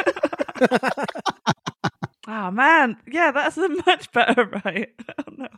Ah 2.34 2.50
man, 2.50 2.96
yeah, 3.06 3.30
that's 3.30 3.58
a 3.58 3.68
much 3.86 4.10
better 4.12 4.48
right. 4.64 4.88
Oh, 5.18 5.32
no. 5.36 5.48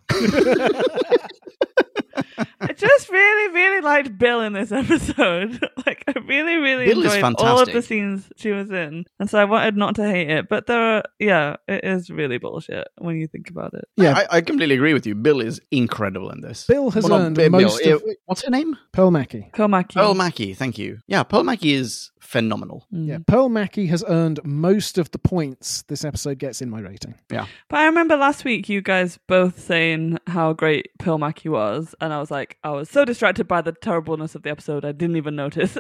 I 2.61 2.73
just 2.73 3.11
really, 3.11 3.53
really 3.55 3.81
liked 3.81 4.17
Bill 4.19 4.41
in 4.41 4.53
this 4.53 4.73
episode. 4.73 5.61
like, 5.87 6.05
I 6.07 6.15
really, 6.21 6.57
really 6.57 6.87
Bill 6.87 7.03
enjoyed 7.03 7.35
all 7.39 7.61
of 7.61 7.73
the 7.73 7.83
scenes 7.83 8.29
she 8.37 8.51
was 8.51 8.71
in, 8.71 9.05
and 9.19 9.29
so 9.29 9.39
I 9.39 9.45
wanted 9.45 9.77
not 9.77 9.97
to 9.97 10.09
hate 10.09 10.31
it. 10.31 10.49
But 10.49 10.67
there 10.67 10.81
are, 10.81 11.03
yeah, 11.19 11.57
it 11.69 11.85
is 11.85 12.11
really 12.11 12.39
bullshit 12.39 12.87
when 12.99 13.17
you 13.17 13.27
think 13.27 13.51
about 13.51 13.75
it. 13.75 13.85
Yeah. 13.97 14.15
I, 14.31 14.37
I 14.37 14.41
completely 14.41 14.75
agree 14.77 14.95
with 14.95 15.07
you. 15.07 15.15
Bill 15.15 15.41
is 15.41 15.61
incredible 15.71 16.31
in 16.31 16.41
this. 16.41 16.67
Bill 16.67 16.91
has 16.91 17.05
Well, 17.05 17.21
earned 17.21 17.37
Bill, 17.37 17.51
most 17.51 17.83
Bill, 17.83 17.97
of 17.97 18.03
uh, 18.03 18.13
what's 18.27 18.43
her 18.43 18.51
name? 18.51 18.77
Pearl 18.93 19.11
Mackie. 19.11 19.51
Pearl 19.53 19.69
Mackie. 19.69 19.95
Pearl 19.95 20.15
Mackie. 20.15 20.55
Thank 20.55 20.79
you. 20.79 21.01
Yeah, 21.07 21.23
Pearl 21.25 21.45
Mackie 21.45 21.75
is 21.75 22.11
phenomenal. 22.35 22.85
Mm. 22.93 23.07
Yeah, 23.07 23.19
Pearl 23.25 23.49
Mackie 23.49 23.87
has 23.87 24.03
earned 24.09 24.41
most 24.45 24.99
of 24.99 25.09
the 25.13 25.19
points 25.19 25.83
this 25.83 26.05
episode 26.05 26.39
gets 26.41 26.61
in 26.61 26.69
my 26.69 26.81
rating. 26.81 27.15
Yeah, 27.31 27.47
but 27.69 27.79
I 27.79 27.87
remember 27.87 28.17
last 28.17 28.45
week 28.45 28.69
you 28.69 28.83
guys 28.83 29.21
both 29.29 29.61
saying 29.61 30.19
how 30.27 30.53
great 30.53 30.91
Pearl 30.99 31.19
Mackie 31.19 31.49
was, 31.49 31.95
and 32.01 32.13
I 32.13 32.19
was 32.19 32.33
like, 32.33 32.59
I 32.65 32.71
was 32.71 32.91
so 32.91 33.05
distracted 33.05 33.47
by 33.47 33.61
the 33.63 33.71
terribleness 33.71 34.35
of 34.35 34.43
the 34.43 34.51
episode, 34.51 34.85
I 34.85 34.91
didn't 34.91 35.17
even 35.17 35.37
notice. 35.37 35.79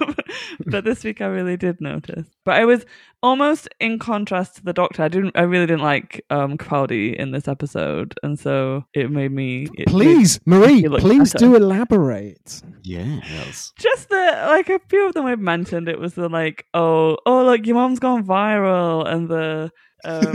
But 0.66 0.84
this 0.84 1.04
week 1.04 1.20
I 1.20 1.26
really 1.26 1.56
did 1.56 1.80
notice. 1.80 2.26
But 2.44 2.56
I 2.56 2.64
was 2.64 2.84
almost 3.22 3.68
in 3.80 3.98
contrast 3.98 4.56
to 4.56 4.64
the 4.64 4.72
Doctor. 4.72 5.02
I 5.02 5.08
didn't. 5.08 5.36
I 5.36 5.42
really 5.42 5.66
didn't 5.66 5.82
like 5.82 6.24
um, 6.30 6.58
Capaldi 6.58 7.14
in 7.14 7.30
this 7.32 7.48
episode, 7.48 8.14
and 8.22 8.38
so 8.38 8.84
it 8.94 9.10
made 9.10 9.32
me. 9.32 9.68
It 9.74 9.88
Please, 9.88 10.40
Marie, 10.44 10.84
please 10.84 11.32
better. 11.32 11.46
do 11.46 11.56
elaborate. 11.56 12.62
Yes. 12.82 13.72
just 13.78 14.08
the 14.08 14.44
like 14.48 14.68
a 14.68 14.80
few 14.88 15.06
of 15.06 15.14
them 15.14 15.26
I've 15.26 15.40
mentioned. 15.56 15.88
It 15.88 15.98
was 16.00 16.14
the 16.14 16.28
like, 16.28 16.66
oh, 16.74 17.16
oh, 17.26 17.44
look, 17.44 17.66
your 17.66 17.76
mom's 17.76 18.00
gone 18.00 18.24
viral, 18.24 19.06
and 19.06 19.28
the 19.28 19.70
um 20.04 20.32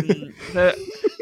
the 0.53 0.75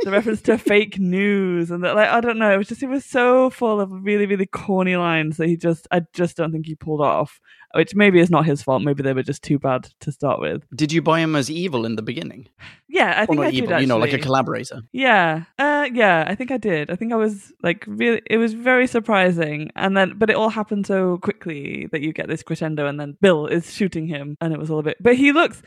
the 0.03 0.11
reference 0.11 0.41
to 0.43 0.57
fake 0.57 0.99
news, 0.99 1.71
and 1.71 1.83
the, 1.83 1.93
like 1.93 2.09
I 2.09 2.21
don't 2.21 2.37
know. 2.37 2.51
It 2.53 2.57
was 2.57 2.67
just 2.67 2.83
it 2.83 2.87
was 2.89 3.05
so 3.05 3.49
full 3.49 3.81
of 3.81 3.89
really 3.91 4.25
really 4.25 4.45
corny 4.45 4.95
lines 4.95 5.37
that 5.37 5.47
he 5.47 5.57
just 5.57 5.87
I 5.91 6.01
just 6.13 6.37
don't 6.37 6.51
think 6.51 6.65
he 6.65 6.75
pulled 6.75 7.01
off. 7.01 7.39
Which 7.75 7.93
maybe 7.93 8.21
is 8.21 8.29
not 8.29 8.45
his 8.45 8.63
fault. 8.63 8.81
Maybe 8.81 9.03
they 9.03 9.11
were 9.11 9.21
just 9.23 9.43
too 9.43 9.59
bad 9.59 9.89
to 9.99 10.11
start 10.11 10.39
with. 10.39 10.63
Did 10.73 10.93
you 10.93 11.01
buy 11.01 11.19
him 11.19 11.35
as 11.35 11.51
evil 11.51 11.85
in 11.85 11.97
the 11.97 12.01
beginning? 12.01 12.47
Yeah, 12.87 13.13
I 13.17 13.23
Or 13.23 13.25
think 13.27 13.39
not 13.39 13.47
I 13.47 13.51
did 13.51 13.55
evil, 13.57 13.73
actually. 13.73 13.81
you 13.83 13.87
know, 13.87 13.97
like 13.97 14.13
a 14.13 14.17
collaborator. 14.19 14.81
Yeah, 14.93 15.43
uh, 15.59 15.89
yeah, 15.93 16.23
I 16.27 16.33
think 16.33 16.49
I 16.49 16.57
did. 16.57 16.89
I 16.89 16.95
think 16.95 17.11
I 17.11 17.17
was 17.17 17.51
like 17.61 17.83
really. 17.85 18.21
It 18.25 18.37
was 18.37 18.53
very 18.53 18.87
surprising, 18.87 19.69
and 19.75 19.97
then 19.97 20.13
but 20.17 20.29
it 20.29 20.37
all 20.37 20.49
happened 20.49 20.87
so 20.87 21.17
quickly 21.17 21.87
that 21.91 22.01
you 22.01 22.13
get 22.13 22.29
this 22.29 22.41
crescendo, 22.41 22.87
and 22.87 22.97
then 22.99 23.17
Bill 23.21 23.47
is 23.47 23.71
shooting 23.71 24.07
him, 24.07 24.37
and 24.39 24.53
it 24.53 24.59
was 24.59 24.71
all 24.71 24.79
a 24.79 24.83
bit. 24.83 24.97
But 25.01 25.15
he 25.17 25.33
looks 25.33 25.61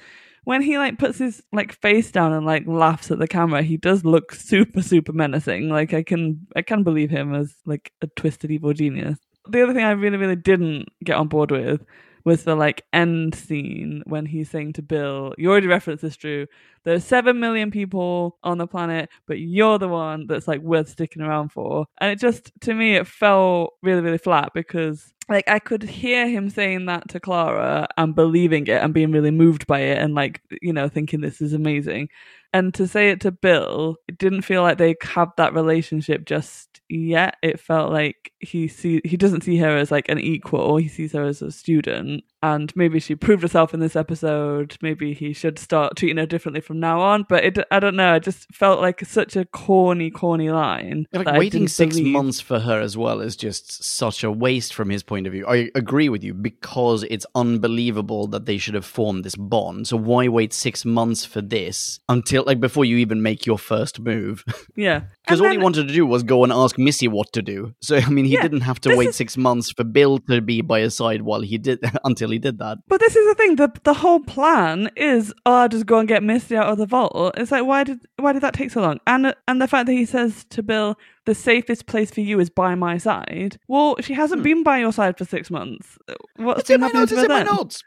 when 0.45 0.63
he 0.63 0.79
like 0.79 0.99
puts 0.99 1.19
his 1.19 1.43
like 1.53 1.73
face 1.73 2.11
down 2.11 2.33
and 2.33 2.47
like 2.47 2.67
laughs 2.67 3.11
at 3.11 3.19
the 3.19 3.29
camera. 3.29 3.63
He 3.63 3.77
does 3.77 4.05
look 4.05 4.33
super 4.33 4.83
super 4.83 5.13
menacing. 5.13 5.69
Like 5.69 5.93
I 5.95 6.03
can 6.03 6.47
I 6.57 6.63
can 6.63 6.83
believe 6.83 7.11
him 7.11 7.35
as 7.35 7.55
like 7.67 7.93
a 8.03 8.07
twisted 8.09 8.51
evil 8.51 8.73
genius. 8.73 9.19
The 9.49 9.63
other 9.63 9.75
thing 9.75 9.85
I 9.85 9.93
really 9.93 10.17
really 10.17 10.37
didn't 10.37 10.89
get 11.05 11.17
on 11.17 11.29
board 11.29 11.51
with 11.51 11.81
was 12.25 12.45
the 12.45 12.55
like 12.55 12.85
end 12.93 13.35
scene 13.35 14.03
when 14.07 14.27
he's 14.27 14.51
saying 14.51 14.75
to 14.75 14.83
Bill, 14.83 15.35
"You 15.39 15.51
already 15.51 15.67
referenced 15.67 16.03
this, 16.03 16.17
Drew. 16.17 16.47
There's 16.85 17.05
seven 17.05 17.41
million 17.41 17.71
people 17.71 18.39
on 18.43 18.59
the 18.59 18.67
planet, 18.67 19.11
but 19.27 19.39
you're 19.41 19.79
the 19.79 19.89
one 19.89 20.27
that's 20.27 20.49
like 20.49 20.61
worth 20.61 20.89
sticking 20.89 21.23
around 21.23 21.51
for." 21.51 21.87
And 21.99 22.11
it 22.13 22.21
just, 22.21 22.53
to 22.63 22.75
me, 22.75 22.97
it 22.97 23.07
felt 23.07 23.75
really, 23.83 24.01
really 24.03 24.19
flat 24.19 24.51
because 24.55 25.13
like 25.29 25.49
I 25.49 25.61
could 25.61 25.83
hear 25.85 26.29
him 26.29 26.51
saying 26.51 26.87
that 26.87 27.09
to 27.11 27.21
Clara 27.21 27.87
and 27.97 28.15
believing 28.15 28.67
it 28.67 28.83
and 28.83 28.93
being 28.93 29.13
really 29.13 29.31
moved 29.31 29.67
by 29.67 29.81
it 29.81 29.99
and 29.99 30.15
like 30.15 30.43
you 30.61 30.73
know 30.73 30.89
thinking 30.89 31.21
this 31.21 31.41
is 31.41 31.53
amazing. 31.55 32.09
And 32.53 32.75
to 32.75 32.89
say 32.89 33.11
it 33.11 33.21
to 33.23 33.31
Bill, 33.31 33.97
it 34.09 34.19
didn't 34.19 34.43
feel 34.43 34.63
like 34.63 34.79
they 34.79 34.97
had 35.03 35.29
that 35.37 35.55
relationship 35.55 36.25
just 36.27 36.80
yet. 36.91 37.37
It 37.43 37.61
felt 37.61 37.93
like 37.93 38.33
he 38.41 38.69
see 38.69 39.01
he 39.05 39.17
doesn't 39.17 39.43
see 39.45 39.57
her 39.59 39.77
as 39.77 39.91
like 39.91 40.09
an 40.09 40.19
equal. 40.19 40.77
He 40.79 40.89
sees 40.89 41.13
her 41.13 41.25
as 41.25 41.43
a 41.43 41.51
student, 41.53 42.25
and 42.43 42.75
maybe 42.77 43.01
she 43.01 43.15
proved 43.15 43.43
herself 43.43 43.73
in 43.75 43.81
this 43.81 43.97
episode. 43.97 44.77
Maybe 44.83 45.13
he 45.15 45.33
should 45.33 45.59
start 45.59 45.97
treating 45.97 46.17
her 46.17 46.27
differently 46.27 46.61
from 46.61 46.81
now 46.81 47.01
on. 47.01 47.25
But 47.29 47.45
it, 47.45 47.59
I 47.71 47.81
don't 47.81 47.97
know. 47.97 48.15
It 48.15 48.23
just 48.23 48.53
felt 48.55 48.81
like 48.81 49.05
such 49.05 49.37
a 49.37 49.45
corny, 49.45 50.11
corny 50.11 50.51
line. 50.51 51.07
Yeah, 51.13 51.21
Like 51.23 51.39
waiting 51.39 51.69
six 51.69 51.97
believe. 51.97 52.13
months 52.13 52.41
for 52.41 52.61
her 52.61 52.81
as 52.81 52.97
well 52.97 53.21
is 53.21 53.37
just 53.37 53.85
such 53.85 54.25
a 54.25 54.31
waste 54.31 54.75
from 54.75 54.91
his 54.91 55.03
point 55.03 55.27
of 55.27 55.33
view. 55.33 55.47
I 55.47 55.71
agree 55.75 56.09
with 56.09 56.25
you 56.25 56.35
because 56.35 57.05
it's 57.05 57.27
unbelievable 57.35 58.27
that 58.29 58.47
they 58.47 58.59
should 58.59 58.75
have 58.75 58.85
formed 58.87 59.25
this 59.25 59.37
bond. 59.37 59.87
So 59.89 59.97
why 59.97 60.29
wait 60.29 60.53
six 60.53 60.85
months 60.85 61.25
for 61.25 61.41
this 61.43 62.01
until 62.09 62.45
like 62.47 62.61
before 62.61 62.85
you 62.85 62.97
even 62.97 63.23
make 63.23 63.47
your 63.47 63.59
first 63.59 64.01
move? 64.01 64.45
Yeah, 64.77 65.03
Because 65.25 65.41
all 65.41 65.51
he 65.51 65.59
wanted 65.59 65.89
to 65.89 65.95
do 65.95 66.07
was 66.07 66.23
go 66.23 66.43
and 66.45 66.53
ask 66.53 66.79
Missy 66.85 67.09
what 67.09 67.33
to 67.35 67.43
do. 67.43 67.75
So 67.83 67.97
I 67.97 68.09
mean, 68.09 68.25
he 68.25 68.35
Yeah, 68.35 68.43
didn't 68.43 68.61
have 68.63 68.81
to 68.83 68.97
wait 68.97 69.09
is- 69.11 69.17
six 69.17 69.37
months 69.37 69.71
for 69.71 69.85
Bill 69.85 70.19
to 70.31 70.41
be 70.41 70.61
by 70.63 70.81
his 70.81 70.95
side 70.97 71.23
while 71.23 71.41
he 71.41 71.59
did 71.59 71.79
until 72.05 72.31
he 72.31 72.39
did 72.39 72.59
that. 72.59 72.79
But 72.89 73.01
this 73.01 73.15
is 73.17 73.27
the 73.29 73.35
thing. 73.35 73.57
The 73.57 73.69
the 73.85 73.95
whole 73.95 74.21
plan 74.21 74.91
is, 74.97 75.33
oh, 75.47 75.55
I'll 75.63 75.69
just 75.69 75.87
go 75.87 75.99
and 75.99 76.09
get 76.09 76.23
Missy 76.23 76.57
out 76.57 76.69
of 76.73 76.79
the 76.79 76.87
vault. 76.87 77.35
It's 77.37 77.53
like, 77.53 77.65
why 77.65 77.85
did 77.85 78.01
why 78.19 78.33
did 78.33 78.43
that 78.43 78.55
take 78.55 78.71
so 78.71 78.81
long? 78.81 78.99
And 79.07 79.35
and 79.49 79.61
the 79.61 79.69
fact 79.69 79.87
that 79.87 79.93
he 79.93 80.05
says 80.07 80.45
to 80.51 80.63
Bill, 80.63 80.97
the 81.27 81.35
safest 81.35 81.87
place 81.87 82.11
for 82.11 82.21
you 82.23 82.41
is 82.41 82.51
by 82.51 82.75
my 82.75 82.99
side. 82.99 83.59
Well, 83.69 83.97
she 84.01 84.15
hasn't 84.15 84.41
hmm. 84.41 84.45
been 84.45 84.63
by 84.63 84.79
your 84.79 84.93
side 84.93 85.19
for 85.19 85.25
six 85.25 85.51
months. 85.51 85.99
What's 86.37 86.61
It's 86.61 86.71
in 86.71 86.75
been 86.75 86.81
my 86.81 86.87
happening 86.87 87.01
notes. 87.03 87.13
to 87.13 87.17
It's 87.17 87.21
her 87.21 87.25
in 87.27 87.31
my 87.31 87.45
then? 87.45 87.57
notes. 87.57 87.83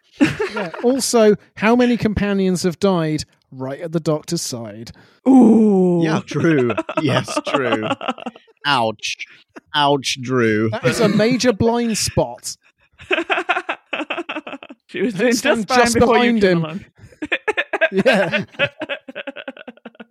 Yeah. 0.56 0.72
also, 0.84 1.36
how 1.58 1.76
many 1.76 1.98
companions 1.98 2.64
have 2.64 2.80
died 2.80 3.24
right 3.60 3.80
at 3.82 3.92
the 3.92 4.00
doctor's 4.00 4.42
side? 4.42 4.92
Ooh. 5.28 6.02
Yeah, 6.04 6.22
true. 6.26 6.72
yes, 7.02 7.38
true. 7.48 7.88
Ouch. 8.66 9.18
Ouch, 9.76 10.18
Drew. 10.22 10.70
That 10.70 10.86
is 10.86 11.00
a 11.00 11.10
major 11.10 11.52
blind 11.54 11.98
spot. 11.98 12.56
she 14.88 15.02
was 15.02 15.14
Don't 15.14 15.20
doing 15.22 15.34
just 15.34 15.68
fine 15.68 15.78
just 15.80 15.94
before 15.96 16.18
you 16.26 16.40
behind 16.40 16.42
came 16.42 16.58
him. 16.58 16.64
along. 16.64 16.86
Yeah. 17.92 18.46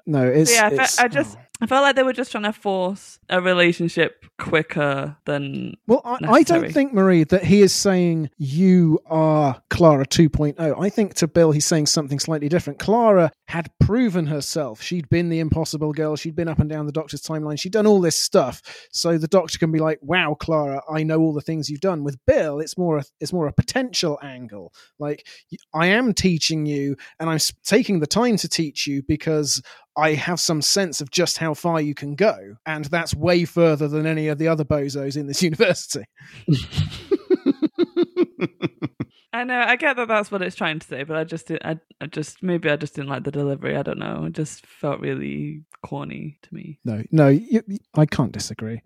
No, 0.06 0.26
it's. 0.28 0.52
yeah, 0.52 0.66
it's- 0.68 0.98
I 0.98 1.08
just 1.08 1.36
oh. 1.38 1.42
I 1.62 1.66
felt 1.66 1.84
like 1.84 1.94
they 1.94 2.02
were 2.02 2.12
just 2.12 2.32
trying 2.32 2.42
to 2.42 2.52
force 2.52 3.20
a 3.28 3.40
relationship 3.40 4.24
quicker 4.36 5.16
than 5.26 5.76
Well, 5.86 6.00
I, 6.04 6.18
I 6.22 6.42
don't 6.42 6.72
think, 6.72 6.92
Marie, 6.92 7.22
that 7.22 7.44
he 7.44 7.62
is 7.62 7.72
saying 7.72 8.30
you 8.36 8.98
are 9.06 9.62
Clara 9.70 10.04
2.0. 10.04 10.58
I 10.58 10.90
think 10.90 11.14
to 11.14 11.28
Bill, 11.28 11.52
he's 11.52 11.64
saying 11.64 11.86
something 11.86 12.18
slightly 12.18 12.48
different. 12.48 12.80
Clara 12.80 13.30
had 13.46 13.70
proven 13.78 14.26
herself. 14.26 14.82
She'd 14.82 15.08
been 15.08 15.28
the 15.28 15.38
impossible 15.38 15.92
girl. 15.92 16.16
She'd 16.16 16.34
been 16.34 16.48
up 16.48 16.58
and 16.58 16.68
down 16.68 16.86
the 16.86 16.92
doctor's 16.92 17.22
timeline. 17.22 17.60
She'd 17.60 17.72
done 17.72 17.86
all 17.86 18.00
this 18.00 18.18
stuff. 18.18 18.60
So 18.90 19.16
the 19.16 19.28
doctor 19.28 19.56
can 19.56 19.70
be 19.70 19.78
like, 19.78 20.00
wow, 20.02 20.34
Clara, 20.34 20.82
I 20.90 21.04
know 21.04 21.20
all 21.20 21.32
the 21.32 21.40
things 21.40 21.70
you've 21.70 21.80
done. 21.80 22.02
With 22.02 22.18
Bill, 22.26 22.58
it's 22.58 22.76
more 22.76 22.98
a, 22.98 23.04
it's 23.20 23.32
more 23.32 23.46
a 23.46 23.52
potential 23.52 24.18
angle. 24.20 24.72
Like, 24.98 25.28
I 25.72 25.86
am 25.86 26.12
teaching 26.12 26.66
you 26.66 26.96
and 27.20 27.30
I'm 27.30 27.38
taking 27.62 28.00
the 28.00 28.08
time 28.08 28.36
to 28.38 28.48
teach 28.48 28.88
you 28.88 29.04
because 29.06 29.62
I 29.96 30.14
have 30.14 30.40
some 30.40 30.62
sense 30.62 31.00
of 31.00 31.10
just 31.10 31.38
how 31.38 31.51
far 31.54 31.80
you 31.80 31.94
can 31.94 32.14
go. 32.14 32.56
And 32.66 32.84
that's 32.86 33.14
way 33.14 33.44
further 33.44 33.88
than 33.88 34.06
any 34.06 34.28
of 34.28 34.38
the 34.38 34.48
other 34.48 34.64
bozos 34.64 35.16
in 35.16 35.26
this 35.26 35.42
university. 35.42 36.04
I 39.32 39.44
know 39.44 39.58
I 39.58 39.76
get 39.76 39.96
that 39.96 40.08
that's 40.08 40.30
what 40.30 40.42
it's 40.42 40.56
trying 40.56 40.78
to 40.78 40.86
say, 40.86 41.04
but 41.04 41.16
I 41.16 41.24
just 41.24 41.50
I, 41.50 41.78
I 42.00 42.06
just 42.06 42.42
maybe 42.42 42.68
I 42.68 42.76
just 42.76 42.94
didn't 42.94 43.08
like 43.10 43.24
the 43.24 43.30
delivery. 43.30 43.76
I 43.76 43.82
don't 43.82 43.98
know. 43.98 44.24
It 44.26 44.34
just 44.34 44.66
felt 44.66 45.00
really 45.00 45.62
corny 45.84 46.38
to 46.42 46.54
me. 46.54 46.78
No, 46.84 47.02
no, 47.10 47.28
you, 47.28 47.62
you- 47.66 47.78
I 47.94 48.06
can't 48.06 48.32
disagree. 48.32 48.82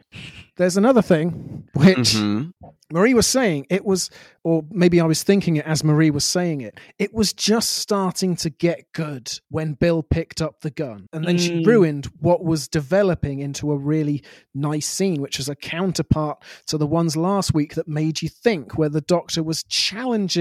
There's 0.57 0.76
another 0.76 1.03
thing 1.03 1.64
which 1.74 2.14
Mhm. 2.14 2.53
Marie 2.90 3.12
was 3.14 3.26
saying. 3.26 3.66
It 3.68 3.84
was, 3.84 4.09
or 4.44 4.64
maybe 4.70 5.01
I 5.01 5.05
was 5.05 5.22
thinking 5.22 5.57
it 5.57 5.66
as 5.66 5.82
Marie 5.84 6.11
was 6.11 6.24
saying 6.24 6.61
it. 6.62 6.78
It 6.99 7.12
was 7.12 7.32
just 7.32 7.72
starting 7.78 8.36
to 8.36 8.49
get 8.49 8.90
good 8.92 9.30
when 9.51 9.74
Bill 9.74 10.03
picked 10.03 10.40
up 10.40 10.61
the 10.61 10.70
gun, 10.70 11.09
and 11.12 11.24
then 11.26 11.36
she 11.36 11.51
Mm. 11.62 11.66
ruined 11.66 12.07
what 12.20 12.44
was 12.44 12.68
developing 12.68 13.40
into 13.40 13.72
a 13.72 13.76
really 13.76 14.22
nice 14.55 14.86
scene, 14.86 15.20
which 15.20 15.38
is 15.40 15.49
a 15.49 15.57
counterpart 15.57 16.42
to 16.68 16.78
the 16.78 16.86
ones 16.86 17.16
last 17.16 17.53
week 17.53 17.74
that 17.74 17.88
made 17.88 18.22
you 18.22 18.28
think, 18.28 18.78
where 18.78 18.88
the 18.88 19.01
Doctor 19.03 19.42
was 19.42 19.64
challenging 19.64 20.36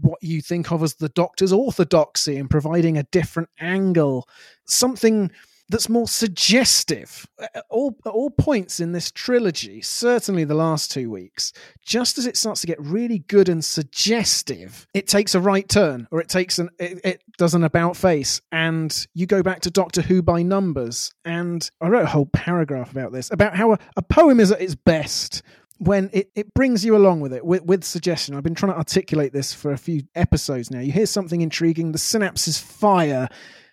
what 0.00 0.22
you 0.22 0.40
think 0.40 0.70
of 0.70 0.82
as 0.82 0.94
the 0.94 1.08
Doctor's 1.08 1.52
orthodoxy 1.52 2.36
and 2.36 2.50
providing 2.50 2.96
a 2.96 3.04
different 3.04 3.48
angle, 3.58 4.28
something 4.66 5.30
that's 5.70 5.88
more 5.88 6.08
suggestive. 6.08 7.26
At 7.38 7.64
all, 7.68 7.94
at 8.06 8.10
all 8.10 8.30
points 8.30 8.80
in 8.80 8.92
this 8.92 9.10
trilogy, 9.10 9.82
certainly 9.82 10.44
the 10.44 10.54
last 10.54 10.90
two 10.90 11.10
weeks, 11.10 11.52
just 11.84 12.18
as 12.18 12.26
it 12.26 12.36
starts 12.36 12.62
to 12.62 12.66
get 12.66 12.80
really 12.80 13.18
good 13.18 13.48
and 13.48 13.64
suggestive, 13.64 14.86
it 14.94 15.06
takes 15.06 15.34
a 15.34 15.40
right 15.40 15.68
turn 15.68 16.08
or 16.10 16.20
it 16.20 16.28
takes 16.28 16.58
an 16.58 16.70
it, 16.78 17.00
it 17.04 17.22
does 17.36 17.54
an 17.54 17.64
about 17.64 17.96
face, 17.96 18.40
and 18.50 19.06
you 19.14 19.26
go 19.26 19.42
back 19.42 19.60
to 19.60 19.70
Doctor 19.70 20.02
Who 20.02 20.22
by 20.22 20.42
numbers. 20.42 21.12
And 21.24 21.68
I 21.80 21.88
wrote 21.88 22.04
a 22.04 22.06
whole 22.06 22.26
paragraph 22.26 22.90
about 22.90 23.12
this 23.12 23.30
about 23.30 23.56
how 23.56 23.72
a, 23.72 23.78
a 23.96 24.02
poem 24.02 24.40
is 24.40 24.50
at 24.50 24.62
its 24.62 24.74
best 24.74 25.42
when 25.78 26.10
it, 26.12 26.30
it 26.34 26.52
brings 26.54 26.84
you 26.84 26.96
along 26.96 27.20
with 27.20 27.32
it 27.32 27.44
with, 27.44 27.64
with 27.64 27.84
suggestion. 27.84 28.34
I've 28.34 28.42
been 28.42 28.54
trying 28.54 28.72
to 28.72 28.78
articulate 28.78 29.32
this 29.32 29.52
for 29.52 29.72
a 29.72 29.78
few 29.78 30.02
episodes 30.14 30.70
now. 30.70 30.80
You 30.80 30.92
hear 30.92 31.06
something 31.06 31.40
intriguing, 31.40 31.92
the 31.92 31.98
synapses 31.98 32.60
fire, 32.60 33.28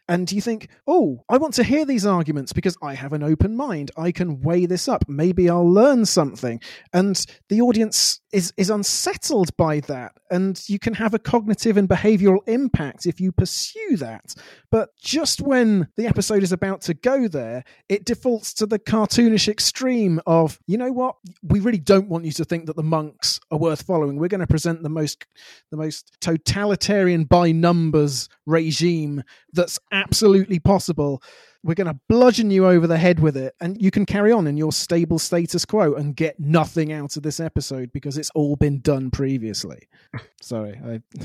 And 0.08 0.32
you 0.32 0.42
think, 0.42 0.70
oh, 0.88 1.24
I 1.30 1.38
want 1.38 1.56
to 1.56 1.64
hear 1.64 1.86
these 1.86 2.06
arguments 2.06 2.54
because 2.54 2.78
I 2.82 2.94
have 2.94 3.14
an 3.14 3.24
open 3.24 3.56
mind. 3.56 3.92
I 3.98 4.12
can 4.12 4.42
weigh 4.42 4.66
this 4.66 4.88
up. 4.88 5.04
Maybe 5.08 5.50
I'll 5.50 5.70
learn 5.70 6.06
something. 6.06 6.62
And 6.94 7.24
the 7.50 7.62
audience 7.62 8.22
is, 8.32 8.54
is 8.58 8.70
unsettled 8.70 9.56
by 9.58 9.80
that. 9.82 10.12
And 10.30 10.62
you 10.68 10.78
can 10.78 10.94
have 10.96 11.14
a 11.14 11.20
cognitive 11.20 11.78
and 11.78 11.90
behavioral 11.90 12.48
impact 12.48 13.06
if 13.06 13.20
you 13.20 13.32
pursue 13.32 13.98
that. 13.98 14.36
But 14.72 14.90
just 15.02 15.42
when 15.42 15.88
the 15.96 16.06
episode 16.06 16.44
is 16.44 16.52
about 16.52 16.82
to 16.82 16.94
go 16.94 17.28
there, 17.28 17.64
it 17.90 18.06
defaults 18.06 18.54
to 18.56 18.66
the 18.66 18.78
cartoonish 18.80 19.48
extreme 19.48 20.20
of, 20.28 20.60
you 20.68 20.78
know 20.78 20.92
what? 20.92 21.16
We 21.44 21.62
really 21.62 21.78
don't 21.80 22.10
want 22.10 22.26
you 22.26 22.32
to 22.34 22.46
think 22.46 22.66
that 22.66 22.76
the 22.76 22.84
monks 22.84 23.40
are 23.52 23.58
worth 23.58 23.84
following. 23.84 24.18
We're 24.18 24.28
going 24.28 24.42
to 24.42 24.48
present 24.48 24.84
the 24.84 24.90
most 24.90 25.26
the 25.72 25.78
most 25.78 26.18
totalitarian 26.20 27.24
by 27.24 27.52
numbers 27.52 28.30
regime 28.46 29.24
that's 29.56 29.80
absolutely 29.92 30.60
possible. 30.60 31.22
We're 31.64 31.74
going 31.74 31.88
to 31.88 32.00
bludgeon 32.08 32.52
you 32.52 32.68
over 32.68 32.86
the 32.86 32.98
head 32.98 33.20
with 33.20 33.36
it, 33.36 33.56
and 33.60 33.82
you 33.82 33.90
can 33.90 34.06
carry 34.06 34.32
on 34.32 34.46
in 34.46 34.56
your 34.56 34.72
stable 34.72 35.18
status 35.18 35.66
quo 35.66 35.96
and 35.96 36.16
get 36.16 36.40
nothing 36.40 36.94
out 36.94 37.18
of 37.18 37.24
this 37.24 37.40
episode 37.40 37.92
because 37.92 38.20
it's 38.20 38.30
all 38.36 38.56
been 38.56 38.82
done 38.82 39.10
previously. 39.10 39.88
Sorry, 40.42 40.80
I. 40.86 41.02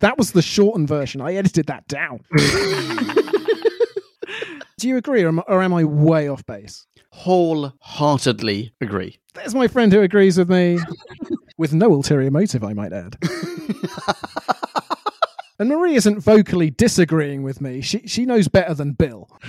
that 0.00 0.16
was 0.16 0.30
the 0.30 0.42
shortened 0.42 0.86
version. 0.86 1.20
I 1.20 1.34
edited 1.34 1.66
that 1.66 1.88
down. 1.88 2.20
Do 4.78 4.86
you 4.86 4.96
agree, 4.96 5.24
or 5.24 5.28
am, 5.28 5.42
or 5.48 5.60
am 5.60 5.74
I 5.74 5.82
way 5.82 6.28
off 6.28 6.46
base? 6.46 6.86
Wholeheartedly 7.10 8.74
agree. 8.80 9.18
There's 9.34 9.56
my 9.56 9.66
friend 9.66 9.92
who 9.92 10.02
agrees 10.02 10.38
with 10.38 10.48
me, 10.48 10.78
with 11.56 11.72
no 11.72 11.92
ulterior 11.92 12.30
motive, 12.30 12.62
I 12.62 12.74
might 12.74 12.92
add. 12.92 13.16
And 15.58 15.68
Marie 15.68 15.94
isn't 15.94 16.20
vocally 16.20 16.70
disagreeing 16.70 17.42
with 17.42 17.60
me. 17.60 17.80
She 17.80 18.06
she 18.06 18.24
knows 18.26 18.48
better 18.48 18.74
than 18.74 18.92
Bill. 18.92 19.28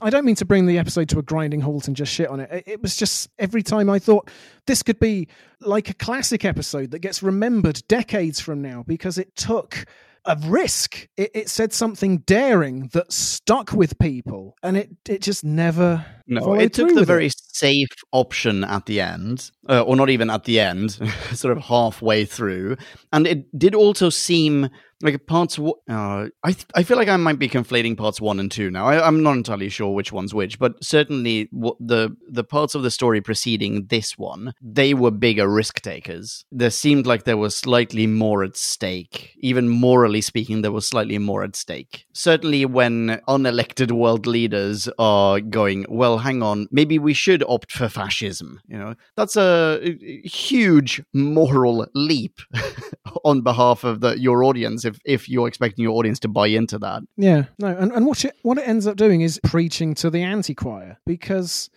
I 0.00 0.10
don't 0.10 0.24
mean 0.24 0.36
to 0.36 0.44
bring 0.44 0.66
the 0.66 0.78
episode 0.78 1.08
to 1.08 1.18
a 1.18 1.22
grinding 1.22 1.60
halt 1.60 1.88
and 1.88 1.96
just 1.96 2.12
shit 2.12 2.28
on 2.28 2.38
it. 2.40 2.48
It- 2.52 2.64
It 2.68 2.82
was 2.82 2.94
just 2.96 3.30
every 3.38 3.62
time 3.64 3.90
I 3.90 3.98
thought 3.98 4.30
this 4.66 4.82
could 4.82 5.00
be 5.00 5.26
like 5.60 5.90
a 5.90 5.94
classic 5.94 6.44
episode 6.44 6.92
that 6.92 7.00
gets 7.00 7.20
remembered 7.22 7.82
decades 7.88 8.38
from 8.38 8.62
now 8.62 8.84
because 8.86 9.18
it 9.18 9.34
took 9.34 9.84
a 10.24 10.36
risk. 10.46 11.08
It, 11.16 11.30
it 11.34 11.48
said 11.48 11.72
something 11.72 12.18
daring 12.18 12.90
that 12.92 13.12
stuck 13.12 13.72
with 13.72 13.98
people, 13.98 14.54
and 14.62 14.76
it 14.76 14.90
it 15.08 15.20
just 15.22 15.42
never. 15.42 16.04
No, 16.28 16.54
it 16.54 16.74
took 16.74 16.94
the 16.94 17.04
very 17.04 17.26
it. 17.26 17.34
safe 17.52 17.88
option 18.12 18.62
at 18.62 18.86
the 18.86 19.00
end, 19.00 19.50
uh, 19.68 19.80
or 19.80 19.96
not 19.96 20.10
even 20.10 20.28
at 20.30 20.44
the 20.44 20.60
end, 20.60 20.92
sort 21.32 21.56
of 21.56 21.64
halfway 21.64 22.24
through. 22.24 22.76
And 23.12 23.26
it 23.26 23.58
did 23.58 23.74
also 23.74 24.10
seem 24.10 24.68
like 25.00 25.26
parts. 25.26 25.58
Uh, 25.58 26.28
I 26.42 26.52
th- 26.52 26.66
I 26.74 26.82
feel 26.82 26.96
like 26.96 27.08
I 27.08 27.16
might 27.16 27.38
be 27.38 27.48
conflating 27.48 27.96
parts 27.96 28.20
one 28.20 28.40
and 28.40 28.50
two 28.50 28.70
now. 28.70 28.86
I, 28.86 29.06
I'm 29.06 29.22
not 29.22 29.36
entirely 29.36 29.68
sure 29.68 29.94
which 29.94 30.12
one's 30.12 30.34
which, 30.34 30.58
but 30.58 30.82
certainly 30.82 31.48
the 31.52 32.16
the 32.28 32.44
parts 32.44 32.74
of 32.74 32.82
the 32.82 32.90
story 32.90 33.20
preceding 33.20 33.86
this 33.86 34.18
one, 34.18 34.54
they 34.60 34.94
were 34.94 35.10
bigger 35.10 35.48
risk 35.48 35.80
takers. 35.80 36.44
There 36.50 36.70
seemed 36.70 37.06
like 37.06 37.24
there 37.24 37.36
was 37.36 37.56
slightly 37.56 38.06
more 38.06 38.42
at 38.42 38.56
stake, 38.56 39.34
even 39.38 39.68
morally 39.68 40.20
speaking. 40.20 40.62
There 40.62 40.72
was 40.72 40.86
slightly 40.86 41.18
more 41.18 41.44
at 41.44 41.54
stake. 41.54 42.06
Certainly, 42.12 42.66
when 42.66 43.20
unelected 43.28 43.92
world 43.92 44.26
leaders 44.26 44.88
are 44.98 45.40
going, 45.40 45.86
well, 45.88 46.18
hang 46.18 46.42
on, 46.42 46.68
maybe 46.72 46.98
we 46.98 47.14
should 47.14 47.44
opt 47.48 47.70
for 47.70 47.88
fascism. 47.88 48.60
You 48.66 48.78
know, 48.78 48.94
that's 49.16 49.36
a 49.36 49.96
huge 50.24 51.02
moral 51.12 51.86
leap 51.94 52.40
on 53.24 53.42
behalf 53.42 53.84
of 53.84 54.00
the 54.00 54.18
your 54.18 54.42
audience. 54.42 54.84
If 54.88 54.98
if 55.04 55.28
you're 55.28 55.48
expecting 55.48 55.84
your 55.84 55.96
audience 55.96 56.18
to 56.20 56.28
buy 56.28 56.48
into 56.48 56.78
that, 56.80 57.02
Yeah, 57.16 57.44
no, 57.58 57.68
and, 57.68 57.92
and 57.92 58.06
what 58.06 58.24
it 58.24 58.34
what 58.42 58.58
it 58.58 58.66
ends 58.66 58.86
up 58.86 58.96
doing 58.96 59.20
is 59.20 59.40
preaching 59.44 59.94
to 59.96 60.10
the 60.10 60.22
anti 60.22 60.54
choir 60.54 60.98
because 61.06 61.70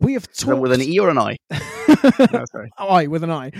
we 0.00 0.14
have 0.14 0.26
talked 0.32 0.60
with 0.60 0.72
an 0.72 0.82
e 0.82 0.98
or 0.98 1.08
an 1.08 1.18
i? 1.18 1.36
No, 2.32 2.44
sorry. 2.50 2.70
I 2.78 3.06
with 3.06 3.22
an 3.22 3.30
I. 3.30 3.52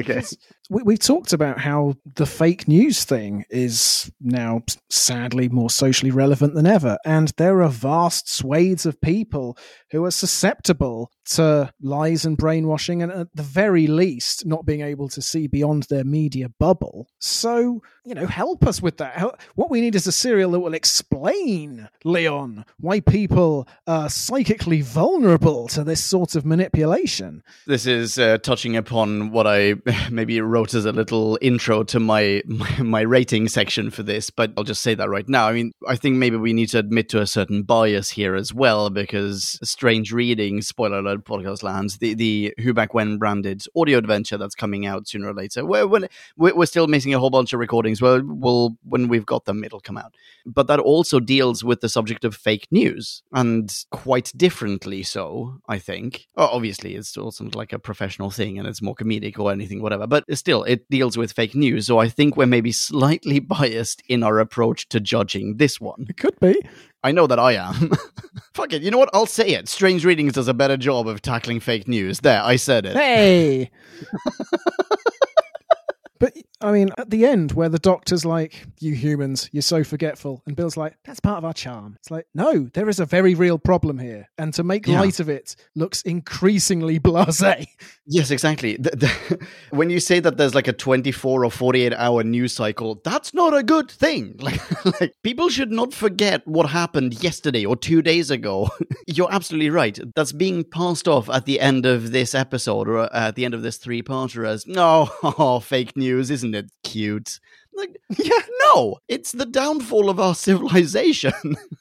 Okay. 0.00 0.22
We, 0.70 0.82
we've 0.82 0.98
talked 0.98 1.32
about 1.32 1.58
how 1.58 1.94
the 2.16 2.26
fake 2.26 2.68
news 2.68 3.04
thing 3.04 3.44
is 3.48 4.10
now 4.20 4.62
sadly 4.90 5.48
more 5.48 5.70
socially 5.70 6.10
relevant 6.10 6.54
than 6.54 6.66
ever, 6.66 6.98
and 7.04 7.32
there 7.36 7.62
are 7.62 7.68
vast 7.68 8.30
swathes 8.30 8.84
of 8.84 9.00
people 9.00 9.56
who 9.90 10.04
are 10.04 10.10
susceptible 10.10 11.10
to 11.24 11.72
lies 11.80 12.24
and 12.24 12.36
brainwashing, 12.36 13.02
and 13.02 13.12
at 13.12 13.28
the 13.34 13.42
very 13.42 13.86
least, 13.86 14.46
not 14.46 14.66
being 14.66 14.82
able 14.82 15.08
to 15.08 15.22
see 15.22 15.46
beyond 15.46 15.84
their 15.84 16.04
media 16.04 16.48
bubble. 16.58 17.08
So, 17.18 17.82
you 18.04 18.14
know, 18.14 18.26
help 18.26 18.66
us 18.66 18.82
with 18.82 18.98
that. 18.98 19.18
What 19.54 19.70
we 19.70 19.80
need 19.80 19.94
is 19.94 20.06
a 20.06 20.12
serial 20.12 20.50
that 20.52 20.60
will 20.60 20.74
explain, 20.74 21.88
Leon, 22.04 22.64
why 22.78 23.00
people 23.00 23.68
are 23.86 24.08
psychically 24.08 24.82
vulnerable 24.82 25.68
to 25.68 25.84
this 25.84 26.02
sort 26.02 26.34
of 26.34 26.44
manipulation. 26.44 27.42
This 27.66 27.86
is 27.86 28.18
uh, 28.18 28.38
touching 28.38 28.76
upon 28.76 29.30
what 29.30 29.46
I 29.46 29.74
maybe 30.10 30.40
wrote 30.40 30.57
as 30.66 30.84
a 30.84 30.92
little 30.92 31.38
intro 31.40 31.82
to 31.84 32.00
my, 32.00 32.42
my 32.46 32.82
my 32.82 33.00
rating 33.00 33.48
section 33.48 33.90
for 33.90 34.02
this, 34.02 34.30
but 34.30 34.52
I'll 34.56 34.64
just 34.64 34.82
say 34.82 34.94
that 34.94 35.08
right 35.08 35.28
now. 35.28 35.46
I 35.48 35.52
mean, 35.52 35.72
I 35.86 35.96
think 35.96 36.16
maybe 36.16 36.36
we 36.36 36.52
need 36.52 36.68
to 36.70 36.78
admit 36.78 37.08
to 37.10 37.20
a 37.20 37.26
certain 37.26 37.62
bias 37.62 38.10
here 38.10 38.34
as 38.34 38.52
well, 38.52 38.90
because 38.90 39.58
Strange 39.62 40.12
Reading, 40.12 40.60
spoiler 40.62 40.98
alert, 40.98 41.24
podcast 41.24 41.62
lands, 41.62 41.98
the 41.98 42.14
the 42.14 42.54
Who 42.60 42.74
Back 42.74 42.94
When 42.94 43.18
branded 43.18 43.64
audio 43.76 43.98
adventure 43.98 44.36
that's 44.36 44.54
coming 44.54 44.86
out 44.86 45.08
sooner 45.08 45.28
or 45.28 45.34
later. 45.34 45.64
We're 45.64 45.86
we're, 45.86 46.08
we're 46.36 46.66
still 46.66 46.86
missing 46.86 47.14
a 47.14 47.18
whole 47.18 47.30
bunch 47.30 47.52
of 47.52 47.60
recordings. 47.60 48.02
Well, 48.02 48.20
we'll 48.24 48.76
when 48.84 49.08
we've 49.08 49.26
got 49.26 49.44
them, 49.44 49.64
it'll 49.64 49.80
come 49.80 49.96
out. 49.96 50.14
But 50.46 50.66
that 50.66 50.80
also 50.80 51.20
deals 51.20 51.64
with 51.64 51.80
the 51.80 51.88
subject 51.88 52.24
of 52.24 52.34
fake 52.34 52.66
news, 52.70 53.22
and 53.32 53.72
quite 53.90 54.32
differently 54.36 55.02
so. 55.02 55.58
I 55.68 55.78
think. 55.78 56.26
Obviously, 56.36 56.94
it's 56.94 57.16
also 57.16 57.48
like 57.54 57.72
a 57.72 57.78
professional 57.78 58.30
thing, 58.30 58.58
and 58.58 58.66
it's 58.66 58.82
more 58.82 58.94
comedic 58.94 59.38
or 59.38 59.52
anything, 59.52 59.82
whatever. 59.82 60.06
But 60.06 60.24
still, 60.48 60.64
it 60.64 60.88
deals 60.88 61.18
with 61.18 61.30
fake 61.30 61.54
news. 61.54 61.88
So 61.88 61.98
I 61.98 62.08
think 62.08 62.34
we're 62.34 62.46
maybe 62.46 62.72
slightly 62.72 63.38
biased 63.58 64.02
in 64.08 64.22
our 64.22 64.38
approach 64.38 64.88
to 64.88 64.98
judging 64.98 65.58
this 65.58 65.78
one. 65.78 66.06
It 66.08 66.16
could 66.16 66.40
be. 66.40 66.58
I 67.04 67.12
know 67.12 67.26
that 67.26 67.38
I 67.38 67.52
am. 67.52 67.92
Fuck 68.54 68.72
it. 68.72 68.80
You 68.80 68.90
know 68.90 68.96
what? 68.96 69.10
I'll 69.12 69.26
say 69.26 69.50
it. 69.50 69.68
Strange 69.68 70.06
Readings 70.06 70.32
does 70.32 70.48
a 70.48 70.54
better 70.54 70.78
job 70.78 71.06
of 71.06 71.20
tackling 71.20 71.60
fake 71.60 71.86
news. 71.86 72.20
There, 72.20 72.42
I 72.42 72.56
said 72.56 72.86
it. 72.86 72.96
Hey. 72.96 73.70
I 76.60 76.72
mean, 76.72 76.90
at 76.98 77.10
the 77.10 77.24
end, 77.24 77.52
where 77.52 77.68
the 77.68 77.78
doctor's 77.78 78.24
like, 78.24 78.66
"You 78.80 78.94
humans, 78.94 79.48
you're 79.52 79.62
so 79.62 79.84
forgetful," 79.84 80.42
and 80.46 80.56
Bill's 80.56 80.76
like, 80.76 80.94
"That's 81.04 81.20
part 81.20 81.38
of 81.38 81.44
our 81.44 81.52
charm." 81.52 81.94
It's 82.00 82.10
like, 82.10 82.26
no, 82.34 82.68
there 82.74 82.88
is 82.88 82.98
a 82.98 83.06
very 83.06 83.34
real 83.34 83.58
problem 83.58 83.98
here, 83.98 84.28
and 84.38 84.52
to 84.54 84.64
make 84.64 84.86
Yeah. 84.86 85.00
light 85.00 85.20
of 85.20 85.28
it 85.28 85.54
looks 85.76 86.02
increasingly 86.02 86.98
blasé. 87.08 87.66
Yes, 88.06 88.30
exactly. 88.30 88.76
The- 88.76 88.90
the- 88.96 89.46
when 89.70 89.88
you 89.90 90.00
say 90.00 90.18
that 90.20 90.36
there's 90.36 90.54
like 90.54 90.66
a 90.68 90.72
24 90.72 91.44
or 91.44 91.50
48 91.50 91.92
hour 91.94 92.24
news 92.24 92.52
cycle, 92.54 93.00
that's 93.04 93.32
not 93.34 93.56
a 93.56 93.62
good 93.62 93.90
thing. 93.90 94.34
Like, 94.48 95.00
like 95.00 95.14
people 95.22 95.48
should 95.50 95.70
not 95.70 95.92
forget 95.92 96.46
what 96.46 96.70
happened 96.70 97.22
yesterday 97.22 97.64
or 97.66 97.76
two 97.76 98.00
days 98.02 98.30
ago. 98.30 98.70
You're 99.06 99.30
absolutely 99.32 99.68
right. 99.70 99.98
That's 100.16 100.32
being 100.32 100.64
passed 100.64 101.06
off 101.06 101.28
at 101.28 101.44
the 101.44 101.60
end 101.60 101.84
of 101.84 102.12
this 102.12 102.34
episode 102.34 102.88
or 102.88 102.98
uh, 103.00 103.08
at 103.12 103.34
the 103.36 103.44
end 103.44 103.52
of 103.54 103.62
this 103.62 103.76
three 103.76 104.02
parter 104.02 104.46
as, 104.48 104.66
no, 104.66 105.10
oh, 105.22 105.60
fake 105.60 105.96
news, 105.96 106.30
isn't 106.30 106.47
it 106.54 106.70
cute? 106.84 107.40
Like, 107.78 107.96
yeah, 108.18 108.38
no, 108.62 108.98
it's 109.08 109.32
the 109.32 109.46
downfall 109.46 110.10
of 110.10 110.18
our 110.18 110.34
civilization. 110.34 111.32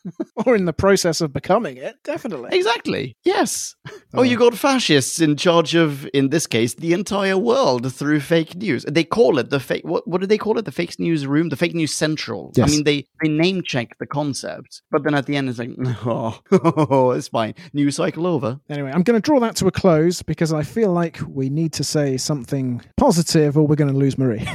or 0.45 0.55
in 0.55 0.65
the 0.65 0.73
process 0.73 1.21
of 1.21 1.33
becoming 1.33 1.77
it, 1.77 1.95
definitely. 2.03 2.49
exactly. 2.53 3.15
Yes. 3.23 3.75
Oh, 4.13 4.21
you 4.21 4.35
uh. 4.35 4.39
got 4.39 4.57
fascists 4.57 5.19
in 5.19 5.35
charge 5.35 5.75
of, 5.75 6.07
in 6.13 6.29
this 6.29 6.47
case, 6.47 6.75
the 6.75 6.93
entire 6.93 7.37
world 7.37 7.91
through 7.93 8.19
fake 8.19 8.55
news. 8.55 8.85
They 8.87 9.03
call 9.03 9.39
it 9.39 9.49
the 9.49 9.59
fake. 9.59 9.85
What, 9.85 10.07
what 10.07 10.21
do 10.21 10.27
they 10.27 10.37
call 10.37 10.57
it? 10.57 10.65
The 10.65 10.71
fake 10.71 10.99
news 10.99 11.25
room, 11.25 11.49
the 11.49 11.55
fake 11.55 11.73
news 11.73 11.93
central. 11.93 12.51
Yes. 12.55 12.69
I 12.69 12.71
mean, 12.71 12.83
they 12.83 13.05
they 13.21 13.29
name 13.29 13.63
check 13.63 13.97
the 13.99 14.05
concept, 14.05 14.81
but 14.91 15.03
then 15.03 15.15
at 15.15 15.25
the 15.25 15.35
end 15.35 15.49
it's 15.49 15.59
like, 15.59 15.71
oh, 16.05 17.11
it's 17.11 17.27
fine. 17.27 17.55
News 17.73 17.95
cycle 17.95 18.27
over. 18.27 18.59
Anyway, 18.69 18.91
I'm 18.91 19.03
going 19.03 19.19
to 19.19 19.25
draw 19.25 19.39
that 19.39 19.55
to 19.57 19.67
a 19.67 19.71
close 19.71 20.21
because 20.21 20.53
I 20.53 20.63
feel 20.63 20.91
like 20.91 21.19
we 21.27 21.49
need 21.49 21.73
to 21.73 21.83
say 21.83 22.17
something 22.17 22.81
positive, 22.95 23.57
or 23.57 23.65
we're 23.65 23.75
going 23.75 23.91
to 23.91 23.97
lose 23.97 24.17
Marie. 24.17 24.47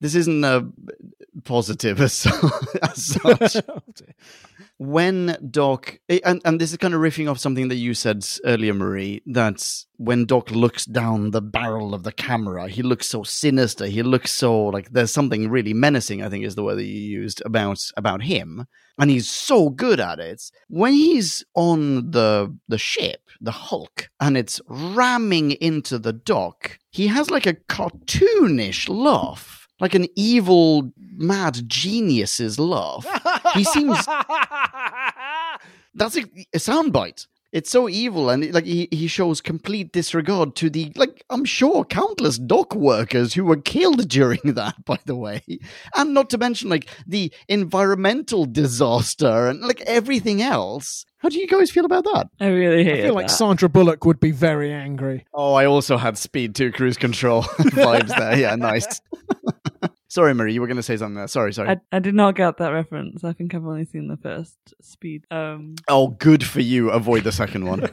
This 0.00 0.14
isn't 0.14 0.44
a 0.44 0.68
positive 1.44 2.00
as, 2.00 2.26
as 2.82 3.04
such. 3.04 3.56
When 4.78 5.38
Doc, 5.50 6.00
eh, 6.10 6.18
and, 6.22 6.42
and 6.44 6.60
this 6.60 6.70
is 6.70 6.76
kind 6.76 6.92
of 6.92 7.00
riffing 7.00 7.30
off 7.30 7.38
something 7.38 7.68
that 7.68 7.76
you 7.76 7.94
said 7.94 8.26
earlier, 8.44 8.74
Marie, 8.74 9.22
that 9.24 9.84
when 9.96 10.26
Doc 10.26 10.50
looks 10.50 10.84
down 10.84 11.30
the 11.30 11.40
barrel 11.40 11.94
of 11.94 12.02
the 12.02 12.12
camera, 12.12 12.68
he 12.68 12.82
looks 12.82 13.06
so 13.06 13.22
sinister. 13.22 13.86
He 13.86 14.02
looks 14.02 14.32
so 14.32 14.66
like 14.66 14.90
there's 14.90 15.14
something 15.14 15.48
really 15.48 15.72
menacing, 15.72 16.22
I 16.22 16.28
think 16.28 16.44
is 16.44 16.56
the 16.56 16.62
word 16.62 16.74
that 16.74 16.84
you 16.84 17.00
used 17.00 17.42
about, 17.46 17.90
about 17.96 18.22
him. 18.22 18.66
And 18.98 19.10
he's 19.10 19.30
so 19.30 19.70
good 19.70 19.98
at 19.98 20.18
it. 20.18 20.42
When 20.68 20.92
he's 20.92 21.42
on 21.54 22.10
the, 22.10 22.54
the 22.68 22.78
ship, 22.78 23.22
the 23.40 23.52
Hulk, 23.52 24.10
and 24.20 24.36
it's 24.36 24.60
ramming 24.68 25.52
into 25.52 25.98
the 25.98 26.12
dock, 26.12 26.78
he 26.90 27.06
has 27.06 27.30
like 27.30 27.46
a 27.46 27.54
cartoonish 27.54 28.90
laugh 28.90 29.65
like 29.80 29.94
an 29.94 30.06
evil, 30.16 30.90
mad 31.16 31.68
genius's 31.68 32.58
laugh. 32.58 33.06
He 33.54 33.64
seems 33.64 33.96
that's 35.94 36.16
a, 36.16 36.22
a 36.54 36.58
soundbite. 36.58 37.26
It's 37.52 37.70
so 37.70 37.88
evil, 37.88 38.28
and 38.28 38.52
like 38.52 38.66
he, 38.66 38.88
he 38.90 39.06
shows 39.06 39.40
complete 39.40 39.92
disregard 39.92 40.56
to 40.56 40.68
the 40.68 40.92
like 40.96 41.24
I'm 41.30 41.44
sure 41.44 41.84
countless 41.84 42.38
dock 42.38 42.74
workers 42.74 43.32
who 43.32 43.44
were 43.44 43.56
killed 43.56 44.08
during 44.08 44.40
that. 44.44 44.74
By 44.84 44.98
the 45.06 45.14
way, 45.14 45.42
and 45.94 46.12
not 46.12 46.28
to 46.30 46.38
mention 46.38 46.68
like 46.68 46.88
the 47.06 47.32
environmental 47.48 48.44
disaster 48.44 49.46
and 49.48 49.62
like 49.62 49.80
everything 49.82 50.42
else. 50.42 51.06
How 51.18 51.30
do 51.30 51.38
you 51.38 51.46
guys 51.46 51.70
feel 51.70 51.86
about 51.86 52.04
that? 52.04 52.28
I 52.40 52.48
really 52.48 52.90
I 52.90 53.02
feel 53.02 53.14
like 53.14 53.28
that. 53.28 53.32
Sandra 53.32 53.68
Bullock 53.70 54.04
would 54.04 54.20
be 54.20 54.32
very 54.32 54.70
angry. 54.70 55.24
Oh, 55.32 55.54
I 55.54 55.64
also 55.64 55.96
had 55.96 56.18
Speed 56.18 56.54
2 56.54 56.72
cruise 56.72 56.98
control 56.98 57.42
vibes 57.58 58.08
there. 58.08 58.38
Yeah, 58.38 58.54
nice. 58.56 59.00
Sorry, 60.16 60.32
Marie, 60.34 60.54
you 60.54 60.62
were 60.62 60.66
going 60.66 60.78
to 60.78 60.82
say 60.82 60.96
something 60.96 61.14
there. 61.14 61.28
Sorry, 61.28 61.52
sorry. 61.52 61.68
I, 61.68 61.76
I 61.92 61.98
did 61.98 62.14
not 62.14 62.34
get 62.36 62.56
that 62.56 62.70
reference. 62.70 63.22
I 63.22 63.34
think 63.34 63.54
I've 63.54 63.66
only 63.66 63.84
seen 63.84 64.08
the 64.08 64.16
first 64.16 64.56
speed. 64.80 65.24
Um, 65.30 65.74
Oh, 65.88 66.08
good 66.08 66.42
for 66.42 66.60
you. 66.60 66.90
Avoid 66.90 67.22
the 67.24 67.32
second 67.32 67.66
one. 67.66 67.80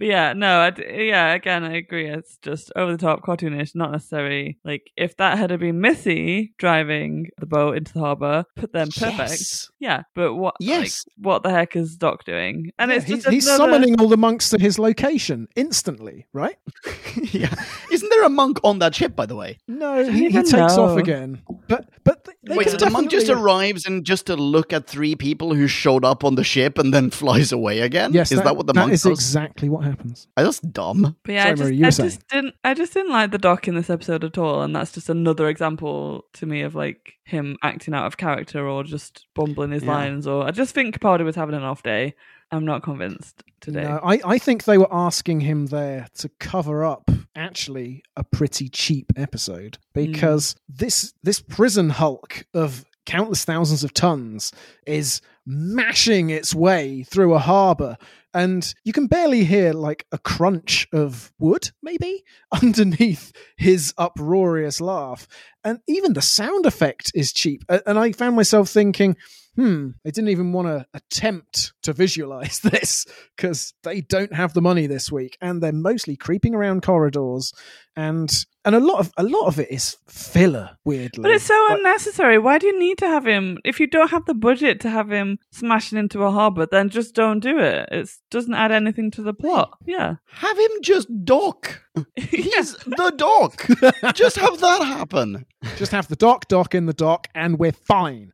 but 0.00 0.08
yeah, 0.08 0.32
no, 0.32 0.60
I 0.60 0.70
d 0.70 0.82
yeah, 1.08 1.34
again, 1.34 1.62
I 1.62 1.74
agree. 1.76 2.08
It's 2.08 2.38
just 2.38 2.72
over 2.74 2.92
the 2.92 2.98
top, 2.98 3.22
cartoonish, 3.22 3.74
not 3.74 3.92
necessary. 3.92 4.58
Like 4.64 4.90
if 4.96 5.16
that 5.18 5.36
had 5.38 5.56
been 5.60 5.80
Missy 5.80 6.54
driving 6.58 7.28
the 7.38 7.44
boat 7.46 7.76
into 7.76 7.92
the 7.92 8.00
harbor, 8.00 8.44
put 8.56 8.72
them 8.72 8.88
perfect. 8.88 9.18
Yes. 9.30 9.70
Yeah, 9.78 10.02
but 10.14 10.34
what? 10.34 10.54
Yes. 10.58 11.04
like, 11.06 11.26
what 11.26 11.42
the 11.42 11.50
heck 11.50 11.76
is 11.76 11.96
Doc 11.96 12.24
doing? 12.24 12.72
And 12.78 12.90
Yeah, 12.90 12.96
it's 12.96 13.06
he's, 13.06 13.16
just 13.24 13.28
he's 13.32 13.46
another- 13.46 13.72
summoning 13.72 14.00
all 14.00 14.08
the 14.08 14.16
monks 14.16 14.48
to 14.50 14.58
his 14.58 14.78
location 14.78 15.46
instantly, 15.54 16.26
right? 16.32 16.56
yeah. 17.32 17.54
Isn't 17.92 18.08
there 18.08 18.24
a 18.24 18.30
monk 18.30 18.58
on 18.64 18.78
that 18.78 18.94
ship, 18.94 19.14
by 19.14 19.26
the 19.26 19.36
way? 19.36 19.58
No, 19.68 20.02
he, 20.02 20.10
he 20.20 20.24
even 20.26 20.44
takes 20.44 20.78
off 20.78 20.98
again. 20.98 21.42
But 21.68 21.90
but 22.04 22.19
th- 22.19 22.19
they 22.19 22.19
Wait, 22.44 22.64
could 22.68 22.80
so 22.80 22.84
the 22.86 22.90
monk 22.90 23.10
just 23.10 23.28
arrives 23.28 23.86
and 23.86 24.04
just 24.04 24.26
to 24.26 24.36
look 24.36 24.72
at 24.72 24.86
three 24.86 25.14
people 25.14 25.54
who 25.54 25.66
showed 25.66 26.04
up 26.04 26.24
on 26.24 26.34
the 26.34 26.44
ship 26.44 26.78
and 26.78 26.92
then 26.92 27.10
flies 27.20 27.52
away 27.52 27.80
again? 27.80 28.12
Yes, 28.12 28.32
Is 28.32 28.42
that, 28.42 28.56
what 28.56 28.66
the 28.66 28.72
that 28.72 28.80
monk 28.80 28.92
is 28.92 29.02
does? 29.02 29.12
exactly 29.12 29.68
what 29.68 29.84
happens. 29.84 30.26
Oh, 30.36 30.44
that's 30.44 30.60
dumb. 30.60 31.16
But 31.24 31.32
yeah, 31.32 31.42
Sorry, 31.42 31.50
I 31.50 31.54
just, 31.54 31.62
Marie, 31.64 31.76
you 31.76 31.86
I 31.86 31.90
just 31.90 32.28
didn't, 32.28 32.54
I 32.64 32.74
just 32.74 32.94
didn't 32.94 33.12
like 33.12 33.30
the 33.30 33.38
doc 33.38 33.68
in 33.68 33.74
this 33.74 33.90
episode 33.90 34.24
at 34.24 34.38
all, 34.38 34.62
and 34.62 34.74
that's 34.74 34.92
just 34.92 35.08
another 35.08 35.48
example 35.48 36.24
to 36.34 36.46
me 36.46 36.62
of 36.62 36.74
like 36.74 37.14
him 37.24 37.56
acting 37.62 37.94
out 37.94 38.06
of 38.06 38.16
character 38.16 38.66
or 38.66 38.82
just 38.84 39.26
bumbling 39.34 39.70
his 39.70 39.82
Yeah. 39.84 39.92
lines. 39.92 40.26
Or 40.26 40.44
I 40.44 40.50
just 40.50 40.74
think 40.74 40.98
Capaldi 40.98 41.24
was 41.24 41.36
having 41.36 41.54
an 41.54 41.62
off 41.62 41.82
day. 41.82 42.14
I'm 42.52 42.64
not 42.64 42.82
convinced 42.82 43.42
today. 43.60 43.82
No, 43.84 44.00
I, 44.02 44.20
I 44.24 44.38
think 44.38 44.64
they 44.64 44.78
were 44.78 44.92
asking 44.92 45.40
him 45.40 45.66
there 45.66 46.08
to 46.16 46.28
cover 46.40 46.84
up 46.84 47.10
actually 47.36 48.02
a 48.16 48.24
pretty 48.24 48.68
cheap 48.68 49.12
episode 49.16 49.78
because 49.94 50.56
this 50.68 51.14
this 51.22 51.40
prison 51.40 51.90
hulk 51.90 52.44
of 52.52 52.84
countless 53.06 53.44
thousands 53.44 53.84
of 53.84 53.94
tons 53.94 54.52
is 54.86 55.20
mashing 55.46 56.30
its 56.30 56.54
way 56.54 57.02
through 57.04 57.34
a 57.34 57.38
harbor 57.38 57.96
and 58.32 58.74
you 58.84 58.92
can 58.92 59.06
barely 59.06 59.44
hear 59.44 59.72
like 59.72 60.06
a 60.12 60.18
crunch 60.18 60.86
of 60.92 61.32
wood 61.38 61.70
maybe 61.82 62.24
underneath 62.62 63.32
his 63.56 63.92
uproarious 63.98 64.80
laugh. 64.80 65.26
And 65.64 65.80
even 65.88 66.12
the 66.12 66.22
sound 66.22 66.66
effect 66.66 67.10
is 67.14 67.32
cheap. 67.32 67.64
And 67.68 67.98
i 67.98 68.12
found 68.12 68.36
myself 68.36 68.68
thinking 68.68 69.16
hmm, 69.56 69.90
they 70.04 70.10
didn't 70.10 70.30
even 70.30 70.52
want 70.52 70.68
to 70.68 70.86
attempt 70.94 71.72
to 71.82 71.92
visualize 71.92 72.60
this 72.64 73.06
because 73.36 73.72
they 73.82 74.00
don't 74.00 74.34
have 74.34 74.52
the 74.54 74.62
money 74.62 74.86
this 74.86 75.10
week, 75.10 75.36
and 75.40 75.62
they're 75.62 75.72
mostly 75.72 76.16
creeping 76.16 76.54
around 76.54 76.82
corridors, 76.82 77.52
and 77.96 78.44
and 78.64 78.74
a 78.74 78.80
lot 78.80 79.00
of 79.00 79.10
a 79.16 79.22
lot 79.22 79.46
of 79.46 79.58
it 79.58 79.70
is 79.70 79.96
filler. 80.06 80.76
Weirdly, 80.84 81.22
But 81.22 81.32
it's 81.32 81.44
so 81.44 81.66
Like, 81.68 81.78
unnecessary. 81.78 82.38
Why 82.38 82.58
do 82.58 82.66
you 82.66 82.78
need 82.78 82.98
to 82.98 83.06
have 83.06 83.26
him? 83.26 83.58
If 83.64 83.80
you 83.80 83.86
don't 83.86 84.10
have 84.10 84.26
the 84.26 84.34
budget 84.34 84.80
to 84.80 84.90
have 84.90 85.10
him 85.10 85.38
smashing 85.52 85.98
into 85.98 86.22
a 86.22 86.30
harbor, 86.30 86.66
then 86.66 86.90
just 86.90 87.14
don't 87.14 87.40
do 87.40 87.58
it. 87.58 87.88
It 87.90 88.10
doesn't 88.30 88.54
add 88.54 88.70
anything 88.72 89.10
to 89.12 89.22
the 89.22 89.32
plot. 89.32 89.78
Yeah. 89.86 90.16
Have 90.26 90.58
him 90.58 90.70
just 90.82 91.08
dock. 91.24 91.80
He's 92.16 92.74
the 92.76 93.12
dock. 93.16 93.66
just 94.14 94.36
have 94.36 94.60
that 94.60 94.82
happen. 94.84 95.46
just 95.76 95.92
have 95.92 96.08
the 96.08 96.16
dock 96.16 96.46
dock 96.48 96.74
in 96.74 96.84
the 96.86 96.92
dock, 96.92 97.28
and 97.34 97.58
we're 97.58 97.72
fine. 97.72 98.32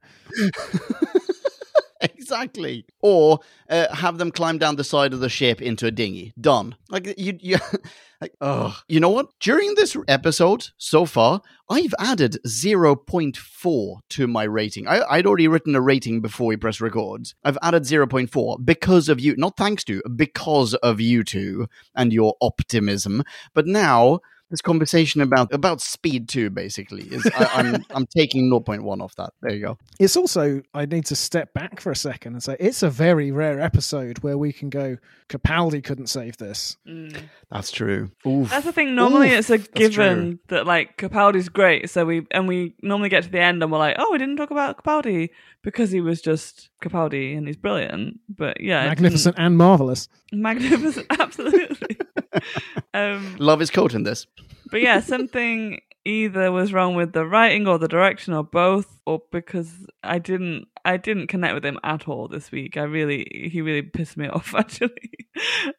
Exactly. 2.27 2.85
Or 3.01 3.41
uh, 3.69 3.95
have 3.95 4.19
them 4.19 4.31
climb 4.31 4.59
down 4.59 4.77
the 4.77 4.85
side 4.85 5.13
of 5.13 5.21
the 5.21 5.29
ship 5.29 5.63
into 5.63 5.87
a 5.87 5.91
dinghy. 5.91 6.33
Done. 6.41 6.77
Like 6.91 7.15
you, 7.19 7.39
you 7.41 7.59
like, 8.21 8.35
ugh. 8.41 8.75
You 8.89 9.01
know 9.01 9.11
what? 9.11 9.29
During 9.41 9.75
this 9.75 9.97
episode 10.09 10.69
so 10.77 11.05
far, 11.05 11.43
I've 11.69 11.95
added 11.99 12.39
0.4 12.47 13.99
to 14.11 14.27
my 14.27 14.45
rating. 14.45 14.89
I, 14.89 15.03
I'd 15.09 15.27
already 15.27 15.49
written 15.49 15.75
a 15.75 15.81
rating 15.81 16.21
before 16.21 16.49
we 16.49 16.57
press 16.57 16.81
record. 16.81 17.33
I've 17.45 17.59
added 17.63 17.85
0.4 17.85 18.65
because 18.65 19.09
of 19.09 19.21
you, 19.21 19.37
not 19.37 19.57
thanks 19.57 19.85
to, 19.85 20.03
because 20.15 20.75
of 20.75 21.01
you 21.01 21.25
two 21.25 21.69
and 21.95 22.13
your 22.13 22.35
optimism. 22.41 23.23
But 23.55 23.67
now 23.67 24.21
this 24.51 24.61
conversation 24.61 25.21
about 25.21 25.53
about 25.53 25.81
Speed 25.81 26.29
2, 26.29 26.51
basically, 26.51 27.03
is 27.05 27.27
I, 27.35 27.45
I'm 27.55 27.85
I'm 27.91 28.07
taking 28.07 28.51
0.1 28.51 29.03
off 29.03 29.15
that. 29.17 29.31
There 29.43 29.55
you 29.55 29.61
go. 29.61 29.79
It's 29.99 30.17
also 30.17 30.63
I 30.73 30.87
need 30.87 31.07
to 31.07 31.17
step 31.17 31.53
back 31.53 31.81
for 31.81 31.91
a 31.91 31.97
second 31.97 32.35
and 32.35 32.43
say 32.43 32.57
it's 32.61 32.83
a 32.83 32.91
very 32.91 33.33
rare 33.33 33.61
episode 33.61 34.19
where 34.21 34.39
we 34.39 34.53
can 34.53 34.71
go. 34.71 34.99
Capaldi 35.29 35.83
couldn't 35.83 36.07
save 36.07 36.37
this. 36.37 36.77
Mm. 36.87 37.17
That's 37.51 37.73
true. 37.73 38.11
Oof. 38.25 38.51
That's 38.51 38.65
the 38.65 38.73
thing. 38.73 38.95
Normally, 38.95 39.33
Oof, 39.33 39.39
it's 39.39 39.51
a 39.51 39.59
given 39.59 40.39
that 40.49 40.67
like 40.67 40.97
Capaldi's 40.97 41.49
great. 41.49 41.91
So 41.91 42.05
we 42.05 42.27
and 42.31 42.47
we 42.47 42.75
normally 42.83 43.09
get 43.09 43.25
to 43.25 43.31
the 43.31 43.41
end 43.41 43.63
and 43.63 43.73
we're 43.73 43.79
like, 43.79 43.97
oh, 43.99 44.13
we 44.13 44.19
didn't 44.19 44.37
talk 44.37 44.53
about 44.53 44.83
Capaldi 44.83 45.31
because 45.67 45.91
he 45.91 46.01
was 46.01 46.23
just 46.23 46.71
Capaldi 46.81 47.37
and 47.37 47.49
he's 47.49 47.57
brilliant. 47.57 48.21
But 48.29 48.61
yeah, 48.61 48.87
Magnificent 48.87 49.35
and 49.37 49.59
marvelous. 49.59 50.09
magnificent, 50.33 51.07
absolutely. 51.19 51.99
um, 52.95 53.35
Love 53.41 53.59
his 53.59 53.71
coat 53.71 53.93
in 53.93 54.05
this. 54.05 54.27
but 54.71 54.81
yeah, 54.81 55.01
something 55.01 55.81
either 56.05 56.53
was 56.53 56.73
wrong 56.73 56.95
with 56.95 57.13
the 57.13 57.27
writing 57.27 57.67
or 57.67 57.79
the 57.79 57.89
direction 57.89 58.33
or 58.33 58.45
both, 58.45 58.97
or 59.07 59.21
because 59.33 59.73
I 60.05 60.21
didn't 60.21 60.69
I 60.85 60.99
didn't 60.99 61.27
connect 61.27 61.55
with 61.55 61.65
him 61.67 61.81
at 61.83 62.07
all 62.07 62.29
this 62.29 62.53
week. 62.53 62.77
I 62.77 62.83
really 62.85 63.51
he 63.53 63.61
really 63.61 63.83
pissed 63.83 64.17
me 64.17 64.29
off 64.37 64.55
actually. 64.55 65.11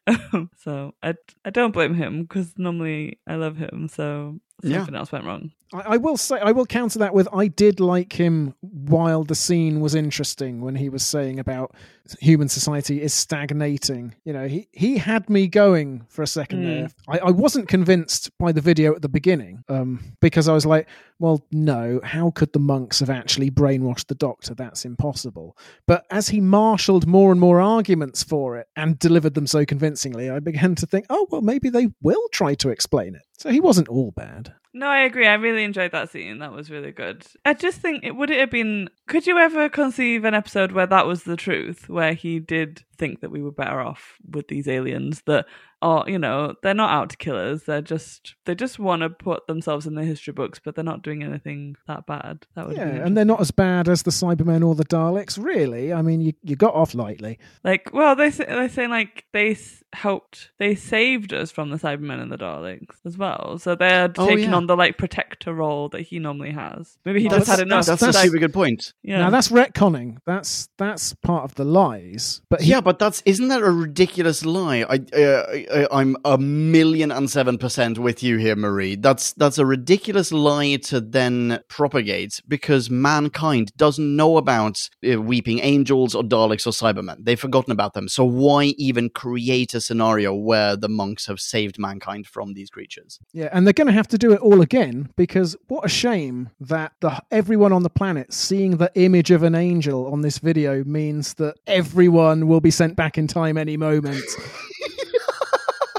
um, 0.06 0.50
so 0.62 0.92
I 1.02 1.14
I 1.46 1.50
don't 1.50 1.72
blame 1.72 1.94
him 1.94 2.22
because 2.24 2.52
normally 2.58 3.18
I 3.26 3.36
love 3.36 3.56
him. 3.56 3.88
So 3.90 4.38
Yeah. 4.62 4.86
else 4.94 5.12
went 5.12 5.24
wrong. 5.24 5.52
I, 5.72 5.80
I 5.80 5.96
will 5.98 6.16
say 6.16 6.38
I 6.40 6.52
will 6.52 6.66
counter 6.66 6.98
that 7.00 7.14
with 7.14 7.28
I 7.32 7.46
did 7.48 7.78
like 7.78 8.14
him 8.18 8.54
while 8.60 9.22
the 9.22 9.34
scene 9.34 9.80
was 9.80 9.94
interesting 9.94 10.60
when 10.60 10.74
he 10.76 10.88
was 10.88 11.04
saying 11.04 11.38
about 11.38 11.74
human 12.20 12.48
society 12.48 13.02
is 13.02 13.12
stagnating. 13.14 14.14
You 14.24 14.32
know, 14.32 14.48
he 14.48 14.68
he 14.72 14.98
had 14.98 15.28
me 15.28 15.46
going 15.46 16.06
for 16.08 16.22
a 16.22 16.26
second 16.26 16.58
Mm. 16.62 16.64
there. 16.64 16.88
I, 17.08 17.18
I 17.18 17.30
wasn't 17.30 17.68
convinced 17.68 18.36
by 18.38 18.50
the 18.52 18.60
video 18.60 18.94
at 18.94 19.02
the 19.02 19.08
beginning, 19.08 19.62
um, 19.68 20.12
because 20.20 20.48
I 20.48 20.54
was 20.54 20.66
like, 20.66 20.88
well, 21.18 21.44
no, 21.52 22.00
how 22.02 22.30
could 22.30 22.52
the 22.52 22.58
monks 22.58 23.00
have 23.00 23.10
actually 23.10 23.50
brainwashed 23.50 24.06
the 24.06 24.14
doctor? 24.14 24.54
That's 24.54 24.84
impossible. 24.84 25.56
But 25.86 26.04
as 26.10 26.28
he 26.30 26.40
marshaled 26.40 27.06
more 27.06 27.30
and 27.30 27.40
more 27.40 27.60
arguments 27.60 28.22
for 28.22 28.56
it 28.56 28.66
and 28.74 28.98
delivered 28.98 29.34
them 29.34 29.46
so 29.46 29.64
convincingly, 29.64 30.30
I 30.30 30.40
began 30.40 30.74
to 30.76 30.86
think, 30.86 31.06
oh 31.10 31.26
well, 31.30 31.42
maybe 31.42 31.68
they 31.68 31.88
will 32.02 32.26
try 32.32 32.54
to 32.54 32.70
explain 32.70 33.14
it. 33.14 33.22
So 33.38 33.50
he 33.50 33.60
wasn't 33.60 33.88
all 33.88 34.10
bad. 34.10 34.52
No, 34.74 34.86
I 34.86 35.00
agree. 35.00 35.26
I 35.26 35.34
really 35.34 35.64
enjoyed 35.64 35.92
that 35.92 36.10
scene. 36.10 36.38
That 36.40 36.52
was 36.52 36.70
really 36.70 36.92
good. 36.92 37.24
I 37.44 37.54
just 37.54 37.80
think 37.80 38.04
it 38.04 38.12
would 38.12 38.30
it 38.30 38.40
have 38.40 38.50
been. 38.50 38.90
Could 39.06 39.26
you 39.26 39.38
ever 39.38 39.68
conceive 39.68 40.24
an 40.24 40.34
episode 40.34 40.72
where 40.72 40.86
that 40.86 41.06
was 41.06 41.22
the 41.22 41.36
truth, 41.36 41.88
where 41.88 42.12
he 42.12 42.40
did 42.40 42.84
think 42.98 43.20
that 43.20 43.30
we 43.30 43.42
were 43.42 43.52
better 43.52 43.80
off 43.80 44.14
with 44.30 44.48
these 44.48 44.68
aliens 44.68 45.22
that 45.26 45.46
are, 45.80 46.04
you 46.08 46.18
know, 46.18 46.54
they're 46.62 46.74
not 46.74 46.90
out 46.90 47.10
to 47.10 47.16
kill 47.16 47.36
us. 47.36 47.62
They're 47.62 47.80
just 47.80 48.34
they 48.46 48.54
just 48.56 48.78
want 48.80 49.02
to 49.02 49.10
put 49.10 49.46
themselves 49.46 49.86
in 49.86 49.94
the 49.94 50.04
history 50.04 50.32
books, 50.32 50.60
but 50.62 50.74
they're 50.74 50.84
not 50.84 51.02
doing 51.02 51.22
anything 51.22 51.76
that 51.86 52.04
bad. 52.06 52.46
That 52.56 52.66
would 52.66 52.76
Yeah, 52.76 52.90
be 52.90 52.98
and 52.98 53.16
they're 53.16 53.24
not 53.24 53.40
as 53.40 53.52
bad 53.52 53.88
as 53.88 54.02
the 54.02 54.10
Cybermen 54.10 54.66
or 54.66 54.74
the 54.74 54.84
Daleks, 54.84 55.42
really. 55.42 55.92
I 55.92 56.02
mean, 56.02 56.20
you, 56.20 56.32
you 56.42 56.56
got 56.56 56.74
off 56.74 56.94
lightly. 56.94 57.38
like 57.62 57.90
well 57.92 58.16
they 58.16 58.30
say, 58.32 58.44
they 58.46 58.68
say 58.68 58.88
like 58.88 59.24
they 59.32 59.56
helped 59.94 60.50
they 60.58 60.74
saved 60.74 61.32
us 61.32 61.50
from 61.50 61.70
the 61.70 61.76
Cybermen 61.76 62.20
and 62.20 62.32
the 62.32 62.38
Daleks 62.38 62.96
as 63.06 63.16
well. 63.16 63.58
So 63.58 63.74
they're 63.74 64.12
Oh, 64.18 64.26
taking 64.26 64.50
yeah. 64.50 64.56
on 64.56 64.66
the 64.66 64.76
like 64.76 64.98
protector 64.98 65.54
role 65.54 65.88
that 65.90 66.00
he 66.02 66.18
normally 66.18 66.50
has. 66.50 66.98
Maybe 67.04 67.20
he 67.20 67.26
Oh, 67.26 67.30
just 67.30 67.46
that's- 67.46 67.58
had 67.60 67.66
enough. 67.66 67.86
That's, 67.86 68.00
that's- 68.00 68.16
a 68.16 68.26
super 68.26 68.38
good 68.38 68.52
point. 68.52 68.94
yeah. 69.04 69.18
Now 69.18 69.30
that's 69.30 69.48
retconning. 69.48 70.18
That's 70.26 70.68
that's 70.76 71.14
part 71.14 71.44
of 71.44 71.54
the 71.54 71.64
lies. 71.64 72.42
But 72.50 72.62
he, 72.62 72.70
Yeah, 72.70 72.80
but 72.80 72.87
that's 72.96 73.22
isn't 73.26 73.48
that 73.48 73.60
a 73.60 73.70
ridiculous 73.70 74.44
lie? 74.44 74.84
I, 74.88 75.00
uh, 75.14 75.44
I 75.74 75.88
I'm 75.90 76.16
a 76.24 76.38
million 76.38 77.10
and 77.10 77.28
seven 77.28 77.58
percent 77.58 77.98
with 77.98 78.22
you 78.22 78.38
here, 78.38 78.56
Marie. 78.56 78.96
That's 78.96 79.32
that's 79.32 79.58
a 79.58 79.66
ridiculous 79.66 80.32
lie 80.32 80.76
to 80.84 81.00
then 81.00 81.60
propagate 81.68 82.40
because 82.46 82.88
mankind 82.88 83.72
doesn't 83.76 84.16
know 84.16 84.36
about 84.36 84.78
uh, 85.10 85.20
weeping 85.20 85.58
angels 85.60 86.14
or 86.14 86.22
Daleks 86.22 86.66
or 86.66 86.70
Cybermen. 86.70 87.24
They've 87.24 87.38
forgotten 87.38 87.72
about 87.72 87.94
them. 87.94 88.08
So 88.08 88.24
why 88.24 88.74
even 88.78 89.10
create 89.10 89.74
a 89.74 89.80
scenario 89.80 90.34
where 90.34 90.76
the 90.76 90.88
monks 90.88 91.26
have 91.26 91.40
saved 91.40 91.78
mankind 91.78 92.26
from 92.26 92.54
these 92.54 92.70
creatures? 92.70 93.18
Yeah, 93.32 93.48
and 93.52 93.66
they're 93.66 93.72
going 93.72 93.88
to 93.88 93.92
have 93.92 94.08
to 94.08 94.18
do 94.18 94.32
it 94.32 94.40
all 94.40 94.60
again 94.60 95.10
because 95.16 95.56
what 95.66 95.84
a 95.84 95.88
shame 95.88 96.50
that 96.60 96.92
the, 97.00 97.20
everyone 97.30 97.72
on 97.72 97.82
the 97.82 97.90
planet 97.90 98.32
seeing 98.32 98.76
the 98.76 98.90
image 98.94 99.30
of 99.30 99.42
an 99.42 99.54
angel 99.54 100.10
on 100.12 100.22
this 100.22 100.38
video 100.38 100.84
means 100.84 101.34
that 101.34 101.56
everyone 101.66 102.46
will 102.46 102.60
be 102.60 102.70
sent 102.78 102.94
back 102.96 103.18
in 103.18 103.26
time 103.26 103.58
any 103.58 103.76
moment. 103.76 104.24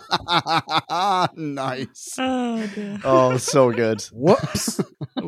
nice. 1.35 2.15
Oh 2.17 2.65
dear. 2.73 2.99
Oh, 3.03 3.37
so 3.37 3.71
good. 3.71 4.01
Whoops. 4.13 4.81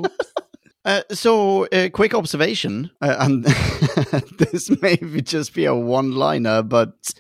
Uh, 0.84 1.04
so, 1.12 1.68
uh, 1.68 1.90
quick 1.94 2.12
observation, 2.16 2.90
uh, 3.04 3.16
and 3.20 3.44
this 4.40 4.68
may 4.82 4.96
be 4.96 5.22
just 5.22 5.54
be 5.54 5.66
a 5.66 5.76
one-liner, 5.76 6.64
but 6.64 7.14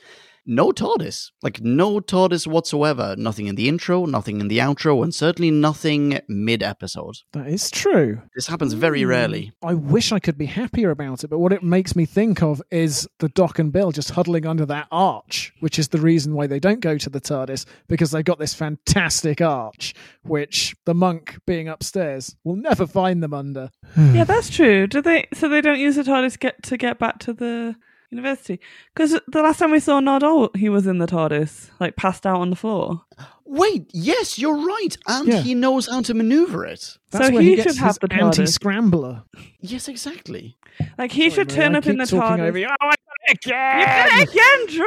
no 0.45 0.71
TARDIS, 0.71 1.31
like 1.41 1.61
no 1.61 1.99
TARDIS 1.99 2.47
whatsoever. 2.47 3.15
Nothing 3.17 3.47
in 3.47 3.55
the 3.55 3.67
intro, 3.69 4.05
nothing 4.05 4.39
in 4.41 4.47
the 4.47 4.57
outro, 4.57 5.03
and 5.03 5.13
certainly 5.13 5.51
nothing 5.51 6.19
mid-episode. 6.27 7.15
That 7.33 7.47
is 7.47 7.69
true. 7.69 8.21
This 8.35 8.47
happens 8.47 8.73
very 8.73 9.05
rarely. 9.05 9.51
I 9.63 9.73
wish 9.73 10.11
I 10.11 10.19
could 10.19 10.37
be 10.37 10.45
happier 10.45 10.89
about 10.89 11.23
it, 11.23 11.29
but 11.29 11.39
what 11.39 11.53
it 11.53 11.63
makes 11.63 11.95
me 11.95 12.05
think 12.05 12.41
of 12.41 12.61
is 12.71 13.07
the 13.19 13.29
Doc 13.29 13.59
and 13.59 13.71
Bill 13.71 13.91
just 13.91 14.11
huddling 14.11 14.45
under 14.45 14.65
that 14.65 14.87
arch, 14.91 15.53
which 15.59 15.77
is 15.77 15.89
the 15.89 15.99
reason 15.99 16.33
why 16.33 16.47
they 16.47 16.59
don't 16.59 16.79
go 16.79 16.97
to 16.97 17.09
the 17.09 17.21
TARDIS 17.21 17.65
because 17.87 18.11
they've 18.11 18.25
got 18.25 18.39
this 18.39 18.53
fantastic 18.53 19.41
arch, 19.41 19.93
which 20.23 20.75
the 20.85 20.93
monk 20.93 21.39
being 21.45 21.67
upstairs 21.67 22.35
will 22.43 22.55
never 22.55 22.87
find 22.87 23.21
them 23.21 23.33
under. 23.33 23.69
Yeah, 23.97 24.23
that's 24.23 24.49
true. 24.49 24.87
Do 24.87 25.01
they? 25.01 25.27
So 25.33 25.49
they 25.49 25.61
don't 25.61 25.79
use 25.79 25.95
the 25.95 26.03
TARDIS 26.03 26.39
get 26.39 26.61
to 26.63 26.77
get 26.77 26.99
back 26.99 27.19
to 27.19 27.33
the 27.33 27.75
university? 28.11 28.59
Because 28.93 29.19
the 29.27 29.41
last 29.41 29.57
time 29.59 29.71
we 29.71 29.79
saw 29.79 29.99
Nardole, 29.99 30.55
he 30.55 30.69
was 30.69 30.85
in 30.87 30.97
the 30.99 31.07
TARDIS, 31.07 31.71
like 31.79 31.95
passed 31.95 32.25
out 32.27 32.39
on 32.41 32.49
the 32.49 32.55
floor. 32.55 33.01
Wait, 33.45 33.89
yes, 33.93 34.37
you're 34.39 34.55
right, 34.65 34.95
and 35.07 35.27
Yeah. 35.27 35.41
he 35.41 35.53
knows 35.55 35.87
how 35.87 36.01
to 36.01 36.13
maneuver 36.13 36.65
it. 36.65 36.97
That's 37.11 37.27
So 37.27 37.33
where 37.33 37.41
he 37.41 37.49
he 37.51 37.55
gets 37.57 37.69
should 37.73 37.79
have 37.79 37.87
his 37.89 37.97
the 37.99 38.07
TARDIS. 38.07 38.23
anti-scrambler. 38.39 39.23
Yes, 39.59 39.87
exactly. 39.87 40.57
Like 40.97 41.11
he 41.11 41.29
should 41.29 41.49
turn 41.49 41.75
I 41.75 41.79
up 41.79 41.85
in 41.87 41.97
keep 41.97 42.07
the 42.09 42.15
TARDIS. 42.17 42.39
over 42.47 42.57
you. 42.57 42.67
Oh, 42.67 42.75
I 42.81 42.93
done 42.95 43.15
it 43.27 43.37
again! 43.45 44.21
Again, 44.21 44.67
Drew. 44.67 44.85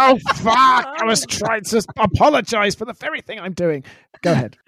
Oh 0.00 0.18
fuck! 0.36 0.86
I 1.00 1.04
was 1.04 1.26
trying 1.28 1.62
to 1.64 1.84
apologize 1.98 2.74
for 2.74 2.84
the 2.86 2.94
very 2.94 3.20
thing 3.20 3.38
I'm 3.38 3.52
doing. 3.52 3.84
Go 4.22 4.32
ahead. 4.32 4.56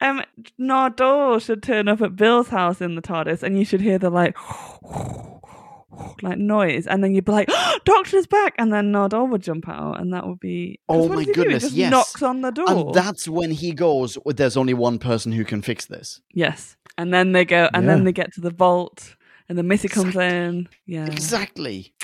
Um, 0.00 0.20
Nardole 0.58 1.40
should 1.40 1.62
turn 1.62 1.86
up 1.86 2.00
at 2.00 2.16
Bill's 2.16 2.48
house 2.48 2.80
in 2.80 2.96
the 2.96 3.02
TARDIS, 3.02 3.44
and 3.44 3.56
you 3.56 3.64
should 3.64 3.80
hear 3.80 4.00
the 4.00 4.10
like, 4.10 4.36
like 6.22 6.38
noise, 6.38 6.86
and 6.86 7.02
then 7.02 7.14
you'd 7.14 7.24
be 7.24 7.32
like, 7.32 7.48
"Doctor's 7.84 8.26
back!" 8.26 8.54
And 8.58 8.72
then 8.72 8.92
Nardole 8.92 9.28
would 9.30 9.42
jump 9.42 9.68
out, 9.68 10.00
and 10.00 10.12
that 10.12 10.26
would 10.26 10.40
be. 10.40 10.80
Oh 10.88 11.08
my 11.08 11.24
goodness, 11.24 11.72
yes. 11.72 11.90
knocks 11.90 12.22
on 12.22 12.40
the 12.42 12.50
door. 12.50 12.68
And 12.68 12.94
that's 12.94 13.28
when 13.28 13.50
he 13.50 13.72
goes, 13.72 14.18
there's 14.26 14.56
only 14.56 14.74
one 14.74 14.98
person 14.98 15.32
who 15.32 15.44
can 15.44 15.62
fix 15.62 15.86
this. 15.86 16.20
yes, 16.32 16.76
and 16.98 17.12
then 17.12 17.32
they 17.32 17.44
go, 17.44 17.68
and 17.74 17.84
Yeah. 17.84 17.94
then 17.94 18.04
they 18.04 18.12
get 18.12 18.32
to 18.34 18.40
the 18.40 18.50
vault, 18.50 19.16
and 19.48 19.56
the 19.58 19.62
Missy 19.62 19.88
comes 19.88 20.16
in. 20.16 20.68
Yeah, 20.86 21.06
Exactly. 21.06 21.94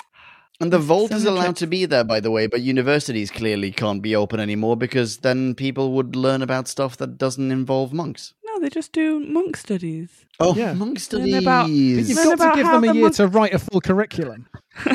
And 0.61 0.73
the 0.73 0.79
vault 0.79 1.11
So 1.11 1.15
is 1.15 1.23
allowed 1.23 1.55
to 1.57 1.67
be 1.67 1.85
there, 1.85 2.03
by 2.03 2.19
the 2.19 2.31
way, 2.31 2.45
but 2.47 2.59
universities 2.59 3.31
clearly 3.31 3.71
can't 3.71 4.01
be 4.01 4.13
open 4.13 4.41
anymore 4.41 4.75
because 4.75 5.19
then 5.19 5.55
people 5.55 5.93
would 5.93 6.17
learn 6.17 6.41
about 6.41 6.67
stuff 6.67 6.97
that 6.97 7.17
doesn't 7.17 7.49
involve 7.49 7.93
monks. 7.93 8.33
No, 8.59 8.63
they 8.63 8.69
just 8.69 8.91
do 8.91 9.19
monk 9.19 9.55
studies. 9.57 10.25
Oh, 10.39 10.55
Yeah. 10.55 10.73
monk 10.73 10.89
Learn 10.91 10.97
studies. 10.97 11.35
about- 11.35 11.69
you've 11.69 12.07
Learn 12.09 12.25
got 12.25 12.33
about 12.33 12.51
to 12.51 12.55
give 12.57 12.67
them 12.67 12.83
a 12.83 12.87
the 12.87 12.93
year 12.93 13.03
monk- 13.03 13.15
to 13.15 13.27
write 13.27 13.53
a 13.53 13.59
full 13.59 13.81
curriculum. 13.81 14.47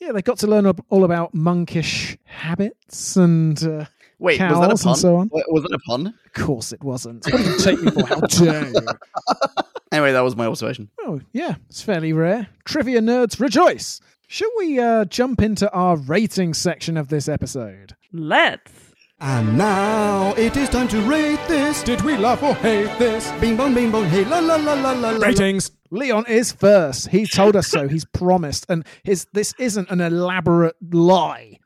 Yeah, 0.00 0.12
they've 0.12 0.24
got 0.24 0.38
to 0.38 0.46
learn 0.46 0.64
all 0.88 1.04
about 1.04 1.34
monkish 1.34 2.16
habits 2.24 3.16
and. 3.16 3.62
Uh, 3.62 3.84
Wait, 4.18 4.40
was 4.40 4.48
that 4.50 4.64
a 4.64 4.68
Cows 4.68 4.82
pun? 4.82 4.90
and 4.92 4.98
so 4.98 5.16
on. 5.16 5.28
Wa- 5.30 5.42
Was 5.48 5.62
that 5.64 5.72
a 5.74 5.78
pun? 5.80 6.06
of 6.06 6.32
course, 6.32 6.72
it 6.72 6.82
wasn't. 6.82 7.26
What 7.26 7.36
did 7.36 7.46
you 7.46 7.58
take 7.58 7.82
me 7.82 7.90
for? 7.90 8.06
How 8.06 8.20
dare 8.20 8.68
you? 8.68 8.74
Anyway, 9.92 10.12
that 10.12 10.20
was 10.20 10.34
my 10.34 10.46
observation. 10.46 10.88
Oh, 11.00 11.20
yeah, 11.32 11.56
it's 11.68 11.82
fairly 11.82 12.14
rare. 12.14 12.48
Trivia 12.64 13.00
nerds 13.00 13.38
rejoice! 13.38 14.00
Should 14.28 14.50
we 14.56 14.78
uh, 14.80 15.04
jump 15.04 15.42
into 15.42 15.70
our 15.72 15.96
rating 15.98 16.54
section 16.54 16.96
of 16.96 17.08
this 17.08 17.28
episode? 17.28 17.94
Let's. 18.12 18.72
And 19.20 19.58
now 19.58 20.32
it 20.36 20.56
is 20.56 20.68
time 20.68 20.86
to 20.88 21.00
rate 21.00 21.40
this. 21.48 21.82
Did 21.82 22.02
we 22.02 22.16
love 22.16 22.40
or 22.44 22.54
hate 22.54 22.96
this? 23.00 23.32
Bing 23.40 23.56
bong, 23.56 23.74
bing 23.74 23.90
bong, 23.90 24.04
hey 24.04 24.24
la 24.24 24.38
la 24.38 24.54
la 24.54 24.74
la 24.74 24.92
la. 24.92 25.10
la. 25.10 25.26
Ratings. 25.26 25.72
Leon 25.90 26.26
is 26.28 26.52
first. 26.52 27.08
He 27.08 27.26
told 27.26 27.56
us 27.56 27.66
so. 27.66 27.88
He's 27.88 28.04
promised, 28.04 28.66
and 28.68 28.84
his 29.04 29.26
this 29.32 29.54
isn't 29.58 29.90
an 29.90 30.02
elaborate 30.02 30.76
lie, 30.92 31.58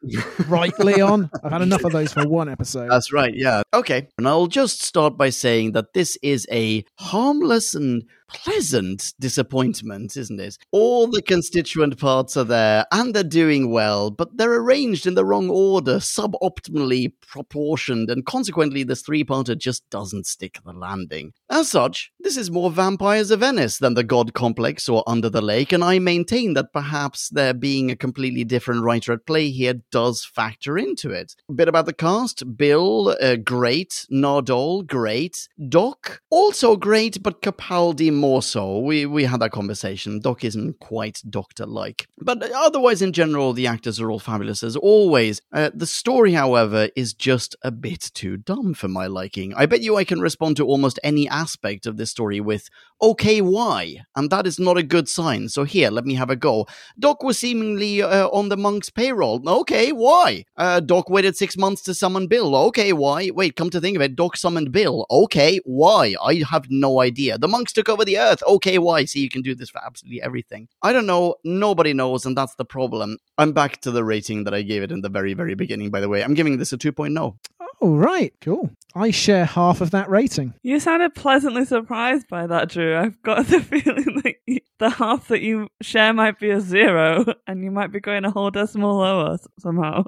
right, 0.47 0.79
Leon? 0.79 1.29
I've 1.43 1.51
had 1.53 1.63
enough 1.63 1.83
of 1.83 1.91
those 1.93 2.13
for 2.13 2.27
one 2.29 2.49
episode. 2.49 2.89
That's 2.89 3.13
right, 3.13 3.35
yeah. 3.35 3.63
Okay. 3.75 4.07
And 4.17 4.29
I'll 4.29 4.47
just 4.47 4.81
start 4.81 5.19
by 5.19 5.31
saying 5.31 5.73
that 5.73 5.93
this 5.93 6.17
is 6.23 6.47
a 6.53 6.85
harmless 6.99 7.75
and 7.75 8.05
pleasant 8.35 9.15
disappointment, 9.21 10.17
isn't 10.17 10.41
it? 10.41 10.59
All 10.71 11.07
the 11.07 11.23
constituent 11.23 11.99
parts 11.99 12.37
are 12.37 12.45
there 12.45 12.87
and 12.93 13.15
they're 13.15 13.23
doing 13.23 13.71
well, 13.71 14.11
but 14.11 14.37
they're 14.37 14.55
arranged 14.55 15.07
in 15.07 15.15
the 15.15 15.25
wrong 15.25 15.51
order, 15.51 15.97
suboptimally 15.97 17.13
proportioned, 17.21 18.11
and 18.11 18.27
consequently, 18.27 18.83
this 18.83 19.03
three 19.03 19.25
parter 19.25 19.57
just 19.57 19.89
doesn't 19.91 20.27
stick 20.27 20.59
the 20.65 20.73
landing. 20.73 21.33
As 21.55 21.69
such, 21.69 22.11
this 22.19 22.39
is 22.39 22.51
more 22.51 22.71
Vampires 22.71 23.31
of 23.31 23.41
Venice 23.41 23.77
than 23.77 23.93
the 23.93 24.03
God 24.03 24.33
Complex 24.33 24.89
or 24.89 25.05
Under 25.07 25.29
the 25.29 25.43
Lake, 25.43 25.71
and 25.71 25.85
I 25.85 25.99
maintain 25.99 26.55
that 26.55 26.73
perhaps 26.73 27.29
there 27.29 27.53
being 27.53 27.91
a 27.91 27.97
completely 27.97 28.43
different 28.43 28.85
writer 28.85 29.13
at 29.13 29.27
play 29.27 29.51
here 29.51 29.75
does 29.91 30.25
factor 30.25 30.79
into 30.79 31.11
it. 31.11 31.35
A 31.51 31.53
bit 31.53 31.69
about 31.69 31.85
the 31.85 31.93
cast 31.93 32.57
Bill, 32.57 33.15
uh, 33.21 33.37
great. 33.37 34.07
Nardole, 34.11 34.87
great. 34.87 35.47
Doc, 35.69 36.23
also 36.31 36.75
great, 36.75 37.23
but 37.23 37.43
Capaldi 37.43 38.11
more 38.11 38.41
so. 38.41 38.79
We, 38.79 39.05
we 39.05 39.25
had 39.25 39.41
that 39.41 39.53
conversation. 39.53 40.21
Doc 40.21 40.45
isn't 40.45 40.81
quite 40.81 41.21
doctor 41.29 41.67
like. 41.67 42.07
But 42.17 42.51
otherwise, 42.53 43.03
in 43.03 43.13
general, 43.13 43.53
the 43.53 43.67
actors 43.67 44.01
are 44.01 44.11
all 44.11 44.21
fabulous 44.21 44.63
as 44.63 44.75
always. 44.77 45.43
Uh, 45.53 45.71
the 45.75 45.87
story, 45.87 46.33
however, 46.33 46.89
is 46.97 47.13
just 47.13 47.57
a 47.63 47.71
bit 47.71 48.11
too 48.15 48.39
dumb 48.39 48.73
for 48.73 48.89
my 48.89 49.07
liking. 49.07 49.53
I 49.53 49.67
bet 49.67 49.83
you 49.83 49.97
I 49.97 50.05
can 50.05 50.23
respond 50.23 50.57
to 50.57 50.65
almost 50.65 50.99
any 51.05 51.29
aspect 51.43 51.87
of 51.87 51.97
this 51.97 52.11
story 52.11 52.41
with, 52.41 52.69
okay, 53.01 53.41
why? 53.41 53.81
And 54.17 54.31
that 54.31 54.47
is 54.47 54.59
not 54.59 54.79
a 54.79 54.83
good 54.95 55.09
sign. 55.09 55.49
So 55.49 55.65
here, 55.65 55.91
let 55.91 56.05
me 56.05 56.15
have 56.15 56.31
a 56.31 56.37
go. 56.37 56.67
Doc 56.99 57.23
was 57.23 57.39
seemingly 57.39 58.03
uh, 58.03 58.29
on 58.29 58.49
the 58.49 58.57
monk's 58.57 58.91
payroll. 58.91 59.43
Okay, 59.61 59.93
why? 59.93 60.45
Uh, 60.57 60.81
Doc 60.81 61.11
waited 61.11 61.37
six 61.37 61.57
months 61.57 61.83
to 61.83 61.95
summon 61.95 62.27
Bill. 62.27 62.55
Okay, 62.69 62.93
why? 62.93 63.31
Wait, 63.31 63.57
come 63.57 63.71
to 63.71 63.81
think 63.81 63.97
of 63.97 64.03
it, 64.03 64.17
Doc 64.17 64.37
summoned 64.37 64.73
Bill. 64.73 65.07
Okay, 65.11 65.61
why? 65.65 66.15
I 66.23 66.43
have 66.51 66.67
no 66.71 67.01
idea. 67.01 67.39
The 67.39 67.49
monks 67.49 67.73
took 67.73 67.89
over 67.89 68.05
the 68.05 68.19
earth. 68.19 68.43
Okay, 68.47 68.79
why? 68.79 69.05
See, 69.05 69.21
you 69.21 69.31
can 69.31 69.43
do 69.43 69.55
this 69.55 69.71
for 69.71 69.85
absolutely 69.85 70.23
everything. 70.23 70.69
I 70.83 70.93
don't 70.93 71.07
know. 71.07 71.37
Nobody 71.45 71.93
knows, 71.93 72.25
and 72.25 72.37
that's 72.37 72.55
the 72.55 72.65
problem. 72.65 73.19
I'm 73.39 73.53
back 73.53 73.81
to 73.83 73.91
the 73.91 74.05
rating 74.05 74.45
that 74.45 74.55
I 74.55 74.63
gave 74.63 74.83
it 74.83 74.93
in 74.93 75.01
the 75.03 75.09
very, 75.09 75.35
very 75.35 75.55
beginning, 75.55 75.91
by 75.91 76.01
the 76.01 76.09
way. 76.09 76.23
I'm 76.23 76.35
giving 76.35 76.59
this 76.59 76.73
a 76.73 76.77
oh. 76.77 76.79
2.0. 76.79 77.62
Oh, 77.85 77.97
right, 77.97 78.33
cool. 78.41 78.71
I 78.95 79.11
share 79.11 79.45
half 79.45 79.81
of 79.81 79.91
that 79.91 80.09
rating. 80.09 80.55
You 80.63 80.79
sounded 80.79 81.17
pleasantly 81.17 81.65
surprised 81.65 82.29
by 82.29 82.47
that, 82.47 82.69
Drew. 82.69 82.97
I've 82.97 83.21
got 83.23 83.47
the 83.49 83.61
feeling 83.61 84.21
that 84.23 84.35
you, 84.47 84.61
the 84.79 84.89
half 84.89 85.27
that 85.29 85.41
you 85.41 85.67
share 85.81 86.13
might 86.13 86.39
be 86.39 86.51
a 86.51 86.61
zero, 86.61 87.25
and 87.49 87.65
you 87.65 87.73
might 87.73 87.91
be 87.91 87.99
going 87.99 88.25
a 88.25 88.31
whole 88.31 88.53
decimal 88.53 88.99
lower 88.99 89.37
somehow. 89.59 90.05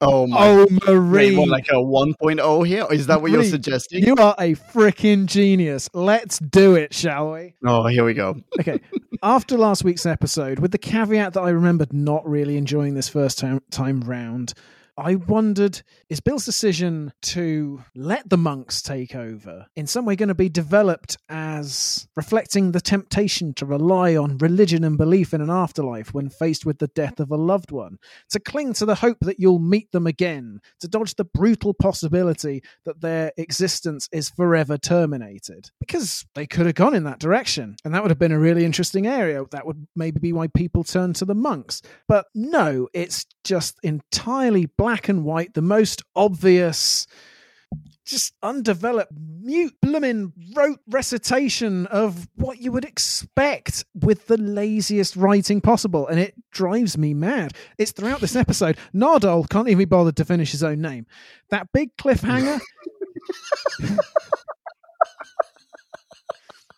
Oh 0.00 0.28
my. 0.28 0.36
Oh, 0.38 0.66
Wait, 0.70 0.86
Marie, 0.86 1.36
what, 1.36 1.48
like 1.48 1.66
a 1.68 1.74
1.0 1.74 2.66
here? 2.66 2.86
Is 2.92 3.08
that 3.08 3.20
what 3.20 3.32
you're 3.32 3.42
suggesting? 3.42 4.04
you 4.04 4.14
are 4.14 4.36
a 4.38 4.54
freaking 4.54 5.26
genius. 5.26 5.90
Let's 5.94 6.38
do 6.38 6.76
it, 6.76 6.94
shall 6.94 7.32
we? 7.32 7.54
Oh, 7.64 7.88
here 7.88 8.04
we 8.04 8.14
go. 8.14 8.36
okay. 8.60 8.80
After 9.24 9.58
last 9.58 9.82
week's 9.82 10.06
episode, 10.06 10.60
with 10.60 10.70
the 10.70 10.78
caveat 10.78 11.32
that 11.32 11.40
I 11.40 11.48
remembered 11.48 11.92
not 11.92 12.24
really 12.28 12.56
enjoying 12.56 12.94
this 12.94 13.08
first 13.08 13.38
time, 13.38 13.62
time 13.72 14.02
round, 14.02 14.54
I 14.98 15.16
wondered 15.16 15.82
is 16.08 16.20
Bill's 16.20 16.46
decision 16.46 17.12
to 17.22 17.84
let 17.94 18.30
the 18.30 18.38
monks 18.38 18.80
take 18.80 19.14
over 19.14 19.66
in 19.76 19.86
some 19.86 20.06
way 20.06 20.16
going 20.16 20.28
to 20.30 20.34
be 20.34 20.48
developed 20.48 21.18
as 21.28 22.08
reflecting 22.16 22.72
the 22.72 22.80
temptation 22.80 23.52
to 23.54 23.66
rely 23.66 24.16
on 24.16 24.38
religion 24.38 24.84
and 24.84 24.96
belief 24.96 25.34
in 25.34 25.42
an 25.42 25.50
afterlife 25.50 26.14
when 26.14 26.30
faced 26.30 26.64
with 26.64 26.78
the 26.78 26.86
death 26.88 27.20
of 27.20 27.30
a 27.30 27.36
loved 27.36 27.70
one, 27.70 27.98
to 28.30 28.40
cling 28.40 28.72
to 28.74 28.86
the 28.86 28.94
hope 28.94 29.18
that 29.20 29.38
you'll 29.38 29.58
meet 29.58 29.92
them 29.92 30.06
again, 30.06 30.60
to 30.80 30.88
dodge 30.88 31.14
the 31.16 31.24
brutal 31.24 31.74
possibility 31.74 32.62
that 32.86 33.02
their 33.02 33.32
existence 33.36 34.08
is 34.12 34.30
forever 34.30 34.78
terminated? 34.78 35.70
Because 35.78 36.24
they 36.34 36.46
could 36.46 36.66
have 36.66 36.74
gone 36.74 36.94
in 36.94 37.04
that 37.04 37.18
direction, 37.18 37.76
and 37.84 37.94
that 37.94 38.02
would 38.02 38.10
have 38.10 38.18
been 38.18 38.32
a 38.32 38.38
really 38.38 38.64
interesting 38.64 39.06
area. 39.06 39.44
That 39.50 39.66
would 39.66 39.86
maybe 39.94 40.20
be 40.20 40.32
why 40.32 40.46
people 40.46 40.84
turn 40.84 41.12
to 41.14 41.26
the 41.26 41.34
monks. 41.34 41.82
But 42.08 42.26
no, 42.34 42.88
it's 42.94 43.26
just 43.44 43.78
entirely 43.82 44.66
black 44.66 44.85
and 45.08 45.24
white, 45.24 45.54
the 45.54 45.62
most 45.62 46.02
obvious 46.14 47.06
just 48.06 48.34
undeveloped, 48.42 49.12
mute, 49.40 49.74
blooming 49.82 50.32
rote 50.54 50.78
recitation 50.88 51.86
of 51.86 52.28
what 52.36 52.58
you 52.58 52.70
would 52.70 52.84
expect 52.84 53.84
with 53.94 54.28
the 54.28 54.36
laziest 54.36 55.16
writing 55.16 55.60
possible. 55.60 56.06
And 56.06 56.20
it 56.20 56.34
drives 56.52 56.96
me 56.96 57.14
mad. 57.14 57.52
It's 57.78 57.90
throughout 57.90 58.20
this 58.20 58.36
episode. 58.36 58.78
Nardole 58.94 59.48
can't 59.48 59.68
even 59.68 59.78
be 59.78 59.84
bothered 59.84 60.16
to 60.16 60.24
finish 60.24 60.52
his 60.52 60.62
own 60.62 60.80
name. 60.80 61.06
That 61.50 61.72
big 61.72 61.96
cliffhanger. 61.96 62.60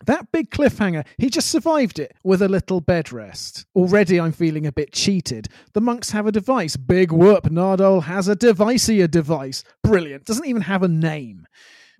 that 0.09 0.33
big 0.33 0.51
cliffhanger, 0.51 1.07
he 1.19 1.31
just 1.31 1.51
survived 1.51 1.99
it 1.99 2.17
with 2.25 2.43
a 2.43 2.49
little 2.49 2.81
bed 2.81 3.13
rest. 3.13 3.67
Already 3.77 4.19
I'm 4.19 4.33
feeling 4.33 4.67
a 4.67 4.73
bit 4.73 4.93
cheated. 4.93 5.49
The 5.75 5.81
monks 5.81 6.11
have 6.11 6.27
a 6.27 6.33
device. 6.33 6.77
Big 6.77 7.13
whoop, 7.13 7.45
Nardole 7.45 8.03
has 8.03 8.27
a 8.27 8.35
deviceier 8.35 9.11
device. 9.11 9.63
Brilliant. 9.85 10.25
Doesn't 10.25 10.47
even 10.47 10.63
have 10.63 10.83
a 10.83 10.89
name. 10.89 11.47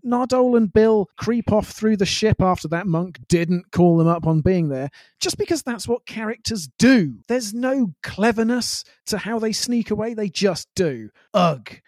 Nardole 0.05 0.57
and 0.57 0.73
Bill 0.73 1.09
creep 1.19 1.53
off 1.53 1.69
through 1.69 1.99
the 1.99 2.07
ship 2.07 2.41
after 2.41 2.67
that 2.69 2.87
monk 2.87 3.19
didn't 3.29 3.73
call 3.73 3.99
them 3.99 4.07
up 4.07 4.27
on 4.27 4.41
being 4.41 4.69
there, 4.69 4.91
just 5.21 5.37
because 5.37 5.63
that's 5.63 5.87
what 5.87 6.07
characters 6.07 6.69
do. 6.79 7.19
There's 7.29 7.53
no 7.53 7.95
cleverness 8.03 8.85
to 9.07 9.19
how 9.19 9.39
they 9.39 9.53
sneak 9.53 9.91
away, 9.91 10.15
they 10.15 10.29
just 10.29 10.69
do. 10.75 11.11
Ugh. 11.35 11.81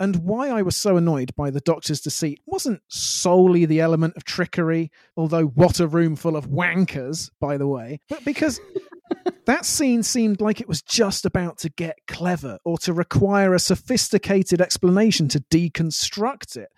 And 0.00 0.16
why 0.24 0.48
I 0.48 0.62
was 0.62 0.76
so 0.76 0.96
annoyed 0.96 1.34
by 1.34 1.50
the 1.50 1.60
Doctor's 1.60 2.00
deceit 2.00 2.40
wasn't 2.46 2.82
solely 2.88 3.64
the 3.64 3.80
element 3.80 4.16
of 4.16 4.24
trickery, 4.24 4.92
although 5.16 5.46
what 5.46 5.80
a 5.80 5.88
room 5.88 6.14
full 6.14 6.36
of 6.36 6.48
wankers, 6.48 7.30
by 7.40 7.56
the 7.56 7.66
way, 7.66 8.00
but 8.08 8.24
because 8.24 8.60
that 9.46 9.64
scene 9.66 10.04
seemed 10.04 10.40
like 10.40 10.60
it 10.60 10.68
was 10.68 10.82
just 10.82 11.24
about 11.24 11.58
to 11.58 11.68
get 11.70 11.98
clever 12.06 12.58
or 12.64 12.78
to 12.78 12.92
require 12.92 13.54
a 13.54 13.58
sophisticated 13.58 14.60
explanation 14.60 15.26
to 15.28 15.40
deconstruct 15.50 16.56
it. 16.56 16.68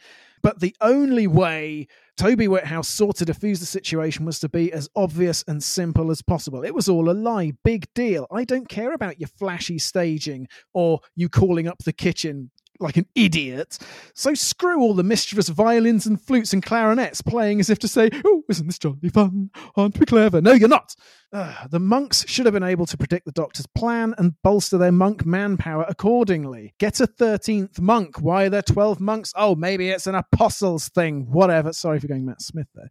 But 0.43 0.61
the 0.61 0.75
only 0.81 1.27
way 1.27 1.87
Toby 2.17 2.49
Whithouse 2.49 2.89
sought 2.89 3.17
to 3.17 3.27
defuse 3.27 3.61
the 3.61 3.67
situation 3.67 4.25
was 4.25 4.41
to 4.41 4.49
be 4.49 4.73
as 4.73 4.89
obvious 4.97 5.45
and 5.47 5.63
simple 5.63 6.11
as 6.11 6.23
possible. 6.23 6.65
It 6.65 6.75
was 6.75 6.89
all 6.89 7.11
a 7.11 7.13
lie. 7.13 7.53
Big 7.63 7.93
deal. 7.95 8.27
I 8.31 8.45
don't 8.45 8.69
care 8.69 8.95
about 8.95 9.21
your 9.21 9.29
flashy 9.29 9.79
staging 9.79 10.49
or 10.73 11.01
you 11.15 11.29
calling 11.29 11.69
up 11.69 11.79
the 11.85 11.93
kitchen 11.93 12.51
like 12.81 12.97
an 12.97 13.07
idiot. 13.15 13.79
So 14.15 14.35
screw 14.35 14.81
all 14.81 14.95
the 14.95 15.03
mischievous 15.03 15.49
violins 15.49 16.07
and 16.07 16.21
flutes 16.21 16.53
and 16.53 16.63
clarinets 16.63 17.23
playing 17.23 17.61
as 17.61 17.71
if 17.71 17.79
to 17.81 17.89
say, 17.89 18.11
Oh, 18.25 18.43
isn't 18.49 18.67
this 18.67 18.79
jolly 18.79 19.09
fun? 19.13 19.51
Aren't 19.77 19.99
we 19.99 20.07
clever? 20.07 20.41
No, 20.41 20.53
you're 20.53 20.69
not. 20.69 20.95
Uh, 21.33 21.67
the 21.69 21.79
monks 21.79 22.25
should 22.29 22.47
have 22.47 22.55
been 22.55 22.63
able 22.63 22.87
to 22.87 22.97
predict 22.97 23.25
the 23.25 23.33
doctor's 23.33 23.67
plan 23.67 24.15
and 24.19 24.35
bolster 24.43 24.79
their 24.79 24.91
monk 24.93 25.25
manpower 25.25 25.85
accordingly. 25.89 26.75
Get 26.79 27.01
a 27.01 27.07
13th 27.07 27.81
monk. 27.81 28.21
Why 28.21 28.47
are 28.47 28.51
there 28.51 28.63
12 28.63 29.01
monks? 29.01 29.33
Oh, 29.37 29.55
maybe 29.55 29.91
it's 29.91 30.09
an 30.09 30.17
apostles 30.17 30.89
thing. 30.89 31.27
Whatever. 31.31 31.73
Sorry 31.73 32.01
for 32.01 32.09
going 32.09 32.27
Matt 32.27 32.43
Smith 32.43 32.69
there. 32.75 32.91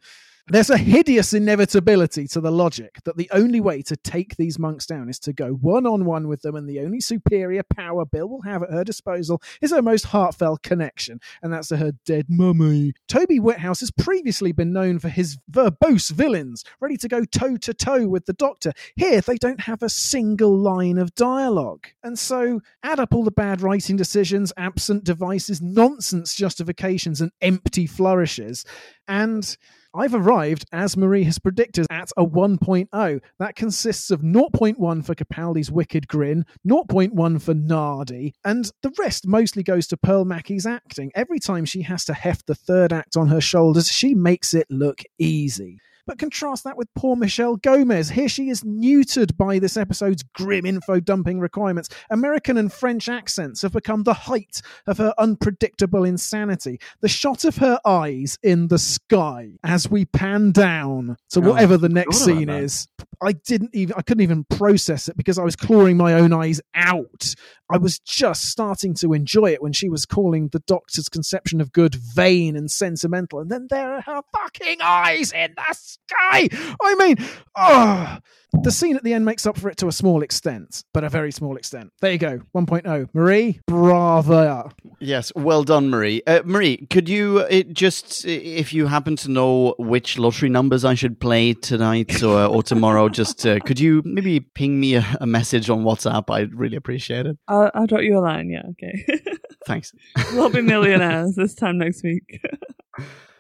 There's 0.52 0.72
a 0.72 0.80
hideous 0.80 1.34
inevitability 1.34 2.28
to 2.30 2.42
the 2.42 2.50
logic 2.50 2.98
that 3.04 3.18
the 3.18 3.30
only 3.32 3.62
way 3.62 3.84
to 3.84 3.96
take 3.96 4.36
these 4.36 4.58
monks 4.58 4.88
down 4.88 5.08
is 5.08 5.20
to 5.20 5.32
go 5.32 5.52
one 5.52 5.86
on 5.86 6.06
one 6.06 6.28
with 6.28 6.42
them, 6.42 6.56
and 6.56 6.68
the 6.68 6.80
only 6.80 7.02
superior 7.02 7.62
power 7.62 8.04
Bill 8.04 8.28
will 8.28 8.42
have 8.42 8.64
at 8.64 8.72
her 8.72 8.84
disposal 8.84 9.44
is 9.62 9.70
her 9.70 9.84
most 9.84 10.08
heartfelt 10.08 10.64
connection, 10.64 11.20
and 11.44 11.54
that's 11.54 11.70
her 11.70 11.92
dead 12.04 12.26
mummy. 12.30 12.94
Toby 13.08 13.38
Whithouse 13.38 13.82
has 13.82 13.92
previously 13.92 14.52
been 14.52 14.74
known 14.74 14.98
for 14.98 15.10
his 15.10 15.38
verbose 15.52 16.10
villains, 16.10 16.64
ready 16.80 16.98
to 16.98 17.08
go 17.08 17.26
toe 17.26 17.58
to 17.58 17.72
toe 17.72 18.08
with 18.08 18.26
the 18.26 18.34
Doctor. 18.34 18.74
Here, 18.96 19.22
they 19.22 19.38
don't 19.38 19.62
have 19.62 19.84
a 19.84 19.90
single 19.90 20.58
line 20.58 20.98
of 20.98 21.14
dialogue. 21.14 21.86
And 22.02 22.18
so, 22.18 22.62
add 22.82 23.00
up 23.00 23.14
all 23.14 23.24
the 23.24 23.30
bad 23.30 23.62
writing 23.62 23.98
decisions, 23.98 24.52
absent 24.58 25.04
devices, 25.04 25.62
nonsense 25.62 26.34
justifications, 26.34 27.22
and 27.22 27.32
empty 27.40 27.86
flourishes, 27.86 28.66
and 29.08 29.56
I've 29.94 30.14
arrived, 30.14 30.66
as 30.72 30.96
Marie 30.96 31.24
has 31.24 31.40
predicted, 31.40 31.88
at 31.90 32.12
a 32.16 32.26
1.0. 32.26 33.22
That 33.40 33.56
consists 33.56 34.12
of 34.12 34.22
0.1 34.22 35.06
for 35.06 35.16
Capaldi's 35.16 35.72
wicked 35.72 36.08
grin, 36.08 36.46
0.1 36.68 37.42
for 37.42 37.54
Nardi, 37.54 38.34
and 38.46 38.72
the 38.84 38.94
rest 39.00 39.26
mostly 39.26 39.64
goes 39.64 39.88
to 39.88 39.98
Pearl 39.98 40.26
Mackie's 40.26 40.68
acting. 40.68 41.12
Every 41.16 41.40
time 41.40 41.66
she 41.66 41.82
has 41.84 42.06
to 42.06 42.14
heft 42.14 42.46
the 42.46 42.56
third 42.56 42.94
act 42.94 43.18
on 43.18 43.28
her 43.30 43.42
shoulders, 43.42 43.90
she 43.90 44.14
makes 44.14 44.54
it 44.54 44.68
look 44.70 45.02
easy. 45.18 45.80
But 46.10 46.18
contrast 46.18 46.64
that 46.64 46.76
with 46.76 46.92
poor 46.96 47.16
Michelle 47.16 47.58
Gomez. 47.58 48.10
Here 48.10 48.28
she 48.28 48.50
is 48.50 48.64
neutered 48.64 49.38
by 49.38 49.60
this 49.60 49.78
episode's 49.78 50.24
grim 50.24 50.66
info 50.66 51.00
dumping 51.00 51.40
requirements. 51.40 51.88
American 52.10 52.58
and 52.58 52.74
French 52.74 53.08
accents 53.08 53.62
have 53.62 53.74
become 53.74 54.02
the 54.02 54.16
height 54.16 54.64
of 54.88 54.98
her 54.98 55.14
unpredictable 55.20 56.04
insanity. 56.04 56.80
The 57.02 57.10
shot 57.10 57.46
of 57.46 57.58
her 57.58 57.80
eyes 57.86 58.40
in 58.42 58.70
the 58.70 58.80
sky 58.80 59.52
as 59.64 59.88
we 59.88 60.06
pan 60.06 60.52
down 60.52 61.16
to 61.30 61.42
Oh, 61.42 61.52
whatever 61.52 61.78
the 61.78 61.90
next 61.90 62.26
scene 62.26 62.50
is. 62.50 62.88
I 63.22 63.34
didn't 63.34 63.76
even 63.76 63.94
I 63.96 64.02
couldn't 64.02 64.24
even 64.24 64.46
process 64.46 65.10
it 65.10 65.18
because 65.18 65.38
I 65.38 65.44
was 65.44 65.56
clawing 65.56 65.98
my 65.98 66.14
own 66.14 66.34
eyes 66.34 66.60
out. 66.74 67.36
I 67.70 67.78
was 67.78 68.00
just 68.00 68.46
starting 68.46 68.96
to 68.96 69.14
enjoy 69.14 69.52
it 69.52 69.62
when 69.62 69.74
she 69.74 69.90
was 69.90 70.06
calling 70.06 70.48
the 70.48 70.60
doctor's 70.62 71.08
conception 71.08 71.62
of 71.62 71.72
good 71.72 71.94
vain 71.94 72.56
and 72.56 72.72
sentimental, 72.72 73.40
and 73.40 73.52
then 73.52 73.68
there 73.70 73.94
are 73.94 74.02
her 74.02 74.22
fucking 74.34 74.80
eyes 74.82 75.32
in 75.32 75.54
the 75.56 75.76
sky. 76.08 76.50
I 76.82 76.96
mean, 76.96 77.16
oh, 77.56 78.18
the 78.64 78.72
scene 78.72 78.96
at 78.96 79.04
the 79.04 79.14
end 79.14 79.26
makes 79.26 79.46
up 79.46 79.58
for 79.58 79.70
it 79.70 79.78
to 79.78 79.88
a 79.88 79.92
small 79.92 80.24
extent, 80.24 80.84
but 80.94 81.04
a 81.04 81.10
very 81.10 81.32
small 81.32 81.56
extent. 81.56 81.92
There 82.02 82.12
you 82.12 82.18
go, 82.18 82.40
1.0. 82.56 83.10
Marie, 83.14 83.60
bravo. 83.68 84.72
Yes, 85.00 85.32
well 85.36 85.64
done, 85.64 85.90
Marie. 85.90 86.22
Uh, 86.26 86.42
Marie, 86.46 86.88
could 86.90 87.08
you 87.08 87.40
uh, 87.40 87.64
just, 87.72 88.26
uh, 88.26 88.30
if 88.30 88.74
you 88.74 88.88
happen 88.88 89.16
to 89.18 89.30
know 89.30 89.76
which 89.78 90.18
lottery 90.18 90.50
numbers 90.50 90.84
I 90.84 90.96
should 90.96 91.20
play 91.20 91.54
tonight 91.54 92.24
or, 92.24 92.46
or 92.46 92.64
tomorrow, 92.64 93.10
just 93.20 93.46
uh, 93.46 93.60
could 93.60 93.80
you 93.80 94.02
maybe 94.04 94.40
ping 94.40 94.80
me 94.80 94.96
a, 94.96 95.06
a 95.22 95.28
message 95.28 95.70
on 95.70 95.84
WhatsApp? 95.84 96.30
I'd 96.34 96.54
really 96.54 96.76
appreciate 96.76 97.26
it. 97.26 97.38
I'll, 97.48 97.72
I'll 97.74 97.88
drop 97.88 98.02
you 98.02 98.18
a 98.18 98.22
line. 98.22 98.50
Yeah, 98.50 98.64
okay. 98.72 99.06
Thanks. 99.66 99.94
we'll 100.34 100.50
be 100.50 100.62
millionaires 100.62 101.36
this 101.36 101.54
time 101.54 101.78
next 101.78 102.04
week. 102.04 102.42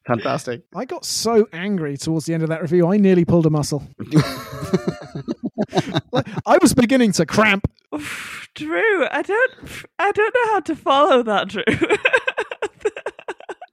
Fantastic. 0.10 0.64
I 0.76 0.86
got 0.86 1.06
so 1.06 1.48
angry 1.54 1.96
towards 1.96 2.26
the 2.26 2.34
end 2.34 2.42
of 2.44 2.50
that 2.50 2.62
review, 2.64 2.92
I 2.92 2.98
nearly 2.98 3.26
pulled 3.26 3.46
a 3.46 3.50
muscle. 3.52 3.88
Like, 6.12 6.26
I 6.48 6.58
was 6.62 6.74
beginning 6.74 7.12
to 7.14 7.26
cramp. 7.28 7.70
Oof, 7.94 8.50
Drew, 8.56 9.06
I 9.12 9.22
don't, 9.22 9.54
I 10.00 10.12
don't 10.12 10.36
know 10.36 10.52
how 10.54 10.60
to 10.62 10.76
follow 10.76 11.24
that, 11.24 11.48
Drew. 11.50 11.64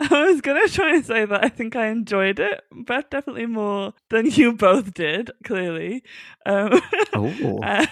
I 0.08 0.26
was 0.26 0.40
gonna 0.42 0.68
try 0.68 0.96
and 0.96 1.04
say 1.06 1.24
that 1.24 1.42
I 1.44 1.48
think 1.48 1.74
I 1.74 1.86
enjoyed 1.86 2.38
it, 2.38 2.62
but 2.70 3.10
definitely 3.10 3.46
more 3.46 3.94
than 4.10 4.26
you 4.26 4.52
both 4.52 4.92
did. 4.94 5.30
Clearly, 5.44 6.02
um, 6.44 6.80
Oh. 7.14 7.60
uh, 7.62 7.86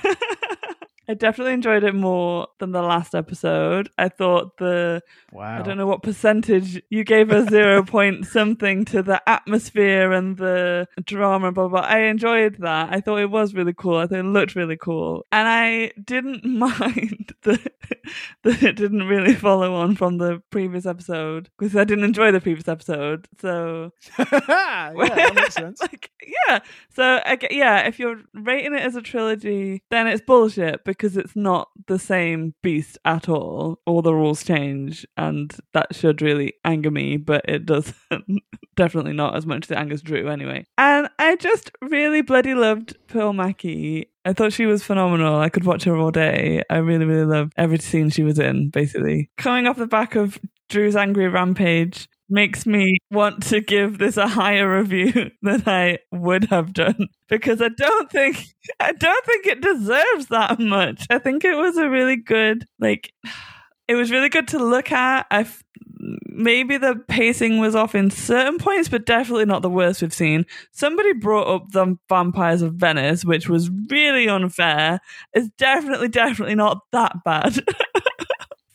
I 1.08 1.14
definitely 1.14 1.54
enjoyed 1.54 1.84
it 1.84 1.94
more 1.94 2.48
than 2.58 2.72
the 2.72 2.82
last 2.82 3.14
episode. 3.14 3.90
I 3.98 4.08
thought 4.08 4.56
the 4.58 5.02
Wow. 5.32 5.58
I 5.58 5.62
don't 5.62 5.76
know 5.76 5.86
what 5.86 6.04
percentage 6.04 6.80
you 6.90 7.02
gave 7.02 7.32
a 7.32 7.44
zero 7.48 7.82
point 7.86 8.24
something 8.24 8.84
to 8.86 9.02
the 9.02 9.20
atmosphere 9.28 10.12
and 10.12 10.36
the 10.36 10.86
drama, 11.04 11.50
blah, 11.50 11.66
blah. 11.68 11.80
blah. 11.80 11.88
I 11.88 12.02
enjoyed 12.02 12.58
that. 12.60 12.92
I 12.92 13.00
thought 13.00 13.18
it 13.18 13.30
was 13.30 13.52
really 13.52 13.74
cool. 13.74 13.96
I 13.96 14.06
thought 14.06 14.20
it 14.20 14.24
looked 14.24 14.54
really 14.54 14.76
cool. 14.76 15.26
And 15.32 15.48
I 15.48 15.90
didn't 16.02 16.44
mind 16.58 17.34
that, 17.42 17.72
that 18.44 18.62
it 18.62 18.76
didn't 18.76 19.08
really 19.08 19.34
follow 19.34 19.74
on 19.74 19.96
from 19.96 20.18
the 20.18 20.40
previous 20.50 20.86
episode 20.86 21.50
because 21.58 21.74
I 21.76 21.82
didn't 21.82 22.04
enjoy 22.04 22.30
the 22.30 22.40
previous 22.40 22.68
episode. 22.68 23.26
So, 23.40 23.90
yeah, 24.18 24.92
that 24.94 25.32
makes 25.34 25.54
sense. 25.54 25.80
like, 25.82 26.10
yeah. 26.46 26.60
So, 26.94 27.20
I 27.24 27.38
yeah, 27.50 27.88
if 27.88 27.98
you're 27.98 28.22
rating 28.32 28.74
it 28.74 28.82
as 28.82 28.94
a 28.94 29.02
trilogy, 29.02 29.82
then 29.90 30.06
it's 30.06 30.22
bullshit 30.22 30.84
because 30.96 31.16
it's 31.16 31.36
not 31.36 31.68
the 31.86 31.98
same 31.98 32.54
beast 32.62 32.98
at 33.04 33.28
all. 33.28 33.80
All 33.86 34.02
the 34.02 34.14
rules 34.14 34.44
change, 34.44 35.06
and 35.16 35.54
that 35.72 35.94
should 35.94 36.22
really 36.22 36.54
anger 36.64 36.90
me, 36.90 37.16
but 37.16 37.44
it 37.48 37.66
doesn't. 37.66 37.96
Definitely 38.76 39.12
not 39.12 39.36
as 39.36 39.46
much 39.46 39.66
as 39.66 39.70
it 39.70 39.78
angers 39.78 40.02
Drew, 40.02 40.28
anyway. 40.28 40.66
And 40.78 41.08
I 41.18 41.36
just 41.36 41.70
really 41.80 42.22
bloody 42.22 42.54
loved 42.54 42.96
Pearl 43.06 43.32
Mackie 43.32 44.08
I 44.26 44.32
thought 44.32 44.54
she 44.54 44.64
was 44.64 44.82
phenomenal. 44.82 45.38
I 45.38 45.50
could 45.50 45.64
watch 45.64 45.84
her 45.84 45.96
all 45.96 46.10
day. 46.10 46.62
I 46.70 46.78
really, 46.78 47.04
really 47.04 47.26
loved 47.26 47.52
every 47.56 47.78
scene 47.78 48.08
she 48.08 48.22
was 48.22 48.38
in, 48.38 48.70
basically. 48.70 49.30
Coming 49.36 49.66
off 49.66 49.76
the 49.76 49.86
back 49.86 50.14
of 50.14 50.38
Drew's 50.70 50.96
angry 50.96 51.28
rampage 51.28 52.08
makes 52.28 52.66
me 52.66 52.98
want 53.10 53.42
to 53.44 53.60
give 53.60 53.98
this 53.98 54.16
a 54.16 54.28
higher 54.28 54.78
review 54.78 55.30
than 55.42 55.62
I 55.66 55.98
would 56.10 56.44
have 56.44 56.72
done 56.72 57.08
because 57.28 57.60
I 57.60 57.68
don't 57.68 58.10
think 58.10 58.44
I 58.80 58.92
don't 58.92 59.26
think 59.26 59.46
it 59.46 59.60
deserves 59.60 60.26
that 60.28 60.58
much. 60.58 61.06
I 61.10 61.18
think 61.18 61.44
it 61.44 61.56
was 61.56 61.76
a 61.76 61.88
really 61.88 62.16
good 62.16 62.66
like 62.78 63.12
it 63.88 63.94
was 63.94 64.10
really 64.10 64.30
good 64.30 64.48
to 64.48 64.58
look 64.58 64.90
at. 64.92 65.26
I 65.30 65.46
maybe 66.26 66.76
the 66.76 66.96
pacing 67.08 67.58
was 67.58 67.74
off 67.74 67.94
in 67.94 68.10
certain 68.10 68.58
points, 68.58 68.88
but 68.88 69.06
definitely 69.06 69.44
not 69.44 69.62
the 69.62 69.70
worst 69.70 70.02
we've 70.02 70.12
seen. 70.12 70.44
Somebody 70.72 71.12
brought 71.12 71.48
up 71.48 71.70
the 71.70 71.96
Vampires 72.08 72.62
of 72.62 72.74
Venice, 72.74 73.24
which 73.24 73.48
was 73.48 73.70
really 73.90 74.28
unfair. 74.28 75.00
It's 75.32 75.48
definitely, 75.56 76.08
definitely 76.08 76.56
not 76.56 76.80
that 76.92 77.16
bad. 77.24 77.58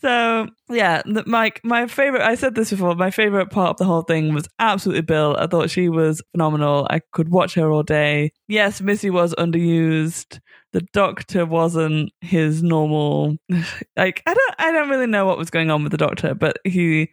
So 0.02 0.48
yeah, 0.70 1.02
Mike, 1.26 1.60
my 1.64 1.88
favorite. 1.88 2.22
I 2.22 2.36
said 2.36 2.56
this 2.56 2.70
before. 2.70 2.96
My 2.96 3.12
favorite 3.12 3.50
part 3.50 3.72
of 3.72 3.78
the 3.78 3.86
whole 3.86 4.04
thing 4.04 4.34
was 4.34 4.48
absolutely 4.60 5.02
Bill. 5.02 5.36
I 5.38 5.48
thought 5.48 5.70
she 5.70 5.90
was 5.90 6.22
phenomenal. 6.32 6.88
I 6.90 7.02
could 7.12 7.30
watch 7.30 7.56
her 7.56 7.70
all 7.70 7.84
day. 7.84 8.32
Yes, 8.48 8.82
Missy 8.82 9.10
was 9.10 9.36
underused. 9.36 10.40
The 10.72 10.82
Doctor 10.94 11.46
wasn't 11.46 12.12
his 12.22 12.64
normal. 12.64 13.38
Like 13.98 14.24
I 14.26 14.34
don't 14.34 14.56
I 14.60 14.72
don't 14.72 14.90
really 14.90 15.08
know 15.08 15.26
what 15.26 15.38
was 15.38 15.50
going 15.50 15.70
on 15.70 15.84
with 15.84 15.92
the 15.92 15.98
Doctor, 15.98 16.34
but 16.34 16.58
he 16.64 17.10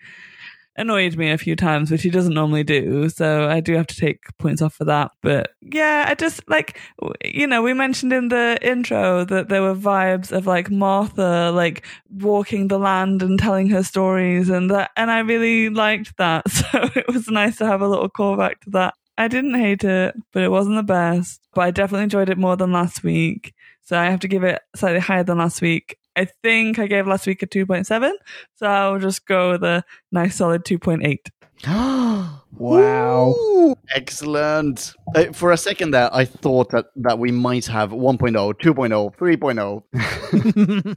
annoyed 0.76 1.16
me 1.16 1.30
a 1.30 1.38
few 1.38 1.56
times, 1.56 1.90
which 1.90 2.02
he 2.02 2.10
doesn't 2.10 2.34
normally 2.34 2.64
do. 2.64 3.08
So 3.08 3.48
I 3.48 3.60
do 3.60 3.74
have 3.74 3.86
to 3.88 3.96
take 3.96 4.20
points 4.38 4.62
off 4.62 4.74
for 4.74 4.84
that. 4.84 5.12
But 5.22 5.50
yeah, 5.62 6.04
I 6.08 6.14
just 6.14 6.48
like, 6.48 6.78
you 7.24 7.46
know, 7.46 7.62
we 7.62 7.72
mentioned 7.74 8.12
in 8.12 8.28
the 8.28 8.58
intro 8.62 9.24
that 9.24 9.48
there 9.48 9.62
were 9.62 9.74
vibes 9.74 10.32
of 10.32 10.46
like 10.46 10.70
Martha, 10.70 11.50
like 11.54 11.84
walking 12.10 12.68
the 12.68 12.78
land 12.78 13.22
and 13.22 13.38
telling 13.38 13.68
her 13.70 13.82
stories 13.82 14.48
and 14.48 14.70
that, 14.70 14.90
and 14.96 15.10
I 15.10 15.20
really 15.20 15.68
liked 15.70 16.16
that. 16.18 16.44
So 16.56 16.88
it 16.96 17.06
was 17.06 17.28
nice 17.28 17.58
to 17.58 17.66
have 17.66 17.80
a 17.80 17.88
little 17.88 18.08
callback 18.08 18.60
to 18.62 18.70
that. 18.70 18.94
I 19.18 19.28
didn't 19.28 19.54
hate 19.54 19.84
it, 19.84 20.14
but 20.32 20.42
it 20.42 20.50
wasn't 20.50 20.76
the 20.76 20.82
best. 20.82 21.40
But 21.54 21.62
I 21.62 21.70
definitely 21.70 22.04
enjoyed 22.04 22.28
it 22.28 22.38
more 22.38 22.56
than 22.56 22.72
last 22.72 23.04
week. 23.04 23.54
So 23.82 23.96
I 23.98 24.06
have 24.06 24.20
to 24.20 24.28
give 24.28 24.42
it 24.42 24.60
slightly 24.74 25.00
higher 25.00 25.22
than 25.22 25.38
last 25.38 25.60
week. 25.60 25.96
I 26.16 26.24
think 26.24 26.78
I 26.78 26.86
gave 26.86 27.06
last 27.06 27.26
week 27.26 27.42
a 27.42 27.46
2.7. 27.46 28.10
So 28.54 28.66
I'll 28.66 28.98
just 28.98 29.26
go 29.26 29.52
with 29.52 29.62
a 29.62 29.84
nice 30.10 30.36
solid 30.36 30.64
2.8. 30.64 31.18
Wow. 32.58 33.34
Ooh, 33.38 33.74
excellent. 33.94 34.94
Uh, 35.14 35.30
for 35.32 35.52
a 35.52 35.58
second 35.58 35.90
there, 35.90 36.08
I 36.10 36.24
thought 36.24 36.70
that, 36.70 36.86
that 36.96 37.18
we 37.18 37.30
might 37.30 37.66
have 37.66 37.90
1.0, 37.90 38.54
2.0, 38.54 39.82
3.0. 39.94 40.96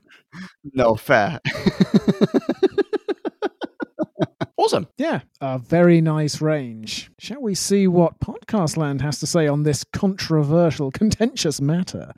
no, 0.73 0.95
fair. 0.95 1.41
awesome. 4.59 4.87
Yeah, 4.97 5.21
a 5.41 5.57
very 5.57 6.01
nice 6.01 6.41
range. 6.41 7.09
Shall 7.17 7.41
we 7.41 7.55
see 7.55 7.87
what 7.87 8.19
Podcast 8.19 8.77
Land 8.77 9.01
has 9.01 9.19
to 9.19 9.27
say 9.27 9.47
on 9.47 9.63
this 9.63 9.83
controversial, 9.83 10.91
contentious 11.01 11.61
matter? 11.61 12.11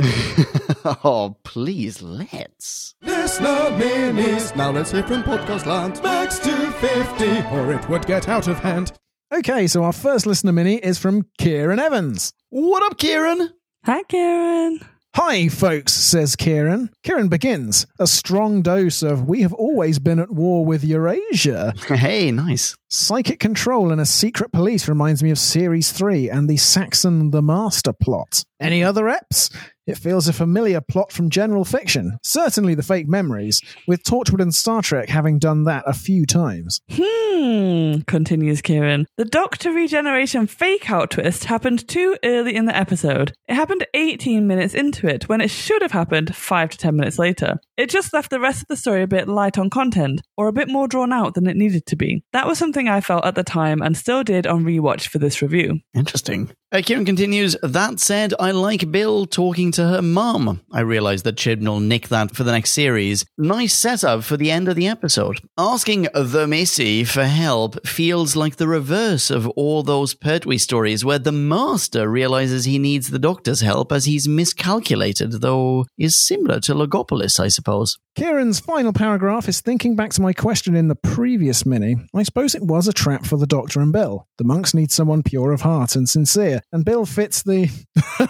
oh, 1.03 1.38
please, 1.43 2.01
let's. 2.01 2.95
Listener 3.01 3.69
minis. 3.77 4.55
Now 4.55 4.72
let's 4.72 4.91
hear 4.91 5.03
from 5.03 5.23
Podcast 5.23 5.65
Land. 5.65 6.01
Max 6.03 6.39
250, 6.39 7.55
or 7.55 7.73
it 7.73 7.88
would 7.89 8.05
get 8.05 8.27
out 8.27 8.47
of 8.47 8.59
hand. 8.59 8.93
Okay, 9.34 9.68
so 9.68 9.84
our 9.84 9.93
first 9.93 10.26
listener 10.26 10.51
mini 10.51 10.76
is 10.76 10.99
from 10.99 11.26
Kieran 11.38 11.80
Evans. 11.80 12.34
What 12.49 12.84
up, 12.84 12.97
Kieran? 12.97 13.49
Hi, 13.85 14.03
Karen. 14.03 14.81
Hi, 15.15 15.49
folks, 15.49 15.91
says 15.91 16.38
Kieran. 16.38 16.89
Kieran 17.03 17.27
begins. 17.27 17.85
A 17.99 18.07
strong 18.07 18.61
dose 18.61 19.03
of 19.03 19.27
We 19.27 19.41
have 19.41 19.51
always 19.51 19.99
been 19.99 20.19
at 20.19 20.31
war 20.31 20.65
with 20.65 20.85
Eurasia. 20.85 21.73
Hey, 21.89 22.31
nice. 22.31 22.77
Psychic 22.93 23.39
control 23.39 23.93
and 23.93 24.01
a 24.01 24.05
secret 24.05 24.51
police 24.51 24.89
reminds 24.89 25.23
me 25.23 25.31
of 25.31 25.39
Series 25.39 25.93
3 25.93 26.30
and 26.30 26.49
the 26.49 26.57
Saxon 26.57 27.31
the 27.31 27.41
Master 27.41 27.93
plot. 27.93 28.43
Any 28.59 28.84
other 28.84 29.05
eps? 29.05 29.49
It 29.88 29.97
feels 29.97 30.27
a 30.27 30.34
familiar 30.34 30.80
plot 30.80 31.11
from 31.11 31.30
general 31.30 31.65
fiction. 31.65 32.18
Certainly 32.23 32.76
the 32.76 32.84
fake 32.84 33.07
memories, 33.07 33.61
with 33.88 34.03
Torchwood 34.03 34.41
and 34.41 34.53
Star 34.53 34.81
Trek 34.81 35.09
having 35.09 35.39
done 35.39 35.63
that 35.63 35.84
a 35.88 35.93
few 35.93 36.26
times. 36.26 36.81
Hmm, 36.91 38.01
continues 38.01 38.61
Kieran. 38.61 39.07
The 39.18 39.26
Doctor 39.26 39.72
regeneration 39.72 40.45
fake 40.45 40.91
out 40.91 41.11
twist 41.11 41.45
happened 41.45 41.88
too 41.88 42.15
early 42.23 42.55
in 42.55 42.65
the 42.65 42.77
episode. 42.77 43.34
It 43.47 43.55
happened 43.55 43.88
18 43.95 44.45
minutes 44.45 44.76
into 44.76 45.07
it 45.07 45.27
when 45.27 45.41
it 45.41 45.49
should 45.49 45.81
have 45.81 45.91
happened 45.91 46.35
5 46.35 46.69
to 46.69 46.77
10 46.77 46.95
minutes 46.95 47.18
later. 47.18 47.59
It 47.76 47.89
just 47.89 48.13
left 48.13 48.30
the 48.30 48.39
rest 48.39 48.61
of 48.61 48.68
the 48.68 48.77
story 48.77 49.01
a 49.01 49.07
bit 49.07 49.27
light 49.27 49.57
on 49.57 49.72
content, 49.72 50.22
or 50.38 50.47
a 50.47 50.53
bit 50.53 50.69
more 50.69 50.88
drawn 50.88 51.11
out 51.11 51.34
than 51.34 51.47
it 51.47 51.57
needed 51.57 51.88
to 51.88 51.95
be. 51.95 52.23
That 52.34 52.45
was 52.45 52.59
something 52.59 52.80
I 52.87 53.01
felt 53.01 53.25
at 53.25 53.35
the 53.35 53.43
time 53.43 53.81
and 53.81 53.97
still 53.97 54.23
did 54.23 54.47
on 54.47 54.63
rewatch 54.63 55.07
for 55.07 55.19
this 55.19 55.41
review. 55.41 55.79
Interesting. 55.93 56.51
Uh, 56.73 56.81
Kieran 56.81 57.03
continues, 57.03 57.57
that 57.64 57.99
said, 57.99 58.34
I 58.39 58.52
like 58.52 58.91
Bill 58.91 59.26
talking 59.26 59.73
to 59.73 59.85
her 59.89 60.02
mum. 60.02 60.61
I 60.72 60.80
realised 60.80 61.26
that 61.26 61.35
Chibnall 61.35 61.84
nicked 61.84 62.10
that 62.11 62.34
for 62.34 62.45
the 62.45 62.53
next 62.53 62.72
series. 62.72 63.26
Nice 63.38 63.77
setup 63.77 64.23
for 64.23 64.38
the 64.38 64.52
end 64.52 64.69
of 64.69 64.77
the 64.77 64.88
episode. 64.88 65.41
Asking 65.57 66.07
the 66.14 66.48
Missy 66.48 67.03
for 67.03 67.26
help 67.26 67.85
feels 67.85 68.38
like 68.38 68.56
the 68.56 68.69
reverse 68.69 69.30
of 69.30 69.49
all 69.49 69.84
those 69.84 70.14
Pertwee 70.14 70.57
stories 70.57 71.03
where 71.03 71.19
the 71.19 71.34
Master 71.34 72.07
realises 72.07 72.64
he 72.64 72.80
needs 72.80 73.10
the 73.10 73.19
Doctor's 73.19 73.60
help 73.60 73.91
as 73.91 74.06
he's 74.06 74.30
miscalculated, 74.30 75.41
though 75.41 75.85
is 75.98 76.26
similar 76.26 76.61
to 76.61 76.73
Logopolis, 76.73 77.38
I 77.38 77.49
suppose. 77.49 77.98
Kieran's 78.15 78.60
final 78.60 78.91
paragraph 78.91 79.48
is 79.48 79.61
thinking 79.61 79.95
back 79.95 80.11
to 80.11 80.22
my 80.22 80.34
question 80.34 80.76
in 80.76 80.89
the 80.89 80.95
previous 80.95 81.65
mini. 81.65 81.98
I 82.14 82.23
suppose 82.23 82.56
it 82.56 82.64
was 82.64 82.88
a 82.88 82.93
trap 82.93 83.26
for 83.26 83.38
the 83.38 83.48
Doctor 83.48 83.80
and 83.80 83.91
Bill. 83.91 84.27
The 84.38 84.43
monks 84.43 84.73
need 84.73 84.91
someone 84.91 85.23
pure 85.23 85.52
of 85.53 85.61
heart 85.61 85.95
and 85.95 86.10
sincere, 86.10 86.60
and 86.71 86.85
Bill 86.85 87.05
fits 87.05 87.43
the. 87.43 87.69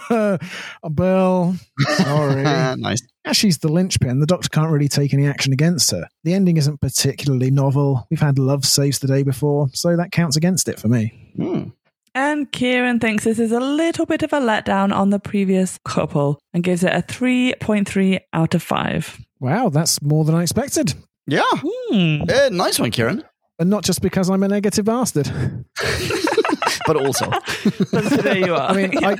Bill, 0.94 1.54
sorry. 1.96 2.42
nice. 2.76 3.02
As 3.24 3.36
she's 3.36 3.58
the 3.58 3.70
linchpin, 3.70 4.20
the 4.20 4.26
Doctor 4.26 4.48
can't 4.48 4.70
really 4.70 4.88
take 4.88 5.14
any 5.14 5.26
action 5.26 5.52
against 5.52 5.90
her. 5.90 6.06
The 6.24 6.34
ending 6.34 6.56
isn't 6.56 6.80
particularly 6.80 7.50
novel. 7.50 8.06
We've 8.10 8.20
had 8.20 8.38
love 8.38 8.64
saves 8.64 8.98
the 8.98 9.06
day 9.06 9.22
before, 9.22 9.68
so 9.72 9.96
that 9.96 10.12
counts 10.12 10.36
against 10.36 10.68
it 10.68 10.80
for 10.80 10.88
me. 10.88 11.32
Hmm. 11.36 11.70
And 12.14 12.50
Kieran 12.52 13.00
thinks 13.00 13.24
this 13.24 13.38
is 13.38 13.52
a 13.52 13.60
little 13.60 14.04
bit 14.04 14.22
of 14.22 14.32
a 14.32 14.40
letdown 14.40 14.94
on 14.94 15.10
the 15.10 15.18
previous 15.18 15.78
couple 15.84 16.38
and 16.52 16.62
gives 16.62 16.84
it 16.84 16.92
a 16.92 17.00
3.3 17.00 18.20
out 18.34 18.54
of 18.54 18.62
5. 18.62 19.18
Wow, 19.40 19.70
that's 19.70 20.02
more 20.02 20.24
than 20.24 20.34
I 20.34 20.42
expected. 20.42 20.94
Yeah. 21.26 21.42
Hmm. 21.52 22.22
Uh, 22.28 22.50
nice 22.50 22.78
one, 22.78 22.90
Kieran. 22.90 23.24
And 23.58 23.70
not 23.70 23.84
just 23.84 24.02
because 24.02 24.28
I'm 24.28 24.42
a 24.42 24.48
negative 24.48 24.84
bastard. 24.84 25.26
But 26.86 26.96
also, 26.96 27.30
But 27.92 28.04
there 28.22 28.38
you 28.38 28.54
are. 28.54 28.70
I 28.70 28.74
mean, 28.74 29.04
I, 29.04 29.16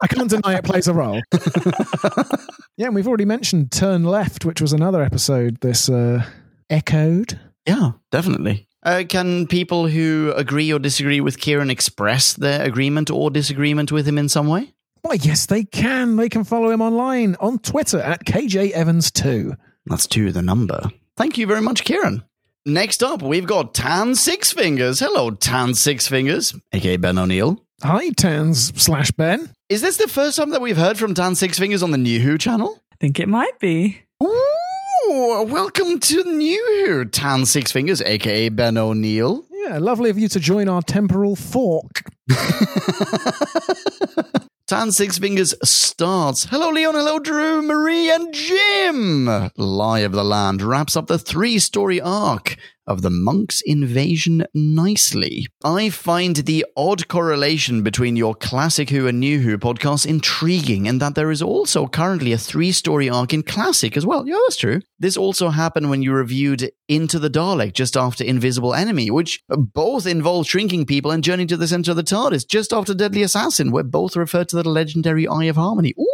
I 0.00 0.06
can't 0.06 0.28
deny 0.28 0.56
it 0.56 0.64
plays 0.64 0.86
a 0.88 0.94
role. 0.94 1.20
yeah, 2.76 2.86
and 2.86 2.94
we've 2.94 3.08
already 3.08 3.24
mentioned 3.24 3.72
Turn 3.72 4.04
Left, 4.04 4.44
which 4.44 4.60
was 4.60 4.72
another 4.72 5.02
episode 5.02 5.60
this 5.60 5.88
uh, 5.88 6.24
echoed. 6.70 7.40
yeah, 7.66 7.92
definitely. 8.10 8.66
Uh, 8.82 9.02
can 9.08 9.46
people 9.46 9.88
who 9.88 10.32
agree 10.36 10.72
or 10.72 10.78
disagree 10.78 11.20
with 11.20 11.38
Kieran 11.40 11.70
express 11.70 12.34
their 12.34 12.62
agreement 12.62 13.10
or 13.10 13.30
disagreement 13.30 13.90
with 13.90 14.06
him 14.06 14.18
in 14.18 14.28
some 14.28 14.46
way? 14.48 14.72
Why, 15.02 15.14
yes, 15.14 15.46
they 15.46 15.64
can. 15.64 16.16
They 16.16 16.28
can 16.28 16.44
follow 16.44 16.70
him 16.70 16.82
online 16.82 17.36
on 17.40 17.58
Twitter 17.58 17.98
at 18.00 18.24
KJ 18.24 18.72
Evans2. 18.72 19.56
That's 19.86 20.06
two 20.06 20.32
the 20.32 20.42
number. 20.42 20.90
Thank 21.16 21.38
you 21.38 21.46
very 21.46 21.62
much, 21.62 21.84
Kieran. 21.84 22.22
Next 22.68 23.02
up, 23.02 23.22
we've 23.22 23.46
got 23.46 23.72
Tan 23.72 24.14
Six 24.14 24.52
Fingers. 24.52 25.00
Hello, 25.00 25.30
Tan 25.30 25.72
Six 25.72 26.06
Fingers, 26.06 26.54
aka 26.74 26.98
Ben 26.98 27.16
O'Neill. 27.16 27.64
Hi, 27.82 28.10
Tans 28.10 28.78
slash 28.78 29.10
Ben. 29.12 29.50
Is 29.70 29.80
this 29.80 29.96
the 29.96 30.06
first 30.06 30.36
time 30.36 30.50
that 30.50 30.60
we've 30.60 30.76
heard 30.76 30.98
from 30.98 31.14
Tan 31.14 31.34
Six 31.34 31.58
Fingers 31.58 31.82
on 31.82 31.92
the 31.92 31.96
New 31.96 32.20
Who 32.20 32.36
channel? 32.36 32.78
I 32.92 32.96
think 33.00 33.18
it 33.18 33.26
might 33.26 33.58
be. 33.58 34.02
Ooh, 34.22 35.46
welcome 35.48 35.98
to 35.98 36.24
New 36.24 36.84
Who, 36.84 37.06
Tan 37.06 37.46
Six 37.46 37.72
Fingers, 37.72 38.02
aka 38.02 38.50
Ben 38.50 38.76
O'Neill. 38.76 39.46
Yeah, 39.50 39.78
lovely 39.78 40.10
of 40.10 40.18
you 40.18 40.28
to 40.28 40.38
join 40.38 40.68
our 40.68 40.82
temporal 40.82 41.36
fork. 41.36 42.02
Tan 44.68 44.92
Six 44.92 45.16
Fingers 45.16 45.54
starts. 45.62 46.44
Hello, 46.44 46.68
Leon. 46.68 46.94
Hello, 46.94 47.18
Drew, 47.18 47.62
Marie, 47.62 48.10
and 48.10 48.34
Jim. 48.34 49.50
Lie 49.56 50.00
of 50.00 50.12
the 50.12 50.22
Land 50.22 50.60
wraps 50.60 50.94
up 50.94 51.06
the 51.06 51.18
three 51.18 51.58
story 51.58 52.02
arc 52.02 52.54
of 52.88 53.02
the 53.02 53.10
monk's 53.10 53.60
invasion 53.60 54.44
nicely. 54.54 55.46
I 55.62 55.90
find 55.90 56.34
the 56.34 56.66
odd 56.76 57.06
correlation 57.06 57.82
between 57.82 58.16
your 58.16 58.34
Classic 58.34 58.90
Who 58.90 59.06
and 59.06 59.20
New 59.20 59.38
Who 59.40 59.58
podcasts 59.58 60.06
intriguing, 60.06 60.88
and 60.88 61.00
that 61.00 61.14
there 61.14 61.30
is 61.30 61.42
also 61.42 61.86
currently 61.86 62.32
a 62.32 62.38
three 62.38 62.72
story 62.72 63.08
arc 63.08 63.32
in 63.32 63.44
Classic 63.44 63.96
as 63.96 64.04
well. 64.04 64.26
Yeah, 64.26 64.38
that's 64.46 64.56
true. 64.56 64.80
This 64.98 65.16
also 65.16 65.50
happened 65.50 65.90
when 65.90 66.02
you 66.02 66.12
reviewed 66.12 66.70
Into 66.88 67.20
the 67.20 67.30
Dalek 67.30 67.74
just 67.74 67.96
after 67.96 68.24
Invisible 68.24 68.74
Enemy, 68.74 69.10
which 69.10 69.40
both 69.48 70.06
involve 70.06 70.48
shrinking 70.48 70.86
people 70.86 71.12
and 71.12 71.22
Journey 71.22 71.46
to 71.46 71.56
the 71.56 71.68
Center 71.68 71.92
of 71.92 71.96
the 71.96 72.02
TARDIS 72.02 72.48
just 72.48 72.72
after 72.72 72.94
Deadly 72.94 73.22
Assassin, 73.22 73.70
where 73.70 73.84
both 73.84 74.16
refer 74.16 74.44
to 74.44 74.56
the 74.56 74.68
legendary 74.68 75.28
Eye 75.28 75.44
of 75.44 75.56
Harmony. 75.56 75.94
Ooh! 76.00 76.04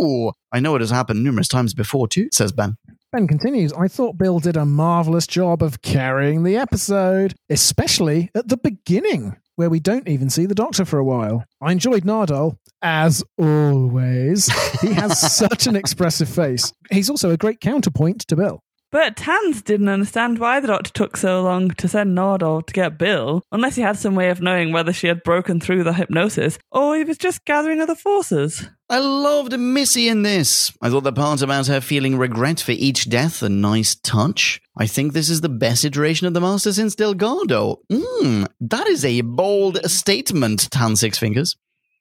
Ooh, 0.00 0.32
I 0.50 0.60
know 0.60 0.74
it 0.74 0.80
has 0.80 0.90
happened 0.90 1.22
numerous 1.22 1.48
times 1.48 1.74
before 1.74 2.08
too, 2.08 2.28
says 2.32 2.52
Ben. 2.52 2.76
Ben 3.12 3.28
continues, 3.28 3.74
I 3.74 3.88
thought 3.88 4.16
Bill 4.16 4.38
did 4.38 4.56
a 4.56 4.64
marvelous 4.64 5.26
job 5.26 5.62
of 5.62 5.82
carrying 5.82 6.44
the 6.44 6.56
episode, 6.56 7.34
especially 7.50 8.30
at 8.34 8.48
the 8.48 8.56
beginning, 8.56 9.36
where 9.56 9.68
we 9.68 9.80
don't 9.80 10.08
even 10.08 10.30
see 10.30 10.46
the 10.46 10.54
doctor 10.54 10.86
for 10.86 10.98
a 10.98 11.04
while. 11.04 11.44
I 11.60 11.72
enjoyed 11.72 12.04
Nardole, 12.04 12.56
as 12.80 13.22
always. 13.36 14.46
He 14.80 14.94
has 14.94 15.20
such 15.36 15.66
an 15.66 15.76
expressive 15.76 16.30
face. 16.30 16.72
He's 16.90 17.10
also 17.10 17.28
a 17.28 17.36
great 17.36 17.60
counterpoint 17.60 18.26
to 18.28 18.36
Bill. 18.36 18.62
But 18.90 19.16
Tans 19.16 19.60
didn't 19.60 19.90
understand 19.90 20.38
why 20.38 20.60
the 20.60 20.68
doctor 20.68 20.90
took 20.90 21.18
so 21.18 21.42
long 21.42 21.70
to 21.70 21.88
send 21.88 22.16
Nardole 22.16 22.66
to 22.66 22.72
get 22.72 22.96
Bill, 22.96 23.42
unless 23.52 23.76
he 23.76 23.82
had 23.82 23.98
some 23.98 24.14
way 24.14 24.30
of 24.30 24.40
knowing 24.40 24.72
whether 24.72 24.92
she 24.92 25.06
had 25.08 25.22
broken 25.22 25.60
through 25.60 25.84
the 25.84 25.92
hypnosis, 25.92 26.58
or 26.70 26.96
he 26.96 27.04
was 27.04 27.18
just 27.18 27.44
gathering 27.44 27.80
other 27.80 27.94
forces. 27.94 28.70
I 28.92 28.98
loved 28.98 29.58
Missy 29.58 30.06
in 30.08 30.22
this. 30.22 30.70
I 30.82 30.90
thought 30.90 31.04
the 31.04 31.14
part 31.14 31.40
about 31.40 31.66
her 31.66 31.80
feeling 31.80 32.18
regret 32.18 32.60
for 32.60 32.72
each 32.72 33.08
death 33.08 33.42
a 33.42 33.48
nice 33.48 33.94
touch. 33.94 34.60
I 34.76 34.86
think 34.86 35.14
this 35.14 35.30
is 35.30 35.40
the 35.40 35.48
best 35.48 35.86
iteration 35.86 36.26
of 36.26 36.34
the 36.34 36.42
Master 36.42 36.74
since 36.74 36.94
Delgado. 36.94 37.80
Mmm, 37.90 38.46
that 38.60 38.86
is 38.86 39.02
a 39.02 39.22
bold 39.22 39.82
statement, 39.90 40.70
Tan 40.70 40.96
Six 40.96 41.16
Fingers. 41.16 41.56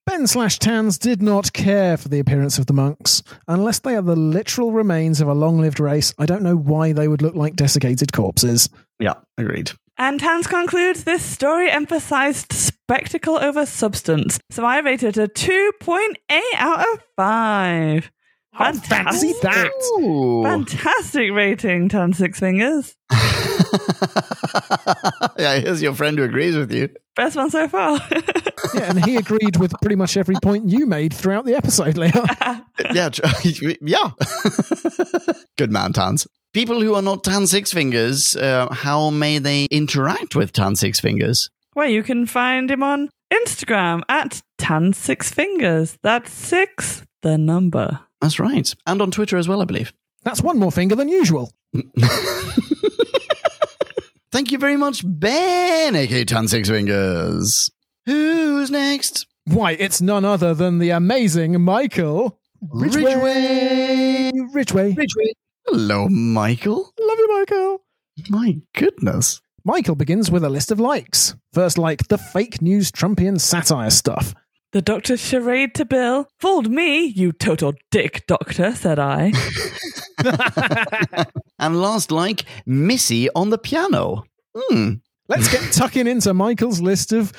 Ben 0.06 0.28
slash 0.28 0.60
Tans 0.60 0.98
did 0.98 1.22
not 1.22 1.54
care 1.54 1.96
for 1.96 2.10
the 2.10 2.20
appearance 2.20 2.58
of 2.58 2.66
the 2.66 2.74
monks. 2.74 3.24
Unless 3.48 3.80
they 3.80 3.96
are 3.96 4.02
the 4.02 4.18
literal 4.18 4.74
remains 4.74 5.22
of 5.22 5.30
a 5.30 5.34
long 5.34 5.62
lived 5.62 5.80
race, 5.80 6.14
I 6.20 6.26
don't 6.26 6.44
know 6.44 6.58
why 6.58 6.92
they 6.92 7.08
would 7.08 7.22
look 7.22 7.36
like 7.36 7.56
desiccated 7.56 8.12
corpses. 8.12 8.68
Yeah, 9.00 9.14
agreed. 9.38 9.72
And 10.02 10.20
Tans 10.20 10.48
concludes 10.48 11.04
this 11.04 11.22
story 11.22 11.70
emphasized 11.70 12.52
spectacle 12.54 13.38
over 13.38 13.68
substance. 13.68 14.40
So 14.50 14.66
I 14.66 14.80
rated 14.80 15.16
it 15.16 15.24
a 15.24 15.28
2.8 15.28 16.16
out 16.56 16.80
of 16.80 17.04
5. 17.16 18.12
How 18.54 18.74
fancy 18.74 19.34
that! 19.42 19.72
Ooh. 20.00 20.44
Fantastic 20.44 21.32
rating, 21.32 21.90
Tan 21.90 22.14
Six 22.14 22.40
Fingers. 22.40 22.96
yeah, 25.38 25.60
here's 25.60 25.82
your 25.82 25.94
friend 25.94 26.18
who 26.18 26.24
agrees 26.26 26.56
with 26.56 26.72
you. 26.72 26.90
Best 27.16 27.36
one 27.36 27.50
so 27.50 27.68
far. 27.68 28.00
Yeah, 28.76 28.92
and 28.92 29.04
he 29.04 29.18
agreed 29.18 29.58
with 29.58 29.74
pretty 29.82 29.96
much 29.98 30.16
every 30.16 30.36
point 30.42 30.70
you 30.70 30.86
made 30.86 31.14
throughout 31.14 31.46
the 31.46 31.56
episode, 31.56 31.98
Leo. 31.98 32.12
Yeah, 32.94 33.10
tr- 33.10 33.26
yeah. 33.82 34.12
Good 35.58 35.72
man, 35.72 35.92
Tans. 35.94 36.26
People 36.54 36.80
who 36.80 36.94
are 36.94 37.02
not 37.02 37.24
Tan 37.24 37.48
Six 37.48 37.74
Fingers, 37.74 38.36
uh, 38.36 38.72
how 38.72 39.10
may 39.10 39.40
they 39.40 39.66
interact 39.66 40.36
with 40.36 40.54
Tan 40.54 40.76
Six 40.76 41.00
Fingers? 41.02 41.50
well, 41.76 41.90
you 41.90 42.04
can 42.04 42.26
find 42.28 42.70
him 42.70 42.84
on 42.84 43.10
Instagram 43.34 44.04
at 44.08 44.42
Tan 44.58 44.94
Six 44.94 45.32
Fingers. 45.32 45.98
That's 46.04 46.32
six, 46.32 47.04
the 47.24 47.38
number. 47.38 48.00
That's 48.22 48.40
right. 48.40 48.74
And 48.86 49.02
on 49.02 49.12
Twitter 49.12 49.38
as 49.38 49.48
well, 49.48 49.62
I 49.62 49.66
believe. 49.66 49.94
That's 50.24 50.42
one 50.42 50.60
more 50.60 50.72
finger 50.72 50.96
than 50.96 51.10
usual. 51.10 51.52
Thank 54.32 54.52
you 54.52 54.58
very 54.58 54.78
much, 54.78 55.04
Ben, 55.06 55.96
aka 55.96 56.24
Tan 56.24 56.48
Six 56.48 56.70
Fingers. 56.70 57.70
Who's 58.06 58.72
next? 58.72 59.28
Why, 59.46 59.72
it's 59.72 60.02
none 60.02 60.24
other 60.24 60.54
than 60.54 60.78
the 60.78 60.92
amazing 60.92 61.60
Michael 61.62 62.40
Ridgway. 62.62 64.32
Ridgway. 64.54 64.96
Hello, 65.66 66.08
Michael. 66.10 66.94
Love 67.00 67.18
you, 67.18 67.28
Michael. 67.40 67.82
My 68.30 68.58
goodness. 68.76 69.42
Michael 69.64 69.96
begins 69.96 70.32
with 70.32 70.44
a 70.44 70.50
list 70.50 70.72
of 70.72 70.80
likes. 70.80 71.36
First, 71.54 71.78
like 71.78 72.08
the 72.08 72.18
fake 72.18 72.62
news 72.62 72.92
Trumpian 72.92 73.40
satire 73.40 73.90
stuff. 73.90 74.34
The 74.74 74.82
doctor's 74.82 75.20
charade 75.20 75.76
to 75.76 75.86
Bill. 75.86 76.28
Fooled 76.40 76.72
me, 76.72 77.06
you 77.06 77.32
total 77.32 77.74
dick 77.92 78.26
doctor, 78.28 78.74
said 78.74 79.00
I. 79.00 79.34
And 81.62 81.80
last 81.80 82.12
like, 82.12 82.46
Missy 82.66 83.30
on 83.36 83.52
the 83.52 83.58
piano. 83.60 84.24
Hmm. 84.58 84.94
Let's 85.28 85.48
get 85.50 85.62
tucking 85.74 86.08
into 86.08 86.34
Michael's 86.34 86.82
list 86.82 87.14
of 87.14 87.32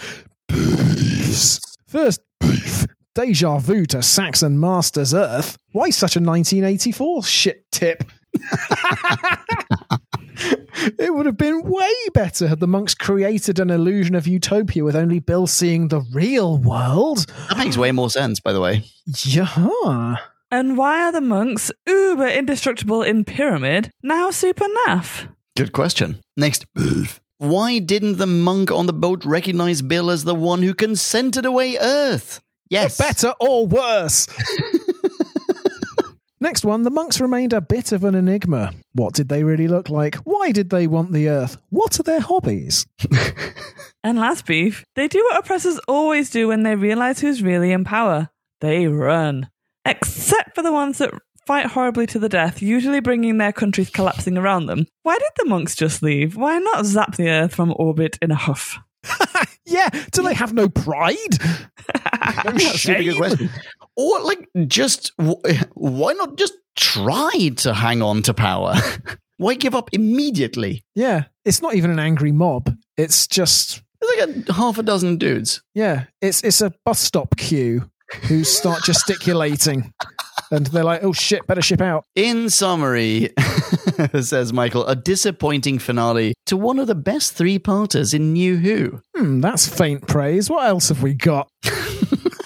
beefs. 0.48 1.60
First, 1.88 2.20
beef. 2.38 2.86
Deja 3.16 3.58
vu 3.58 3.84
to 3.86 4.00
Saxon 4.00 4.60
Masters 4.60 5.12
Earth. 5.12 5.58
Why 5.72 5.90
such 5.90 6.14
a 6.14 6.20
1984 6.20 7.24
shit 7.24 7.64
tip? 7.72 8.04
it 10.98 11.14
would 11.14 11.26
have 11.26 11.36
been 11.36 11.62
way 11.62 11.92
better 12.14 12.48
had 12.48 12.60
the 12.60 12.66
monks 12.66 12.94
created 12.94 13.58
an 13.58 13.70
illusion 13.70 14.14
of 14.14 14.26
utopia 14.26 14.84
with 14.84 14.96
only 14.96 15.20
Bill 15.20 15.46
seeing 15.46 15.88
the 15.88 16.00
real 16.12 16.58
world. 16.58 17.26
That 17.48 17.58
makes 17.58 17.76
way 17.76 17.92
more 17.92 18.10
sense, 18.10 18.40
by 18.40 18.52
the 18.52 18.60
way. 18.60 18.84
Yeah. 19.24 20.16
and 20.50 20.76
why 20.76 21.02
are 21.02 21.12
the 21.12 21.20
monks 21.20 21.70
uber 21.86 22.28
indestructible 22.28 23.02
in 23.02 23.24
Pyramid 23.24 23.90
now 24.02 24.30
super 24.30 24.66
naff? 24.86 25.28
Good 25.56 25.72
question. 25.72 26.20
Next. 26.36 26.64
Why 27.38 27.78
didn't 27.80 28.18
the 28.18 28.26
monk 28.26 28.70
on 28.70 28.86
the 28.86 28.92
boat 28.92 29.24
recognize 29.24 29.82
Bill 29.82 30.10
as 30.10 30.24
the 30.24 30.34
one 30.34 30.62
who 30.62 30.74
consented 30.74 31.44
away 31.44 31.76
Earth? 31.76 32.40
Yes. 32.70 32.96
Better 32.96 33.34
or 33.40 33.66
worse? 33.66 34.26
Next 36.42 36.64
one, 36.64 36.82
the 36.82 36.90
monks 36.90 37.20
remained 37.20 37.52
a 37.52 37.60
bit 37.60 37.92
of 37.92 38.02
an 38.02 38.16
enigma. 38.16 38.72
What 38.94 39.14
did 39.14 39.28
they 39.28 39.44
really 39.44 39.68
look 39.68 39.88
like? 39.88 40.16
Why 40.16 40.50
did 40.50 40.70
they 40.70 40.88
want 40.88 41.12
the 41.12 41.28
earth? 41.28 41.56
What 41.70 42.00
are 42.00 42.02
their 42.02 42.20
hobbies? 42.20 42.84
And 44.04 44.18
last 44.18 44.46
beef, 44.46 44.84
they 44.96 45.06
do 45.06 45.22
what 45.30 45.38
oppressors 45.38 45.78
always 45.86 46.28
do 46.28 46.48
when 46.48 46.64
they 46.64 46.74
realize 46.74 47.20
who's 47.20 47.40
really 47.40 47.70
in 47.70 47.84
power. 47.84 48.30
They 48.60 48.88
run. 48.88 49.48
Except 49.84 50.56
for 50.56 50.62
the 50.62 50.72
ones 50.72 50.98
that 50.98 51.14
fight 51.46 51.66
horribly 51.66 52.08
to 52.08 52.18
the 52.18 52.28
death, 52.28 52.60
usually 52.60 52.98
bringing 52.98 53.38
their 53.38 53.52
countries 53.52 53.90
collapsing 53.90 54.36
around 54.36 54.66
them. 54.66 54.86
Why 55.04 55.18
did 55.18 55.30
the 55.36 55.48
monks 55.48 55.76
just 55.76 56.02
leave? 56.02 56.36
Why 56.36 56.58
not 56.58 56.84
zap 56.84 57.14
the 57.14 57.28
earth 57.28 57.54
from 57.54 57.72
orbit 57.76 58.18
in 58.20 58.32
a 58.32 58.34
huff? 58.34 58.80
Yeah, 59.64 59.88
do 60.10 60.22
they 60.22 60.34
have 60.34 60.52
no 60.52 60.68
pride? 60.68 61.16
No 62.44 62.52
That's 62.52 62.74
a 62.74 62.78
super 62.78 63.02
good 63.02 63.04
shame? 63.04 63.16
question. 63.16 63.50
Or, 63.96 64.20
like, 64.22 64.48
just 64.66 65.12
why 65.74 66.12
not 66.14 66.36
just 66.36 66.54
try 66.76 67.50
to 67.56 67.74
hang 67.74 68.02
on 68.02 68.22
to 68.22 68.34
power? 68.34 68.74
why 69.36 69.54
give 69.54 69.74
up 69.74 69.90
immediately? 69.92 70.82
Yeah, 70.94 71.24
it's 71.44 71.60
not 71.62 71.74
even 71.74 71.90
an 71.90 71.98
angry 71.98 72.32
mob. 72.32 72.74
It's 72.96 73.26
just 73.26 73.82
There's 74.00 74.28
like 74.28 74.48
a 74.48 74.52
half 74.54 74.78
a 74.78 74.82
dozen 74.82 75.16
dudes. 75.18 75.62
yeah, 75.74 76.04
it's 76.20 76.42
it's 76.44 76.60
a 76.60 76.72
bus 76.84 77.00
stop 77.00 77.36
queue 77.36 77.90
who 78.28 78.44
start 78.44 78.82
gesticulating, 78.84 79.92
and 80.50 80.66
they're 80.66 80.84
like, 80.84 81.02
"Oh 81.02 81.12
shit, 81.12 81.46
better 81.46 81.62
ship 81.62 81.80
out." 81.80 82.04
In 82.14 82.48
summary, 82.50 83.30
says 84.20 84.52
Michael, 84.52 84.86
a 84.86 84.94
disappointing 84.96 85.78
finale 85.78 86.34
to 86.46 86.56
one 86.56 86.78
of 86.78 86.86
the 86.86 86.94
best 86.94 87.34
three 87.34 87.58
parters 87.58 88.14
in 88.14 88.32
New 88.32 88.56
Who. 88.56 89.00
Hmm, 89.16 89.40
that's 89.40 89.66
faint 89.66 90.06
praise. 90.06 90.48
What 90.50 90.66
else 90.66 90.88
have 90.88 91.02
we 91.02 91.14
got? 91.14 91.48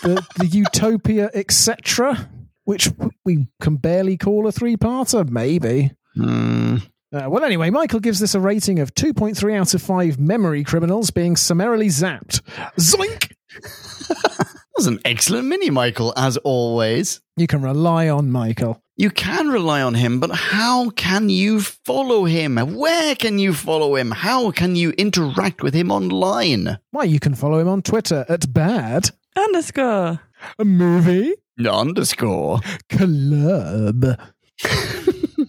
The, 0.06 0.26
the 0.38 0.46
Utopia, 0.46 1.30
etc., 1.34 2.28
which 2.64 2.90
we 3.24 3.48
can 3.60 3.76
barely 3.76 4.16
call 4.16 4.46
a 4.46 4.52
three-parter, 4.52 5.28
maybe. 5.28 5.92
Hmm. 6.14 6.76
Uh, 7.12 7.28
well, 7.28 7.44
anyway, 7.44 7.70
Michael 7.70 8.00
gives 8.00 8.20
this 8.20 8.34
a 8.34 8.40
rating 8.40 8.78
of 8.78 8.94
2.3 8.94 9.56
out 9.56 9.74
of 9.74 9.82
5 9.82 10.18
memory 10.18 10.64
criminals 10.64 11.10
being 11.10 11.36
summarily 11.36 11.88
zapped. 11.88 12.40
Zoink! 12.78 13.32
That 14.76 14.80
was 14.80 14.86
an 14.88 15.00
excellent 15.06 15.48
mini, 15.48 15.70
Michael, 15.70 16.12
as 16.18 16.36
always. 16.36 17.22
You 17.38 17.46
can 17.46 17.62
rely 17.62 18.10
on 18.10 18.30
Michael. 18.30 18.82
You 18.94 19.10
can 19.10 19.48
rely 19.48 19.80
on 19.80 19.94
him, 19.94 20.20
but 20.20 20.30
how 20.30 20.90
can 20.90 21.30
you 21.30 21.62
follow 21.62 22.26
him? 22.26 22.56
Where 22.56 23.14
can 23.14 23.38
you 23.38 23.54
follow 23.54 23.96
him? 23.96 24.10
How 24.10 24.50
can 24.50 24.76
you 24.76 24.90
interact 24.90 25.62
with 25.62 25.72
him 25.72 25.90
online? 25.90 26.78
Why, 26.90 27.04
you 27.04 27.18
can 27.18 27.34
follow 27.34 27.58
him 27.58 27.68
on 27.68 27.80
Twitter 27.80 28.26
at 28.28 28.52
bad 28.52 29.12
Underscore. 29.36 30.20
a 30.58 30.64
movie 30.64 31.34
Underscore. 31.68 32.60
club. 32.88 34.04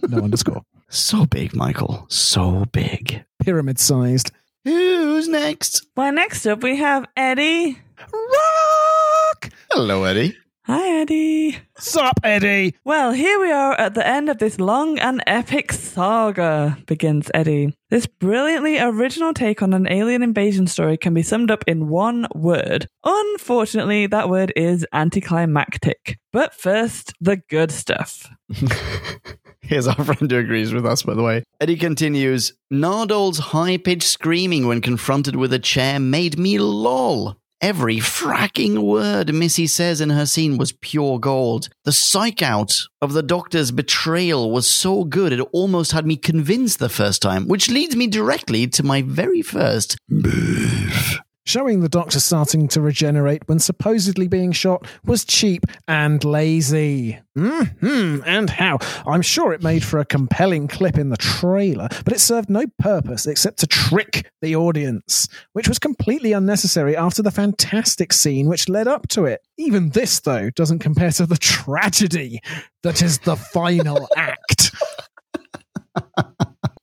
no 0.08 0.18
underscore. 0.18 0.62
So 0.88 1.26
big, 1.26 1.54
Michael. 1.54 2.06
So 2.08 2.64
big. 2.72 3.24
Pyramid 3.42 3.78
sized. 3.78 4.30
Who's 4.64 5.28
next? 5.28 5.86
Why, 5.94 6.10
next 6.10 6.46
up 6.46 6.62
we 6.62 6.76
have 6.76 7.06
Eddie. 7.16 7.78
Rock! 8.12 9.50
Hello, 9.70 10.04
Eddie. 10.04 10.36
Hi, 10.70 11.00
Eddie. 11.00 11.56
Sup, 11.78 12.20
Eddie? 12.22 12.74
Well, 12.84 13.12
here 13.12 13.40
we 13.40 13.50
are 13.50 13.72
at 13.80 13.94
the 13.94 14.06
end 14.06 14.28
of 14.28 14.36
this 14.36 14.60
long 14.60 14.98
and 14.98 15.22
epic 15.26 15.72
saga, 15.72 16.76
begins 16.84 17.30
Eddie. 17.32 17.74
This 17.88 18.06
brilliantly 18.06 18.78
original 18.78 19.32
take 19.32 19.62
on 19.62 19.72
an 19.72 19.90
alien 19.90 20.22
invasion 20.22 20.66
story 20.66 20.98
can 20.98 21.14
be 21.14 21.22
summed 21.22 21.50
up 21.50 21.64
in 21.66 21.88
one 21.88 22.26
word. 22.34 22.86
Unfortunately, 23.02 24.08
that 24.08 24.28
word 24.28 24.52
is 24.56 24.84
anticlimactic. 24.92 26.18
But 26.34 26.52
first, 26.52 27.14
the 27.18 27.38
good 27.48 27.72
stuff. 27.72 28.28
Here's 29.62 29.88
our 29.88 30.04
friend 30.04 30.30
who 30.30 30.36
agrees 30.36 30.74
with 30.74 30.84
us, 30.84 31.02
by 31.02 31.14
the 31.14 31.22
way. 31.22 31.44
Eddie 31.62 31.76
continues 31.76 32.52
Nardole's 32.70 33.38
high 33.38 33.78
pitched 33.78 34.02
screaming 34.02 34.66
when 34.66 34.82
confronted 34.82 35.34
with 35.34 35.54
a 35.54 35.58
chair 35.58 35.98
made 35.98 36.38
me 36.38 36.58
lol. 36.58 37.38
Every 37.60 37.96
fracking 37.96 38.78
word 38.84 39.34
Missy 39.34 39.66
says 39.66 40.00
in 40.00 40.10
her 40.10 40.26
scene 40.26 40.58
was 40.58 40.70
pure 40.70 41.18
gold. 41.18 41.68
The 41.84 41.92
psych 41.92 42.40
out 42.40 42.72
of 43.02 43.14
the 43.14 43.22
doctor's 43.22 43.72
betrayal 43.72 44.52
was 44.52 44.70
so 44.70 45.02
good 45.02 45.32
it 45.32 45.40
almost 45.52 45.90
had 45.90 46.06
me 46.06 46.16
convinced 46.16 46.78
the 46.78 46.88
first 46.88 47.20
time, 47.20 47.48
which 47.48 47.68
leads 47.68 47.96
me 47.96 48.06
directly 48.06 48.68
to 48.68 48.84
my 48.84 49.02
very 49.02 49.42
first 49.42 49.96
beef. 50.08 51.18
Showing 51.48 51.80
the 51.80 51.88
doctor 51.88 52.20
starting 52.20 52.68
to 52.68 52.82
regenerate 52.82 53.48
when 53.48 53.58
supposedly 53.58 54.28
being 54.28 54.52
shot 54.52 54.86
was 55.06 55.24
cheap 55.24 55.64
and 55.88 56.22
lazy. 56.22 57.20
Hmm, 57.34 58.20
and 58.26 58.50
how? 58.50 58.80
I'm 59.06 59.22
sure 59.22 59.54
it 59.54 59.62
made 59.62 59.82
for 59.82 59.98
a 59.98 60.04
compelling 60.04 60.68
clip 60.68 60.98
in 60.98 61.08
the 61.08 61.16
trailer, 61.16 61.88
but 62.04 62.12
it 62.12 62.20
served 62.20 62.50
no 62.50 62.66
purpose 62.78 63.26
except 63.26 63.60
to 63.60 63.66
trick 63.66 64.30
the 64.42 64.56
audience, 64.56 65.26
which 65.54 65.68
was 65.68 65.78
completely 65.78 66.34
unnecessary 66.34 66.94
after 66.94 67.22
the 67.22 67.30
fantastic 67.30 68.12
scene 68.12 68.46
which 68.46 68.68
led 68.68 68.86
up 68.86 69.08
to 69.08 69.24
it. 69.24 69.40
Even 69.56 69.88
this, 69.88 70.20
though, 70.20 70.50
doesn't 70.50 70.80
compare 70.80 71.12
to 71.12 71.24
the 71.24 71.38
tragedy 71.38 72.42
that 72.82 73.00
is 73.00 73.20
the 73.20 73.36
final 73.36 74.06
act. 74.18 74.70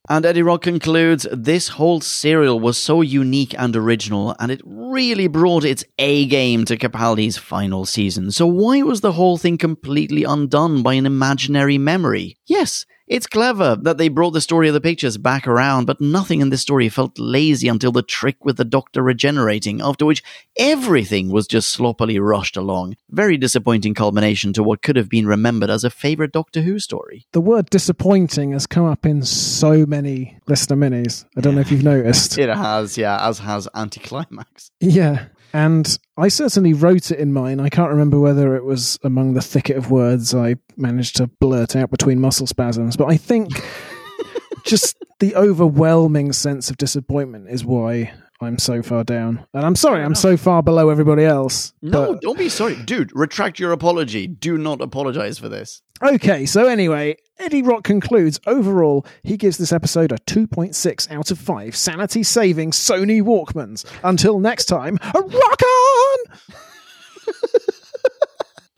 And 0.08 0.24
Eddie 0.24 0.42
Rock 0.42 0.62
concludes 0.62 1.26
this 1.32 1.66
whole 1.68 2.00
serial 2.00 2.60
was 2.60 2.78
so 2.78 3.00
unique 3.00 3.56
and 3.58 3.74
original, 3.74 4.36
and 4.38 4.52
it 4.52 4.64
really 4.90 5.26
brought 5.28 5.64
its 5.64 5.84
A 5.98 6.26
game 6.26 6.64
to 6.66 6.76
Capaldi's 6.76 7.36
final 7.36 7.84
season. 7.84 8.30
So, 8.30 8.46
why 8.46 8.82
was 8.82 9.00
the 9.00 9.12
whole 9.12 9.38
thing 9.38 9.58
completely 9.58 10.24
undone 10.24 10.82
by 10.82 10.94
an 10.94 11.06
imaginary 11.06 11.78
memory? 11.78 12.36
Yes, 12.46 12.86
it's 13.06 13.28
clever 13.28 13.76
that 13.82 13.98
they 13.98 14.08
brought 14.08 14.32
the 14.32 14.40
story 14.40 14.66
of 14.66 14.74
the 14.74 14.80
pictures 14.80 15.16
back 15.16 15.46
around, 15.46 15.86
but 15.86 16.00
nothing 16.00 16.40
in 16.40 16.50
this 16.50 16.62
story 16.62 16.88
felt 16.88 17.18
lazy 17.18 17.68
until 17.68 17.92
the 17.92 18.02
trick 18.02 18.44
with 18.44 18.56
the 18.56 18.64
doctor 18.64 19.00
regenerating, 19.00 19.80
after 19.80 20.04
which 20.04 20.24
everything 20.58 21.30
was 21.30 21.46
just 21.46 21.70
sloppily 21.70 22.18
rushed 22.18 22.56
along. 22.56 22.96
Very 23.08 23.36
disappointing 23.36 23.94
culmination 23.94 24.52
to 24.54 24.62
what 24.62 24.82
could 24.82 24.96
have 24.96 25.08
been 25.08 25.26
remembered 25.26 25.70
as 25.70 25.84
a 25.84 25.90
favorite 25.90 26.32
Doctor 26.32 26.62
Who 26.62 26.80
story. 26.80 27.26
The 27.32 27.40
word 27.40 27.70
disappointing 27.70 28.52
has 28.52 28.66
come 28.66 28.86
up 28.86 29.06
in 29.06 29.22
so 29.22 29.86
many 29.86 30.35
listener 30.48 30.76
minis. 30.76 31.24
I 31.36 31.40
don't 31.40 31.54
know 31.54 31.60
if 31.60 31.70
you've 31.70 31.82
noticed. 31.84 32.38
It 32.46 32.48
has, 32.48 32.96
yeah, 32.98 33.26
as 33.26 33.38
has 33.40 33.66
Anticlimax. 33.74 34.70
Yeah. 34.80 35.26
And 35.52 35.98
I 36.18 36.28
certainly 36.28 36.72
wrote 36.74 37.10
it 37.10 37.18
in 37.18 37.32
mine. 37.32 37.60
I 37.60 37.68
can't 37.68 37.90
remember 37.90 38.18
whether 38.20 38.56
it 38.56 38.64
was 38.64 38.98
among 39.02 39.34
the 39.34 39.40
thicket 39.40 39.76
of 39.76 39.90
words 39.90 40.34
I 40.34 40.56
managed 40.76 41.16
to 41.16 41.28
blurt 41.40 41.74
out 41.76 41.90
between 41.90 42.20
muscle 42.20 42.46
spasms, 42.46 42.96
but 42.96 43.06
I 43.06 43.16
think 43.16 43.50
just 44.64 44.96
the 45.20 45.34
overwhelming 45.34 46.32
sense 46.32 46.68
of 46.70 46.76
disappointment 46.76 47.48
is 47.48 47.64
why 47.64 48.12
I'm 48.40 48.58
so 48.58 48.82
far 48.82 49.02
down. 49.02 49.46
And 49.54 49.64
I'm 49.64 49.76
sorry, 49.76 50.02
I'm 50.02 50.14
so 50.14 50.36
far 50.36 50.62
below 50.62 50.90
everybody 50.90 51.24
else. 51.24 51.72
No, 51.80 52.12
but- 52.12 52.20
don't 52.20 52.38
be 52.38 52.48
sorry. 52.50 52.76
Dude, 52.84 53.10
retract 53.14 53.58
your 53.58 53.72
apology. 53.72 54.26
Do 54.26 54.58
not 54.58 54.82
apologize 54.82 55.38
for 55.38 55.48
this. 55.48 55.80
Okay, 56.02 56.44
so 56.44 56.66
anyway, 56.66 57.16
Eddie 57.38 57.62
Rock 57.62 57.84
concludes 57.84 58.40
overall, 58.46 59.04
he 59.22 59.36
gives 59.36 59.58
this 59.58 59.72
episode 59.72 60.10
a 60.10 60.16
2.6 60.18 61.10
out 61.10 61.30
of 61.30 61.38
5 61.38 61.76
sanity 61.76 62.22
saving 62.22 62.70
Sony 62.70 63.20
Walkmans. 63.22 63.84
Until 64.02 64.40
next 64.40 64.64
time, 64.66 64.98
rock 65.14 65.62
on! 65.62 66.18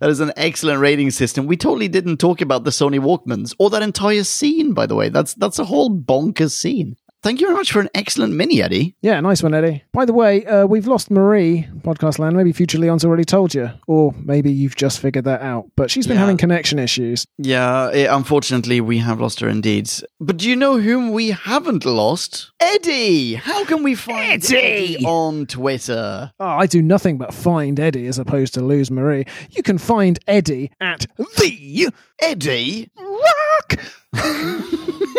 That 0.01 0.11
is 0.11 0.21
an 0.21 0.33
excellent 0.37 0.81
rating 0.81 1.11
system. 1.11 1.47
We 1.47 1.57
totally 1.57 1.89
didn't 1.89 2.19
talk 2.19 2.41
about 2.41 2.63
the 2.63 2.71
Sony 2.71 3.01
Walkmans 3.01 3.55
or 3.59 3.69
that 3.71 3.83
entire 3.83 4.23
scene, 4.23 4.73
by 4.73 4.87
the 4.87 4.95
way. 4.95 5.09
That's 5.09 5.35
that's 5.35 5.59
a 5.59 5.65
whole 5.65 5.91
bonkers 5.91 6.53
scene. 6.53 6.97
Thank 7.21 7.41
you 7.41 7.49
very 7.49 7.57
much 7.57 7.73
for 7.73 7.81
an 7.81 7.89
excellent 7.95 8.33
mini, 8.35 8.63
Eddie. 8.63 8.95
Yeah, 9.03 9.19
nice 9.21 9.43
one, 9.43 9.53
Eddie. 9.53 9.83
By 9.93 10.05
the 10.05 10.13
way, 10.13 10.47
uh, 10.47 10.67
we've 10.67 10.87
lost 10.87 11.11
Marie, 11.11 11.67
podcast 11.81 12.21
land. 12.21 12.37
Maybe 12.37 12.53
Future 12.53 12.79
Leon's 12.79 13.05
already 13.05 13.25
told 13.25 13.55
you, 13.55 13.71
or 13.89 14.15
maybe 14.17 14.53
you've 14.53 14.77
just 14.77 15.01
figured 15.01 15.25
that 15.25 15.43
out. 15.43 15.67
But 15.75 15.91
she's 15.91 16.07
been 16.07 16.15
Yeah. 16.15 16.21
having 16.21 16.37
connection 16.37 16.79
issues. 16.79 17.27
Yeah, 17.37 17.91
eh, 17.93 18.07
unfortunately, 18.09 18.81
we 18.81 18.99
have 18.99 19.21
lost 19.21 19.41
her 19.41 19.49
indeed. 19.49 19.91
But 20.21 20.37
do 20.37 20.49
you 20.49 20.55
know 20.55 20.79
whom 20.79 21.11
we 21.11 21.31
haven't 21.31 21.85
lost? 21.85 22.53
Eddie! 22.61 23.35
How 23.35 23.65
can 23.65 23.83
we 23.83 23.97
find 23.97 24.45
Eddie! 24.45 24.95
Eddie 24.95 25.05
on 25.05 25.47
Twitter? 25.47 26.31
Oh, 26.39 26.47
I 26.47 26.67
do 26.67 26.81
nothing 26.81 27.19
but 27.19 27.35
find 27.35 27.81
Eddie 27.81 28.07
as 28.07 28.21
opposed 28.21 28.55
to 28.55 28.61
lose 28.61 28.93
Marie. 28.93 29.25
You 29.51 29.65
can 29.65 29.79
find 29.79 30.21
Eddie 30.29 30.71
at 30.81 31.07
the 31.17 31.89
Eddie? 32.21 32.91
Rock. 32.97 33.81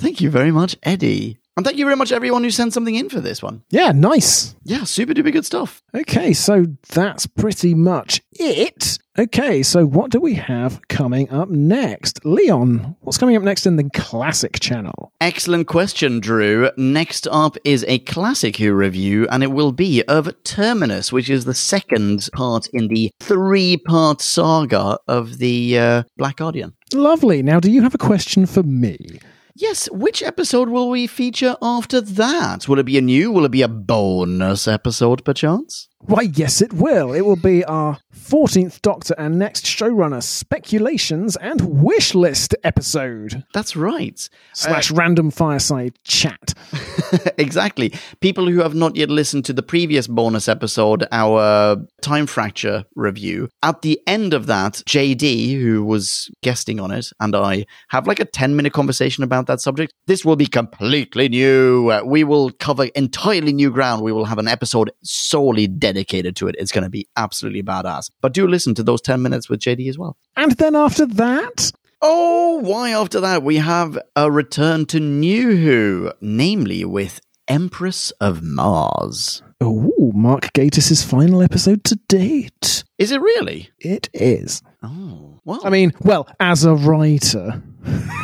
Thank 0.00 0.22
you 0.22 0.30
very 0.30 0.50
much, 0.50 0.76
Eddie. 0.82 1.36
And 1.58 1.66
thank 1.66 1.76
you 1.76 1.84
very 1.84 1.96
much, 1.96 2.10
everyone 2.10 2.42
who 2.42 2.50
sent 2.50 2.72
something 2.72 2.94
in 2.94 3.10
for 3.10 3.20
this 3.20 3.42
one. 3.42 3.62
Yeah, 3.68 3.92
nice. 3.92 4.54
Yeah, 4.64 4.84
super 4.84 5.12
duper 5.12 5.30
good 5.30 5.44
stuff. 5.44 5.82
Okay, 5.94 6.32
so 6.32 6.64
that's 6.88 7.26
pretty 7.26 7.74
much 7.74 8.22
it. 8.32 8.98
Okay, 9.18 9.62
so 9.62 9.84
what 9.84 10.10
do 10.10 10.20
we 10.20 10.34
have 10.36 10.80
coming 10.88 11.28
up 11.30 11.50
next? 11.50 12.24
Leon, 12.24 12.96
what's 13.00 13.18
coming 13.18 13.36
up 13.36 13.42
next 13.42 13.66
in 13.66 13.76
the 13.76 13.90
classic 13.90 14.58
channel? 14.58 15.12
Excellent 15.20 15.66
question, 15.66 16.18
Drew. 16.18 16.70
Next 16.78 17.28
up 17.30 17.58
is 17.62 17.84
a 17.86 17.98
classic 17.98 18.56
Who 18.56 18.72
review, 18.72 19.28
and 19.30 19.42
it 19.42 19.52
will 19.52 19.72
be 19.72 20.02
of 20.04 20.32
Terminus, 20.44 21.12
which 21.12 21.28
is 21.28 21.44
the 21.44 21.52
second 21.52 22.30
part 22.32 22.68
in 22.68 22.88
the 22.88 23.10
three 23.20 23.76
part 23.76 24.22
saga 24.22 24.98
of 25.08 25.36
the 25.36 25.78
uh, 25.78 26.02
Black 26.16 26.36
Guardian. 26.36 26.72
Lovely. 26.94 27.42
Now, 27.42 27.60
do 27.60 27.70
you 27.70 27.82
have 27.82 27.94
a 27.94 27.98
question 27.98 28.46
for 28.46 28.62
me? 28.62 29.20
Yes, 29.60 29.90
which 29.90 30.22
episode 30.22 30.70
will 30.70 30.88
we 30.88 31.06
feature 31.06 31.54
after 31.60 32.00
that? 32.00 32.66
Will 32.66 32.78
it 32.78 32.86
be 32.86 32.96
a 32.96 33.02
new? 33.02 33.30
Will 33.30 33.44
it 33.44 33.50
be 33.50 33.60
a 33.60 33.68
bonus 33.68 34.66
episode, 34.66 35.22
perchance? 35.22 35.86
Why, 35.98 36.22
yes, 36.22 36.62
it 36.62 36.72
will. 36.72 37.12
It 37.12 37.26
will 37.26 37.36
be 37.36 37.62
our 37.66 37.98
14th 38.20 38.82
Doctor 38.82 39.14
and 39.18 39.38
next 39.38 39.64
showrunner 39.64 40.22
speculations 40.22 41.36
and 41.36 41.82
wish 41.82 42.14
list 42.14 42.54
episode 42.62 43.44
That's 43.54 43.74
right. 43.74 44.28
slash 44.52 44.90
random 44.90 45.30
fireside 45.30 45.98
chat. 46.04 46.54
exactly. 47.38 47.92
People 48.20 48.46
who 48.48 48.60
have 48.60 48.74
not 48.74 48.94
yet 48.94 49.08
listened 49.08 49.46
to 49.46 49.52
the 49.52 49.62
previous 49.62 50.06
bonus 50.06 50.48
episode, 50.48 51.06
our 51.10 51.78
time 52.02 52.26
fracture 52.26 52.84
review, 52.94 53.48
at 53.62 53.82
the 53.82 54.00
end 54.06 54.34
of 54.34 54.46
that, 54.46 54.74
JD, 54.86 55.60
who 55.60 55.82
was 55.82 56.30
guesting 56.42 56.78
on 56.78 56.90
it, 56.90 57.10
and 57.20 57.34
I 57.34 57.64
have 57.88 58.06
like 58.06 58.20
a 58.20 58.24
10 58.24 58.54
minute 58.54 58.72
conversation 58.72 59.24
about 59.24 59.46
that 59.46 59.60
subject. 59.60 59.92
This 60.06 60.24
will 60.24 60.36
be 60.36 60.46
completely 60.46 61.28
new. 61.28 61.90
Uh, 61.90 62.02
we 62.04 62.24
will 62.24 62.50
cover 62.50 62.84
entirely 62.94 63.52
new 63.52 63.70
ground. 63.70 64.02
We 64.02 64.12
will 64.12 64.26
have 64.26 64.38
an 64.38 64.48
episode 64.48 64.90
solely 65.02 65.66
dedicated 65.66 66.36
to 66.36 66.48
it. 66.48 66.56
It's 66.58 66.72
going 66.72 66.84
to 66.84 66.90
be 66.90 67.08
absolutely 67.16 67.62
badass. 67.62 68.09
But 68.20 68.32
do 68.34 68.46
listen 68.46 68.74
to 68.76 68.82
those 68.82 69.00
10 69.00 69.20
minutes 69.22 69.48
with 69.48 69.60
JD 69.60 69.88
as 69.88 69.98
well. 69.98 70.16
And 70.36 70.52
then 70.52 70.74
after 70.76 71.06
that, 71.06 71.72
Oh, 72.02 72.60
why 72.60 72.90
after 72.90 73.20
that 73.20 73.42
we 73.42 73.56
have 73.56 73.98
a 74.16 74.30
return 74.30 74.86
to 74.86 74.98
New 75.00 75.54
Who, 75.56 76.12
namely 76.20 76.84
with 76.84 77.20
Empress 77.46 78.10
of 78.20 78.42
Mars. 78.42 79.42
oh, 79.60 80.12
Mark 80.14 80.52
Gatiss' 80.54 81.04
final 81.04 81.42
episode 81.42 81.84
to 81.84 81.96
date. 82.08 82.84
Is 82.98 83.10
it 83.12 83.20
really? 83.20 83.68
It 83.78 84.08
is. 84.14 84.62
Oh, 84.82 85.40
well. 85.44 85.60
I 85.64 85.68
mean, 85.70 85.92
well, 86.00 86.26
as 86.40 86.64
a 86.64 86.74
writer. 86.74 87.62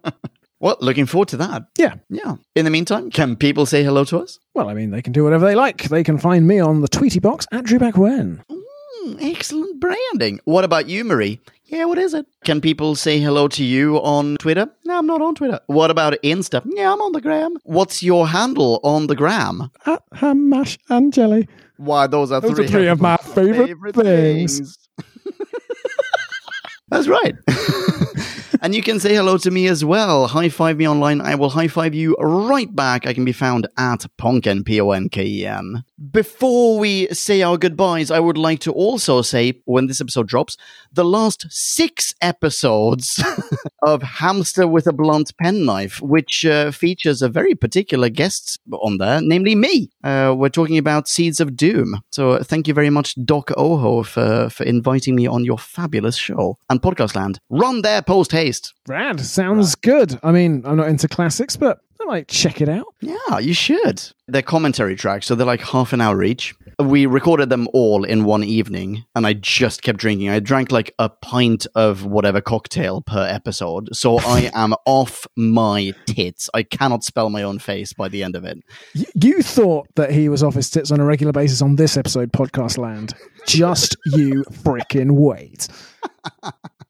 well, 0.59 0.77
looking 0.79 1.05
forward 1.05 1.27
to 1.29 1.37
that. 1.37 1.63
yeah. 1.77 1.95
Yeah. 2.09 2.35
In 2.55 2.65
the 2.65 2.71
meantime, 2.71 3.11
can 3.11 3.35
people 3.35 3.65
say 3.65 3.83
hello 3.83 4.03
to 4.05 4.19
us? 4.19 4.39
Well, 4.53 4.69
I 4.69 4.73
mean, 4.73 4.91
they 4.91 5.01
can 5.01 5.13
do 5.13 5.23
whatever 5.23 5.45
they 5.45 5.55
like. 5.55 5.83
They 5.83 6.03
can 6.03 6.17
find 6.17 6.47
me 6.47 6.59
on 6.59 6.81
the 6.81 6.87
Tweety 6.87 7.19
box 7.19 7.45
at 7.51 7.63
Drew 7.65 7.79
Back 7.79 7.97
When. 7.97 8.43
Hmm, 8.49 9.15
excellent 9.21 9.79
branding. 9.79 10.39
What 10.45 10.63
about 10.63 10.87
you, 10.89 11.03
Marie? 11.03 11.39
Yeah, 11.65 11.85
what 11.85 11.97
is 11.97 12.13
it? 12.13 12.25
Can 12.45 12.61
people 12.61 12.95
say 12.95 13.19
hello 13.19 13.47
to 13.49 13.63
you 13.63 13.97
on 13.97 14.37
Twitter? 14.37 14.69
No, 14.85 14.97
I'm 14.97 15.05
not 15.05 15.21
on 15.21 15.35
Twitter. 15.35 15.59
What 15.67 15.91
about 15.91 16.13
Insta? 16.23 16.61
Yeah, 16.65 16.93
I'm 16.93 17.01
on 17.01 17.11
the 17.11 17.19
gram. 17.21 17.57
What's 17.63 18.01
your 18.01 18.27
handle 18.27 18.79
on 18.83 19.07
the 19.07 19.15
gram? 19.15 19.69
At 19.85 20.01
ham, 20.13 20.49
mash, 20.49 20.77
and 20.89 21.11
jelly. 21.13 21.47
Why, 21.75 22.07
those 22.07 22.31
are 22.31 22.39
Those 22.41 22.55
three, 22.55 22.65
are 22.65 22.69
three 22.69 22.87
of 22.87 23.01
my 23.01 23.17
favorite, 23.17 23.95
things. 23.95 24.77
That's 26.89 27.07
right. 27.07 27.35
and 28.61 28.75
you 28.75 28.81
can 28.81 28.99
say 28.99 29.15
hello 29.15 29.37
to 29.37 29.51
me 29.51 29.67
as 29.67 29.83
well. 29.83 30.27
High 30.27 30.49
five 30.49 30.77
me 30.77 30.87
online. 30.87 31.21
I 31.21 31.35
will 31.35 31.49
high 31.49 31.67
five 31.67 31.93
you 31.93 32.15
right 32.19 32.73
back. 32.73 33.05
I 33.05 33.13
can 33.13 33.25
be 33.25 33.31
found 33.31 33.67
at 33.77 34.05
Ponken, 34.17 34.65
P 34.65 34.79
O 34.81 34.91
N 34.91 35.09
K 35.09 35.25
E 35.25 35.45
N. 35.45 35.83
Before 36.11 36.77
we 36.77 37.07
say 37.07 37.41
our 37.41 37.57
goodbyes, 37.57 38.11
I 38.11 38.19
would 38.19 38.37
like 38.37 38.59
to 38.61 38.71
also 38.71 39.23
say, 39.23 39.61
when 39.65 39.87
this 39.87 39.99
episode 39.99 40.27
drops, 40.27 40.55
the 40.93 41.03
last 41.03 41.47
six 41.49 42.13
episodes 42.21 43.23
of 43.81 44.03
Hamster 44.03 44.67
with 44.67 44.85
a 44.85 44.93
Blunt 44.93 45.35
Penknife, 45.41 45.99
which 45.99 46.45
uh, 46.45 46.69
features 46.69 47.23
a 47.23 47.29
very 47.29 47.55
particular 47.55 48.09
guest 48.09 48.59
on 48.71 48.99
there, 48.99 49.21
namely 49.21 49.55
me. 49.55 49.89
Uh, 50.03 50.35
we're 50.37 50.49
talking 50.49 50.77
about 50.77 51.07
Seeds 51.07 51.39
of 51.39 51.55
Doom. 51.55 51.99
So 52.11 52.33
uh, 52.33 52.43
thank 52.43 52.67
you 52.67 52.75
very 52.75 52.91
much, 52.91 53.15
Doc 53.25 53.49
Oho, 53.57 54.03
for, 54.03 54.51
for 54.51 54.65
inviting 54.65 55.15
me 55.15 55.25
on 55.25 55.45
your 55.45 55.57
fabulous 55.57 56.15
show. 56.15 56.59
And 56.69 56.79
Podcast 56.79 57.15
Land, 57.15 57.39
run 57.49 57.81
there 57.81 58.03
post 58.03 58.31
haste. 58.31 58.75
Rad. 58.87 59.19
Sounds 59.19 59.73
good. 59.73 60.19
I 60.21 60.31
mean, 60.31 60.61
I'm 60.63 60.77
not 60.77 60.89
into 60.89 61.07
classics, 61.07 61.57
but 61.57 61.79
I 61.99 62.05
might 62.05 62.27
check 62.27 62.61
it 62.61 62.69
out. 62.69 62.85
Yeah, 63.01 63.39
you 63.39 63.55
should. 63.55 64.03
They're 64.29 64.41
commentary 64.41 64.95
tracks, 64.97 65.25
so 65.25 65.35
they're 65.35 65.47
like 65.47 65.61
half 65.61 65.93
an 65.93 66.01
hour 66.01 66.21
each. 66.21 66.53
We 66.79 67.05
recorded 67.05 67.49
them 67.49 67.67
all 67.73 68.03
in 68.03 68.25
one 68.25 68.43
evening, 68.43 69.05
and 69.15 69.25
I 69.25 69.31
just 69.33 69.83
kept 69.83 69.99
drinking. 69.99 70.29
I 70.29 70.39
drank 70.39 70.69
like 70.71 70.93
a 70.99 71.07
pint 71.07 71.65
of 71.75 72.05
whatever 72.05 72.41
cocktail 72.41 73.01
per 73.01 73.25
episode, 73.25 73.95
so 73.95 74.19
I 74.25 74.51
am 74.53 74.73
off 74.85 75.25
my 75.37 75.93
tits. 76.07 76.49
I 76.53 76.63
cannot 76.63 77.03
spell 77.05 77.29
my 77.29 77.43
own 77.43 77.57
face 77.59 77.93
by 77.93 78.09
the 78.09 78.21
end 78.21 78.35
of 78.35 78.43
it. 78.43 78.57
Y- 78.95 79.05
You 79.15 79.41
thought 79.41 79.87
that 79.95 80.11
he 80.11 80.27
was 80.29 80.43
off 80.43 80.55
his 80.55 80.69
tits 80.69 80.91
on 80.91 80.99
a 80.99 81.05
regular 81.05 81.31
basis 81.31 81.61
on 81.61 81.77
this 81.77 81.95
episode, 81.95 82.33
Podcast 82.33 82.77
Land. 82.77 83.13
Just 83.47 83.95
you 84.07 84.43
frickin' 84.51 85.11
wait. 85.11 85.69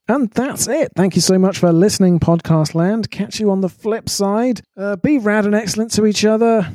And 0.10 0.30
that's 0.32 0.68
it. 0.68 0.92
Thank 0.96 1.16
you 1.16 1.22
so 1.22 1.38
much 1.38 1.60
for 1.60 1.72
listening, 1.72 2.20
Podcast 2.20 2.74
Land. 2.76 3.12
Catch 3.12 3.40
you 3.40 3.52
on 3.52 3.62
the 3.62 3.70
flip 3.70 4.08
side. 4.10 4.62
Uh, 4.76 4.96
be 4.96 5.18
rad 5.18 5.46
and 5.46 5.54
excellent 5.54 5.92
to 5.92 6.06
each 6.06 6.24
other. 6.26 6.68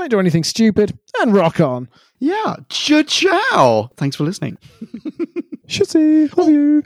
Don't 0.00 0.08
do 0.08 0.18
anything 0.18 0.44
stupid. 0.44 0.98
And 1.20 1.34
rock 1.34 1.60
on. 1.60 1.86
Yeah, 2.18 2.56
ciao 2.70 3.02
ciao. 3.02 3.90
Thanks 3.98 4.16
for 4.16 4.24
listening. 4.24 4.56
Shitty. 5.66 6.34
Love 6.38 6.48
you. 6.48 6.82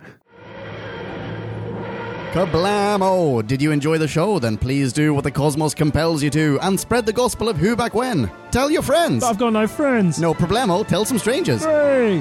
Kablamo! 2.33 3.47
Did 3.47 3.63
you 3.63 3.71
enjoy 3.71 3.99
the 3.99 4.09
show? 4.09 4.41
Then 4.41 4.57
please 4.59 4.93
do 4.93 5.15
what 5.15 5.23
the 5.23 5.31
cosmos 5.31 5.75
compels 5.75 6.25
you 6.25 6.31
to 6.31 6.59
and 6.63 6.79
spread 6.79 7.07
the 7.07 7.13
gospel 7.13 7.49
of 7.49 7.57
who 7.57 7.77
back 7.77 7.95
when. 7.95 8.29
Tell 8.51 8.69
your 8.69 8.83
friends. 8.83 9.23
I've 9.23 9.39
got 9.39 9.53
no 9.53 9.69
friends. 9.69 10.19
No 10.19 10.35
problemo, 10.35 10.85
tell 10.85 11.05
some 11.05 11.21
strangers. 11.21 11.63
Hooray! 11.65 12.21